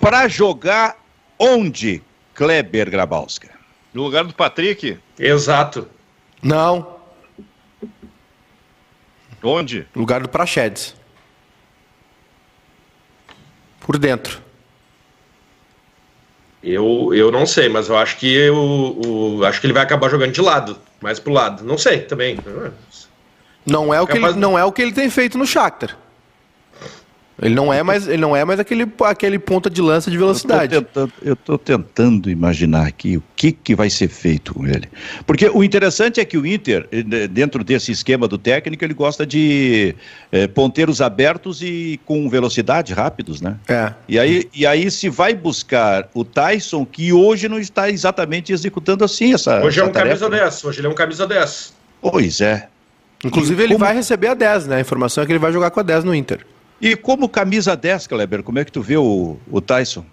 Para 0.00 0.26
jogar 0.26 0.96
onde, 1.38 2.02
Kleber 2.34 2.90
Grabowska? 2.90 3.50
No 3.94 4.02
lugar 4.02 4.24
do 4.24 4.34
Patrick? 4.34 4.98
Exato. 5.16 5.88
Não. 6.42 6.96
Onde? 9.40 9.86
No 9.94 10.00
lugar 10.00 10.22
do 10.22 10.28
Prachedes. 10.28 10.96
Por 13.78 13.96
dentro. 13.96 14.42
Eu, 16.62 17.14
eu 17.14 17.30
não 17.30 17.46
sei, 17.46 17.68
mas 17.68 17.88
eu 17.88 17.96
acho 17.96 18.18
que 18.18 18.34
eu, 18.34 18.56
o, 18.56 19.44
acho 19.44 19.60
que 19.60 19.66
ele 19.66 19.72
vai 19.72 19.84
acabar 19.84 20.10
jogando 20.10 20.32
de 20.32 20.40
lado, 20.40 20.76
mais 21.00 21.20
pro 21.20 21.32
lado. 21.32 21.62
Não 21.64 21.78
sei 21.78 22.00
também. 22.00 22.36
Não 23.66 23.92
é 23.92 24.00
o 24.00 24.06
que 24.06 24.16
ele, 24.16 24.32
não 24.32 24.58
é 24.58 24.64
o 24.64 24.72
que 24.72 24.82
ele 24.82 24.92
tem 24.92 25.10
feito 25.10 25.36
no 25.36 25.46
Shakhtar. 25.46 25.96
Ele 27.42 27.54
não 27.54 27.72
é 27.72 27.82
mais, 27.82 28.06
ele 28.06 28.18
não 28.18 28.36
é 28.36 28.44
mais 28.44 28.60
aquele, 28.60 28.86
aquele 29.02 29.38
ponta 29.38 29.70
de 29.70 29.80
lança 29.80 30.10
de 30.10 30.18
velocidade. 30.18 30.74
Eu 31.22 31.32
estou 31.32 31.56
tentando, 31.56 32.30
imaginar 32.30 32.86
aqui 32.86 33.16
o 33.16 33.22
que, 33.34 33.50
que 33.50 33.74
vai 33.74 33.88
ser 33.88 34.08
feito 34.08 34.52
com 34.52 34.66
ele. 34.66 34.88
Porque 35.26 35.48
o 35.48 35.64
interessante 35.64 36.20
é 36.20 36.24
que 36.24 36.36
o 36.36 36.46
Inter, 36.46 36.86
eh, 36.92 37.26
dentro 37.26 37.64
desse 37.64 37.90
esquema 37.92 38.28
do 38.28 38.36
técnico, 38.36 38.84
ele 38.84 38.92
gosta 38.92 39.24
de 39.24 39.94
é, 40.30 40.46
ponteiros 40.48 41.00
abertos 41.00 41.62
e 41.62 41.98
com 42.04 42.28
velocidade 42.28 42.92
rápidos, 42.92 43.40
né? 43.40 43.56
É. 43.66 43.94
E 44.06 44.18
aí, 44.18 44.48
e 44.54 44.66
aí 44.66 44.90
se 44.90 45.08
vai 45.08 45.34
buscar 45.34 46.10
o 46.12 46.24
Tyson, 46.24 46.84
que 46.84 47.10
hoje 47.10 47.48
não 47.48 47.58
está 47.58 47.88
exatamente 47.88 48.52
executando 48.52 49.02
assim 49.02 49.32
essa. 49.32 49.62
Hoje 49.64 49.80
essa 49.80 49.86
é 49.86 49.90
um 49.90 49.92
tarefa. 49.92 50.26
camisa 50.26 50.44
10, 50.44 50.64
hoje 50.64 50.80
ele 50.80 50.86
é 50.88 50.90
um 50.90 50.94
camisa 50.94 51.26
10. 51.26 51.72
Pois 52.02 52.40
é. 52.42 52.68
Inclusive, 53.24 53.62
ele 53.62 53.74
Como... 53.74 53.84
vai 53.84 53.94
receber 53.94 54.28
a 54.28 54.34
10, 54.34 54.66
né? 54.66 54.76
A 54.76 54.80
informação 54.80 55.22
é 55.22 55.26
que 55.26 55.32
ele 55.32 55.38
vai 55.38 55.52
jogar 55.52 55.70
com 55.70 55.80
a 55.80 55.82
10 55.82 56.04
no 56.04 56.14
Inter. 56.14 56.46
E 56.80 56.96
como 56.96 57.28
camisa 57.28 57.76
10, 57.76 58.06
Kleber, 58.06 58.42
como 58.42 58.58
é 58.58 58.64
que 58.64 58.72
tu 58.72 58.80
vê 58.80 58.96
o, 58.96 59.36
o 59.50 59.60
Tyson? 59.60 60.04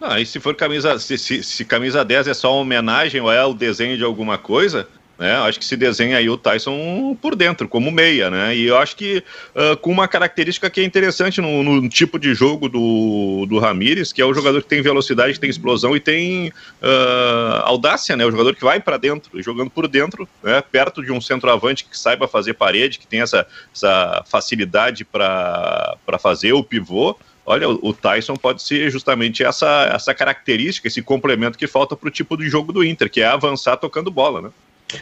Ah, 0.00 0.20
e 0.20 0.26
se 0.26 0.38
for 0.40 0.54
camisa, 0.54 0.98
se, 0.98 1.16
se, 1.18 1.42
se, 1.42 1.64
camisa 1.64 2.04
10 2.04 2.28
é 2.28 2.34
só 2.34 2.52
uma 2.52 2.62
homenagem 2.62 3.20
ou 3.20 3.30
é 3.32 3.44
o 3.44 3.52
desenho 3.52 3.96
de 3.96 4.04
alguma 4.04 4.38
coisa, 4.38 4.88
né? 5.18 5.34
Acho 5.38 5.58
que 5.58 5.64
se 5.64 5.76
desenha 5.76 6.16
aí 6.16 6.30
o 6.30 6.36
Tyson 6.36 7.16
por 7.20 7.34
dentro, 7.34 7.68
como 7.68 7.90
meia, 7.90 8.30
né? 8.30 8.54
E 8.54 8.66
eu 8.66 8.78
acho 8.78 8.94
que 8.94 9.22
uh, 9.54 9.76
com 9.78 9.90
uma 9.90 10.06
característica 10.06 10.70
que 10.70 10.80
é 10.80 10.84
interessante 10.84 11.40
no, 11.40 11.62
no, 11.62 11.88
tipo 11.88 12.18
de 12.18 12.32
jogo 12.34 12.68
do, 12.68 13.44
do 13.46 13.58
Ramires, 13.58 14.12
que 14.12 14.22
é 14.22 14.24
o 14.24 14.32
jogador 14.32 14.62
que 14.62 14.68
tem 14.68 14.80
velocidade, 14.80 15.34
que 15.34 15.40
tem 15.40 15.50
explosão 15.50 15.96
e 15.96 16.00
tem 16.00 16.48
uh, 16.48 17.62
audácia, 17.64 18.16
né? 18.16 18.24
O 18.24 18.30
jogador 18.30 18.54
que 18.54 18.62
vai 18.62 18.78
para 18.78 18.96
dentro, 18.96 19.42
jogando 19.42 19.70
por 19.70 19.88
dentro, 19.88 20.28
né? 20.42 20.62
Perto 20.62 21.02
de 21.02 21.10
um 21.10 21.20
centroavante 21.20 21.84
que 21.84 21.98
saiba 21.98 22.28
fazer 22.28 22.54
parede, 22.54 23.00
que 23.00 23.06
tem 23.06 23.20
essa, 23.20 23.44
essa 23.74 24.24
facilidade 24.28 25.04
para 25.04 25.98
fazer 26.20 26.52
o 26.52 26.62
pivô. 26.62 27.18
Olha, 27.44 27.66
o 27.66 27.94
Tyson 27.94 28.36
pode 28.36 28.62
ser 28.62 28.90
justamente 28.90 29.42
essa, 29.42 29.90
essa 29.94 30.14
característica, 30.14 30.86
esse 30.86 31.00
complemento 31.00 31.56
que 31.56 31.66
falta 31.66 31.96
para 31.96 32.06
o 32.06 32.10
tipo 32.10 32.36
de 32.36 32.46
jogo 32.46 32.74
do 32.74 32.84
Inter, 32.84 33.10
que 33.10 33.22
é 33.22 33.26
avançar 33.26 33.78
tocando 33.78 34.10
bola, 34.10 34.42
né? 34.42 34.50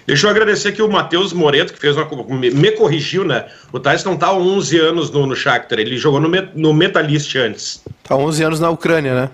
Deixa 0.06 0.26
eu 0.26 0.30
agradecer 0.30 0.68
aqui 0.68 0.82
o 0.82 0.90
Matheus 0.90 1.32
Moreto, 1.32 1.72
que 1.72 1.78
fez 1.78 1.96
uma. 1.96 2.06
Me, 2.24 2.50
me 2.50 2.72
corrigiu, 2.72 3.24
né? 3.24 3.46
O 3.72 3.78
Tyson 3.78 4.10
não 4.10 4.16
tá 4.16 4.28
há 4.28 4.36
11 4.36 4.78
anos 4.78 5.10
no, 5.10 5.26
no 5.26 5.36
Shakhtar, 5.36 5.78
ele 5.78 5.96
jogou 5.96 6.20
no, 6.20 6.28
no 6.54 6.74
Metalist 6.74 7.36
antes. 7.36 7.84
Tá 8.02 8.16
11 8.16 8.42
anos 8.42 8.60
na 8.60 8.70
Ucrânia, 8.70 9.14
né? 9.14 9.30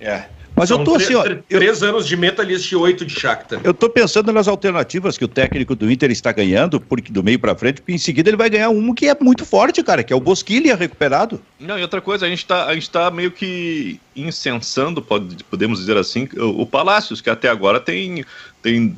É. 0.00 0.24
Mas 0.60 0.68
São 0.68 0.80
eu 0.80 0.84
tô 0.84 0.94
assim, 0.96 1.14
ó. 1.14 1.24
Três 1.48 1.80
eu... 1.80 1.88
anos 1.88 2.06
de 2.06 2.14
Metalist 2.18 2.70
e 2.70 2.76
oito 2.76 3.02
de 3.06 3.18
Shakhtar. 3.18 3.62
Eu 3.64 3.72
tô 3.72 3.88
pensando 3.88 4.30
nas 4.30 4.46
alternativas 4.46 5.16
que 5.16 5.24
o 5.24 5.28
técnico 5.28 5.74
do 5.74 5.90
Inter 5.90 6.10
está 6.10 6.32
ganhando, 6.32 6.78
porque 6.78 7.10
do 7.10 7.24
meio 7.24 7.38
para 7.38 7.54
frente, 7.54 7.80
porque 7.80 7.94
em 7.94 7.98
seguida 7.98 8.28
ele 8.28 8.36
vai 8.36 8.50
ganhar 8.50 8.68
um 8.68 8.92
que 8.92 9.08
é 9.08 9.16
muito 9.18 9.46
forte, 9.46 9.82
cara, 9.82 10.04
que 10.04 10.12
é 10.12 10.16
o 10.16 10.20
Bosquilha 10.20 10.76
recuperado. 10.76 11.40
Não, 11.58 11.78
e 11.78 11.82
outra 11.82 12.02
coisa, 12.02 12.26
a 12.26 12.28
gente 12.28 12.44
tá, 12.44 12.66
a 12.66 12.74
gente 12.74 12.90
tá 12.90 13.10
meio 13.10 13.30
que 13.30 13.98
incensando, 14.14 15.00
pode, 15.00 15.42
podemos 15.44 15.78
dizer 15.78 15.96
assim, 15.96 16.28
o, 16.36 16.60
o 16.60 16.66
Palácios, 16.66 17.22
que 17.22 17.30
até 17.30 17.48
agora 17.48 17.80
tem, 17.80 18.22
tem 18.62 18.94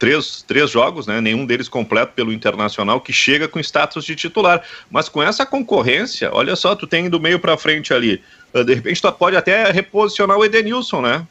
três, 0.00 0.42
três 0.42 0.70
jogos, 0.70 1.06
né? 1.06 1.20
Nenhum 1.20 1.46
deles 1.46 1.68
completo 1.68 2.14
pelo 2.14 2.32
Internacional, 2.32 3.00
que 3.00 3.12
chega 3.12 3.46
com 3.46 3.60
status 3.60 4.04
de 4.04 4.16
titular. 4.16 4.62
Mas 4.90 5.08
com 5.08 5.22
essa 5.22 5.46
concorrência, 5.46 6.30
olha 6.32 6.56
só, 6.56 6.74
tu 6.74 6.86
tem 6.86 7.08
do 7.08 7.20
meio 7.20 7.38
para 7.38 7.56
frente 7.56 7.94
ali 7.94 8.20
ah, 8.52 8.62
de 8.62 8.74
repente 8.74 9.00
tu 9.00 9.12
pode 9.12 9.36
até 9.36 9.70
reposicionar 9.70 10.36
o 10.36 10.44
Edenilson, 10.44 11.02
né? 11.02 11.26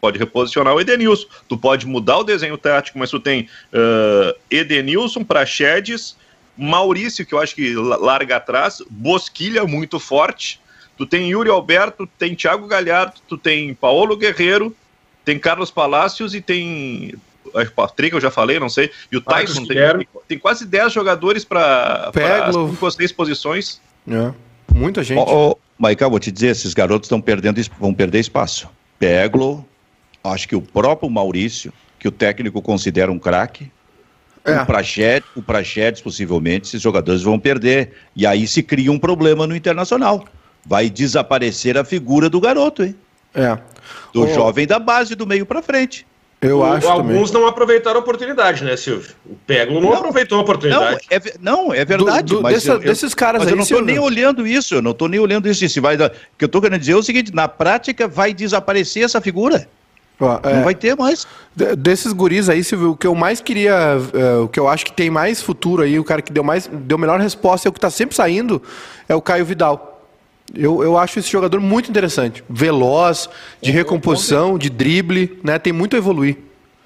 Pode 0.00 0.18
reposicionar 0.18 0.74
o 0.74 0.80
Edenilson. 0.80 1.26
Tu 1.48 1.58
pode 1.58 1.86
mudar 1.86 2.18
o 2.18 2.24
desenho 2.24 2.56
tático, 2.56 2.98
mas 2.98 3.10
tu 3.10 3.18
tem 3.18 3.48
uh, 3.72 4.38
Edenilson, 4.50 5.24
Praxedes, 5.24 6.16
Maurício, 6.56 7.26
que 7.26 7.34
eu 7.34 7.40
acho 7.40 7.54
que 7.54 7.74
larga 7.74 8.36
atrás, 8.36 8.82
Bosquilha 8.88 9.64
muito 9.64 9.98
forte. 9.98 10.60
Tu 10.96 11.04
tem 11.04 11.30
Yuri 11.30 11.50
Alberto, 11.50 12.06
tem 12.18 12.34
Thiago 12.34 12.66
Galhardo, 12.66 13.14
tu 13.28 13.36
tem 13.36 13.74
Paulo 13.74 14.16
Guerreiro, 14.16 14.74
tem 15.24 15.38
Carlos 15.38 15.70
Palácios 15.70 16.34
e 16.34 16.40
tem 16.40 17.14
Patrick, 17.74 18.14
eu 18.14 18.20
já 18.20 18.30
falei, 18.30 18.58
não 18.58 18.68
sei, 18.68 18.90
e 19.10 19.16
o 19.16 19.20
Tyson 19.20 19.64
tem, 19.66 20.08
tem, 20.26 20.38
quase 20.38 20.66
10 20.66 20.92
jogadores 20.92 21.44
para 21.44 22.10
5 22.12 22.78
ou 22.80 22.90
6 22.90 23.12
posições. 23.12 23.80
É. 24.08 24.32
Muita 24.72 25.02
gente. 25.02 25.18
Oh, 25.18 25.50
oh, 25.50 25.56
Maica, 25.78 26.08
vou 26.08 26.18
te 26.18 26.32
dizer, 26.32 26.48
esses 26.48 26.74
garotos 26.74 27.06
estão 27.06 27.20
perdendo, 27.20 27.60
vão 27.78 27.94
perder 27.94 28.18
espaço. 28.18 28.68
Peglo, 28.98 29.64
acho 30.22 30.48
que 30.48 30.56
o 30.56 30.62
próprio 30.62 31.10
Maurício, 31.10 31.72
que 31.98 32.08
o 32.08 32.12
técnico 32.12 32.60
considera 32.62 33.10
um 33.10 33.18
craque, 33.18 33.70
É. 34.44 34.60
O 34.60 34.66
Prachedes, 34.66 35.28
o 35.34 35.42
Prachedes, 35.42 36.02
possivelmente, 36.02 36.68
esses 36.68 36.82
jogadores 36.82 37.22
vão 37.22 37.38
perder. 37.38 37.92
E 38.14 38.26
aí 38.26 38.46
se 38.46 38.62
cria 38.62 38.92
um 38.92 38.98
problema 38.98 39.46
no 39.46 39.56
Internacional. 39.56 40.26
Vai 40.66 40.90
desaparecer 40.90 41.78
a 41.78 41.84
figura 41.84 42.28
do 42.28 42.38
garoto, 42.40 42.84
hein? 42.84 42.94
É. 43.34 43.58
Do 44.12 44.24
o... 44.24 44.34
jovem 44.34 44.66
da 44.66 44.78
base, 44.78 45.14
do 45.14 45.26
meio 45.26 45.46
para 45.46 45.62
frente. 45.62 46.06
Eu 46.44 46.58
o, 46.58 46.64
acho 46.64 46.86
Alguns 46.86 47.30
também. 47.30 47.42
não 47.42 47.48
aproveitaram 47.48 47.96
a 47.96 48.00
oportunidade, 48.00 48.64
né, 48.64 48.76
Silvio? 48.76 49.12
O 49.24 49.34
Peglo 49.46 49.80
não, 49.80 49.90
não 49.90 49.96
aproveitou 49.96 50.38
a 50.38 50.42
oportunidade. 50.42 51.00
Não, 51.10 51.16
é, 51.16 51.22
não, 51.40 51.74
é 51.74 51.84
verdade. 51.84 52.28
Do, 52.28 52.36
do, 52.36 52.42
mas 52.42 52.54
dessa, 52.54 52.72
eu, 52.72 52.78
desses 52.80 53.14
caras 53.14 53.40
mas 53.40 53.48
aí, 53.48 53.52
eu 53.52 53.56
não 53.56 53.62
estou 53.62 53.80
nem 53.80 53.98
olhando 53.98 54.46
isso, 54.46 54.74
eu 54.74 54.82
não 54.82 54.90
estou 54.90 55.08
nem 55.08 55.18
olhando 55.18 55.48
isso. 55.48 55.66
Se 55.66 55.80
vai, 55.80 55.96
o 55.96 56.10
que 56.36 56.44
eu 56.44 56.46
estou 56.46 56.60
querendo 56.60 56.80
dizer 56.80 56.92
é 56.92 56.96
o 56.96 57.02
seguinte: 57.02 57.34
na 57.34 57.48
prática 57.48 58.06
vai 58.06 58.34
desaparecer 58.34 59.04
essa 59.04 59.20
figura. 59.20 59.66
é, 60.42 60.56
não 60.56 60.64
vai 60.64 60.74
ter 60.74 60.94
mais. 60.94 61.26
Desses 61.78 62.12
guris 62.12 62.50
aí, 62.50 62.62
Silvio, 62.62 62.90
o 62.90 62.96
que 62.96 63.06
eu 63.06 63.14
mais 63.14 63.40
queria, 63.40 63.96
uh, 63.96 64.44
o 64.44 64.48
que 64.48 64.60
eu 64.60 64.68
acho 64.68 64.84
que 64.84 64.92
tem 64.92 65.08
mais 65.08 65.40
futuro 65.40 65.82
aí, 65.82 65.98
o 65.98 66.04
cara 66.04 66.20
que 66.20 66.32
deu 66.32 66.44
mais, 66.44 66.68
deu 66.70 66.98
melhor 66.98 67.18
resposta, 67.20 67.66
é 67.66 67.70
o 67.70 67.72
que 67.72 67.78
está 67.78 67.90
sempre 67.90 68.14
saindo, 68.14 68.62
é 69.08 69.14
o 69.14 69.22
Caio 69.22 69.46
Vidal. 69.46 69.93
Eu, 70.56 70.82
eu 70.82 70.96
acho 70.96 71.18
esse 71.18 71.30
jogador 71.30 71.60
muito 71.60 71.90
interessante. 71.90 72.44
Veloz, 72.48 73.28
de 73.60 73.70
recomposição, 73.70 74.58
de 74.58 74.70
drible, 74.70 75.38
né? 75.42 75.58
Tem 75.58 75.72
muito 75.72 75.96
a 75.96 75.98
evoluir. 75.98 76.36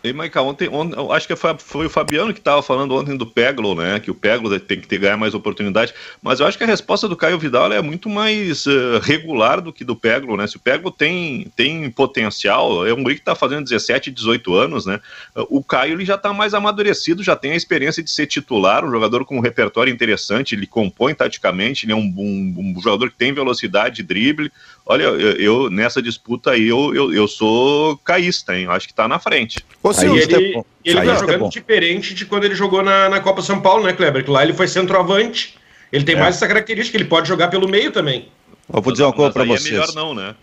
E, 0.03 0.13
Maica, 0.13 0.41
ontem, 0.41 0.69
ontem, 0.69 0.97
acho 1.13 1.27
que 1.27 1.35
foi, 1.35 1.57
foi 1.59 1.87
o 1.87 1.91
Fabiano 1.91 2.33
que 2.33 2.39
estava 2.39 2.63
falando 2.63 2.95
ontem 2.95 3.17
do 3.17 3.27
Peglo, 3.27 3.75
né? 3.75 3.99
Que 3.99 4.13
o 4.13 4.15
Peglo 4.15 4.59
tem 4.61 4.81
que 4.81 4.87
ter, 4.87 4.99
ganhar 4.99 5.17
mais 5.17 5.35
oportunidade. 5.35 5.93
Mas 6.23 6.39
eu 6.39 6.47
acho 6.47 6.57
que 6.57 6.63
a 6.63 6.69
resposta 6.69 7.09
do 7.09 7.17
Caio 7.17 7.37
Vidal 7.37 7.73
é 7.73 7.83
muito 7.83 8.09
mais 8.09 8.65
uh, 8.67 9.01
regular 9.03 9.61
do 9.61 9.73
que 9.73 9.85
do 9.85 9.97
Peglo, 9.97 10.37
né? 10.37 10.47
Se 10.47 10.57
o 10.57 10.61
Peglo 10.61 10.93
tem, 10.93 11.51
tem 11.57 11.91
potencial, 11.91 12.87
é 12.87 12.95
um 12.95 13.03
guri 13.03 13.17
que 13.17 13.23
está 13.23 13.35
fazendo 13.35 13.65
17, 13.65 14.13
18 14.13 14.55
anos, 14.55 14.87
né? 14.87 15.01
O 15.35 15.65
Caio 15.65 15.95
ele 15.95 16.05
já 16.05 16.15
está 16.15 16.33
mais 16.33 16.55
amadurecido, 16.55 17.21
já 17.21 17.35
tem 17.35 17.51
a 17.51 17.57
experiência 17.57 18.01
de 18.01 18.11
ser 18.11 18.27
titular, 18.27 18.85
um 18.85 18.91
jogador 18.93 19.25
com 19.25 19.37
um 19.37 19.41
repertório 19.41 19.93
interessante, 19.93 20.55
ele 20.55 20.67
compõe 20.69 21.13
taticamente, 21.13 21.87
ele 21.87 21.93
é 21.93 21.97
um, 21.97 22.15
um, 22.17 22.75
um 22.77 22.81
jogador 22.81 23.11
que 23.11 23.17
tem 23.17 23.33
velocidade, 23.33 24.05
drible. 24.05 24.53
Olha, 24.91 25.03
eu, 25.03 25.33
eu 25.33 25.71
nessa 25.71 26.01
disputa 26.01 26.53
aí 26.53 26.67
eu, 26.67 26.95
eu, 26.95 27.13
eu 27.13 27.29
sou 27.29 27.99
caísta, 27.99 28.57
hein? 28.57 28.65
Eu 28.65 28.73
acho 28.73 28.87
que 28.87 28.93
está 28.95 29.07
na 29.07 29.19
frente. 29.19 29.63
Ô, 29.83 29.93
Silvio, 29.93 30.23
ele, 30.23 30.57
é 30.57 30.63
ele 30.83 31.03
tá 31.03 31.15
jogando 31.15 31.45
é 31.45 31.49
diferente 31.51 32.15
de 32.15 32.25
quando 32.25 32.45
ele 32.45 32.55
jogou 32.55 32.83
na, 32.83 33.07
na 33.11 33.21
Copa 33.21 33.43
São 33.43 33.61
Paulo, 33.61 33.85
né, 33.85 33.93
Kleber? 33.93 34.25
Que 34.25 34.31
lá 34.31 34.43
ele 34.43 34.55
foi 34.55 34.67
centroavante. 34.67 35.59
Ele 35.93 36.05
tem 36.05 36.15
é. 36.15 36.19
mais 36.19 36.37
essa 36.37 36.49
característica, 36.49 36.97
ele 36.97 37.05
pode 37.05 37.29
jogar 37.29 37.49
pelo 37.49 37.69
meio 37.69 37.93
também. 37.93 38.29
Eu 38.73 38.81
vou 38.81 38.91
dizer 38.91 39.05
uma 39.05 39.13
coisa 39.13 39.31
para 39.31 39.45
vocês. 39.45 39.67
É 39.67 39.73
melhor 39.73 39.95
não, 39.95 40.15
né? 40.15 40.35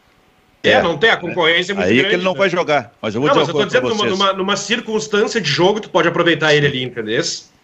É, 0.62 0.74
é, 0.74 0.82
não 0.82 0.96
tem 0.96 1.10
a 1.10 1.18
concorrência 1.18 1.72
é 1.72 1.76
muito 1.76 1.88
aí 1.88 1.94
grande. 1.94 2.06
Aí 2.06 2.10
que 2.10 2.16
ele 2.18 2.24
não 2.24 2.34
né? 2.34 2.38
vai 2.38 2.50
jogar. 2.50 2.94
Mas 3.02 3.16
eu 3.16 3.22
vou 3.22 3.28
não, 3.28 3.36
dizer 3.36 3.52
mas 3.52 3.56
eu 3.56 3.62
tô 3.62 3.66
dizendo, 3.66 3.90
numa, 3.90 4.06
numa, 4.06 4.34
numa, 4.34 4.56
circunstância 4.56 5.42
de 5.42 5.50
jogo, 5.50 5.80
tu 5.80 5.90
pode 5.90 6.08
aproveitar 6.08 6.54
ele 6.54 6.68
ali, 6.68 6.84
entendeu? 6.84 7.20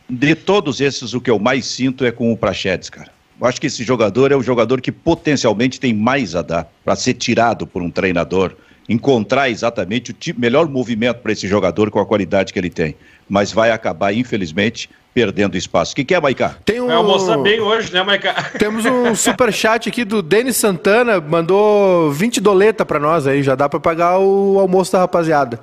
De 0.10 0.34
todos 0.34 0.82
esses, 0.82 1.14
o 1.14 1.22
que 1.22 1.30
eu 1.30 1.38
mais 1.38 1.66
sinto 1.66 2.04
é 2.06 2.12
com 2.12 2.32
o 2.32 2.38
Prachedes, 2.38 2.90
cara. 2.90 3.12
Eu 3.42 3.48
acho 3.48 3.60
que 3.60 3.66
esse 3.66 3.84
jogador 3.84 4.32
é 4.32 4.36
o 4.36 4.44
jogador 4.44 4.80
que 4.80 4.92
potencialmente 4.92 5.80
tem 5.80 5.96
mais 5.96 6.36
a 6.36 6.44
dar 6.44 6.72
para 6.86 6.96
ser 6.96 7.16
tirado 7.16 7.66
por 7.66 7.82
um 7.82 7.90
treinador 7.90 8.54
encontrar 8.88 9.50
exatamente 9.50 10.12
o 10.12 10.14
tipo, 10.14 10.40
melhor 10.40 10.68
movimento 10.68 11.18
para 11.18 11.32
esse 11.32 11.48
jogador 11.48 11.90
com 11.90 12.00
a 12.00 12.06
qualidade 12.06 12.54
que 12.54 12.60
ele 12.60 12.70
tem. 12.70 12.96
Mas 13.28 13.52
vai 13.52 13.72
acabar, 13.72 14.14
infelizmente, 14.14 14.90
perdendo 15.14 15.58
espaço. 15.58 15.94
O 15.94 15.96
que, 15.96 16.04
que 16.04 16.14
é, 16.14 16.20
Maicá? 16.20 16.58
Tem 16.66 16.82
um... 16.82 16.88
Vai 16.88 16.96
almoçar 16.96 17.38
bem 17.38 17.60
hoje, 17.60 17.92
né, 17.94 18.04
Maicá? 18.04 18.52
Temos 18.60 18.86
um 18.86 19.16
super 19.16 19.52
chat 19.52 19.90
aqui 19.90 20.04
do 20.04 20.22
Denis 20.22 20.58
Santana, 20.58 21.20
mandou 21.20 22.12
20 22.12 22.42
doleta 22.42 22.86
para 22.86 23.00
nós 23.00 23.26
aí, 23.26 23.42
já 23.42 23.56
dá 23.56 23.68
para 23.68 23.80
pagar 23.80 24.20
o 24.20 24.60
almoço 24.60 24.92
da 24.92 25.00
rapaziada. 25.00 25.60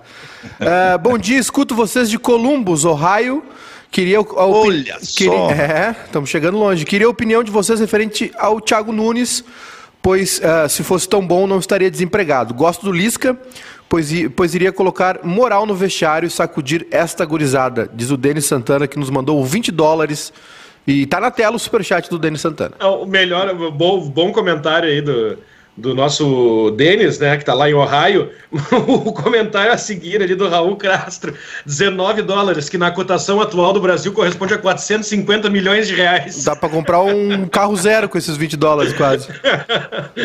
É, 0.58 0.98
bom 0.98 1.18
dia, 1.18 1.38
escuto 1.38 1.74
vocês 1.74 2.10
de 2.10 2.18
Columbus, 2.18 2.84
Ohio. 2.84 3.44
Queria 3.90 4.20
Olha 4.20 4.98
Queria... 5.16 5.32
só. 5.32 5.50
É, 5.50 5.96
estamos 6.04 6.28
chegando 6.30 6.58
longe. 6.58 6.84
Queria 6.84 7.06
a 7.06 7.10
opinião 7.10 7.42
de 7.42 7.50
vocês 7.50 7.80
referente 7.80 8.30
ao 8.36 8.60
Thiago 8.60 8.92
Nunes 8.92 9.44
pois 10.02 10.40
uh, 10.40 10.68
se 10.68 10.82
fosse 10.82 11.08
tão 11.08 11.26
bom 11.26 11.46
não 11.46 11.58
estaria 11.58 11.90
desempregado. 11.90 12.54
Gosto 12.54 12.84
do 12.84 12.92
Lisca, 12.92 13.38
pois, 13.88 14.10
pois 14.34 14.54
iria 14.54 14.72
colocar 14.72 15.20
moral 15.24 15.66
no 15.66 15.74
vestiário 15.74 16.26
e 16.26 16.30
sacudir 16.30 16.86
esta 16.90 17.24
gurizada, 17.24 17.90
diz 17.92 18.10
o 18.10 18.16
Denis 18.16 18.46
Santana, 18.46 18.86
que 18.86 18.98
nos 18.98 19.10
mandou 19.10 19.44
20 19.44 19.70
dólares. 19.70 20.32
E 20.86 21.04
tá 21.04 21.20
na 21.20 21.30
tela 21.30 21.56
o 21.56 21.58
superchat 21.58 22.08
do 22.08 22.18
Denis 22.18 22.40
Santana. 22.40 22.74
É 22.80 22.86
o 22.86 23.04
melhor, 23.04 23.54
bom, 23.70 24.08
bom 24.08 24.32
comentário 24.32 24.88
aí 24.88 25.02
do, 25.02 25.38
do 25.78 25.94
nosso 25.94 26.72
Denis, 26.72 27.18
né, 27.18 27.36
que 27.36 27.42
está 27.42 27.54
lá 27.54 27.70
em 27.70 27.74
Ohio, 27.74 28.30
o 28.86 29.12
comentário 29.12 29.72
a 29.72 29.78
seguir 29.78 30.20
ali 30.20 30.34
do 30.34 30.48
Raul 30.48 30.76
Castro, 30.76 31.34
19 31.64 32.22
dólares, 32.22 32.68
que 32.68 32.76
na 32.76 32.90
cotação 32.90 33.40
atual 33.40 33.72
do 33.72 33.80
Brasil 33.80 34.12
corresponde 34.12 34.54
a 34.54 34.58
450 34.58 35.48
milhões 35.48 35.86
de 35.86 35.94
reais. 35.94 36.44
Dá 36.44 36.56
para 36.56 36.68
comprar 36.68 37.00
um 37.02 37.46
carro 37.46 37.76
zero 37.76 38.08
com 38.08 38.18
esses 38.18 38.36
20 38.36 38.56
dólares 38.56 38.92
quase. 38.92 39.28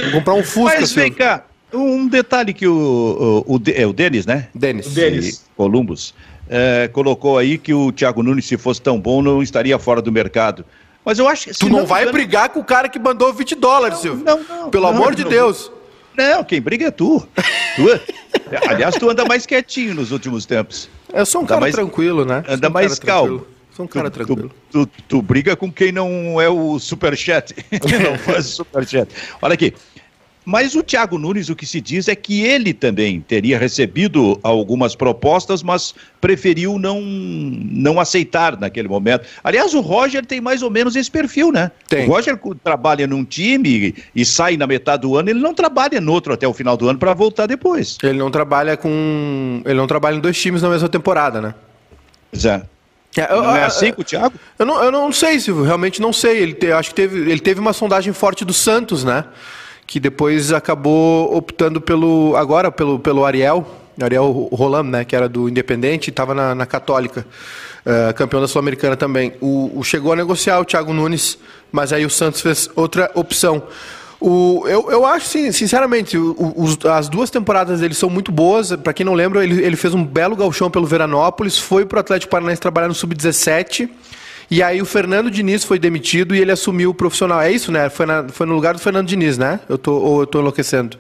Vou 0.03 0.11
comprar 0.13 0.33
um 0.33 0.43
Fusca. 0.43 0.79
Mas 0.79 0.91
vem 0.91 1.11
cá, 1.11 1.45
um 1.71 2.07
detalhe 2.07 2.53
que 2.53 2.67
o, 2.67 3.43
o, 3.45 3.55
o, 3.55 3.61
é 3.73 3.85
o 3.85 3.93
Denis, 3.93 4.25
né? 4.25 4.47
Denis. 4.55 4.87
Denis. 4.87 5.45
Columbus. 5.55 6.15
É, 6.49 6.89
colocou 6.91 7.37
aí 7.37 7.57
que 7.57 7.73
o 7.73 7.91
Thiago 7.91 8.21
Nunes, 8.21 8.45
se 8.45 8.57
fosse 8.57 8.81
tão 8.81 8.99
bom, 8.99 9.21
não 9.21 9.41
estaria 9.41 9.77
fora 9.79 10.01
do 10.01 10.11
mercado. 10.11 10.65
Mas 11.05 11.19
eu 11.19 11.27
acho 11.27 11.45
que. 11.45 11.53
Tu 11.53 11.69
não, 11.69 11.79
não 11.79 11.85
vai 11.85 12.09
brigar 12.11 12.49
com 12.49 12.59
o 12.59 12.63
cara 12.63 12.87
que 12.87 12.99
mandou 12.99 13.33
20 13.33 13.55
dólares, 13.55 13.99
Silvio. 13.99 14.23
Não, 14.23 14.43
não. 14.43 14.69
Pelo 14.69 14.83
não, 14.83 14.89
amor 14.91 15.15
de 15.15 15.23
Deus. 15.23 15.71
Não, 16.15 16.43
quem 16.43 16.61
briga 16.61 16.87
é 16.87 16.91
tu. 16.91 17.27
tu 17.75 17.89
é- 17.89 18.01
aliás, 18.69 18.95
tu 18.95 19.09
anda 19.09 19.25
mais 19.25 19.45
quietinho 19.45 19.95
nos 19.95 20.11
últimos 20.11 20.45
tempos. 20.45 20.89
Eu 21.11 21.25
sou 21.25 21.41
um 21.41 21.43
anda 21.43 21.49
cara 21.49 21.61
mais, 21.61 21.75
tranquilo, 21.75 22.25
né? 22.25 22.43
Anda 22.47 22.69
um 22.69 22.71
mais 22.71 22.99
calmo. 22.99 23.45
Sou 23.71 23.85
um 23.85 23.87
cara 23.87 24.09
tu, 24.09 24.13
tranquilo. 24.13 24.51
Tu, 24.71 24.85
tu, 24.85 25.03
tu, 25.07 25.21
briga 25.21 25.55
com 25.55 25.71
quem 25.71 25.91
não 25.91 26.39
é 26.39 26.47
o 26.47 26.77
superchat. 26.77 27.55
não 27.71 28.17
faz 28.19 28.45
o 28.45 28.55
superchat. 28.57 29.09
Olha 29.41 29.55
aqui. 29.55 29.73
Mas 30.45 30.75
o 30.75 30.83
Thiago 30.83 31.17
Nunes, 31.17 31.49
o 31.49 31.55
que 31.55 31.65
se 31.65 31.79
diz 31.79 32.07
é 32.07 32.15
que 32.15 32.43
ele 32.43 32.73
também 32.73 33.21
teria 33.21 33.57
recebido 33.57 34.39
algumas 34.43 34.95
propostas, 34.95 35.63
mas 35.63 35.95
preferiu 36.19 36.77
não, 36.77 37.01
não 37.01 37.99
aceitar 37.99 38.59
naquele 38.59 38.87
momento. 38.87 39.25
Aliás, 39.43 39.73
o 39.73 39.81
Roger 39.81 40.25
tem 40.25 40.41
mais 40.41 40.61
ou 40.61 40.69
menos 40.69 40.95
esse 40.95 41.09
perfil, 41.09 41.51
né? 41.51 41.71
Tem. 41.87 42.07
O 42.07 42.11
Roger 42.11 42.37
trabalha 42.63 43.07
num 43.07 43.23
time 43.23 43.69
e, 43.69 44.21
e 44.21 44.25
sai 44.25 44.57
na 44.57 44.67
metade 44.67 45.03
do 45.03 45.17
ano, 45.17 45.29
ele 45.29 45.39
não 45.39 45.53
trabalha 45.53 46.01
no 46.01 46.11
outro 46.11 46.33
até 46.33 46.47
o 46.47 46.53
final 46.53 46.75
do 46.75 46.89
ano 46.89 46.99
para 46.99 47.13
voltar 47.13 47.45
depois. 47.45 47.97
Ele 48.03 48.17
não 48.17 48.29
trabalha 48.29 48.75
com. 48.75 49.61
Ele 49.65 49.75
não 49.75 49.87
trabalha 49.87 50.15
em 50.15 50.19
dois 50.19 50.39
times 50.39 50.61
na 50.61 50.69
mesma 50.69 50.89
temporada, 50.89 51.41
né? 51.41 51.55
Pois 52.31 52.45
é. 52.45 52.63
É, 53.15 53.31
eu, 53.31 53.43
não 53.43 53.55
é 53.55 53.63
assim 53.63 53.91
com 53.93 54.01
o 54.01 54.03
Thiago? 54.03 54.33
Eu 54.57 54.65
não, 54.65 54.83
eu 54.83 54.91
não 54.91 55.11
sei, 55.11 55.39
Silvio, 55.39 55.63
realmente 55.63 56.01
não 56.01 56.11
sei. 56.11 56.39
Ele 56.39 56.53
te, 56.53 56.71
acho 56.71 56.89
que 56.89 56.95
teve, 56.95 57.29
ele 57.29 57.39
teve 57.39 57.59
uma 57.59 57.73
sondagem 57.73 58.11
forte 58.11 58.43
do 58.43 58.53
Santos, 58.53 59.03
né? 59.03 59.23
Que 59.85 59.99
depois 59.99 60.51
acabou 60.51 61.35
optando 61.35 61.79
pelo 61.81 62.35
agora 62.35 62.71
pelo, 62.71 62.99
pelo 62.99 63.25
Ariel, 63.25 63.65
Ariel 64.01 64.49
Roland, 64.51 64.89
né, 64.89 65.05
que 65.05 65.15
era 65.15 65.29
do 65.29 65.47
Independente, 65.47 66.09
estava 66.09 66.33
na, 66.33 66.55
na, 66.55 66.65
Católica, 66.65 67.25
uh, 67.85 68.13
campeão 68.13 68.41
da 68.41 68.47
Sul-Americana 68.47 68.95
também. 68.95 69.33
O, 69.39 69.71
o, 69.79 69.83
chegou 69.83 70.13
a 70.13 70.15
negociar 70.15 70.59
o 70.59 70.65
Thiago 70.65 70.93
Nunes, 70.93 71.37
mas 71.71 71.93
aí 71.93 72.05
o 72.05 72.09
Santos 72.09 72.41
fez 72.41 72.69
outra 72.75 73.11
opção. 73.13 73.63
O, 74.19 74.63
eu, 74.67 74.89
eu 74.89 75.05
acho, 75.05 75.27
sim, 75.27 75.51
sinceramente, 75.51 76.17
o, 76.17 76.65
as 76.91 77.09
duas 77.09 77.29
temporadas 77.29 77.81
dele 77.81 77.93
são 77.93 78.09
muito 78.09 78.31
boas. 78.31 78.73
Para 78.77 78.93
quem 78.93 79.05
não 79.05 79.13
lembra, 79.13 79.43
ele, 79.43 79.61
ele 79.61 79.75
fez 79.75 79.93
um 79.93 80.03
belo 80.03 80.35
galchão 80.35 80.71
pelo 80.71 80.85
Veranópolis, 80.85 81.57
foi 81.57 81.85
para 81.85 81.97
o 81.97 81.99
Atlético 81.99 82.31
Paranaense 82.31 82.61
trabalhar 82.61 82.87
no 82.87 82.95
Sub-17 82.95 83.89
e 84.49 84.61
aí 84.61 84.81
o 84.81 84.85
Fernando 84.85 85.31
Diniz 85.31 85.63
foi 85.63 85.79
demitido 85.79 86.35
e 86.35 86.39
ele 86.39 86.51
assumiu 86.51 86.91
o 86.91 86.93
profissional. 86.93 87.41
É 87.41 87.51
isso, 87.51 87.71
né? 87.71 87.89
Foi, 87.89 88.05
na, 88.05 88.27
foi 88.29 88.45
no 88.45 88.53
lugar 88.53 88.73
do 88.73 88.79
Fernando 88.79 89.07
Diniz, 89.07 89.37
né? 89.37 89.59
Eu 89.67 89.77
tô, 89.77 89.93
ou 89.93 90.21
eu 90.21 90.27
tô 90.27 90.39
enlouquecendo? 90.39 90.97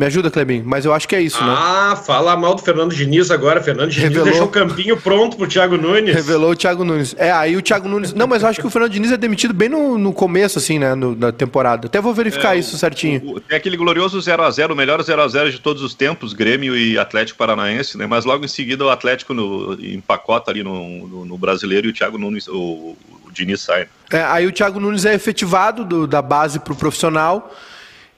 Me 0.00 0.06
ajuda, 0.06 0.30
Clebinho, 0.30 0.62
mas 0.64 0.86
eu 0.86 0.94
acho 0.94 1.06
que 1.06 1.14
é 1.14 1.20
isso, 1.20 1.44
né? 1.44 1.54
Ah, 1.54 1.94
fala 1.94 2.34
mal 2.34 2.54
do 2.54 2.62
Fernando 2.62 2.94
Diniz 2.94 3.30
agora. 3.30 3.62
Fernando 3.62 3.90
Diniz 3.90 4.08
Revelou... 4.08 4.24
deixou 4.24 4.46
o 4.46 4.48
campinho 4.48 4.96
pronto 4.96 5.36
pro 5.36 5.46
Thiago 5.46 5.76
Nunes. 5.76 6.14
Revelou 6.14 6.52
o 6.52 6.56
Thiago 6.56 6.82
Nunes. 6.82 7.14
É, 7.18 7.30
aí 7.30 7.54
o 7.54 7.60
Thiago 7.60 7.86
Nunes. 7.86 8.14
Não, 8.14 8.26
mas 8.26 8.42
eu 8.42 8.48
acho 8.48 8.58
que 8.58 8.66
o 8.66 8.70
Fernando 8.70 8.92
Diniz 8.92 9.12
é 9.12 9.18
demitido 9.18 9.52
bem 9.52 9.68
no, 9.68 9.98
no 9.98 10.10
começo, 10.14 10.56
assim, 10.56 10.78
né? 10.78 10.94
No, 10.94 11.14
da 11.14 11.30
temporada. 11.30 11.86
Até 11.86 12.00
vou 12.00 12.14
verificar 12.14 12.56
é, 12.56 12.60
isso 12.60 12.78
certinho. 12.78 13.20
O, 13.26 13.40
tem 13.40 13.58
aquele 13.58 13.76
glorioso 13.76 14.18
0x0, 14.18 14.72
o 14.72 14.74
melhor 14.74 15.02
0x0 15.02 15.50
de 15.50 15.58
todos 15.58 15.82
os 15.82 15.92
tempos, 15.92 16.32
Grêmio 16.32 16.74
e 16.74 16.98
Atlético 16.98 17.36
Paranaense, 17.36 17.98
né? 17.98 18.06
Mas 18.06 18.24
logo 18.24 18.42
em 18.42 18.48
seguida 18.48 18.82
o 18.82 18.88
Atlético 18.88 19.34
no, 19.34 19.74
empacota 19.84 20.50
ali 20.50 20.62
no, 20.62 21.06
no, 21.06 21.24
no 21.26 21.36
brasileiro 21.36 21.88
e 21.88 21.90
o 21.90 21.92
Thiago 21.92 22.16
Nunes, 22.16 22.48
o, 22.48 22.54
o 22.54 23.30
Diniz 23.34 23.60
sai. 23.60 23.86
É, 24.10 24.22
aí 24.22 24.46
o 24.46 24.52
Thiago 24.52 24.80
Nunes 24.80 25.04
é 25.04 25.12
efetivado 25.12 25.84
do, 25.84 26.06
da 26.06 26.22
base 26.22 26.58
pro 26.58 26.74
profissional. 26.74 27.54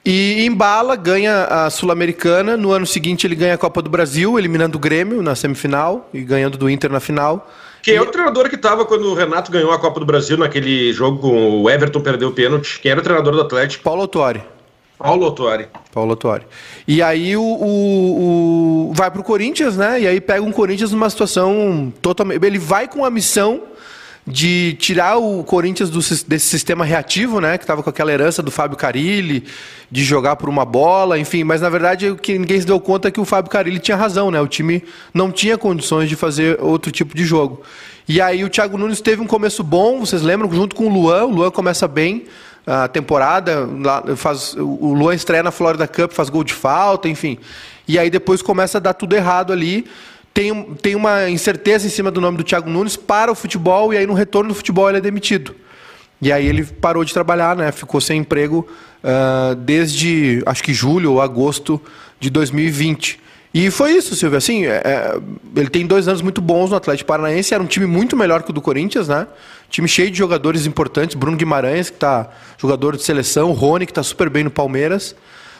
E 0.04 0.44
embala, 0.44 0.96
ganha 0.96 1.44
a 1.44 1.70
Sul-Americana. 1.70 2.56
No 2.56 2.72
ano 2.72 2.84
seguinte, 2.84 3.26
ele 3.26 3.36
ganha 3.36 3.54
a 3.54 3.58
Copa 3.58 3.80
do 3.80 3.88
Brasil, 3.88 4.36
eliminando 4.38 4.76
o 4.76 4.80
Grêmio 4.80 5.22
na 5.22 5.36
semifinal 5.36 6.08
e 6.12 6.22
ganhando 6.22 6.58
do 6.58 6.68
Inter 6.68 6.90
na 6.90 6.98
final. 6.98 7.48
Quem 7.82 7.94
e... 7.94 7.96
é 7.96 8.02
o 8.02 8.06
treinador 8.06 8.48
que 8.48 8.56
estava 8.56 8.84
quando 8.84 9.06
o 9.06 9.14
Renato 9.14 9.52
ganhou 9.52 9.70
a 9.72 9.78
Copa 9.78 10.00
do 10.00 10.06
Brasil 10.06 10.36
naquele 10.36 10.92
jogo 10.92 11.18
com 11.18 11.62
o 11.62 11.70
Everton 11.70 12.00
perdeu 12.00 12.28
o 12.28 12.32
pênalti? 12.32 12.80
Quem 12.80 12.90
era 12.90 13.00
o 13.00 13.02
treinador 13.02 13.32
do 13.32 13.40
Atlético? 13.42 13.84
Paulo 13.84 14.02
Autori. 14.02 14.42
Paulo 14.98 15.24
Autori. 15.24 15.68
Paulo 15.92 16.10
Autori. 16.10 16.46
E 16.86 17.02
aí 17.02 17.36
o, 17.36 17.42
o, 17.42 18.90
o 18.90 18.92
vai 18.94 19.10
pro 19.10 19.22
Corinthians, 19.22 19.76
né? 19.76 20.00
E 20.00 20.06
aí 20.06 20.20
pega 20.20 20.42
um 20.42 20.52
Corinthians 20.52 20.92
numa 20.92 21.10
situação 21.10 21.92
totalmente. 22.00 22.44
Ele 22.44 22.58
vai 22.58 22.88
com 22.88 23.04
a 23.04 23.10
missão 23.10 23.62
de 24.26 24.74
tirar 24.74 25.16
o 25.16 25.42
Corinthians 25.42 25.90
do, 25.90 25.98
desse 25.98 26.46
sistema 26.46 26.84
reativo, 26.84 27.40
né, 27.40 27.58
que 27.58 27.64
estava 27.64 27.82
com 27.82 27.90
aquela 27.90 28.12
herança 28.12 28.42
do 28.42 28.50
Fábio 28.50 28.76
Carilli, 28.76 29.44
de 29.90 30.04
jogar 30.04 30.36
por 30.36 30.48
uma 30.48 30.64
bola, 30.64 31.18
enfim, 31.18 31.42
mas 31.42 31.60
na 31.60 31.68
verdade 31.68 32.08
o 32.08 32.16
que 32.16 32.38
ninguém 32.38 32.60
se 32.60 32.66
deu 32.66 32.78
conta 32.78 33.08
é 33.08 33.10
que 33.10 33.20
o 33.20 33.24
Fábio 33.24 33.50
Carilli 33.50 33.80
tinha 33.80 33.96
razão, 33.96 34.30
né? 34.30 34.40
O 34.40 34.46
time 34.46 34.84
não 35.12 35.32
tinha 35.32 35.58
condições 35.58 36.08
de 36.08 36.14
fazer 36.14 36.58
outro 36.60 36.92
tipo 36.92 37.16
de 37.16 37.24
jogo. 37.24 37.62
E 38.08 38.20
aí 38.20 38.44
o 38.44 38.48
Thiago 38.48 38.78
Nunes 38.78 39.00
teve 39.00 39.20
um 39.20 39.26
começo 39.26 39.64
bom, 39.64 39.98
vocês 39.98 40.22
lembram, 40.22 40.50
junto 40.52 40.76
com 40.76 40.86
o 40.86 40.88
Luan, 40.88 41.24
o 41.24 41.30
Luan 41.30 41.50
começa 41.50 41.88
bem 41.88 42.24
a 42.64 42.86
temporada, 42.86 43.68
faz, 44.16 44.54
o 44.54 44.94
Luan 44.94 45.14
estreia 45.14 45.42
na 45.42 45.50
Florida 45.50 45.88
Cup, 45.88 46.12
faz 46.12 46.28
gol 46.30 46.44
de 46.44 46.54
falta, 46.54 47.08
enfim. 47.08 47.38
E 47.88 47.98
aí 47.98 48.08
depois 48.08 48.40
começa 48.40 48.78
a 48.78 48.80
dar 48.80 48.94
tudo 48.94 49.14
errado 49.16 49.52
ali 49.52 49.84
tem, 50.34 50.64
tem 50.80 50.94
uma 50.94 51.28
incerteza 51.28 51.86
em 51.86 51.90
cima 51.90 52.10
do 52.10 52.20
nome 52.20 52.38
do 52.38 52.44
Thiago 52.44 52.70
Nunes 52.70 52.96
para 52.96 53.30
o 53.30 53.34
futebol 53.34 53.92
e 53.92 53.98
aí 53.98 54.06
no 54.06 54.14
retorno 54.14 54.48
do 54.48 54.54
futebol 54.54 54.88
ele 54.88 54.98
é 54.98 55.00
demitido. 55.00 55.54
E 56.20 56.30
aí 56.32 56.46
ele 56.46 56.64
parou 56.64 57.04
de 57.04 57.12
trabalhar, 57.12 57.56
né? 57.56 57.72
Ficou 57.72 58.00
sem 58.00 58.20
emprego 58.20 58.66
uh, 59.02 59.54
desde 59.56 60.42
acho 60.46 60.62
que 60.62 60.72
julho 60.72 61.12
ou 61.12 61.20
agosto 61.20 61.80
de 62.20 62.30
2020. 62.30 63.20
E 63.52 63.70
foi 63.70 63.92
isso, 63.92 64.14
Silvio. 64.14 64.38
Assim, 64.38 64.64
é, 64.64 64.80
é, 64.84 65.20
ele 65.56 65.68
tem 65.68 65.86
dois 65.86 66.08
anos 66.08 66.22
muito 66.22 66.40
bons 66.40 66.70
no 66.70 66.76
Atlético 66.76 67.08
Paranaense. 67.08 67.52
Era 67.52 67.62
um 67.62 67.66
time 67.66 67.86
muito 67.86 68.16
melhor 68.16 68.42
que 68.42 68.50
o 68.50 68.52
do 68.52 68.62
Corinthians, 68.62 69.08
né? 69.08 69.26
Time 69.68 69.86
cheio 69.86 70.10
de 70.10 70.16
jogadores 70.16 70.64
importantes. 70.64 71.16
Bruno 71.16 71.36
Guimarães, 71.36 71.90
que 71.90 71.96
está 71.96 72.30
jogador 72.56 72.96
de 72.96 73.02
seleção. 73.02 73.52
Rony, 73.52 73.84
que 73.84 73.92
está 73.92 74.02
super 74.02 74.30
bem 74.30 74.44
no 74.44 74.50
Palmeiras. 74.50 75.14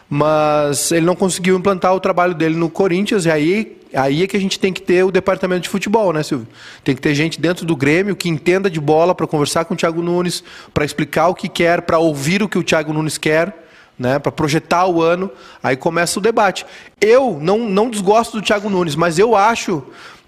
Mas 0.09 0.91
ele 0.93 1.05
não 1.05 1.17
conseguiu 1.17 1.59
implantar 1.59 1.95
o 1.95 2.01
trabalho 2.01 2.35
dele 2.35 2.55
no 2.55 2.71
Corinthians. 2.71 3.27
E 3.27 3.31
aí 3.31 3.82
Aí 3.95 4.23
é 4.23 4.27
que 4.27 4.37
a 4.37 4.41
gente 4.41 4.59
tem 4.59 4.73
que 4.73 4.81
ter 4.81 5.05
o 5.05 5.11
departamento 5.11 5.63
de 5.63 5.69
futebol, 5.69 6.13
né, 6.13 6.23
Silvio? 6.23 6.49
Tem 6.83 6.95
que 6.95 7.01
ter 7.01 7.15
gente 7.15 7.41
dentro 7.41 7.67
do 7.67 7.77
Grêmio 7.77 8.17
que 8.17 8.29
entenda 8.29 8.71
de 8.71 8.81
bola 8.81 9.15
para 9.15 9.27
conversar 9.27 9.65
com 9.65 9.75
o 9.75 9.77
Thiago 9.77 10.03
Nunes, 10.03 10.43
para 10.73 10.85
explicar 10.85 11.29
o 11.29 11.35
que 11.35 11.49
quer, 11.49 11.83
para 11.83 11.99
ouvir 11.99 12.43
o 12.43 12.49
que 12.49 12.59
o 12.59 12.63
Thiago 12.63 12.93
Nunes 12.93 13.19
quer, 13.19 13.67
né, 13.99 14.19
para 14.19 14.33
projetar 14.33 14.87
o 14.87 15.03
ano. 15.03 15.31
Aí 15.63 15.77
começa 15.77 16.19
o 16.19 16.23
debate. 16.23 16.65
Eu 17.01 17.39
não, 17.41 17.59
não 17.59 17.91
desgosto 17.91 18.39
do 18.39 18.43
Thiago 18.43 18.71
Nunes, 18.71 18.97
mas 18.97 19.19
eu 19.19 19.37
acho 19.37 19.83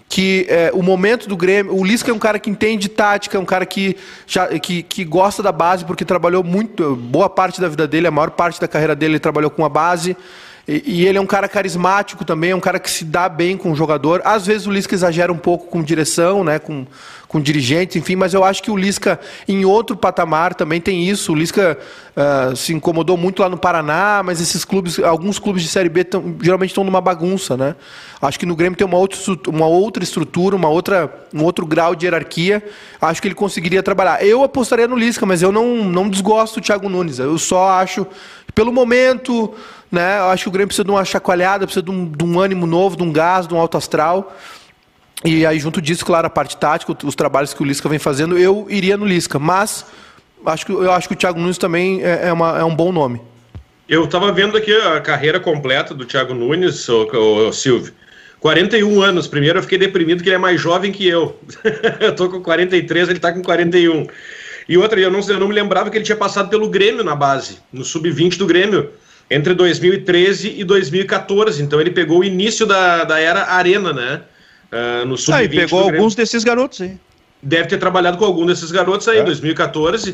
que 0.07 0.45
é, 0.49 0.71
o 0.73 0.81
momento 0.81 1.27
do 1.27 1.35
Grêmio. 1.35 1.75
O 1.75 1.83
Lisca 1.83 2.11
é 2.11 2.13
um 2.13 2.19
cara 2.19 2.39
que 2.39 2.49
entende 2.49 2.87
tática, 2.87 3.37
é 3.37 3.39
um 3.39 3.45
cara 3.45 3.65
que, 3.65 3.97
já, 4.27 4.47
que, 4.59 4.83
que 4.83 5.03
gosta 5.03 5.41
da 5.41 5.51
base, 5.51 5.83
porque 5.83 6.05
trabalhou 6.05 6.43
muito, 6.43 6.95
boa 6.95 7.29
parte 7.29 7.59
da 7.59 7.67
vida 7.67 7.87
dele, 7.87 8.07
a 8.07 8.11
maior 8.11 8.31
parte 8.31 8.61
da 8.61 8.67
carreira 8.67 8.95
dele, 8.95 9.13
ele 9.13 9.19
trabalhou 9.19 9.49
com 9.49 9.65
a 9.65 9.69
base. 9.69 10.15
E, 10.67 10.83
e, 10.85 11.07
ele 11.07 11.17
é 11.17 11.21
um 11.21 11.27
cara 11.27 11.47
carismático 11.47 12.25
também, 12.25 12.51
é 12.51 12.55
um 12.55 12.59
cara 12.59 12.79
que 12.79 12.89
se 12.89 13.05
dá 13.05 13.29
bem 13.29 13.55
com 13.55 13.71
o 13.71 13.75
jogador. 13.75 14.21
Às 14.25 14.47
vezes 14.47 14.65
o 14.65 14.71
Lisca 14.71 14.95
exagera 14.95 15.31
um 15.31 15.37
pouco 15.37 15.67
com 15.67 15.83
direção, 15.83 16.43
né, 16.43 16.57
com, 16.57 16.87
com 17.27 17.39
dirigentes, 17.39 17.95
enfim, 17.95 18.15
mas 18.15 18.33
eu 18.33 18.43
acho 18.43 18.63
que 18.63 18.71
o 18.71 18.75
Lisca, 18.75 19.19
em 19.47 19.63
outro 19.63 19.95
patamar, 19.95 20.55
também 20.55 20.81
tem 20.81 21.07
isso. 21.07 21.33
O 21.33 21.35
Lisca 21.35 21.77
uh, 22.15 22.55
se 22.55 22.73
incomodou 22.73 23.15
muito 23.15 23.43
lá 23.43 23.49
no 23.49 23.57
Paraná, 23.57 24.23
mas 24.25 24.41
esses 24.41 24.65
clubes, 24.65 24.97
alguns 24.99 25.37
clubes 25.37 25.61
de 25.61 25.69
Série 25.69 25.89
B 25.89 26.03
tão, 26.03 26.35
geralmente 26.41 26.71
estão 26.71 26.83
numa 26.83 27.01
bagunça, 27.01 27.55
né? 27.55 27.75
Acho 28.19 28.39
que 28.39 28.45
no 28.45 28.55
Grêmio 28.55 28.75
tem 28.75 28.87
uma 28.87 28.97
outra, 28.97 29.19
uma 29.47 29.67
outra 29.67 30.03
estrutura, 30.03 30.55
uma 30.55 30.69
outra, 30.69 31.13
um 31.31 31.43
outro 31.43 31.63
grau 31.67 31.93
de 31.93 32.07
hierarquia. 32.07 32.63
Acho 32.99 33.21
que 33.21 33.27
ele 33.27 33.35
conseguiria 33.35 33.83
trabalhar. 33.83 34.25
Eu 34.25 34.43
apostaria 34.43 34.87
no 34.87 34.95
Lisca, 34.95 35.27
mas 35.27 35.43
eu 35.43 35.51
não, 35.51 35.83
não 35.83 36.09
desgosto 36.09 36.59
do 36.59 36.63
Thiago 36.63 36.89
Nunes. 36.89 37.19
Eu 37.19 37.37
só 37.37 37.69
acho, 37.69 38.07
pelo 38.55 38.71
momento 38.71 39.53
né? 39.95 40.19
Eu 40.19 40.25
acho 40.25 40.43
que 40.43 40.49
o 40.49 40.51
Grêmio 40.51 40.67
precisa 40.67 40.83
de 40.83 40.91
uma 40.91 41.03
chacoalhada, 41.03 41.65
precisa 41.65 41.83
de 41.83 41.89
um, 41.89 42.11
de 42.11 42.23
um 42.23 42.39
ânimo 42.39 42.67
novo, 42.67 42.95
de 42.95 43.03
um 43.03 43.11
gás, 43.11 43.47
de 43.47 43.53
um 43.53 43.57
alto 43.57 43.77
astral. 43.77 44.35
E 45.23 45.45
aí, 45.45 45.57
junto 45.57 45.81
disso, 45.81 46.05
claro, 46.05 46.27
a 46.27 46.29
parte 46.29 46.55
tática, 46.57 46.95
os 47.03 47.15
trabalhos 47.15 47.53
que 47.53 47.63
o 47.63 47.65
Lisca 47.65 47.89
vem 47.89 47.97
fazendo, 47.97 48.37
eu 48.37 48.67
iria 48.69 48.97
no 48.97 49.05
Lisca. 49.05 49.39
Mas 49.39 49.85
acho 50.45 50.65
que, 50.65 50.71
eu 50.71 50.91
acho 50.91 51.07
que 51.07 51.15
o 51.15 51.17
Thiago 51.17 51.39
Nunes 51.39 51.57
também 51.57 52.03
é, 52.03 52.27
é, 52.27 52.33
uma, 52.33 52.59
é 52.59 52.63
um 52.63 52.75
bom 52.75 52.91
nome. 52.91 53.21
Eu 53.87 54.03
estava 54.03 54.31
vendo 54.31 54.57
aqui 54.57 54.73
a 54.73 54.99
carreira 54.99 55.39
completa 55.39 55.93
do 55.93 56.05
Thiago 56.05 56.33
Nunes, 56.33 56.87
o, 56.89 57.47
o, 57.47 57.53
Silvio. 57.53 57.93
41 58.39 59.01
anos. 59.01 59.27
Primeiro 59.27 59.59
eu 59.59 59.63
fiquei 59.63 59.77
deprimido 59.77 60.21
que 60.21 60.29
ele 60.29 60.35
é 60.35 60.39
mais 60.39 60.59
jovem 60.59 60.91
que 60.91 61.07
eu. 61.07 61.39
eu 61.99 62.13
tô 62.13 62.29
com 62.29 62.41
43, 62.41 63.07
ele 63.07 63.17
está 63.17 63.31
com 63.31 63.41
41. 63.41 64.05
E 64.67 64.77
outra, 64.77 64.99
eu 64.99 65.09
não, 65.09 65.19
eu 65.19 65.39
não 65.39 65.47
me 65.47 65.53
lembrava 65.53 65.89
que 65.89 65.97
ele 65.97 66.05
tinha 66.05 66.15
passado 66.15 66.49
pelo 66.49 66.69
Grêmio 66.69 67.03
na 67.03 67.15
base, 67.15 67.59
no 67.71 67.85
sub-20 67.85 68.37
do 68.37 68.45
Grêmio 68.45 68.89
entre 69.29 69.53
2013 69.53 70.55
e 70.57 70.63
2014. 70.63 71.61
Então 71.61 71.79
ele 71.79 71.91
pegou 71.91 72.19
o 72.19 72.23
início 72.23 72.65
da, 72.65 73.03
da 73.03 73.19
era 73.19 73.51
Arena, 73.51 73.93
né? 73.93 74.21
Uh, 74.71 75.05
no 75.05 75.17
sub-20. 75.17 75.37
Ah, 75.37 75.43
e 75.43 75.49
pegou 75.49 75.79
alguns 75.79 76.15
desses 76.15 76.43
garotos 76.43 76.81
aí. 76.81 76.97
Deve 77.41 77.67
ter 77.67 77.77
trabalhado 77.77 78.17
com 78.17 78.25
algum 78.25 78.45
desses 78.45 78.71
garotos 78.71 79.07
aí, 79.07 79.17
em 79.17 79.21
é. 79.21 79.23
2014. 79.23 80.13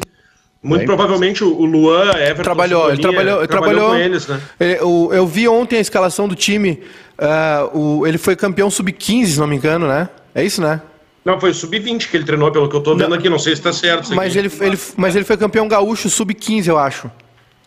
Muito 0.64 0.86
provavelmente 0.86 1.43
o 1.43 1.66
Luan, 1.66 2.12
Everton, 2.12 2.43
trabalhou, 2.43 2.91
ele 2.91 3.01
trabalhou, 3.01 3.39
ele 3.39 3.47
trabalhou, 3.47 3.89
com 3.89 3.95
eles, 3.95 4.28
né? 4.28 4.39
Eu, 4.59 5.09
eu, 5.12 5.26
vi 5.26 5.47
ontem 5.47 5.78
a 5.78 5.80
escalação 5.80 6.28
do 6.28 6.36
time. 6.36 6.84
Uh, 7.18 7.78
o, 7.78 8.07
ele 8.07 8.20
foi 8.20 8.36
campeão 8.36 8.70
sub-15, 8.70 9.26
se 9.26 9.39
não 9.39 9.47
me 9.47 9.55
engano, 9.55 9.88
né? 9.88 10.07
É 10.36 10.43
isso, 10.43 10.62
né? 10.62 10.80
Não, 11.26 11.39
foi 11.39 11.51
sub-20 11.51 12.09
que 12.09 12.18
ele 12.18 12.26
treinou, 12.26 12.51
pelo 12.51 12.70
que 12.70 12.76
eu 12.76 12.82
tô 12.82 12.95
vendo 12.95 13.09
não, 13.09 13.18
aqui, 13.18 13.28
não 13.28 13.39
sei 13.39 13.55
se 13.55 13.62
tá 13.62 13.74
certo. 13.74 14.14
Mas 14.14 14.36
ele, 14.36 14.51
ele, 14.62 14.78
mas 14.95 15.16
ele 15.16 15.26
foi 15.26 15.36
campeão 15.36 15.68
gaúcho 15.68 16.12
sub-15, 16.12 16.68
eu 16.68 16.78
acho. 16.78 17.09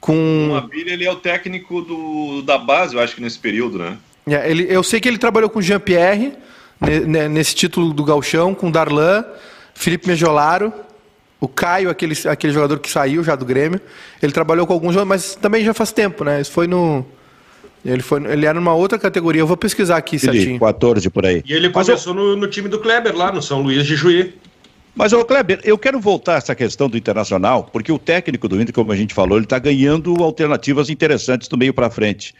Com... 0.04 0.50
O 0.50 0.56
Abílio, 0.56 0.92
ele 0.92 1.06
é 1.06 1.10
o 1.10 1.16
técnico 1.16 1.80
do, 1.80 2.42
da 2.42 2.58
base, 2.58 2.94
eu 2.94 3.00
acho 3.00 3.14
que 3.14 3.22
nesse 3.22 3.38
período, 3.38 3.78
né? 3.78 3.96
É, 4.26 4.50
ele, 4.50 4.66
eu 4.68 4.82
sei 4.82 5.00
que 5.00 5.08
ele 5.08 5.16
trabalhou 5.16 5.48
com 5.48 5.62
Jean-Pierre, 5.62 6.34
nesse 7.30 7.54
título 7.54 7.90
do 7.94 8.04
Galchão, 8.04 8.54
com 8.54 8.70
Darlan, 8.70 9.24
Felipe 9.74 10.06
Mejolaro, 10.06 10.70
o 11.40 11.48
Caio, 11.48 11.88
aquele, 11.88 12.14
aquele 12.28 12.52
jogador 12.52 12.80
que 12.80 12.90
saiu 12.90 13.24
já 13.24 13.34
do 13.34 13.46
Grêmio. 13.46 13.80
Ele 14.22 14.30
trabalhou 14.30 14.66
com 14.66 14.74
alguns 14.74 14.92
jogadores, 14.92 15.08
mas 15.08 15.36
também 15.36 15.64
já 15.64 15.72
faz 15.72 15.90
tempo, 15.90 16.22
né? 16.22 16.38
Isso 16.38 16.52
foi 16.52 16.66
no. 16.66 17.02
Ele, 17.82 18.02
foi, 18.02 18.22
ele 18.30 18.44
era 18.44 18.60
numa 18.60 18.74
outra 18.74 18.98
categoria, 18.98 19.40
eu 19.40 19.46
vou 19.46 19.56
pesquisar 19.56 19.96
aqui 19.96 20.18
certinho. 20.18 20.60
14 20.60 21.08
por 21.08 21.24
aí. 21.24 21.42
E 21.46 21.54
ele 21.54 21.70
começou 21.70 22.12
eu... 22.12 22.14
no, 22.14 22.36
no, 22.36 22.46
time 22.46 22.68
do 22.68 22.78
Kleber 22.78 23.16
lá, 23.16 23.32
no 23.32 23.40
São 23.40 23.62
Luís 23.62 23.86
de 23.86 23.96
Juí. 23.96 24.34
Mas, 24.96 25.12
ô 25.12 25.24
Kleber, 25.24 25.60
eu 25.64 25.76
quero 25.76 25.98
voltar 25.98 26.34
a 26.34 26.36
essa 26.36 26.54
questão 26.54 26.88
do 26.88 26.96
Internacional, 26.96 27.64
porque 27.64 27.90
o 27.90 27.98
técnico 27.98 28.48
do 28.48 28.60
Inter, 28.60 28.72
como 28.72 28.92
a 28.92 28.96
gente 28.96 29.12
falou, 29.12 29.36
ele 29.36 29.44
está 29.44 29.58
ganhando 29.58 30.22
alternativas 30.22 30.88
interessantes 30.88 31.48
do 31.48 31.58
meio 31.58 31.74
para 31.74 31.90
frente. 31.90 32.32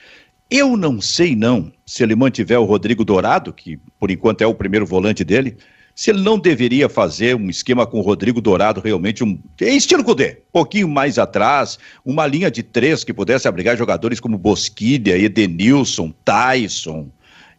Eu 0.49 0.77
não 0.77 1.01
sei 1.01 1.35
não 1.35 1.73
se 1.85 2.05
ele 2.05 2.15
mantiver 2.15 2.61
o 2.61 2.65
Rodrigo 2.65 3.05
Dourado, 3.05 3.53
que 3.53 3.77
por 3.99 4.09
enquanto 4.09 4.43
é 4.43 4.47
o 4.47 4.55
primeiro 4.55 4.87
volante 4.87 5.25
dele, 5.25 5.57
se 5.97 6.11
ele 6.11 6.23
não 6.23 6.39
deveria 6.39 6.89
fazer 6.89 7.35
um 7.35 7.51
esquema 7.51 7.87
com 7.87 7.99
o 7.99 8.03
Rodrigo 8.03 8.41
Dourado 8.41 8.81
realmente 8.81 9.25
um 9.25 9.37
estilo 9.61 10.05
Cudê, 10.05 10.39
pouquinho 10.53 10.89
mais 10.89 11.19
atrás, 11.19 11.77
uma 12.05 12.25
linha 12.25 12.53
de 12.53 12.63
três 12.63 13.03
que 13.03 13.13
pudesse 13.13 13.49
abrigar 13.49 13.77
jogadores 13.77 14.21
como 14.21 14.39
Bosquilha, 14.39 15.19
Edenilson, 15.19 16.13
Tyson, 16.25 17.09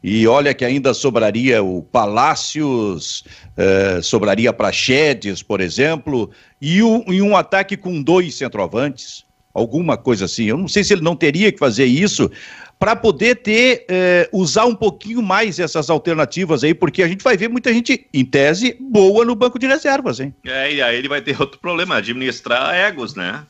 e 0.07 0.27
olha 0.27 0.53
que 0.53 0.63
ainda 0.63 0.93
sobraria 0.93 1.63
o 1.63 1.81
Palácios, 1.81 3.23
eh, 3.57 3.99
sobraria 4.03 4.53
Praxedes, 4.53 5.41
por 5.41 5.59
exemplo, 5.59 6.29
e, 6.61 6.83
o, 6.83 7.03
e 7.07 7.23
um 7.23 7.35
ataque 7.35 7.75
com 7.75 8.03
dois 8.03 8.35
centroavantes, 8.35 9.25
alguma 9.51 9.97
coisa 9.97 10.25
assim. 10.25 10.43
Eu 10.43 10.57
não 10.59 10.67
sei 10.67 10.83
se 10.83 10.93
ele 10.93 11.01
não 11.01 11.15
teria 11.15 11.51
que 11.51 11.57
fazer 11.57 11.85
isso 11.85 12.29
para 12.77 12.95
poder 12.95 13.37
ter, 13.37 13.83
eh, 13.89 14.29
usar 14.31 14.65
um 14.65 14.75
pouquinho 14.75 15.23
mais 15.23 15.57
essas 15.57 15.89
alternativas 15.89 16.63
aí, 16.63 16.75
porque 16.75 17.01
a 17.01 17.07
gente 17.07 17.23
vai 17.23 17.35
ver 17.35 17.49
muita 17.49 17.73
gente, 17.73 18.07
em 18.13 18.23
tese, 18.23 18.77
boa 18.79 19.25
no 19.25 19.33
banco 19.33 19.57
de 19.57 19.65
reservas, 19.65 20.19
hein? 20.19 20.35
É, 20.45 20.71
e 20.71 20.83
aí 20.83 20.97
ele 20.97 21.09
vai 21.09 21.19
ter 21.19 21.41
outro 21.41 21.59
problema, 21.59 21.95
administrar 21.95 22.75
egos, 22.75 23.15
né? 23.15 23.43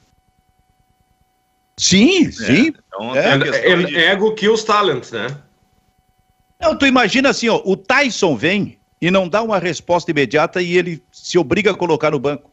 Sim, 1.77 2.27
é, 2.27 2.31
sim. 2.31 2.73
Então, 2.87 3.13
é, 3.13 3.33
é, 3.33 3.75
de... 3.75 3.97
Ego 3.97 4.33
kills 4.35 4.65
talent, 4.65 5.11
né? 5.11 5.27
Não, 6.59 6.77
tu 6.77 6.85
imagina 6.85 7.29
assim, 7.29 7.49
ó, 7.49 7.61
o 7.65 7.75
Tyson 7.75 8.35
vem 8.35 8.79
e 9.01 9.11
não 9.11 9.27
dá 9.27 9.41
uma 9.41 9.59
resposta 9.59 10.11
imediata 10.11 10.61
e 10.61 10.77
ele 10.77 11.03
se 11.11 11.37
obriga 11.37 11.71
a 11.71 11.75
colocar 11.75 12.11
no 12.11 12.19
banco. 12.19 12.51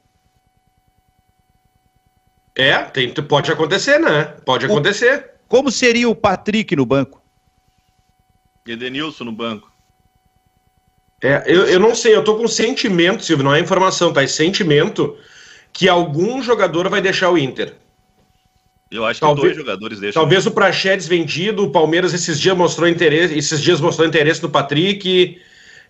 É, 2.55 2.79
tem, 2.85 3.13
pode 3.15 3.51
acontecer, 3.51 3.99
né? 3.99 4.25
Pode 4.45 4.67
acontecer. 4.67 5.31
O, 5.45 5.49
como 5.49 5.71
seria 5.71 6.09
o 6.09 6.15
Patrick 6.15 6.77
no 6.77 6.85
banco? 6.85 7.23
Edenilson 8.67 9.25
no 9.25 9.33
banco. 9.33 9.73
É, 11.23 11.45
eu, 11.47 11.67
eu 11.67 11.81
não 11.81 11.95
sei, 11.95 12.15
eu 12.15 12.25
tô 12.25 12.37
com 12.37 12.49
sentimento, 12.49 13.25
Silvio, 13.25 13.45
não 13.45 13.55
é 13.55 13.61
informação, 13.61 14.13
tá? 14.13 14.23
É 14.23 14.27
sentimento 14.27 15.17
que 15.73 15.89
algum 15.89 16.43
jogador 16.43 16.89
vai 16.89 17.01
deixar 17.01 17.31
o 17.31 17.39
Inter. 17.39 17.77
Eu 18.93 19.07
acho 19.07 19.21
talvez, 19.21 19.41
que 19.41 19.55
dois 19.55 19.57
jogadores 19.57 19.99
deixam. 19.99 20.21
Talvez 20.21 20.45
o 20.45 20.51
Praxedes 20.51 21.09
vendido, 21.09 21.65
o 21.65 21.71
Palmeiras 21.71 22.13
esses 22.13 22.39
dias 22.39 22.55
mostrou 22.55 22.87
interesse, 22.87 23.37
esses 23.37 23.61
dias 23.61 23.81
mostrou 23.81 24.07
interesse 24.07 24.43
no 24.43 24.51
Patrick. 24.51 25.41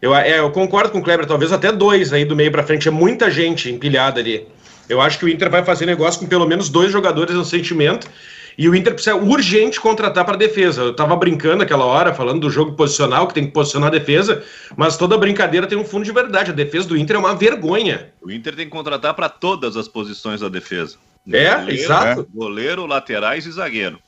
Eu, 0.01 0.15
é, 0.15 0.39
eu 0.39 0.51
concordo 0.51 0.93
com 0.93 0.99
o 0.99 1.03
Kleber, 1.03 1.27
talvez 1.27 1.53
até 1.53 1.73
dois 1.73 2.13
aí 2.13 2.25
do 2.25 2.37
meio 2.37 2.53
para 2.53 2.63
frente, 2.63 2.87
é 2.87 2.91
muita 2.91 3.29
gente 3.31 3.69
empilhada 3.69 4.21
ali. 4.21 4.47
Eu 4.89 5.01
acho 5.01 5.19
que 5.19 5.25
o 5.25 5.29
Inter 5.29 5.51
vai 5.51 5.65
fazer 5.65 5.85
negócio 5.85 6.21
com 6.21 6.27
pelo 6.27 6.47
menos 6.47 6.69
dois 6.69 6.93
jogadores 6.93 7.35
no 7.35 7.45
sentimento. 7.45 8.09
E 8.57 8.69
o 8.69 8.75
Inter 8.75 8.93
precisa 8.93 9.17
urgente 9.17 9.81
contratar 9.81 10.25
para 10.25 10.37
defesa. 10.37 10.83
Eu 10.83 10.95
tava 10.95 11.17
brincando 11.17 11.63
aquela 11.63 11.87
hora, 11.87 12.13
falando 12.13 12.41
do 12.41 12.51
jogo 12.51 12.73
posicional, 12.73 13.27
que 13.27 13.35
tem 13.35 13.47
que 13.47 13.53
posicionar 13.53 13.89
a 13.89 13.93
defesa, 13.93 14.43
mas 14.77 14.97
toda 14.97 15.17
brincadeira 15.17 15.67
tem 15.67 15.79
um 15.79 15.85
fundo 15.85 16.05
de 16.05 16.13
verdade. 16.13 16.51
A 16.51 16.55
defesa 16.55 16.89
do 16.89 16.97
Inter 16.97 17.17
é 17.17 17.19
uma 17.19 17.35
vergonha. 17.35 18.13
O 18.21 18.31
Inter 18.31 18.55
tem 18.55 18.67
que 18.67 18.71
contratar 18.71 19.15
para 19.15 19.29
todas 19.29 19.77
as 19.77 19.89
posições 19.89 20.41
da 20.41 20.51
defesa. 20.51 20.99
É, 21.31 21.55
goleiro, 21.55 21.71
exato. 21.71 22.29
Goleiro, 22.35 22.87
laterais 22.87 23.47
e 23.47 23.53
zagueiro. 23.53 23.99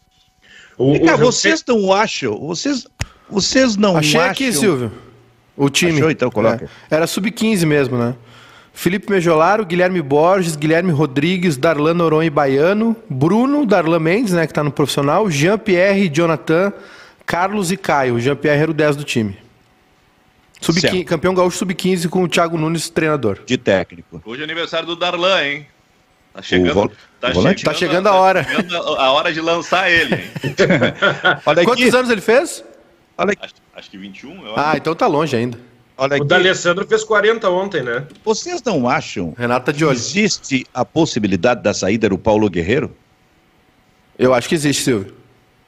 O, 0.77 0.93
o 0.93 1.17
vocês 1.17 1.63
não 1.67 1.93
acham, 1.93 2.39
vocês, 2.39 2.87
vocês 3.29 3.77
não 3.77 3.97
Achei 3.97 4.19
acham... 4.19 4.31
aqui, 4.33 4.53
Silvio. 4.53 4.93
O 5.57 5.71
time. 5.71 5.99
Achou, 5.99 6.11
então 6.11 6.31
coloca. 6.31 6.69
É. 6.91 6.97
Era 6.97 7.07
sub-15 7.07 7.65
mesmo, 7.65 7.97
né? 7.97 8.17
Felipe 8.73 9.09
Mejolaro, 9.09 9.65
Guilherme 9.65 10.03
Borges, 10.03 10.57
Guilherme 10.57 10.91
Rodrigues, 10.91 11.57
Darlan 11.57 11.95
Noronha 11.95 12.27
e 12.27 12.31
Baiano, 12.31 12.97
Bruno, 13.09 13.65
Darlan 13.65 14.01
Mendes, 14.01 14.33
né, 14.33 14.49
que 14.49 14.53
tá 14.53 14.65
no 14.65 14.73
profissional, 14.73 15.31
Jean-Pierre, 15.31 16.09
Jonathan, 16.09 16.73
Carlos 17.25 17.71
e 17.71 17.77
Caio. 17.77 18.19
Jean-Pierre 18.19 18.63
era 18.63 18.71
o 18.73 18.75
10 18.75 18.97
do 18.97 19.05
time. 19.05 19.39
Sub 20.61 21.05
campeão 21.05 21.35
gaúcho 21.35 21.59
sub-15 21.59 22.09
com 22.09 22.25
o 22.25 22.29
Thiago 22.29 22.59
Nunes, 22.59 22.89
treinador. 22.89 23.39
De 23.47 23.57
técnico. 23.57 24.21
Hoje 24.25 24.41
é 24.41 24.45
aniversário 24.45 24.87
do 24.87 24.97
Darlan, 24.97 25.43
hein? 25.43 25.67
Tá 26.35 26.43
chegando, 26.43 26.93
tá, 27.21 27.33
chegando 27.33 27.63
tá 27.63 27.75
chegando, 27.75 28.07
a 28.09 28.15
hora. 28.15 28.45
Tá 28.45 28.51
chegando 28.51 28.77
a 28.77 29.13
hora 29.13 29.33
de 29.33 29.41
lançar 29.41 29.89
ele. 29.89 30.17
Quantos 31.65 31.95
anos 31.95 32.11
ele 32.11 32.21
fez? 32.21 32.65
Acho, 33.17 33.55
acho, 33.77 33.91
que 33.91 33.97
21. 33.97 34.53
ah, 34.57 34.75
então 34.77 34.97
tá 34.97 35.07
longe 35.07 35.37
ainda. 35.37 35.57
Olha 35.97 36.21
o 36.21 36.25
D'Alessandro 36.25 36.85
fez 36.89 37.05
40 37.05 37.49
ontem, 37.49 37.85
né? 37.85 38.05
Vocês 38.25 38.61
não 38.65 38.89
acham 38.89 39.33
Renata 39.39 39.73
de 39.73 39.85
olho. 39.85 39.95
existe 39.95 40.67
a 40.75 40.85
possibilidade 40.85 41.63
da 41.63 41.73
saída 41.73 42.09
do 42.09 42.19
Paulo 42.19 42.51
Guerreiro? 42.51 42.93
Eu 44.19 44.35
acho 44.35 44.49
que 44.49 44.57
existe, 44.57 44.83
Silvio. 44.83 45.15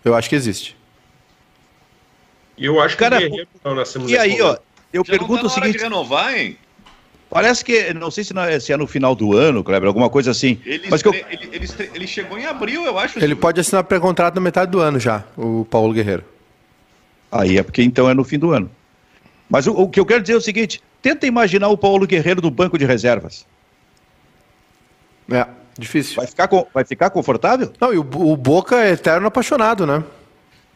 Eu 0.05 0.17
acho 0.17 0.29
que 0.29 0.35
existe. 0.35 0.77
E 2.59 2.65
eu 2.65 2.81
acho 2.81 2.97
que 2.97 3.05
Cara, 3.05 3.19
o 3.19 3.21
Guerreiro 3.21 3.49
não, 3.65 4.09
E 4.09 4.19
aí, 4.19 4.43
ó, 4.43 4.59
eu 4.93 5.05
Já 5.05 5.13
pergunto 5.13 5.43
tá 5.43 5.47
o 5.47 5.51
seguinte... 5.51 5.79
renovar, 5.79 6.37
hein? 6.37 6.59
Parece 7.29 7.65
que, 7.65 7.93
não 7.93 8.11
sei 8.11 8.25
se, 8.25 8.33
não 8.33 8.43
é, 8.43 8.59
se 8.61 8.73
é 8.73 8.77
no 8.77 8.87
final 8.87 9.15
do 9.15 9.37
ano, 9.37 9.65
Kleber, 9.65 9.89
alguma 9.89 10.09
coisa 10.09 10.31
assim. 10.31 10.61
Ele, 10.65 10.89
mas 10.89 11.03
eu... 11.03 11.13
ele, 11.13 11.27
ele, 11.53 11.69
ele, 11.95 12.07
chegou 12.07 12.39
em 12.39 12.47
abril, 12.47 12.85
eu 12.85 12.99
acho. 12.99 13.19
Ele 13.19 13.35
pode 13.35 13.61
assinar 13.61 13.83
pré-contrato 13.85 14.37
na 14.37 14.41
metade 14.41 14.71
do 14.71 14.81
ano 14.81 15.01
já, 15.01 15.25
o 15.37 15.65
Paulo 15.65 15.93
Guerreiro. 15.93 16.25
Aí 17.31 17.59
é 17.59 17.63
porque 17.63 17.83
então 17.83 18.09
é 18.09 18.15
no 18.15 18.25
fim 18.25 18.39
do 18.39 18.53
ano. 18.53 18.71
Mas 19.51 19.67
o, 19.67 19.73
o 19.73 19.89
que 19.89 19.99
eu 19.99 20.07
quero 20.07 20.23
dizer 20.23 20.35
é 20.35 20.37
o 20.37 20.41
seguinte: 20.41 20.81
tenta 21.03 21.27
imaginar 21.27 21.69
o 21.69 21.77
Paulo 21.77 22.07
Guerreiro 22.07 22.41
no 22.41 22.51
banco 22.51 22.79
de 22.79 22.85
reservas. 22.85 23.45
É, 25.31 25.47
difícil. 25.77 26.17
Vai 26.17 26.27
ficar, 26.27 26.49
vai 26.73 26.85
ficar 26.85 27.11
confortável? 27.11 27.73
Não, 27.81 27.93
e 27.93 27.99
o, 27.99 28.01
o 28.03 28.37
Boca 28.37 28.77
é 28.77 28.93
eterno 28.93 29.27
apaixonado, 29.27 29.85
né? 29.85 30.03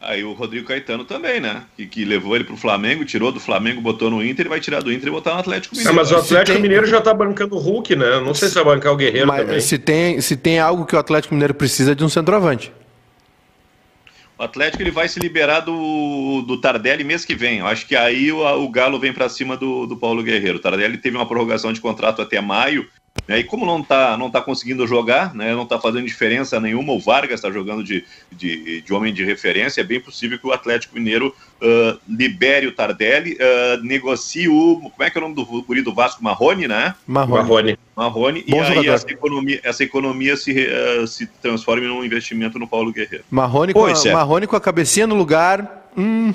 Aí 0.01 0.23
o 0.23 0.33
Rodrigo 0.33 0.67
Caetano 0.67 1.05
também, 1.05 1.39
né? 1.39 1.61
Que, 1.77 1.85
que 1.85 2.03
levou 2.03 2.35
ele 2.35 2.43
pro 2.43 2.57
Flamengo, 2.57 3.05
tirou 3.05 3.31
do 3.31 3.39
Flamengo, 3.39 3.79
botou 3.79 4.09
no 4.09 4.23
Inter, 4.25 4.41
ele 4.41 4.49
vai 4.49 4.59
tirar 4.59 4.81
do 4.81 4.91
Inter 4.91 5.09
e 5.09 5.11
botar 5.11 5.35
no 5.35 5.39
Atlético 5.39 5.75
Mineiro. 5.75 5.93
É, 5.93 5.95
mas 5.95 6.11
o 6.11 6.17
Atlético 6.17 6.53
tem... 6.53 6.61
Mineiro 6.61 6.87
já 6.87 6.99
tá 6.99 7.13
bancando 7.13 7.55
o 7.55 7.59
Hulk, 7.59 7.95
né? 7.95 8.19
Não 8.19 8.33
sei 8.33 8.49
se 8.49 8.55
vai 8.55 8.63
bancar 8.63 8.91
o 8.91 8.95
Guerreiro 8.95 9.27
mas, 9.27 9.41
também. 9.41 9.61
Se 9.61 9.77
tem, 9.77 10.19
se 10.19 10.35
tem 10.35 10.59
algo 10.59 10.87
que 10.87 10.95
o 10.95 10.99
Atlético 10.99 11.35
Mineiro 11.35 11.53
precisa 11.53 11.91
é 11.91 11.95
de 11.95 12.03
um 12.03 12.09
centroavante. 12.09 12.73
O 14.39 14.43
Atlético 14.43 14.81
ele 14.81 14.89
vai 14.89 15.07
se 15.07 15.19
liberar 15.19 15.59
do, 15.59 16.41
do 16.47 16.59
Tardelli 16.59 17.03
mês 17.03 17.23
que 17.23 17.35
vem. 17.35 17.59
Eu 17.59 17.67
acho 17.67 17.85
que 17.85 17.95
aí 17.95 18.31
o, 18.31 18.39
o 18.39 18.69
Galo 18.69 18.99
vem 18.99 19.13
para 19.13 19.29
cima 19.29 19.55
do, 19.55 19.85
do 19.85 19.95
Paulo 19.95 20.23
Guerreiro. 20.23 20.57
O 20.57 20.61
Tardelli 20.61 20.97
teve 20.97 21.15
uma 21.15 21.27
prorrogação 21.27 21.71
de 21.71 21.79
contrato 21.79 22.23
até 22.23 22.41
maio? 22.41 22.87
E 23.27 23.43
como 23.43 23.65
não 23.65 23.79
está 23.79 24.17
não 24.17 24.29
tá 24.29 24.41
conseguindo 24.41 24.85
jogar, 24.87 25.33
né? 25.33 25.53
não 25.53 25.63
está 25.63 25.79
fazendo 25.79 26.05
diferença 26.05 26.59
nenhuma, 26.59 26.93
o 26.93 26.99
Vargas 26.99 27.35
está 27.35 27.51
jogando 27.51 27.83
de, 27.83 28.03
de, 28.31 28.81
de, 28.81 28.93
homem 28.93 29.13
de 29.13 29.23
referência, 29.23 29.81
é 29.81 29.83
bem 29.83 29.99
possível 29.99 30.37
que 30.37 30.47
o 30.47 30.51
Atlético 30.51 30.95
Mineiro 30.95 31.33
uh, 31.61 31.99
libere 32.07 32.67
o 32.67 32.71
Tardelli, 32.71 33.33
uh, 33.33 33.83
negocie 33.83 34.49
o. 34.49 34.79
Como 34.81 35.03
é 35.03 35.09
que 35.09 35.17
é 35.17 35.21
o 35.21 35.23
nome 35.23 35.35
do 35.35 35.45
guri 35.63 35.81
do 35.81 35.93
Vasco? 35.93 36.23
Marrone, 36.23 36.67
né? 36.67 36.95
Marrone. 37.07 37.77
Marrone, 37.95 38.43
e 38.47 38.55
aí 38.55 38.87
essa 38.87 39.09
economia, 39.09 39.59
essa 39.63 39.83
economia 39.83 40.35
se, 40.35 40.51
uh, 40.51 41.07
se 41.07 41.27
transforme 41.27 41.87
num 41.87 42.03
investimento 42.03 42.57
no 42.57 42.67
Paulo 42.67 42.91
Guerreiro. 42.91 43.23
Marrone, 43.29 43.73
com, 43.73 43.85
a, 43.85 43.91
é. 43.91 44.13
Marrone 44.13 44.47
com 44.47 44.55
a 44.55 44.61
cabecinha 44.61 45.07
no 45.07 45.15
lugar. 45.15 45.89
Hum. 45.97 46.33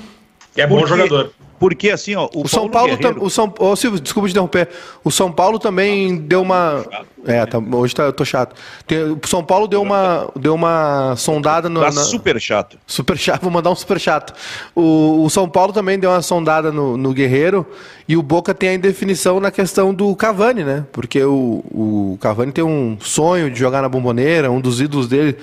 É 0.57 0.67
bom 0.67 0.79
Porque... 0.79 0.89
jogador. 0.89 1.31
Porque 1.59 1.89
assim, 1.89 2.15
ó, 2.15 2.29
o, 2.35 2.43
o 2.43 2.47
São 2.47 2.69
Paulo, 2.69 2.95
Guerreiro... 2.95 3.23
o 3.23 3.29
São, 3.29 3.51
oh, 3.57 3.75
Silvio, 3.75 3.99
desculpa 3.99 4.27
te 4.27 4.31
interromper. 4.31 4.69
O 5.03 5.09
São 5.09 5.31
Paulo 5.31 5.57
também 5.57 6.15
ah, 6.15 6.19
deu 6.21 6.41
uma, 6.41 6.85
é, 7.25 7.45
tá, 7.45 7.57
hoje 7.57 7.95
tá, 7.95 8.03
eu 8.03 8.13
tô 8.13 8.23
chato. 8.23 8.55
Tem, 8.85 8.99
o 8.99 9.19
São 9.25 9.43
Paulo 9.43 9.67
deu 9.67 9.81
uma, 9.81 10.29
deu 10.35 10.53
uma 10.53 11.15
sondada 11.17 11.67
no, 11.67 11.81
tá 11.81 11.87
na... 11.87 12.03
super 12.03 12.39
chato. 12.39 12.77
Super 12.85 13.17
chato, 13.17 13.41
vou 13.41 13.51
mandar 13.51 13.71
um 13.71 13.75
super 13.75 13.99
chato. 13.99 14.33
O, 14.75 15.23
o 15.25 15.29
São 15.29 15.49
Paulo 15.49 15.73
também 15.73 15.97
deu 15.97 16.11
uma 16.11 16.21
sondada 16.21 16.71
no, 16.71 16.95
no 16.95 17.11
Guerreiro 17.11 17.65
e 18.07 18.15
o 18.15 18.21
Boca 18.21 18.53
tem 18.53 18.69
a 18.69 18.73
indefinição 18.75 19.39
na 19.39 19.49
questão 19.49 19.93
do 19.93 20.15
Cavani, 20.15 20.63
né? 20.63 20.85
Porque 20.91 21.23
o, 21.23 21.63
o 21.71 22.17
Cavani 22.21 22.51
tem 22.51 22.63
um 22.63 22.97
sonho 22.99 23.49
de 23.49 23.59
jogar 23.59 23.81
na 23.81 23.89
Bomboneira, 23.89 24.51
um 24.51 24.61
dos 24.61 24.79
ídolos 24.79 25.07
dele 25.07 25.37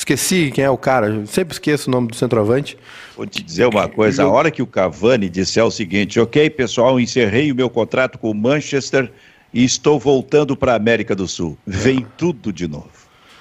Esqueci 0.00 0.50
quem 0.50 0.64
é 0.64 0.70
o 0.70 0.78
cara, 0.78 1.26
sempre 1.26 1.52
esqueço 1.52 1.90
o 1.90 1.92
nome 1.92 2.08
do 2.08 2.16
centroavante. 2.16 2.74
Vou 3.14 3.26
te 3.26 3.42
dizer 3.42 3.66
uma 3.66 3.86
coisa, 3.86 4.22
a 4.22 4.28
hora 4.30 4.50
que 4.50 4.62
o 4.62 4.66
Cavani 4.66 5.28
disser 5.28 5.62
o 5.62 5.70
seguinte, 5.70 6.18
ok, 6.18 6.48
pessoal, 6.48 6.98
encerrei 6.98 7.52
o 7.52 7.54
meu 7.54 7.68
contrato 7.68 8.18
com 8.18 8.30
o 8.30 8.34
Manchester 8.34 9.12
e 9.52 9.62
estou 9.62 10.00
voltando 10.00 10.56
para 10.56 10.72
a 10.72 10.76
América 10.76 11.14
do 11.14 11.28
Sul. 11.28 11.58
Vem 11.66 12.06
tudo 12.16 12.50
de 12.50 12.66
novo. 12.66 12.88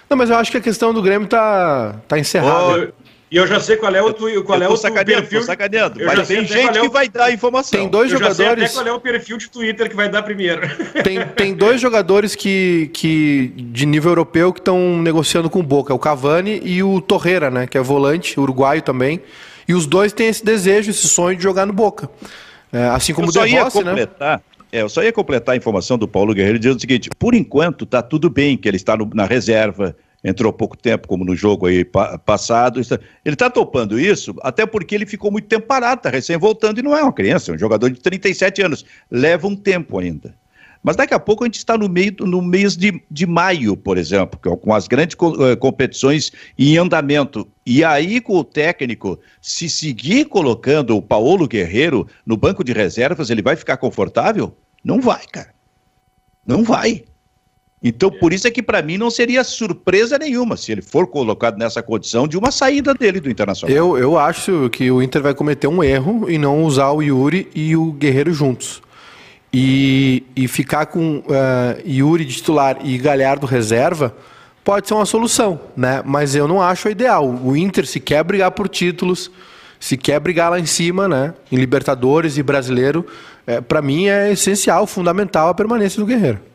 Não, 0.10 0.18
mas 0.18 0.30
eu 0.30 0.36
acho 0.36 0.52
que 0.52 0.58
a 0.58 0.62
questão 0.62 0.94
do 0.94 1.02
Grêmio 1.02 1.30
tá, 1.30 1.96
tá 2.06 2.20
encerrada. 2.20 2.92
Oh, 2.92 3.09
e 3.32 3.38
eu 3.38 3.46
já 3.46 3.60
sei 3.60 3.78
qual 3.78 3.94
é 3.94 4.02
o, 4.02 4.12
tu, 4.12 4.44
qual 4.44 4.62
é 4.62 4.68
o 4.68 4.76
sacaneando, 4.76 5.22
perfil. 5.22 5.40
Tô 5.42 5.46
sacaneando, 5.46 6.04
mas 6.04 6.28
tem 6.28 6.46
gente 6.46 6.78
é 6.78 6.82
o... 6.82 6.86
que 6.86 6.90
vai 6.90 7.08
dar 7.08 7.32
informação. 7.32 7.80
Tem 7.80 7.88
dois 7.88 8.12
eu 8.12 8.18
jogadores. 8.18 8.40
Já 8.40 8.56
sei 8.56 8.66
até 8.66 8.74
qual 8.74 8.88
é 8.88 8.92
o 8.92 9.00
perfil 9.00 9.38
de 9.38 9.50
Twitter 9.50 9.90
que 9.90 9.96
vai 9.96 10.10
dar 10.10 10.24
primeiro. 10.24 10.62
Tem, 11.04 11.26
tem 11.26 11.54
dois 11.54 11.80
jogadores 11.80 12.36
que, 12.36 12.90
que 12.94 13.54
de 13.56 13.86
nível 13.86 14.12
europeu 14.12 14.52
que 14.52 14.60
estão 14.60 14.98
negociando 14.98 15.50
com 15.50 15.60
o 15.60 15.64
Boca, 15.64 15.94
o 15.94 16.00
Cavani 16.00 16.60
e 16.64 16.84
o 16.84 17.00
Torreira, 17.00 17.50
né, 17.50 17.68
que 17.68 17.78
é 17.78 17.82
volante, 17.82 18.40
uruguaio 18.40 18.82
também. 18.82 19.22
E 19.68 19.74
os 19.74 19.86
dois 19.86 20.12
têm 20.12 20.28
esse 20.28 20.44
desejo, 20.44 20.90
esse 20.90 21.08
sonho 21.08 21.38
de 21.38 21.44
jogar 21.44 21.66
no 21.66 21.74
Boca. 21.74 22.10
É, 22.72 22.86
assim 22.88 23.14
como 23.14 23.28
eu 23.28 23.42
o 23.42 23.46
De 23.46 23.58
Rossi, 23.58 23.84
né? 23.84 24.08
É, 24.72 24.82
eu 24.82 24.90
só 24.90 25.04
ia 25.04 25.12
completar 25.12 25.54
a 25.54 25.58
informação 25.58 25.98
do 25.98 26.08
Paulo 26.08 26.34
Guerreiro 26.34 26.60
dizendo 26.60 26.78
o 26.78 26.82
seguinte: 26.82 27.10
por 27.18 27.34
enquanto 27.34 27.86
está 27.86 28.02
tudo 28.02 28.30
bem 28.30 28.56
que 28.56 28.68
ele 28.68 28.78
está 28.78 28.96
no, 28.96 29.10
na 29.14 29.26
reserva, 29.26 29.96
entrou 30.24 30.52
pouco 30.52 30.78
tempo, 30.78 31.08
como 31.08 31.24
no 31.24 31.36
jogo 31.36 31.66
aí 31.66 31.86
passado. 32.26 32.80
Ele 32.80 33.36
está 33.36 33.50
topando 33.50 34.00
isso, 34.00 34.36
até 34.42 34.66
porque 34.66 34.96
ele 34.96 35.06
ficou 35.06 35.32
muito 35.32 35.48
tempo 35.48 35.68
parado, 35.68 36.00
está 36.00 36.10
recém 36.10 36.38
voltando 36.38 36.80
e 36.80 36.84
não 36.84 36.96
é 36.96 37.04
uma 37.04 37.14
criança, 37.14 37.52
é 37.52 37.56
um 37.56 37.58
jogador 37.58 37.90
de 37.90 38.00
37 38.00 38.62
anos. 38.62 38.86
Leva 39.10 39.48
um 39.48 39.56
tempo 39.56 39.98
ainda. 40.00 40.36
Mas 40.82 40.96
daqui 40.96 41.14
a 41.14 41.20
pouco 41.20 41.44
a 41.44 41.48
gente 41.48 41.58
está 41.58 41.78
no, 41.78 41.90
meio, 41.90 42.16
no 42.22 42.42
mês 42.42 42.78
de, 42.78 43.02
de 43.12 43.26
maio, 43.26 43.76
por 43.76 43.98
exemplo, 43.98 44.40
é 44.46 44.56
com 44.56 44.74
as 44.74 44.88
grandes 44.88 45.16
uh, 45.20 45.58
competições 45.58 46.32
em 46.58 46.78
andamento. 46.78 47.48
E 47.66 47.84
aí, 47.84 48.22
com 48.22 48.38
o 48.38 48.44
técnico, 48.46 49.20
se 49.42 49.70
seguir 49.70 50.26
colocando 50.26 50.96
o 50.96 51.02
Paulo 51.02 51.48
Guerreiro 51.48 52.08
no 52.26 52.38
banco 52.38 52.64
de 52.64 52.72
reservas, 52.72 53.30
ele 53.30 53.42
vai 53.42 53.58
ficar 53.58 53.76
confortável? 53.76 54.56
Não 54.82 55.02
vai, 55.02 55.26
cara. 55.28 55.54
Não 56.48 56.64
vai. 56.64 57.04
Então, 57.82 58.12
por 58.12 58.34
isso 58.34 58.46
é 58.46 58.52
que 58.52 58.62
para 58.62 58.82
mim 58.82 58.98
não 58.98 59.10
seria 59.10 59.44
surpresa 59.44 60.18
nenhuma 60.18 60.58
se 60.58 60.72
ele 60.72 60.82
for 60.82 61.08
colocado 61.08 61.58
nessa 61.58 61.82
condição 61.82 62.28
de 62.28 62.38
uma 62.38 62.52
saída 62.52 62.94
dele 62.94 63.22
do 63.22 63.30
Internacional. 63.30 63.76
Eu, 63.76 63.98
eu 63.98 64.18
acho 64.18 64.70
que 64.70 64.92
o 64.92 65.02
Inter 65.02 65.22
vai 65.22 65.34
cometer 65.34 65.68
um 65.68 65.82
erro 65.82 66.30
em 66.30 66.38
não 66.38 66.64
usar 66.64 66.90
o 66.92 67.02
Yuri 67.02 67.48
e 67.56 67.78
o 67.78 67.94
Guerreiro 67.94 68.34
juntos. 68.34 68.82
E, 69.52 70.24
e 70.36 70.48
ficar 70.48 70.88
com 70.88 71.20
uh, 71.20 71.24
Yuri 71.88 72.26
de 72.26 72.36
titular 72.36 72.78
e 72.84 72.98
Galhardo 72.98 73.48
reserva 73.48 74.14
pode 74.64 74.88
ser 74.88 74.94
uma 74.94 75.06
solução, 75.06 75.60
né? 75.76 76.04
Mas 76.06 76.36
eu 76.36 76.48
não 76.48 76.62
acho 76.62 76.90
ideal. 76.90 77.28
O 77.28 77.58
Inter, 77.58 77.88
se 77.88 78.00
quer 78.00 78.24
brigar 78.24 78.52
por 78.52 78.70
títulos, 78.70 79.32
se 79.80 79.98
quer 79.98 80.20
brigar 80.20 80.52
lá 80.52 80.60
em 80.60 80.66
cima, 80.68 81.08
né? 81.08 81.34
Em 81.52 81.56
Libertadores 81.56 82.38
e 82.38 82.44
Brasileiro, 82.44 83.08
é, 83.48 83.62
para 83.62 83.82
mim 83.82 84.08
é 84.08 84.32
essencial, 84.32 84.86
fundamental 84.86 85.50
a 85.50 85.54
permanência 85.56 86.00
do 86.00 86.06
Guerreiro. 86.06 86.49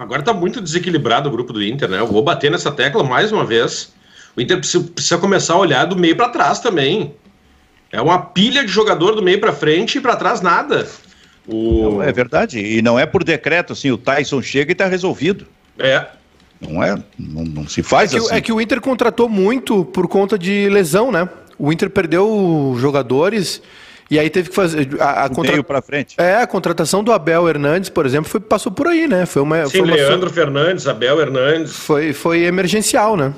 Agora 0.00 0.20
está 0.20 0.32
muito 0.32 0.62
desequilibrado 0.62 1.28
o 1.28 1.30
grupo 1.30 1.52
do 1.52 1.62
Inter, 1.62 1.86
né? 1.86 1.98
Eu 1.98 2.06
vou 2.06 2.22
bater 2.22 2.50
nessa 2.50 2.72
tecla 2.72 3.04
mais 3.04 3.30
uma 3.30 3.44
vez. 3.44 3.92
O 4.34 4.40
Inter 4.40 4.58
precisa, 4.58 5.18
começar 5.18 5.52
a 5.52 5.58
olhar 5.58 5.84
do 5.84 5.94
meio 5.94 6.16
para 6.16 6.30
trás 6.30 6.58
também. 6.58 7.14
É 7.92 8.00
uma 8.00 8.18
pilha 8.18 8.64
de 8.64 8.72
jogador 8.72 9.14
do 9.14 9.22
meio 9.22 9.38
para 9.38 9.52
frente 9.52 9.98
e 9.98 10.00
para 10.00 10.16
trás 10.16 10.40
nada. 10.40 10.88
O... 11.46 11.82
Não, 11.82 12.02
é 12.02 12.10
verdade. 12.12 12.58
E 12.60 12.80
não 12.80 12.98
é 12.98 13.04
por 13.04 13.22
decreto, 13.22 13.74
assim, 13.74 13.90
o 13.90 13.98
Tyson 13.98 14.40
chega 14.40 14.70
e 14.70 14.72
está 14.72 14.86
resolvido. 14.86 15.46
É. 15.78 16.06
Não 16.58 16.82
é, 16.82 16.94
não, 17.18 17.44
não 17.44 17.68
se 17.68 17.82
faz 17.82 18.10
é 18.10 18.16
que, 18.16 18.24
assim. 18.24 18.34
É 18.34 18.40
que 18.40 18.52
o 18.54 18.58
Inter 18.58 18.80
contratou 18.80 19.28
muito 19.28 19.84
por 19.84 20.08
conta 20.08 20.38
de 20.38 20.66
lesão, 20.70 21.12
né? 21.12 21.28
O 21.58 21.70
Inter 21.70 21.90
perdeu 21.90 22.74
jogadores 22.78 23.60
e 24.10 24.18
aí 24.18 24.28
teve 24.28 24.48
que 24.48 24.54
fazer 24.54 24.88
a, 24.98 25.24
a 25.24 25.28
contra... 25.28 25.62
para 25.62 25.80
frente. 25.80 26.16
É, 26.18 26.36
a 26.36 26.46
contratação 26.46 27.04
do 27.04 27.12
Abel 27.12 27.48
Hernandes, 27.48 27.88
por 27.88 28.04
exemplo, 28.04 28.28
foi, 28.28 28.40
passou 28.40 28.72
por 28.72 28.88
aí, 28.88 29.06
né? 29.06 29.24
Foi 29.24 29.40
uma 29.40 29.64
Sim, 29.66 29.78
foi 29.78 29.80
uma... 29.82 29.94
Leandro 29.94 30.30
Fernandes, 30.30 30.86
Abel 30.88 31.20
Hernandes. 31.20 31.76
Foi, 31.76 32.12
foi 32.12 32.42
emergencial, 32.42 33.16
né? 33.16 33.32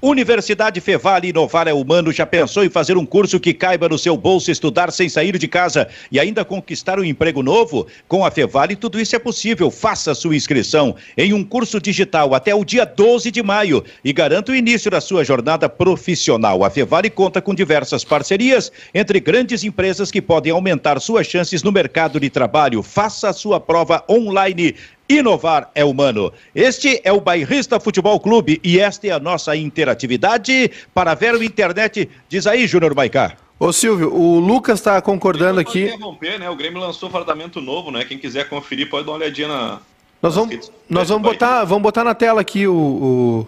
Universidade 0.00 0.80
Fevale 0.80 1.30
Inovar 1.30 1.66
é 1.66 1.72
Humano 1.72 2.12
já 2.12 2.24
pensou 2.24 2.64
em 2.64 2.70
fazer 2.70 2.96
um 2.96 3.04
curso 3.04 3.40
que 3.40 3.52
caiba 3.52 3.88
no 3.88 3.98
seu 3.98 4.16
bolso, 4.16 4.48
estudar 4.48 4.92
sem 4.92 5.08
sair 5.08 5.36
de 5.36 5.48
casa 5.48 5.88
e 6.12 6.20
ainda 6.20 6.44
conquistar 6.44 7.00
um 7.00 7.04
emprego 7.04 7.42
novo? 7.42 7.84
Com 8.06 8.24
a 8.24 8.30
Fevale 8.30 8.76
tudo 8.76 9.00
isso 9.00 9.16
é 9.16 9.18
possível. 9.18 9.72
Faça 9.72 10.14
sua 10.14 10.36
inscrição 10.36 10.94
em 11.16 11.32
um 11.32 11.42
curso 11.42 11.80
digital 11.80 12.32
até 12.32 12.54
o 12.54 12.64
dia 12.64 12.84
12 12.86 13.32
de 13.32 13.42
maio 13.42 13.82
e 14.04 14.12
garanta 14.12 14.52
o 14.52 14.54
início 14.54 14.88
da 14.88 15.00
sua 15.00 15.24
jornada 15.24 15.68
profissional. 15.68 16.62
A 16.62 16.70
Fevale 16.70 17.10
conta 17.10 17.42
com 17.42 17.52
diversas 17.52 18.04
parcerias 18.04 18.70
entre 18.94 19.18
grandes 19.18 19.64
empresas 19.64 20.12
que 20.12 20.22
podem 20.22 20.52
aumentar 20.52 21.00
suas 21.00 21.26
chances 21.26 21.60
no 21.60 21.72
mercado 21.72 22.20
de 22.20 22.30
trabalho. 22.30 22.84
Faça 22.84 23.30
a 23.30 23.32
sua 23.32 23.58
prova 23.58 24.04
online 24.08 24.76
Inovar 25.08 25.70
é 25.74 25.84
humano. 25.84 26.30
Este 26.54 27.00
é 27.02 27.10
o 27.10 27.20
Bairrista 27.20 27.80
Futebol 27.80 28.20
Clube 28.20 28.60
e 28.62 28.78
esta 28.78 29.06
é 29.06 29.10
a 29.10 29.18
nossa 29.18 29.56
interatividade 29.56 30.70
para 30.92 31.14
ver 31.14 31.34
o 31.34 31.42
internet. 31.42 32.08
Diz 32.28 32.46
aí, 32.46 32.66
Júnior 32.66 32.94
Maicá. 32.94 33.36
Ô 33.58 33.72
Silvio, 33.72 34.14
o 34.14 34.38
Lucas 34.38 34.78
está 34.78 35.00
concordando 35.00 35.58
aqui. 35.58 35.84
interromper, 35.84 36.38
né? 36.38 36.48
O 36.50 36.54
Grêmio 36.54 36.78
lançou 36.78 37.08
fardamento 37.10 37.60
novo, 37.60 37.90
né? 37.90 38.04
Quem 38.04 38.18
quiser 38.18 38.48
conferir 38.48 38.88
pode 38.90 39.06
dar 39.06 39.12
uma 39.12 39.18
olhadinha 39.18 39.48
na. 39.48 39.80
Nós 40.22 40.34
vamos, 40.34 40.72
nós 40.88 41.08
vamos 41.08 41.22
botar, 41.22 41.64
vamos 41.64 41.82
botar 41.82 42.04
na 42.04 42.14
tela 42.14 42.40
aqui 42.40 42.66
o, 42.66 42.74
o 42.74 43.46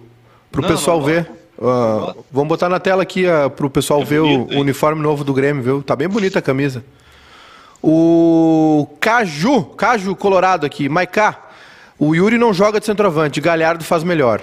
para 0.51 0.63
o 0.63 0.67
pessoal 0.67 0.99
não, 0.99 1.05
ver. 1.05 1.31
Uh, 1.59 2.25
vamos 2.33 2.49
botar 2.49 2.69
na 2.69 2.81
tela 2.81 3.03
aqui 3.03 3.27
uh, 3.27 3.51
para 3.51 3.67
o 3.67 3.71
pessoal 3.71 4.01
é 4.01 4.05
ver 4.05 4.21
bonito, 4.21 4.55
o, 4.55 4.57
o, 4.57 4.61
uniforme 4.61 5.03
novo 5.03 5.23
do 5.23 5.35
Grêmio, 5.35 5.63
viu? 5.63 5.83
Tá 5.83 5.95
bem 5.95 6.09
bonita 6.09 6.39
a 6.39 6.43
camisa. 6.43 6.83
O 7.83 8.89
Caju, 8.99 9.65
Caju 9.77 10.17
Colorado 10.17 10.65
aqui, 10.65 10.89
Maicá. 10.89 11.50
O 12.01 12.15
Yuri 12.15 12.39
não 12.39 12.55
joga 12.55 12.81
de 12.81 12.87
centroavante, 12.87 13.43
Galhardo 13.43 13.85
faz 13.85 14.03
melhor. 14.03 14.41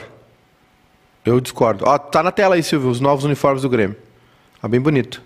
Eu 1.26 1.41
discordo. 1.41 1.86
Ó, 1.88 1.97
tá 1.97 2.22
na 2.22 2.32
tela 2.32 2.53
aí, 2.53 2.62
Silvio, 2.62 2.88
os 2.88 2.99
novos 2.99 3.26
uniformes 3.26 3.64
do 3.64 3.70
Grêmio. 3.70 3.97
Tá 4.62 4.68
bem 4.68 4.80
bonito. 4.80 5.24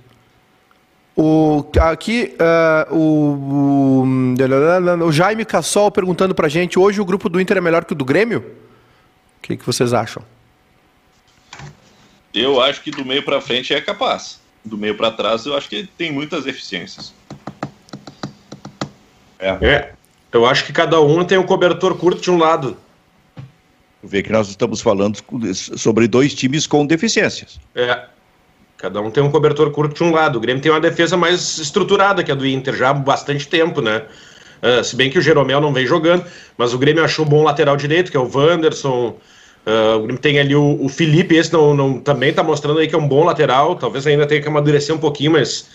O, 1.13 1.65
aqui, 1.81 2.33
uh, 2.39 2.95
o, 2.95 4.03
o, 4.05 5.05
o, 5.05 5.11
Jaime 5.11 5.43
Cassol 5.43 5.91
perguntando 5.91 6.33
pra 6.33 6.47
gente: 6.47 6.79
hoje 6.79 7.01
o 7.01 7.05
grupo 7.05 7.27
do 7.27 7.39
Inter 7.39 7.57
é 7.57 7.61
melhor 7.61 7.83
que 7.83 7.91
o 7.91 7.95
do 7.95 8.05
Grêmio? 8.05 8.39
O 8.39 9.41
que, 9.41 9.57
que 9.57 9.65
vocês 9.65 9.93
acham? 9.93 10.23
Eu 12.33 12.61
acho 12.61 12.81
que 12.81 12.91
do 12.91 13.03
meio 13.03 13.23
para 13.23 13.41
frente 13.41 13.73
é 13.73 13.81
capaz. 13.81 14.39
Do 14.63 14.77
meio 14.77 14.95
para 14.95 15.11
trás, 15.11 15.45
eu 15.45 15.57
acho 15.57 15.67
que 15.67 15.85
tem 15.97 16.13
muitas 16.13 16.45
eficiências. 16.47 17.13
É. 19.37 19.49
é. 19.61 19.93
Eu 20.31 20.45
acho 20.45 20.65
que 20.65 20.71
cada 20.71 20.99
um 21.01 21.23
tem 21.23 21.37
um 21.37 21.43
cobertor 21.43 21.95
curto 21.97 22.21
de 22.21 22.31
um 22.31 22.37
lado. 22.37 22.77
Vê 24.03 24.23
que 24.23 24.31
nós 24.31 24.49
estamos 24.49 24.81
falando 24.81 25.19
sobre 25.53 26.07
dois 26.07 26.33
times 26.33 26.65
com 26.65 26.85
deficiências. 26.85 27.59
É. 27.75 28.05
Cada 28.77 28.99
um 28.99 29.11
tem 29.11 29.21
um 29.21 29.29
cobertor 29.29 29.69
curto 29.69 29.93
de 29.93 30.03
um 30.03 30.11
lado. 30.11 30.37
O 30.37 30.39
Grêmio 30.39 30.59
tem 30.59 30.71
uma 30.71 30.79
defesa 30.79 31.15
mais 31.15 31.59
estruturada 31.59 32.23
que 32.23 32.31
a 32.31 32.35
do 32.35 32.47
Inter 32.47 32.75
já 32.75 32.89
há 32.89 32.93
bastante 32.95 33.47
tempo, 33.47 33.79
né? 33.79 34.01
Uh, 34.63 34.83
se 34.83 34.95
bem 34.95 35.07
que 35.07 35.19
o 35.19 35.21
Jeromel 35.21 35.61
não 35.61 35.71
vem 35.71 35.85
jogando, 35.85 36.25
mas 36.57 36.73
o 36.73 36.79
Grêmio 36.79 37.03
achou 37.03 37.23
um 37.23 37.29
bom 37.29 37.43
lateral 37.43 37.77
direito, 37.77 38.09
que 38.09 38.17
é 38.17 38.19
o 38.19 38.27
Wanderson. 38.27 39.17
Uh, 39.67 39.97
o 39.97 40.01
Grêmio 40.01 40.19
tem 40.19 40.39
ali 40.39 40.55
o, 40.55 40.83
o 40.83 40.89
Felipe, 40.89 41.35
esse 41.35 41.53
não, 41.53 41.75
não, 41.75 41.99
também 41.99 42.31
está 42.31 42.41
mostrando 42.41 42.79
aí 42.79 42.87
que 42.87 42.95
é 42.95 42.97
um 42.97 43.07
bom 43.07 43.23
lateral. 43.23 43.75
Talvez 43.75 44.07
ainda 44.07 44.25
tenha 44.25 44.41
que 44.41 44.47
amadurecer 44.47 44.95
um 44.95 44.99
pouquinho, 44.99 45.33
mas 45.33 45.67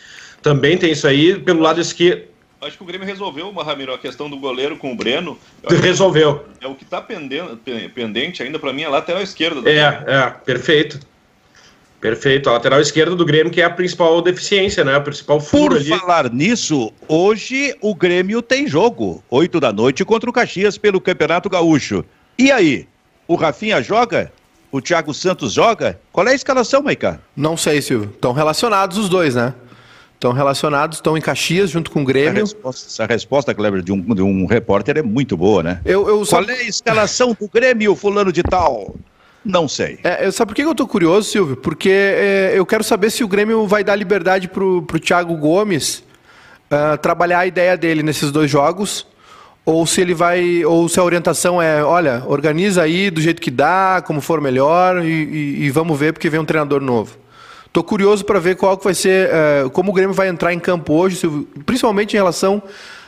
também 0.43 0.77
tem 0.77 0.91
isso 0.91 1.07
aí. 1.07 1.39
Pelo 1.39 1.61
lado 1.61 1.81
esquerdo 1.81 2.23
acho 2.61 2.77
que 2.77 2.83
o 2.83 2.87
Grêmio 2.87 3.07
resolveu, 3.07 3.51
Ramiro, 3.53 3.93
a 3.93 3.99
questão 3.99 4.29
do 4.29 4.37
goleiro 4.39 4.77
com 4.77 4.93
o 4.93 4.97
Breno. 4.97 5.39
Resolveu. 5.83 6.47
É 6.61 6.67
o 6.67 6.75
que 6.75 6.85
está 6.85 7.01
pendente 7.01 8.43
ainda 8.43 8.59
para 8.59 8.73
mim 8.73 8.83
é 8.83 8.87
a 8.87 8.91
lateral 8.91 9.23
esquerda. 9.23 9.69
É, 9.69 9.81
é, 10.07 10.31
perfeito. 10.45 11.01
Perfeito. 12.01 12.49
A 12.49 12.53
lateral 12.53 12.81
esquerda 12.81 13.17
do 13.17 13.25
Grêmio, 13.25 13.51
que 13.51 13.61
é 13.61 13.65
a 13.65 13.71
principal 13.71 14.21
deficiência, 14.21 14.85
né? 14.85 14.95
A 14.95 15.01
principal 15.01 15.41
furo 15.41 15.75
Por 15.75 15.81
ali. 15.81 15.89
falar 15.89 16.31
nisso, 16.31 16.93
hoje 17.09 17.75
o 17.81 17.95
Grêmio 17.95 18.43
tem 18.43 18.69
jogo. 18.69 19.25
Oito 19.31 19.59
da 19.59 19.73
noite 19.73 20.05
contra 20.05 20.29
o 20.29 20.33
Caxias 20.33 20.77
pelo 20.79 21.01
Campeonato 21.01 21.49
Gaúcho. 21.49 22.05
E 22.39 22.53
aí? 22.53 22.87
O 23.27 23.35
Rafinha 23.35 23.83
joga? 23.83 24.31
O 24.71 24.81
Thiago 24.81 25.15
Santos 25.15 25.55
joga? 25.55 25.99
Qual 26.13 26.27
é 26.29 26.33
a 26.33 26.35
escalação, 26.35 26.83
Maica? 26.83 27.21
Não 27.35 27.57
sei, 27.57 27.81
Silvio. 27.81 28.11
Estão 28.15 28.33
relacionados 28.33 28.99
os 28.99 29.09
dois, 29.09 29.35
né? 29.35 29.55
Estão 30.17 30.33
relacionados, 30.33 30.97
estão 30.97 31.17
em 31.17 31.21
Caxias 31.21 31.69
junto 31.71 31.91
com 31.91 32.01
o 32.01 32.05
Grêmio. 32.05 32.43
Essa 32.43 32.55
resposta, 32.55 32.87
essa 32.89 33.07
resposta 33.07 33.55
Kleber, 33.55 33.83
de 33.83 33.93
um, 33.93 34.01
de 34.15 34.23
um 34.23 34.47
repórter 34.47 34.97
é 34.97 35.03
muito 35.03 35.37
boa, 35.37 35.63
né? 35.63 35.81
Eu, 35.85 36.09
eu 36.09 36.25
só... 36.25 36.43
Qual 36.43 36.49
é 36.49 36.61
a 36.61 36.63
escalação 36.63 37.37
do 37.39 37.47
Grêmio, 37.47 37.95
fulano 37.95 38.33
de 38.33 38.43
tal? 38.43 38.97
Não 39.45 39.69
sei. 39.69 39.99
É, 40.03 40.27
eu, 40.27 40.33
sabe 40.33 40.49
por 40.49 40.55
que 40.57 40.63
eu 40.63 40.75
tô 40.75 40.87
curioso, 40.87 41.31
Silvio? 41.31 41.57
Porque 41.57 41.91
é, 41.91 42.53
eu 42.55 42.65
quero 42.65 42.83
saber 42.83 43.11
se 43.11 43.23
o 43.23 43.29
Grêmio 43.29 43.67
vai 43.67 43.85
dar 43.85 43.95
liberdade 43.95 44.49
pro, 44.49 44.83
pro 44.83 44.99
Thiago 44.99 45.37
Gomes 45.37 46.03
uh, 46.71 46.97
trabalhar 46.99 47.41
a 47.41 47.47
ideia 47.47 47.77
dele 47.77 48.03
nesses 48.03 48.33
dois 48.33 48.51
jogos, 48.51 49.07
ou 49.67 49.87
se 49.87 50.01
ele 50.01 50.15
vai, 50.15 50.65
ou 50.65 50.89
se 50.89 50.99
a 50.99 51.05
orientação 51.05 51.61
é, 51.61 51.85
olha, 51.85 52.23
organiza 52.27 52.83
aí 52.83 53.11
do 53.11 53.21
jeito 53.21 53.43
que 53.43 53.51
dá, 53.51 54.03
como 54.05 54.21
for 54.23 54.41
melhor, 54.41 55.05
e, 55.05 55.09
e, 55.09 55.65
e 55.65 55.71
vamos 55.71 55.99
ver 55.99 56.13
porque 56.13 56.31
vem 56.31 56.41
um 56.41 56.45
treinador 56.45 56.81
novo. 56.81 57.17
Estou 57.77 57.85
curioso 57.85 58.25
para 58.25 58.39
ver 58.39 58.57
qual 58.57 58.79
que 58.79 58.85
vai 58.85 58.95
ser, 58.95 59.29
uh, 59.29 59.69
como 59.69 59.91
o 59.91 59.93
Grêmio 59.93 60.15
vai 60.15 60.29
entrar 60.29 60.51
em 60.51 60.59
campo 60.59 60.95
hoje, 60.95 61.29
principalmente 61.67 62.15
em 62.15 62.17
relação 62.17 62.63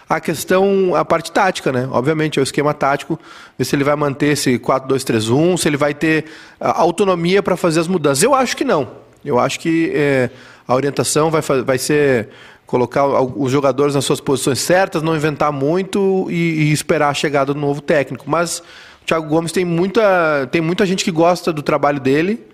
à 0.07 0.21
questão, 0.21 0.95
à 0.95 1.03
parte 1.07 1.33
tática, 1.33 1.73
né? 1.73 1.89
Obviamente, 1.91 2.39
é 2.39 2.43
o 2.43 2.45
esquema 2.45 2.75
tático, 2.75 3.19
ver 3.57 3.65
se 3.65 3.75
ele 3.75 3.83
vai 3.83 3.97
manter 3.97 4.27
esse 4.27 4.59
4-2-3-1, 4.59 5.57
se 5.57 5.69
ele 5.69 5.79
vai 5.79 5.95
ter 5.95 6.27
autonomia 6.61 7.43
para 7.43 7.57
fazer 7.57 7.81
as 7.81 7.89
mudanças. 7.89 8.23
Eu 8.23 8.35
acho 8.35 8.55
que 8.55 8.63
não. 8.63 8.91
Eu 9.25 9.39
acho 9.39 9.59
que 9.59 9.91
é, 9.95 10.29
a 10.67 10.75
orientação 10.75 11.31
vai, 11.31 11.41
vai 11.65 11.79
ser 11.79 12.29
colocar 12.67 13.07
os 13.07 13.51
jogadores 13.51 13.95
nas 13.95 14.05
suas 14.05 14.21
posições 14.21 14.59
certas, 14.59 15.01
não 15.03 15.17
inventar 15.17 15.51
muito 15.51 16.27
e, 16.29 16.69
e 16.69 16.73
esperar 16.73 17.09
a 17.09 17.15
chegada 17.15 17.55
do 17.55 17.59
novo 17.59 17.81
técnico. 17.81 18.29
Mas 18.29 18.59
o 19.01 19.07
Thiago 19.07 19.27
Gomes 19.27 19.51
tem 19.51 19.65
muita, 19.65 20.47
tem 20.53 20.61
muita 20.61 20.85
gente 20.85 21.05
que 21.05 21.11
gosta 21.11 21.55
do 21.55 21.63
trabalho 21.63 21.99
dele 21.99 22.48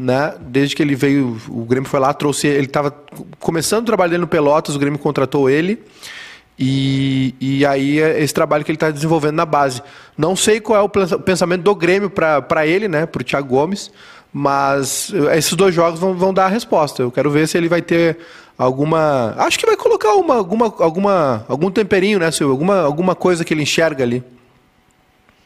né? 0.00 0.34
Desde 0.40 0.74
que 0.74 0.82
ele 0.82 0.94
veio, 0.94 1.38
o 1.46 1.62
Grêmio 1.64 1.88
foi 1.88 2.00
lá, 2.00 2.14
trouxe 2.14 2.46
ele 2.46 2.64
estava 2.64 2.90
começando 3.38 3.82
o 3.82 3.86
trabalho 3.86 4.10
dele 4.10 4.22
no 4.22 4.26
Pelotas, 4.26 4.74
o 4.74 4.78
Grêmio 4.78 4.98
contratou 4.98 5.50
ele. 5.50 5.78
E, 6.58 7.34
e 7.38 7.66
aí 7.66 8.00
é 8.00 8.22
esse 8.22 8.32
trabalho 8.32 8.64
que 8.64 8.70
ele 8.70 8.76
está 8.76 8.90
desenvolvendo 8.90 9.34
na 9.34 9.44
base. 9.44 9.82
Não 10.16 10.34
sei 10.34 10.58
qual 10.58 10.78
é 10.78 10.82
o 10.82 10.88
pensamento 11.20 11.62
do 11.62 11.74
Grêmio 11.74 12.08
para 12.10 12.66
ele, 12.66 12.88
né? 12.88 13.04
Para 13.04 13.20
o 13.20 13.24
Thiago 13.24 13.48
Gomes, 13.48 13.90
mas 14.32 15.12
esses 15.36 15.52
dois 15.54 15.74
jogos 15.74 16.00
vão, 16.00 16.14
vão 16.14 16.32
dar 16.32 16.46
a 16.46 16.48
resposta. 16.48 17.02
Eu 17.02 17.10
quero 17.10 17.30
ver 17.30 17.46
se 17.46 17.58
ele 17.58 17.68
vai 17.68 17.82
ter 17.82 18.18
alguma. 18.56 19.34
Acho 19.36 19.58
que 19.58 19.66
vai 19.66 19.76
colocar 19.76 20.14
uma, 20.14 20.36
alguma, 20.36 20.74
alguma, 20.78 21.44
algum 21.46 21.70
temperinho, 21.70 22.18
né, 22.18 22.30
Silvio? 22.30 22.52
Alguma, 22.52 22.80
alguma 22.80 23.14
coisa 23.14 23.44
que 23.44 23.52
ele 23.52 23.62
enxerga 23.62 24.02
ali. 24.02 24.24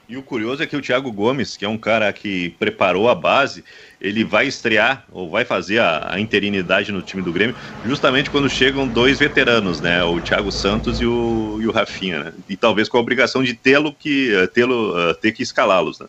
E 0.07 0.19
o 0.19 0.23
curioso 0.23 0.63
é 0.63 0.67
que 0.67 0.77
o 0.77 0.83
Thiago 0.83 1.11
Gomes, 1.11 1.57
que 1.57 1.65
é 1.65 1.69
um 1.69 1.79
cara 1.79 2.13
que 2.13 2.51
preparou 2.59 3.09
a 3.09 3.15
base, 3.15 3.65
ele 3.99 4.23
vai 4.23 4.47
estrear 4.47 5.03
ou 5.11 5.31
vai 5.31 5.47
fazer 5.47 5.79
a, 5.79 6.13
a, 6.13 6.21
interinidade 6.21 6.93
no 6.93 7.01
time 7.01 7.23
do 7.23 7.33
Grêmio 7.33 7.57
justamente 7.87 8.29
quando 8.29 8.49
chegam 8.51 8.87
dois 8.87 9.19
veteranos, 9.19 9.81
né? 9.81 10.05
O 10.05 10.21
Thiago 10.21 10.53
Santos 10.53 11.01
e 11.01 11.07
o, 11.07 11.59
e 11.61 11.67
o 11.67 11.73
Rafinha, 11.73 12.25
né? 12.25 12.33
E 12.49 12.57
talvez 12.57 12.87
com 12.87 12.99
a 12.99 13.01
obrigação 13.01 13.43
de 13.43 13.55
tê-lo 13.55 13.95
que 13.95 14.31
tê-lo 14.53 14.93
uh, 14.93 15.15
ter 15.15 15.33
que 15.33 15.43
escalá-los, 15.43 15.99
né? 15.99 16.07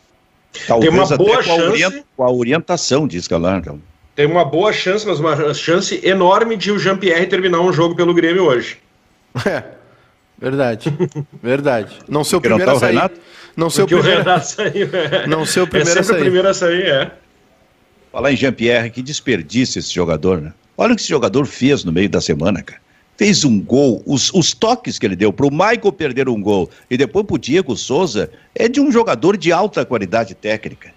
Talvez 0.68 0.92
Tem 0.92 1.02
uma 1.02 1.18
boa 1.18 1.42
chance 1.42 2.04
com 2.18 2.24
a 2.24 2.32
orientação 2.32 3.08
de 3.08 3.18
escalar, 3.18 3.60
então. 3.60 3.82
Tem 4.14 4.26
uma 4.26 4.46
boa 4.46 4.72
chance, 4.72 5.06
mas 5.06 5.20
uma 5.20 5.54
chance 5.54 6.00
enorme 6.04 6.56
de 6.56 6.72
o 6.72 6.80
Jean-Pierre 6.80 7.28
terminar 7.28 7.62
um 7.62 7.72
jogo 7.72 7.96
pelo 7.96 8.14
Grêmio 8.14 8.44
hoje. 8.44 8.78
É. 9.46 9.64
Verdade. 10.38 10.94
Verdade. 11.42 11.96
Não 12.08 12.24
ser 12.24 12.36
o 12.36 12.42
primeiro 12.42 12.66
não 12.66 12.74
tá 12.74 12.78
a 12.78 12.80
sair. 12.80 12.96
Renato? 12.96 13.20
Não 13.56 13.70
ser 13.70 13.82
o 13.84 13.88
primeiro. 13.88 14.22
O 14.22 14.40
saiu, 14.40 14.90
é. 14.94 15.28
Não 15.28 15.46
ser 15.46 15.62
o 15.62 15.68
primeiro 15.68 15.98
é 15.98 16.02
a 16.02 16.04
sair. 16.04 16.18
o 16.18 16.20
primeiro 16.20 16.48
a 16.48 16.54
sair, 16.54 16.84
é. 16.84 17.12
Falar 18.12 18.32
em 18.32 18.36
Jean-Pierre, 18.36 18.90
que 18.90 19.02
desperdício 19.02 19.80
esse 19.80 19.94
jogador, 19.94 20.42
né? 20.42 20.54
Olha 20.78 20.94
o 20.94 20.96
que 20.96 21.02
esse 21.02 21.10
jogador 21.10 21.46
fez 21.46 21.84
no 21.84 21.92
meio 21.92 22.10
da 22.10 22.20
semana, 22.20 22.62
cara. 22.62 22.82
Fez 23.18 23.46
um 23.46 23.62
gol, 23.62 24.04
os, 24.06 24.34
os 24.34 24.54
toques 24.54 25.00
que 25.00 25.06
ele 25.06 25.16
deu 25.16 25.32
para 25.32 25.46
o 25.46 25.52
Michael 25.52 25.92
perder 25.94 26.28
um 26.28 26.42
gol 26.42 26.70
e 26.90 26.98
depois 26.98 27.26
para 27.26 27.36
o 27.36 27.40
Diego 27.40 27.76
Souza 27.78 28.30
é 28.54 28.68
de 28.68 28.82
um 28.82 28.92
jogador 28.92 29.38
de 29.38 29.54
alta 29.54 29.86
qualidade 29.86 30.36
técnica. 30.36 30.94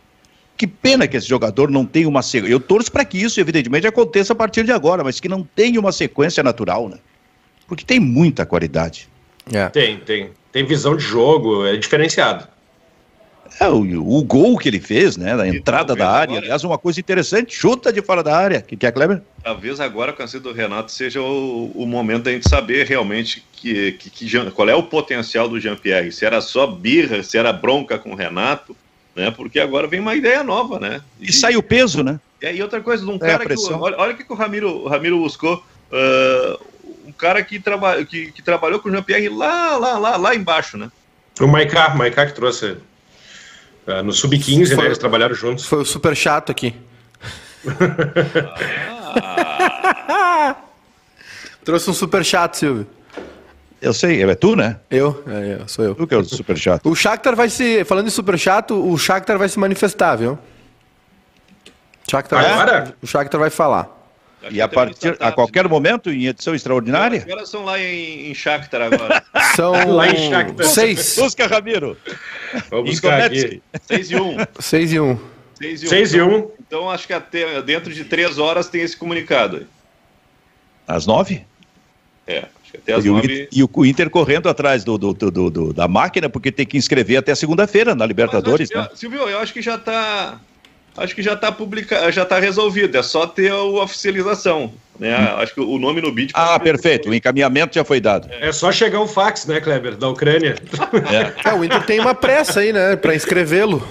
Que 0.57 0.66
pena 0.66 1.07
que 1.07 1.16
esse 1.16 1.28
jogador 1.28 1.70
não 1.70 1.86
tenha 1.86 2.09
uma 2.09 2.20
sequência. 2.20 2.53
Eu 2.53 2.59
torço 2.59 2.91
para 2.91 3.05
que 3.05 3.22
isso, 3.22 3.39
evidentemente, 3.39 3.86
aconteça 3.86 4.32
a 4.32 4.36
partir 4.36 4.64
de 4.64 4.72
agora, 4.72 5.05
mas 5.05 5.20
que 5.20 5.28
não 5.28 5.45
tenha 5.45 5.78
uma 5.78 5.93
sequência 5.93 6.43
natural, 6.43 6.89
né? 6.89 6.99
Porque 7.68 7.84
tem 7.84 8.01
muita 8.01 8.45
qualidade. 8.45 9.09
É. 9.53 9.68
Tem, 9.68 9.99
tem. 9.99 10.30
Tem 10.51 10.64
visão 10.64 10.96
de 10.96 11.03
jogo, 11.03 11.66
é 11.66 11.76
diferenciado. 11.76 12.49
É, 13.61 13.68
o, 13.68 13.80
o, 13.80 14.22
gol 14.22 14.57
que 14.57 14.68
ele 14.68 14.78
fez, 14.78 15.16
né? 15.16 15.34
Na 15.34 15.49
entrada 15.49 15.96
da 15.96 16.09
área. 16.09 16.32
Agora... 16.32 16.46
Aliás, 16.46 16.64
uma 16.64 16.78
coisa 16.78 17.01
interessante, 17.01 17.55
chuta 17.55 17.92
de 17.92 18.01
fora 18.01 18.22
da 18.22 18.36
área. 18.36 18.61
O 18.61 18.62
que, 18.62 18.76
que 18.76 18.86
é, 18.86 18.92
Kleber? 18.92 19.20
Talvez 19.42 19.80
agora, 19.80 20.12
com 20.12 20.22
a 20.22 20.28
saída 20.28 20.49
do 20.49 20.55
Renato, 20.55 20.92
seja 20.92 21.20
o, 21.20 21.72
o, 21.74 21.86
momento 21.86 22.24
da 22.24 22.32
gente 22.32 22.49
saber 22.49 22.86
realmente 22.86 23.44
que, 23.53 23.92
que, 23.92 24.11
que, 24.11 24.51
qual 24.53 24.68
é 24.68 24.74
o 24.74 24.82
potencial 24.84 25.49
do 25.49 25.59
Jean-Pierre. 25.59 26.12
Se 26.12 26.24
era 26.24 26.40
só 26.40 26.66
birra, 26.66 27.22
se 27.22 27.36
era 27.36 27.53
bronca 27.53 27.99
com 27.99 28.12
o 28.12 28.14
Renato. 28.14 28.76
né? 29.16 29.30
Porque 29.30 29.59
agora 29.59 29.88
vem 29.88 29.99
uma 30.01 30.14
ideia 30.14 30.44
nova, 30.44 30.78
né? 30.78 31.01
E, 31.20 31.30
e 31.30 31.32
sai 31.32 31.57
o 31.57 31.62
peso, 31.62 32.05
né? 32.05 32.20
E 32.40 32.46
aí 32.46 32.62
outra 32.62 32.80
coisa, 32.80 33.05
de 33.05 33.11
um 33.11 33.16
é 33.16 33.18
cara 33.18 33.44
que. 33.44 33.55
Olha, 33.72 33.96
olha 33.99 34.14
o 34.14 34.16
que, 34.16 34.22
que 34.22 34.32
o 34.32 34.36
Ramiro, 34.36 34.84
o 34.84 34.88
Ramiro 34.88 35.18
buscou. 35.18 35.64
Uh, 35.90 36.61
um 36.64 36.67
cara 37.18 37.42
que, 37.42 37.58
traba, 37.58 38.04
que, 38.04 38.32
que 38.32 38.40
trabalhou 38.40 38.80
com 38.80 38.88
o 38.88 38.92
Jean-Pierre 38.92 39.28
lá, 39.28 39.76
lá, 39.76 39.98
lá, 39.98 40.16
lá 40.16 40.34
embaixo, 40.34 40.78
né? 40.78 40.90
O 41.40 41.46
Maiká, 41.46 41.94
Maiká 41.94 42.26
que 42.26 42.32
trouxe 42.32 42.76
uh, 43.86 44.02
no 44.04 44.12
Sub-15, 44.12 44.76
né? 44.76 44.86
Eles 44.86 44.98
trabalharam 44.98 45.34
juntos. 45.34 45.66
Foi 45.66 45.80
o 45.80 45.84
super 45.84 46.16
chato 46.16 46.50
aqui. 46.50 46.74
ah. 49.14 50.56
trouxe 51.64 51.90
um 51.90 51.94
super 51.94 52.24
chato, 52.24 52.56
Silvio. 52.56 52.86
Eu 53.80 53.92
sei, 53.92 54.22
é 54.22 54.34
tu, 54.34 54.56
né? 54.56 54.78
Eu, 54.90 55.22
é, 55.26 55.60
sou 55.68 55.84
eu. 55.84 55.94
Tu 55.94 56.06
que 56.06 56.14
é 56.14 56.18
o 56.18 56.24
super 56.24 56.56
chato. 56.56 56.90
O 56.90 56.96
Shakhtar 56.96 57.36
vai 57.36 57.48
se, 57.48 57.84
falando 57.84 58.08
em 58.08 58.10
super 58.10 58.36
chato, 58.38 58.74
o 58.74 58.98
Shakhtar 58.98 59.38
vai 59.38 59.48
se 59.48 59.58
manifestar, 59.58 60.16
viu? 60.16 60.38
Shakhtar 62.10 62.44
Agora? 62.44 62.80
Vai, 62.84 62.94
o 63.02 63.06
Shakhtar 63.06 63.38
vai 63.38 63.50
falar. 63.50 63.97
E 64.51 64.61
a 64.61 64.68
partir 64.68 65.16
a 65.20 65.32
qualquer 65.32 65.68
momento 65.68 66.11
em 66.11 66.26
edição 66.26 66.55
extraordinária? 66.55 67.22
Agora 67.22 67.45
são 67.45 67.64
lá 67.64 67.78
em, 67.80 68.30
em 68.30 68.34
Shakhtar 68.34 68.82
agora. 68.82 69.22
São 69.57 69.72
lá 69.95 70.09
em 70.09 70.30
Shakhtar. 70.30 70.66
Seis. 70.66 71.16
Busca 71.16 71.47
Ramiro. 71.47 71.97
Vamos 72.70 72.91
buscar 72.91 73.22
aqui. 73.22 73.61
Seis 73.82 74.11
e 74.11 74.16
um. 74.16 74.36
Seis 74.61 74.93
e 74.93 75.01
um. 75.01 75.18
Seis 75.55 75.82
e 75.82 75.86
um. 75.86 75.89
Seis 75.89 76.14
e 76.14 76.20
um. 76.20 76.39
Então, 76.39 76.53
então 76.66 76.91
acho 76.91 77.07
que 77.07 77.12
até 77.12 77.61
dentro 77.62 77.93
de 77.93 78.05
três 78.05 78.39
horas 78.39 78.68
tem 78.68 78.82
esse 78.82 78.97
comunicado. 78.97 79.66
Às 80.86 81.07
nove? 81.07 81.45
É. 82.26 82.45
Até 82.74 82.95
as 82.95 83.05
e, 83.05 83.09
nove... 83.09 83.49
o, 83.53 83.57
e 83.59 83.62
o 83.64 83.86
Inter 83.86 84.09
correndo 84.09 84.49
atrás 84.49 84.84
do, 84.84 84.97
do, 84.97 85.12
do, 85.12 85.51
do, 85.51 85.72
da 85.72 85.89
máquina, 85.89 86.28
porque 86.28 86.53
tem 86.53 86.66
que 86.66 86.76
inscrever 86.76 87.18
até 87.18 87.34
segunda-feira 87.34 87.95
na 87.95 88.07
Libertadores. 88.07 88.70
Né? 88.70 88.89
Silvio, 88.95 89.22
eu 89.28 89.39
acho 89.39 89.53
que 89.53 89.62
já 89.62 89.74
está 89.74 90.39
acho 90.99 91.14
que 91.14 91.22
já 91.22 91.34
está 91.34 91.51
publicado, 91.51 92.11
já 92.11 92.22
está 92.22 92.38
resolvido, 92.38 92.96
é 92.96 93.03
só 93.03 93.26
ter 93.26 93.51
a 93.51 93.62
oficialização. 93.62 94.72
Né? 94.99 95.16
Hum. 95.16 95.36
Acho 95.38 95.55
que 95.55 95.61
o 95.61 95.78
nome 95.78 96.01
no 96.01 96.11
BID. 96.11 96.32
Ah, 96.34 96.59
perfeito, 96.59 97.09
o 97.09 97.14
encaminhamento 97.14 97.74
já 97.74 97.84
foi 97.84 98.01
dado. 98.01 98.28
É. 98.32 98.49
é 98.49 98.53
só 98.53 98.72
chegar 98.72 99.01
o 99.01 99.07
fax, 99.07 99.46
né, 99.46 99.61
Kleber, 99.61 99.96
da 99.96 100.09
Ucrânia. 100.09 100.57
É. 101.44 101.51
é 101.51 101.55
o 101.55 101.64
Inter 101.64 101.84
tem 101.84 102.01
uma 102.01 102.14
pressa 102.14 102.61
aí, 102.61 102.72
né, 102.72 102.96
para 102.96 103.14
inscrevê-lo. 103.14 103.86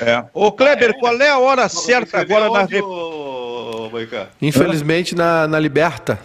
É. 0.00 0.24
Ô, 0.32 0.52
Kleber, 0.52 0.94
qual 0.98 1.20
é 1.20 1.30
a 1.30 1.38
hora 1.38 1.68
certa 1.68 2.20
agora 2.20 2.48
na. 2.48 2.68
Infelizmente 4.40 5.14
na, 5.14 5.48
na 5.48 5.58
Liberta. 5.58 6.18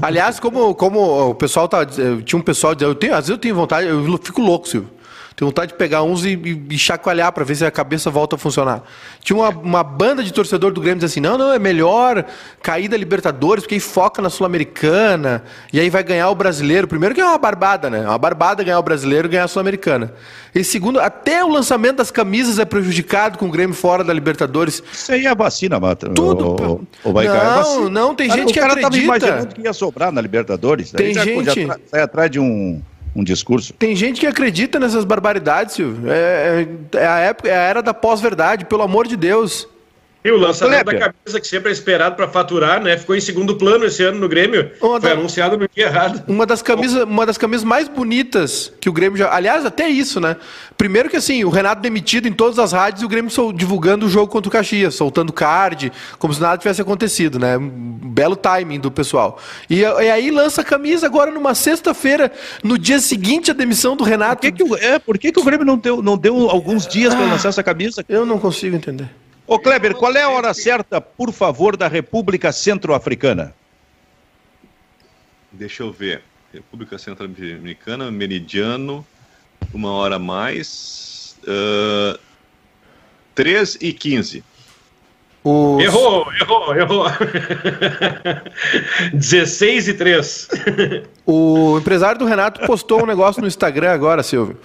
Aliás, 0.00 0.38
como, 0.38 0.74
como 0.74 1.30
o 1.30 1.34
pessoal 1.34 1.68
tá. 1.68 1.84
Tinha 1.86 2.38
um 2.38 2.42
pessoal 2.42 2.74
dizendo, 2.74 2.90
eu 2.90 2.94
tenho, 2.94 3.12
às 3.12 3.20
vezes 3.20 3.30
eu 3.30 3.38
tenho 3.38 3.54
vontade, 3.54 3.88
eu 3.88 4.18
fico 4.22 4.40
louco, 4.40 4.68
Silvio. 4.68 4.90
Tenho 5.36 5.48
vontade 5.48 5.72
de 5.72 5.78
pegar 5.78 6.04
uns 6.04 6.24
e, 6.24 6.30
e, 6.30 6.66
e 6.70 6.78
chacoalhar 6.78 7.32
para 7.32 7.42
ver 7.42 7.56
se 7.56 7.64
a 7.64 7.70
cabeça 7.70 8.08
volta 8.08 8.36
a 8.36 8.38
funcionar. 8.38 8.84
Tinha 9.20 9.36
uma, 9.36 9.48
uma 9.48 9.82
banda 9.82 10.22
de 10.22 10.32
torcedor 10.32 10.72
do 10.72 10.80
Grêmio 10.80 11.00
dizendo 11.00 11.10
assim: 11.10 11.20
não, 11.20 11.36
não, 11.36 11.52
é 11.52 11.58
melhor 11.58 12.24
cair 12.62 12.86
da 12.86 12.96
Libertadores, 12.96 13.64
porque 13.64 13.74
aí 13.74 13.80
foca 13.80 14.22
na 14.22 14.30
Sul-Americana, 14.30 15.42
e 15.72 15.80
aí 15.80 15.90
vai 15.90 16.04
ganhar 16.04 16.30
o 16.30 16.36
brasileiro. 16.36 16.86
Primeiro 16.86 17.16
que 17.16 17.20
é 17.20 17.24
uma 17.24 17.36
barbada, 17.36 17.90
né? 17.90 18.02
Uma 18.02 18.18
barbada 18.18 18.62
ganhar 18.62 18.78
o 18.78 18.82
brasileiro 18.82 19.26
e 19.26 19.30
ganhar 19.30 19.44
a 19.44 19.48
Sul-Americana. 19.48 20.14
E 20.54 20.62
segundo, 20.62 21.00
até 21.00 21.44
o 21.44 21.48
lançamento 21.48 21.96
das 21.96 22.12
camisas 22.12 22.60
é 22.60 22.64
prejudicado 22.64 23.36
com 23.36 23.46
o 23.46 23.50
Grêmio 23.50 23.74
fora 23.74 24.04
da 24.04 24.12
Libertadores. 24.12 24.80
Isso 24.92 25.10
aí 25.10 25.26
é 25.26 25.34
vacina, 25.34 25.80
Mata. 25.80 26.10
Tudo. 26.10 26.50
O, 26.50 27.08
o, 27.08 27.10
o 27.10 27.12
não, 27.12 27.86
é 27.86 27.90
não, 27.90 28.14
tem 28.14 28.30
gente 28.30 28.52
que 28.52 28.60
acredita. 28.60 28.86
O 28.86 28.90
cara 28.90 28.96
estava 28.96 28.96
imaginando 28.96 29.54
que 29.56 29.62
ia 29.62 29.72
sobrar 29.72 30.12
na 30.12 30.20
Libertadores. 30.20 30.92
Tem 30.92 31.12
gente... 31.12 31.66
Sai 31.90 32.02
atrás 32.02 32.30
de 32.30 32.38
um 32.38 32.80
um 33.14 33.22
discurso. 33.22 33.72
Tem 33.74 33.94
gente 33.94 34.20
que 34.20 34.26
acredita 34.26 34.78
nessas 34.78 35.04
barbaridades, 35.04 35.74
Silvio. 35.74 36.10
É, 36.10 36.66
é, 36.92 36.98
é 36.98 37.06
a 37.06 37.18
época, 37.18 37.48
é 37.48 37.56
a 37.56 37.60
era 37.60 37.82
da 37.82 37.94
pós-verdade, 37.94 38.64
pelo 38.64 38.82
amor 38.82 39.06
de 39.06 39.16
Deus. 39.16 39.68
E 40.24 40.30
o 40.30 40.38
lançamento 40.38 40.86
da 40.86 40.98
camisa 40.98 41.38
que 41.38 41.46
sempre 41.46 41.68
é 41.68 41.72
esperado 41.72 42.16
para 42.16 42.26
faturar, 42.26 42.82
né? 42.82 42.96
Ficou 42.96 43.14
em 43.14 43.20
segundo 43.20 43.56
plano 43.56 43.84
esse 43.84 44.02
ano 44.02 44.18
no 44.18 44.26
Grêmio. 44.26 44.70
Uma 44.80 44.98
Foi 44.98 45.10
da... 45.10 45.16
anunciado 45.16 45.58
no 45.58 45.68
dia 45.68 45.84
errado. 45.84 46.24
Uma 46.26 46.46
das 46.46 46.62
camisas, 46.62 47.02
uma 47.02 47.26
das 47.26 47.36
camisas 47.36 47.62
mais 47.62 47.88
bonitas 47.88 48.72
que 48.80 48.88
o 48.88 48.92
Grêmio 48.92 49.18
já. 49.18 49.30
Aliás, 49.30 49.66
até 49.66 49.86
isso, 49.86 50.20
né? 50.20 50.36
Primeiro 50.78 51.10
que 51.10 51.16
assim, 51.18 51.44
o 51.44 51.50
Renato 51.50 51.82
demitido 51.82 52.26
em 52.26 52.32
todas 52.32 52.58
as 52.58 52.72
rádios 52.72 53.02
e 53.02 53.04
o 53.04 53.08
Grêmio 53.08 53.30
divulgando 53.52 54.06
o 54.06 54.08
jogo 54.08 54.28
contra 54.28 54.48
o 54.48 54.50
Caxias, 54.50 54.94
soltando 54.94 55.30
card, 55.30 55.92
como 56.18 56.32
se 56.32 56.40
nada 56.40 56.56
tivesse 56.56 56.80
acontecido, 56.80 57.38
né? 57.38 57.58
Um 57.58 57.68
belo 57.70 58.34
timing 58.34 58.80
do 58.80 58.90
pessoal. 58.90 59.38
E, 59.68 59.80
e 59.80 59.84
aí 59.84 60.30
lança 60.30 60.62
a 60.62 60.64
camisa 60.64 61.04
agora 61.04 61.30
numa 61.30 61.54
sexta-feira, 61.54 62.32
no 62.62 62.78
dia 62.78 62.98
seguinte 62.98 63.50
à 63.50 63.54
demissão 63.54 63.94
do 63.94 64.02
Renato. 64.02 64.40
Por 64.40 64.52
que, 64.52 64.64
que, 64.64 64.84
é, 64.86 64.98
por 64.98 65.18
que, 65.18 65.30
que 65.30 65.38
o 65.38 65.44
Grêmio 65.44 65.66
não 65.66 65.76
deu, 65.76 66.00
não 66.00 66.16
deu 66.16 66.48
alguns 66.48 66.86
dias 66.86 67.12
ah, 67.12 67.16
para 67.18 67.26
lançar 67.26 67.50
essa 67.50 67.62
camisa? 67.62 68.02
Eu 68.08 68.24
não 68.24 68.38
consigo 68.38 68.74
entender. 68.74 69.10
Ô 69.46 69.58
Kleber, 69.58 69.94
qual 69.94 70.14
é 70.14 70.22
a 70.22 70.30
hora 70.30 70.54
certa, 70.54 71.00
por 71.00 71.32
favor, 71.32 71.76
da 71.76 71.86
República 71.86 72.50
Centro-Africana? 72.50 73.54
Deixa 75.52 75.82
eu 75.82 75.92
ver. 75.92 76.22
República 76.52 76.98
Centro-Americana, 76.98 78.10
meridiano, 78.10 79.06
uma 79.72 79.92
hora 79.92 80.18
mais. 80.18 81.36
Uh, 81.42 82.18
3 83.34 83.78
e 83.80 83.92
15. 83.92 84.44
Os... 85.42 85.84
Errou, 85.84 86.26
errou, 86.40 86.74
errou. 86.74 87.06
16 89.12 89.88
e 89.88 89.94
3. 89.94 90.48
o 91.26 91.78
empresário 91.78 92.18
do 92.18 92.24
Renato 92.24 92.64
postou 92.66 93.02
um 93.02 93.06
negócio 93.06 93.42
no 93.42 93.48
Instagram 93.48 93.92
agora, 93.92 94.22
Silvio. 94.22 94.58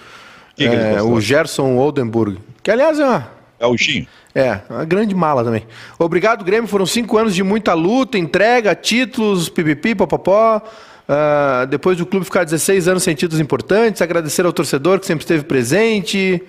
Que 0.56 0.68
que 0.68 0.74
é, 0.74 1.02
o 1.02 1.20
Gerson 1.20 1.76
Oldenburg. 1.76 2.38
Que, 2.62 2.70
aliás, 2.70 2.98
é 2.98 3.04
uma... 3.04 3.30
É 3.58 3.66
o 3.66 3.76
Xinho. 3.76 4.06
É, 4.34 4.60
uma 4.70 4.84
grande 4.84 5.14
mala 5.14 5.42
também. 5.42 5.66
Obrigado, 5.98 6.44
Grêmio. 6.44 6.68
Foram 6.68 6.86
cinco 6.86 7.18
anos 7.18 7.34
de 7.34 7.42
muita 7.42 7.74
luta, 7.74 8.16
entrega, 8.16 8.74
títulos, 8.74 9.48
pipipi, 9.48 9.94
popopó. 9.94 10.62
Uh, 11.08 11.66
depois 11.66 11.98
do 11.98 12.06
clube 12.06 12.24
ficar 12.24 12.44
16 12.44 12.86
anos 12.86 13.02
sem 13.02 13.16
títulos 13.16 13.40
importantes, 13.40 14.00
agradecer 14.00 14.46
ao 14.46 14.52
torcedor 14.52 15.00
que 15.00 15.06
sempre 15.06 15.24
esteve 15.24 15.42
presente. 15.42 16.40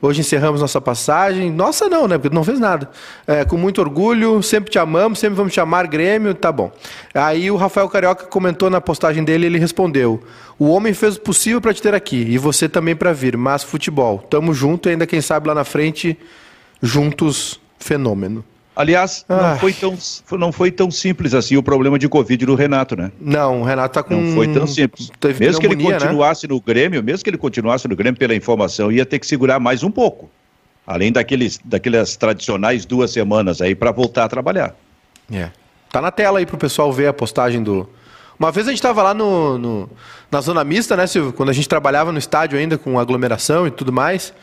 Hoje 0.00 0.20
encerramos 0.20 0.60
nossa 0.60 0.80
passagem. 0.80 1.50
Nossa, 1.50 1.88
não, 1.88 2.08
né? 2.08 2.16
Porque 2.16 2.34
não 2.34 2.44
fez 2.44 2.58
nada. 2.58 2.88
É, 3.26 3.44
com 3.44 3.58
muito 3.58 3.80
orgulho, 3.80 4.42
sempre 4.42 4.70
te 4.70 4.78
amamos, 4.78 5.18
sempre 5.18 5.36
vamos 5.36 5.52
te 5.52 5.60
amar, 5.60 5.86
Grêmio, 5.86 6.34
tá 6.34 6.50
bom. 6.50 6.70
Aí 7.14 7.50
o 7.50 7.56
Rafael 7.56 7.88
Carioca 7.88 8.24
comentou 8.26 8.70
na 8.70 8.80
postagem 8.80 9.24
dele, 9.24 9.46
ele 9.46 9.58
respondeu: 9.58 10.22
O 10.58 10.68
homem 10.68 10.94
fez 10.94 11.16
o 11.16 11.20
possível 11.20 11.60
para 11.60 11.74
te 11.74 11.82
ter 11.82 11.94
aqui, 11.94 12.24
e 12.28 12.38
você 12.38 12.68
também 12.68 12.96
para 12.96 13.12
vir, 13.12 13.36
mas 13.36 13.62
futebol. 13.62 14.18
Tamo 14.18 14.54
junto 14.54 14.88
e 14.88 14.92
ainda, 14.92 15.06
quem 15.06 15.20
sabe, 15.20 15.48
lá 15.48 15.54
na 15.54 15.64
frente 15.64 16.18
juntos 16.82 17.60
fenômeno. 17.78 18.44
Aliás, 18.76 19.24
não 19.26 19.56
foi, 19.56 19.72
tão, 19.72 19.98
não 20.38 20.52
foi 20.52 20.70
tão 20.70 20.90
simples 20.90 21.32
assim 21.32 21.56
o 21.56 21.62
problema 21.62 21.98
de 21.98 22.06
Covid 22.10 22.44
do 22.44 22.54
Renato, 22.54 22.94
né? 22.94 23.10
Não, 23.18 23.62
o 23.62 23.64
Renato 23.64 23.94
tá 23.94 24.02
com. 24.02 24.14
Não 24.14 24.34
foi 24.34 24.48
tão 24.48 24.66
simples. 24.66 25.10
Teve 25.18 25.46
mesmo 25.46 25.60
que 25.62 25.66
ele 25.66 25.76
né? 25.76 25.92
continuasse 25.92 26.46
né? 26.46 26.52
no 26.52 26.60
Grêmio, 26.60 27.02
mesmo 27.02 27.24
que 27.24 27.30
ele 27.30 27.38
continuasse 27.38 27.88
no 27.88 27.96
Grêmio 27.96 28.18
pela 28.18 28.34
informação, 28.34 28.92
ia 28.92 29.06
ter 29.06 29.18
que 29.18 29.26
segurar 29.26 29.58
mais 29.58 29.82
um 29.82 29.90
pouco. 29.90 30.28
Além 30.86 31.10
daqueles, 31.10 31.58
daquelas 31.64 32.16
tradicionais 32.16 32.84
duas 32.84 33.10
semanas 33.10 33.62
aí 33.62 33.74
para 33.74 33.90
voltar 33.90 34.24
a 34.24 34.28
trabalhar. 34.28 34.76
É. 35.32 35.48
Tá 35.90 36.02
na 36.02 36.10
tela 36.10 36.38
aí 36.38 36.44
pro 36.44 36.58
pessoal 36.58 36.92
ver 36.92 37.06
a 37.06 37.12
postagem 37.14 37.62
do. 37.62 37.88
Uma 38.38 38.52
vez 38.52 38.66
a 38.66 38.70
gente 38.70 38.78
estava 38.78 39.02
lá 39.02 39.14
no, 39.14 39.56
no, 39.56 39.90
na 40.30 40.42
zona 40.42 40.62
mista, 40.62 40.94
né, 40.94 41.06
Silvio? 41.06 41.32
Quando 41.32 41.48
a 41.48 41.54
gente 41.54 41.66
trabalhava 41.66 42.12
no 42.12 42.18
estádio 42.18 42.58
ainda 42.58 42.76
com 42.76 42.98
aglomeração 42.98 43.66
e 43.66 43.70
tudo 43.70 43.90
mais. 43.90 44.34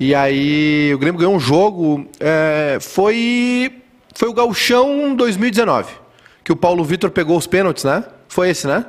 E 0.00 0.14
aí 0.14 0.94
o 0.94 0.98
Grêmio 0.98 1.18
ganhou 1.18 1.34
um 1.34 1.38
jogo. 1.38 2.08
É, 2.18 2.78
foi, 2.80 3.82
foi 4.14 4.30
o 4.30 4.32
Galchão 4.32 5.14
2019. 5.14 5.92
Que 6.42 6.50
o 6.50 6.56
Paulo 6.56 6.82
Vitor 6.82 7.10
pegou 7.10 7.36
os 7.36 7.46
pênaltis, 7.46 7.84
né? 7.84 8.02
Foi 8.26 8.48
esse, 8.48 8.66
né? 8.66 8.86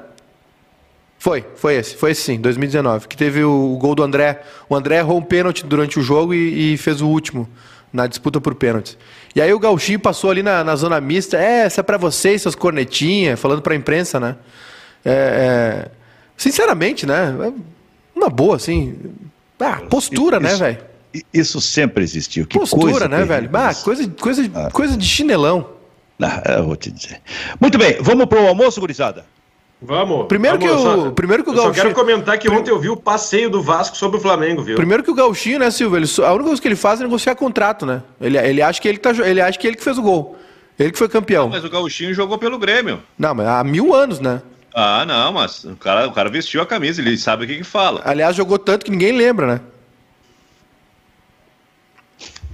Foi, 1.19 1.45
foi 1.55 1.75
esse, 1.75 1.97
foi 1.97 2.11
esse 2.11 2.21
sim, 2.21 2.39
2019. 2.39 3.09
Que 3.09 3.17
teve 3.17 3.43
o, 3.43 3.73
o 3.73 3.77
gol 3.77 3.93
do 3.93 4.01
André. 4.01 4.41
O 4.69 4.75
André 4.75 4.99
errou 4.99 5.17
um 5.17 5.21
pênalti 5.21 5.65
durante 5.65 5.99
o 5.99 6.01
jogo 6.01 6.33
e, 6.33 6.73
e 6.73 6.77
fez 6.77 7.01
o 7.01 7.07
último 7.07 7.47
na 7.91 8.07
disputa 8.07 8.39
por 8.39 8.55
pênaltis. 8.55 8.97
E 9.35 9.41
aí 9.41 9.53
o 9.53 9.59
Gauchinho 9.59 9.99
passou 9.99 10.31
ali 10.31 10.41
na, 10.41 10.63
na 10.63 10.77
zona 10.77 11.01
mista, 11.01 11.37
é, 11.37 11.65
essa 11.65 11.81
é 11.81 11.83
pra 11.83 11.97
vocês, 11.97 12.41
seus 12.41 12.55
cornetinhas, 12.55 13.37
falando 13.37 13.61
pra 13.61 13.75
imprensa, 13.75 14.17
né? 14.17 14.37
É, 15.03 15.11
é, 15.11 15.91
sinceramente, 16.37 17.05
né? 17.05 17.35
É 17.47 18.17
uma 18.17 18.29
boa, 18.29 18.55
assim. 18.55 18.95
Ah, 19.59 19.81
postura, 19.89 20.37
Isso, 20.37 20.45
né, 20.45 20.55
velho? 20.55 20.90
Isso 21.33 21.59
sempre 21.59 22.03
existiu. 22.03 22.45
Que 22.45 22.57
Postura, 22.57 22.91
coisa 22.91 23.07
né, 23.07 23.25
velho? 23.25 23.49
Ah, 23.53 23.73
coisa, 23.73 24.09
coisa, 24.09 24.49
ah. 24.55 24.69
coisa 24.71 24.95
de 24.95 25.05
chinelão. 25.05 25.69
Ah, 26.21 26.41
eu 26.57 26.65
vou 26.65 26.75
te 26.75 26.91
dizer. 26.91 27.21
Muito 27.59 27.77
bem, 27.77 27.97
vamos 28.01 28.25
pro 28.27 28.47
almoço, 28.47 28.79
gurizada? 28.79 29.25
Vamos. 29.81 30.27
Primeiro 30.27 30.59
vamos, 30.59 30.73
que 30.73 30.79
o, 30.79 31.05
só, 31.05 31.11
primeiro 31.11 31.43
que 31.43 31.49
o 31.49 31.53
Gauchinho... 31.53 31.73
só 31.73 31.81
quero 31.81 31.95
comentar 31.95 32.37
que 32.37 32.49
ontem 32.49 32.69
eu 32.69 32.79
vi 32.79 32.89
o 32.89 32.95
passeio 32.95 33.49
do 33.49 33.63
Vasco 33.63 33.97
sobre 33.97 34.19
o 34.19 34.21
Flamengo, 34.21 34.61
viu? 34.61 34.75
Primeiro 34.75 35.03
que 35.03 35.09
o 35.09 35.15
Gauchinho, 35.15 35.57
né, 35.57 35.71
Silvio? 35.71 35.97
Ele, 35.97 36.07
a 36.23 36.31
única 36.33 36.45
coisa 36.45 36.61
que 36.61 36.67
ele 36.67 36.75
faz 36.75 37.01
é 37.01 37.03
negociar 37.03 37.33
contrato, 37.33 37.83
né? 37.83 38.03
Ele, 38.21 38.37
ele, 38.37 38.61
acha 38.61 38.79
que 38.79 38.87
ele, 38.87 38.99
tá, 38.99 39.09
ele 39.09 39.41
acha 39.41 39.57
que 39.57 39.65
ele 39.65 39.75
que 39.75 39.83
fez 39.83 39.97
o 39.97 40.01
gol. 40.03 40.37
Ele 40.77 40.91
que 40.91 40.97
foi 40.99 41.09
campeão. 41.09 41.45
Não, 41.45 41.49
mas 41.49 41.65
o 41.65 41.69
Gauchinho 41.69 42.13
jogou 42.13 42.37
pelo 42.37 42.59
Grêmio. 42.59 43.01
Não, 43.17 43.33
mas 43.33 43.47
há 43.47 43.63
mil 43.63 43.93
anos, 43.93 44.19
né? 44.19 44.43
Ah, 44.73 45.03
não, 45.05 45.33
mas 45.33 45.63
o 45.63 45.75
cara, 45.75 46.07
o 46.07 46.11
cara 46.11 46.29
vestiu 46.29 46.61
a 46.61 46.65
camisa, 46.65 47.01
ele 47.01 47.17
sabe 47.17 47.45
o 47.45 47.47
que, 47.47 47.57
que 47.57 47.63
fala. 47.63 48.01
Aliás, 48.05 48.35
jogou 48.35 48.59
tanto 48.59 48.85
que 48.85 48.91
ninguém 48.91 49.11
lembra, 49.11 49.47
né? 49.47 49.61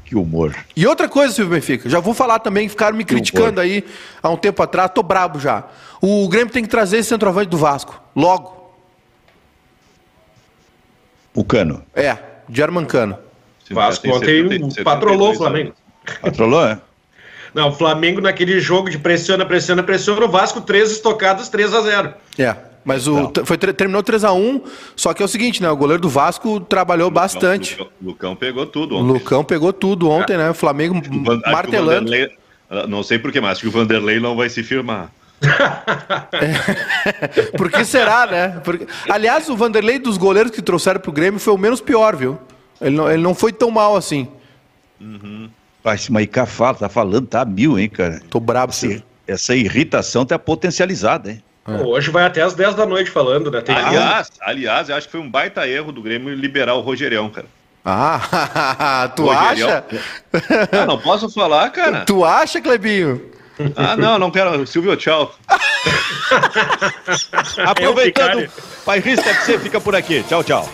Que 0.08 0.16
humor. 0.16 0.56
E 0.74 0.88
outra 0.88 1.10
coisa, 1.10 1.34
Silvio 1.34 1.54
Benfica, 1.54 1.90
já 1.90 2.00
vou 2.00 2.14
falar 2.14 2.40
também, 2.40 2.70
ficaram 2.70 2.96
me 2.96 3.04
criticando 3.04 3.60
aí 3.60 3.84
há 4.24 4.30
um 4.30 4.38
tempo 4.38 4.64
atrás, 4.64 4.90
tô 4.96 5.04
brabo 5.04 5.38
já. 5.38 5.66
O 6.02 6.30
Grêmio 6.30 6.52
tem 6.52 6.64
que 6.64 6.70
trazer 6.70 7.00
esse 7.00 7.10
centroavante 7.10 7.50
do 7.50 7.58
Vasco, 7.58 8.02
logo. 8.16 8.72
O 11.34 11.44
Cano. 11.44 11.84
É, 11.94 12.18
German 12.50 12.86
Cano. 12.86 13.20
O 13.70 13.74
Vasco 13.76 14.08
ontem 14.08 14.48
patrolou 14.82 15.32
o 15.32 15.36
Flamengo. 15.36 15.74
Patrolou, 16.22 16.66
é? 16.66 16.80
Não, 17.54 17.68
o 17.68 17.74
Flamengo 17.74 18.22
naquele 18.22 18.62
jogo 18.62 18.90
de 18.90 18.98
pressiona, 18.98 19.46
pressiona, 19.46 19.84
pressiona, 19.84 20.26
o 20.26 20.30
Vasco, 20.30 20.62
três 20.62 20.90
estocadas, 20.90 21.50
3 21.50 21.74
a 21.74 21.82
0 21.82 22.14
É, 22.40 22.56
mas 22.88 23.06
o, 23.06 23.30
foi, 23.44 23.58
terminou 23.58 24.02
3x1, 24.02 24.62
só 24.96 25.14
que 25.14 25.22
é 25.22 25.26
o 25.26 25.28
seguinte, 25.28 25.62
né? 25.62 25.70
O 25.70 25.76
goleiro 25.76 26.02
do 26.02 26.08
Vasco 26.08 26.62
trabalhou 26.62 27.10
Lucão, 27.10 27.22
bastante. 27.22 27.74
Lucão, 27.74 27.92
Lucão, 28.02 28.36
pegou 28.38 28.66
tudo 28.66 28.96
ontem. 28.96 29.12
Lucão 29.12 29.44
pegou 29.44 29.74
tudo 29.74 30.10
ontem, 30.10 30.36
é. 30.36 30.38
né? 30.38 30.50
O 30.52 30.54
Flamengo 30.54 30.96
o 30.96 31.52
martelando. 31.52 32.10
O 32.10 32.30
ah, 32.70 32.88
não 32.88 33.04
sei 33.04 33.20
porquê, 33.20 33.42
mas 33.42 33.52
acho 33.52 33.62
que 33.64 33.68
o 33.68 33.72
Vanderlei 33.72 34.22
não 34.22 34.38
vai 34.38 34.50
se 34.50 34.64
firmar. 34.64 35.12
é. 36.32 37.42
Por 37.58 37.70
que 37.70 37.84
será, 37.84 38.26
né? 38.26 38.62
Porque... 38.64 38.88
Aliás, 39.10 39.50
o 39.50 39.58
Vanderlei 39.58 40.00
dos 40.00 40.16
goleiros 40.16 40.54
que 40.54 40.62
trouxeram 40.62 41.02
pro 41.02 41.12
Grêmio 41.12 41.42
foi 41.42 41.54
o 41.54 41.58
menos 41.58 41.82
pior, 41.82 42.16
viu? 42.16 42.40
Ele 42.80 42.96
não, 42.96 43.12
ele 43.12 43.22
não 43.22 43.36
foi 43.36 43.52
tão 43.52 43.70
mal 43.70 43.98
assim. 43.98 44.30
Uhum. 45.02 45.50
Mas 45.84 46.08
Maicá 46.08 46.46
fala, 46.46 46.76
tá 46.76 46.88
falando, 46.88 47.28
tá 47.28 47.44
mil, 47.44 47.78
hein, 47.78 47.90
cara? 47.90 48.22
Tô 48.30 48.40
brabo, 48.40 48.72
sim. 48.72 49.04
Essa 49.28 49.54
irritação 49.58 50.26
tá 50.26 50.40
potencializada, 50.40 51.32
hein? 51.32 51.44
É. 51.68 51.84
Hoje 51.84 52.10
vai 52.12 52.24
até 52.24 52.42
as 52.42 52.54
10 52.54 52.76
da 52.76 52.86
noite 52.86 53.12
falando, 53.12 53.52
né? 53.52 53.60
Tem 53.62 53.76
aliás, 53.76 54.30
aliás, 54.42 54.90
eu 54.90 54.96
acho 54.96 55.08
que 55.08 55.12
foi 55.12 55.20
um 55.22 55.30
baita 55.30 55.68
erro 55.68 55.92
do 55.92 56.02
Grêmio 56.02 56.34
liberar 56.34 56.76
o 56.76 56.82
Rogerião, 56.82 57.30
cara. 57.30 57.48
Ah, 57.84 59.12
tu 59.16 59.26
Rogerião. 59.26 59.70
acha? 59.70 59.84
Ah, 60.72 60.86
não 60.86 61.00
posso 61.00 61.30
falar, 61.30 61.70
cara. 61.72 62.06
Tu 62.06 62.24
acha, 62.24 62.62
Clebinho? 62.62 63.22
Ah, 63.76 63.98
não, 63.98 64.20
não 64.20 64.32
quero. 64.32 64.66
Silvio, 64.68 64.96
tchau. 64.96 65.34
Aproveitando, 67.66 68.50
Pai 68.86 69.00
Rista 69.00 69.30
FC 69.30 69.60
fica 69.60 69.82
por 69.82 69.96
aqui. 69.96 70.24
Tchau, 70.24 70.44
tchau. 70.44 70.70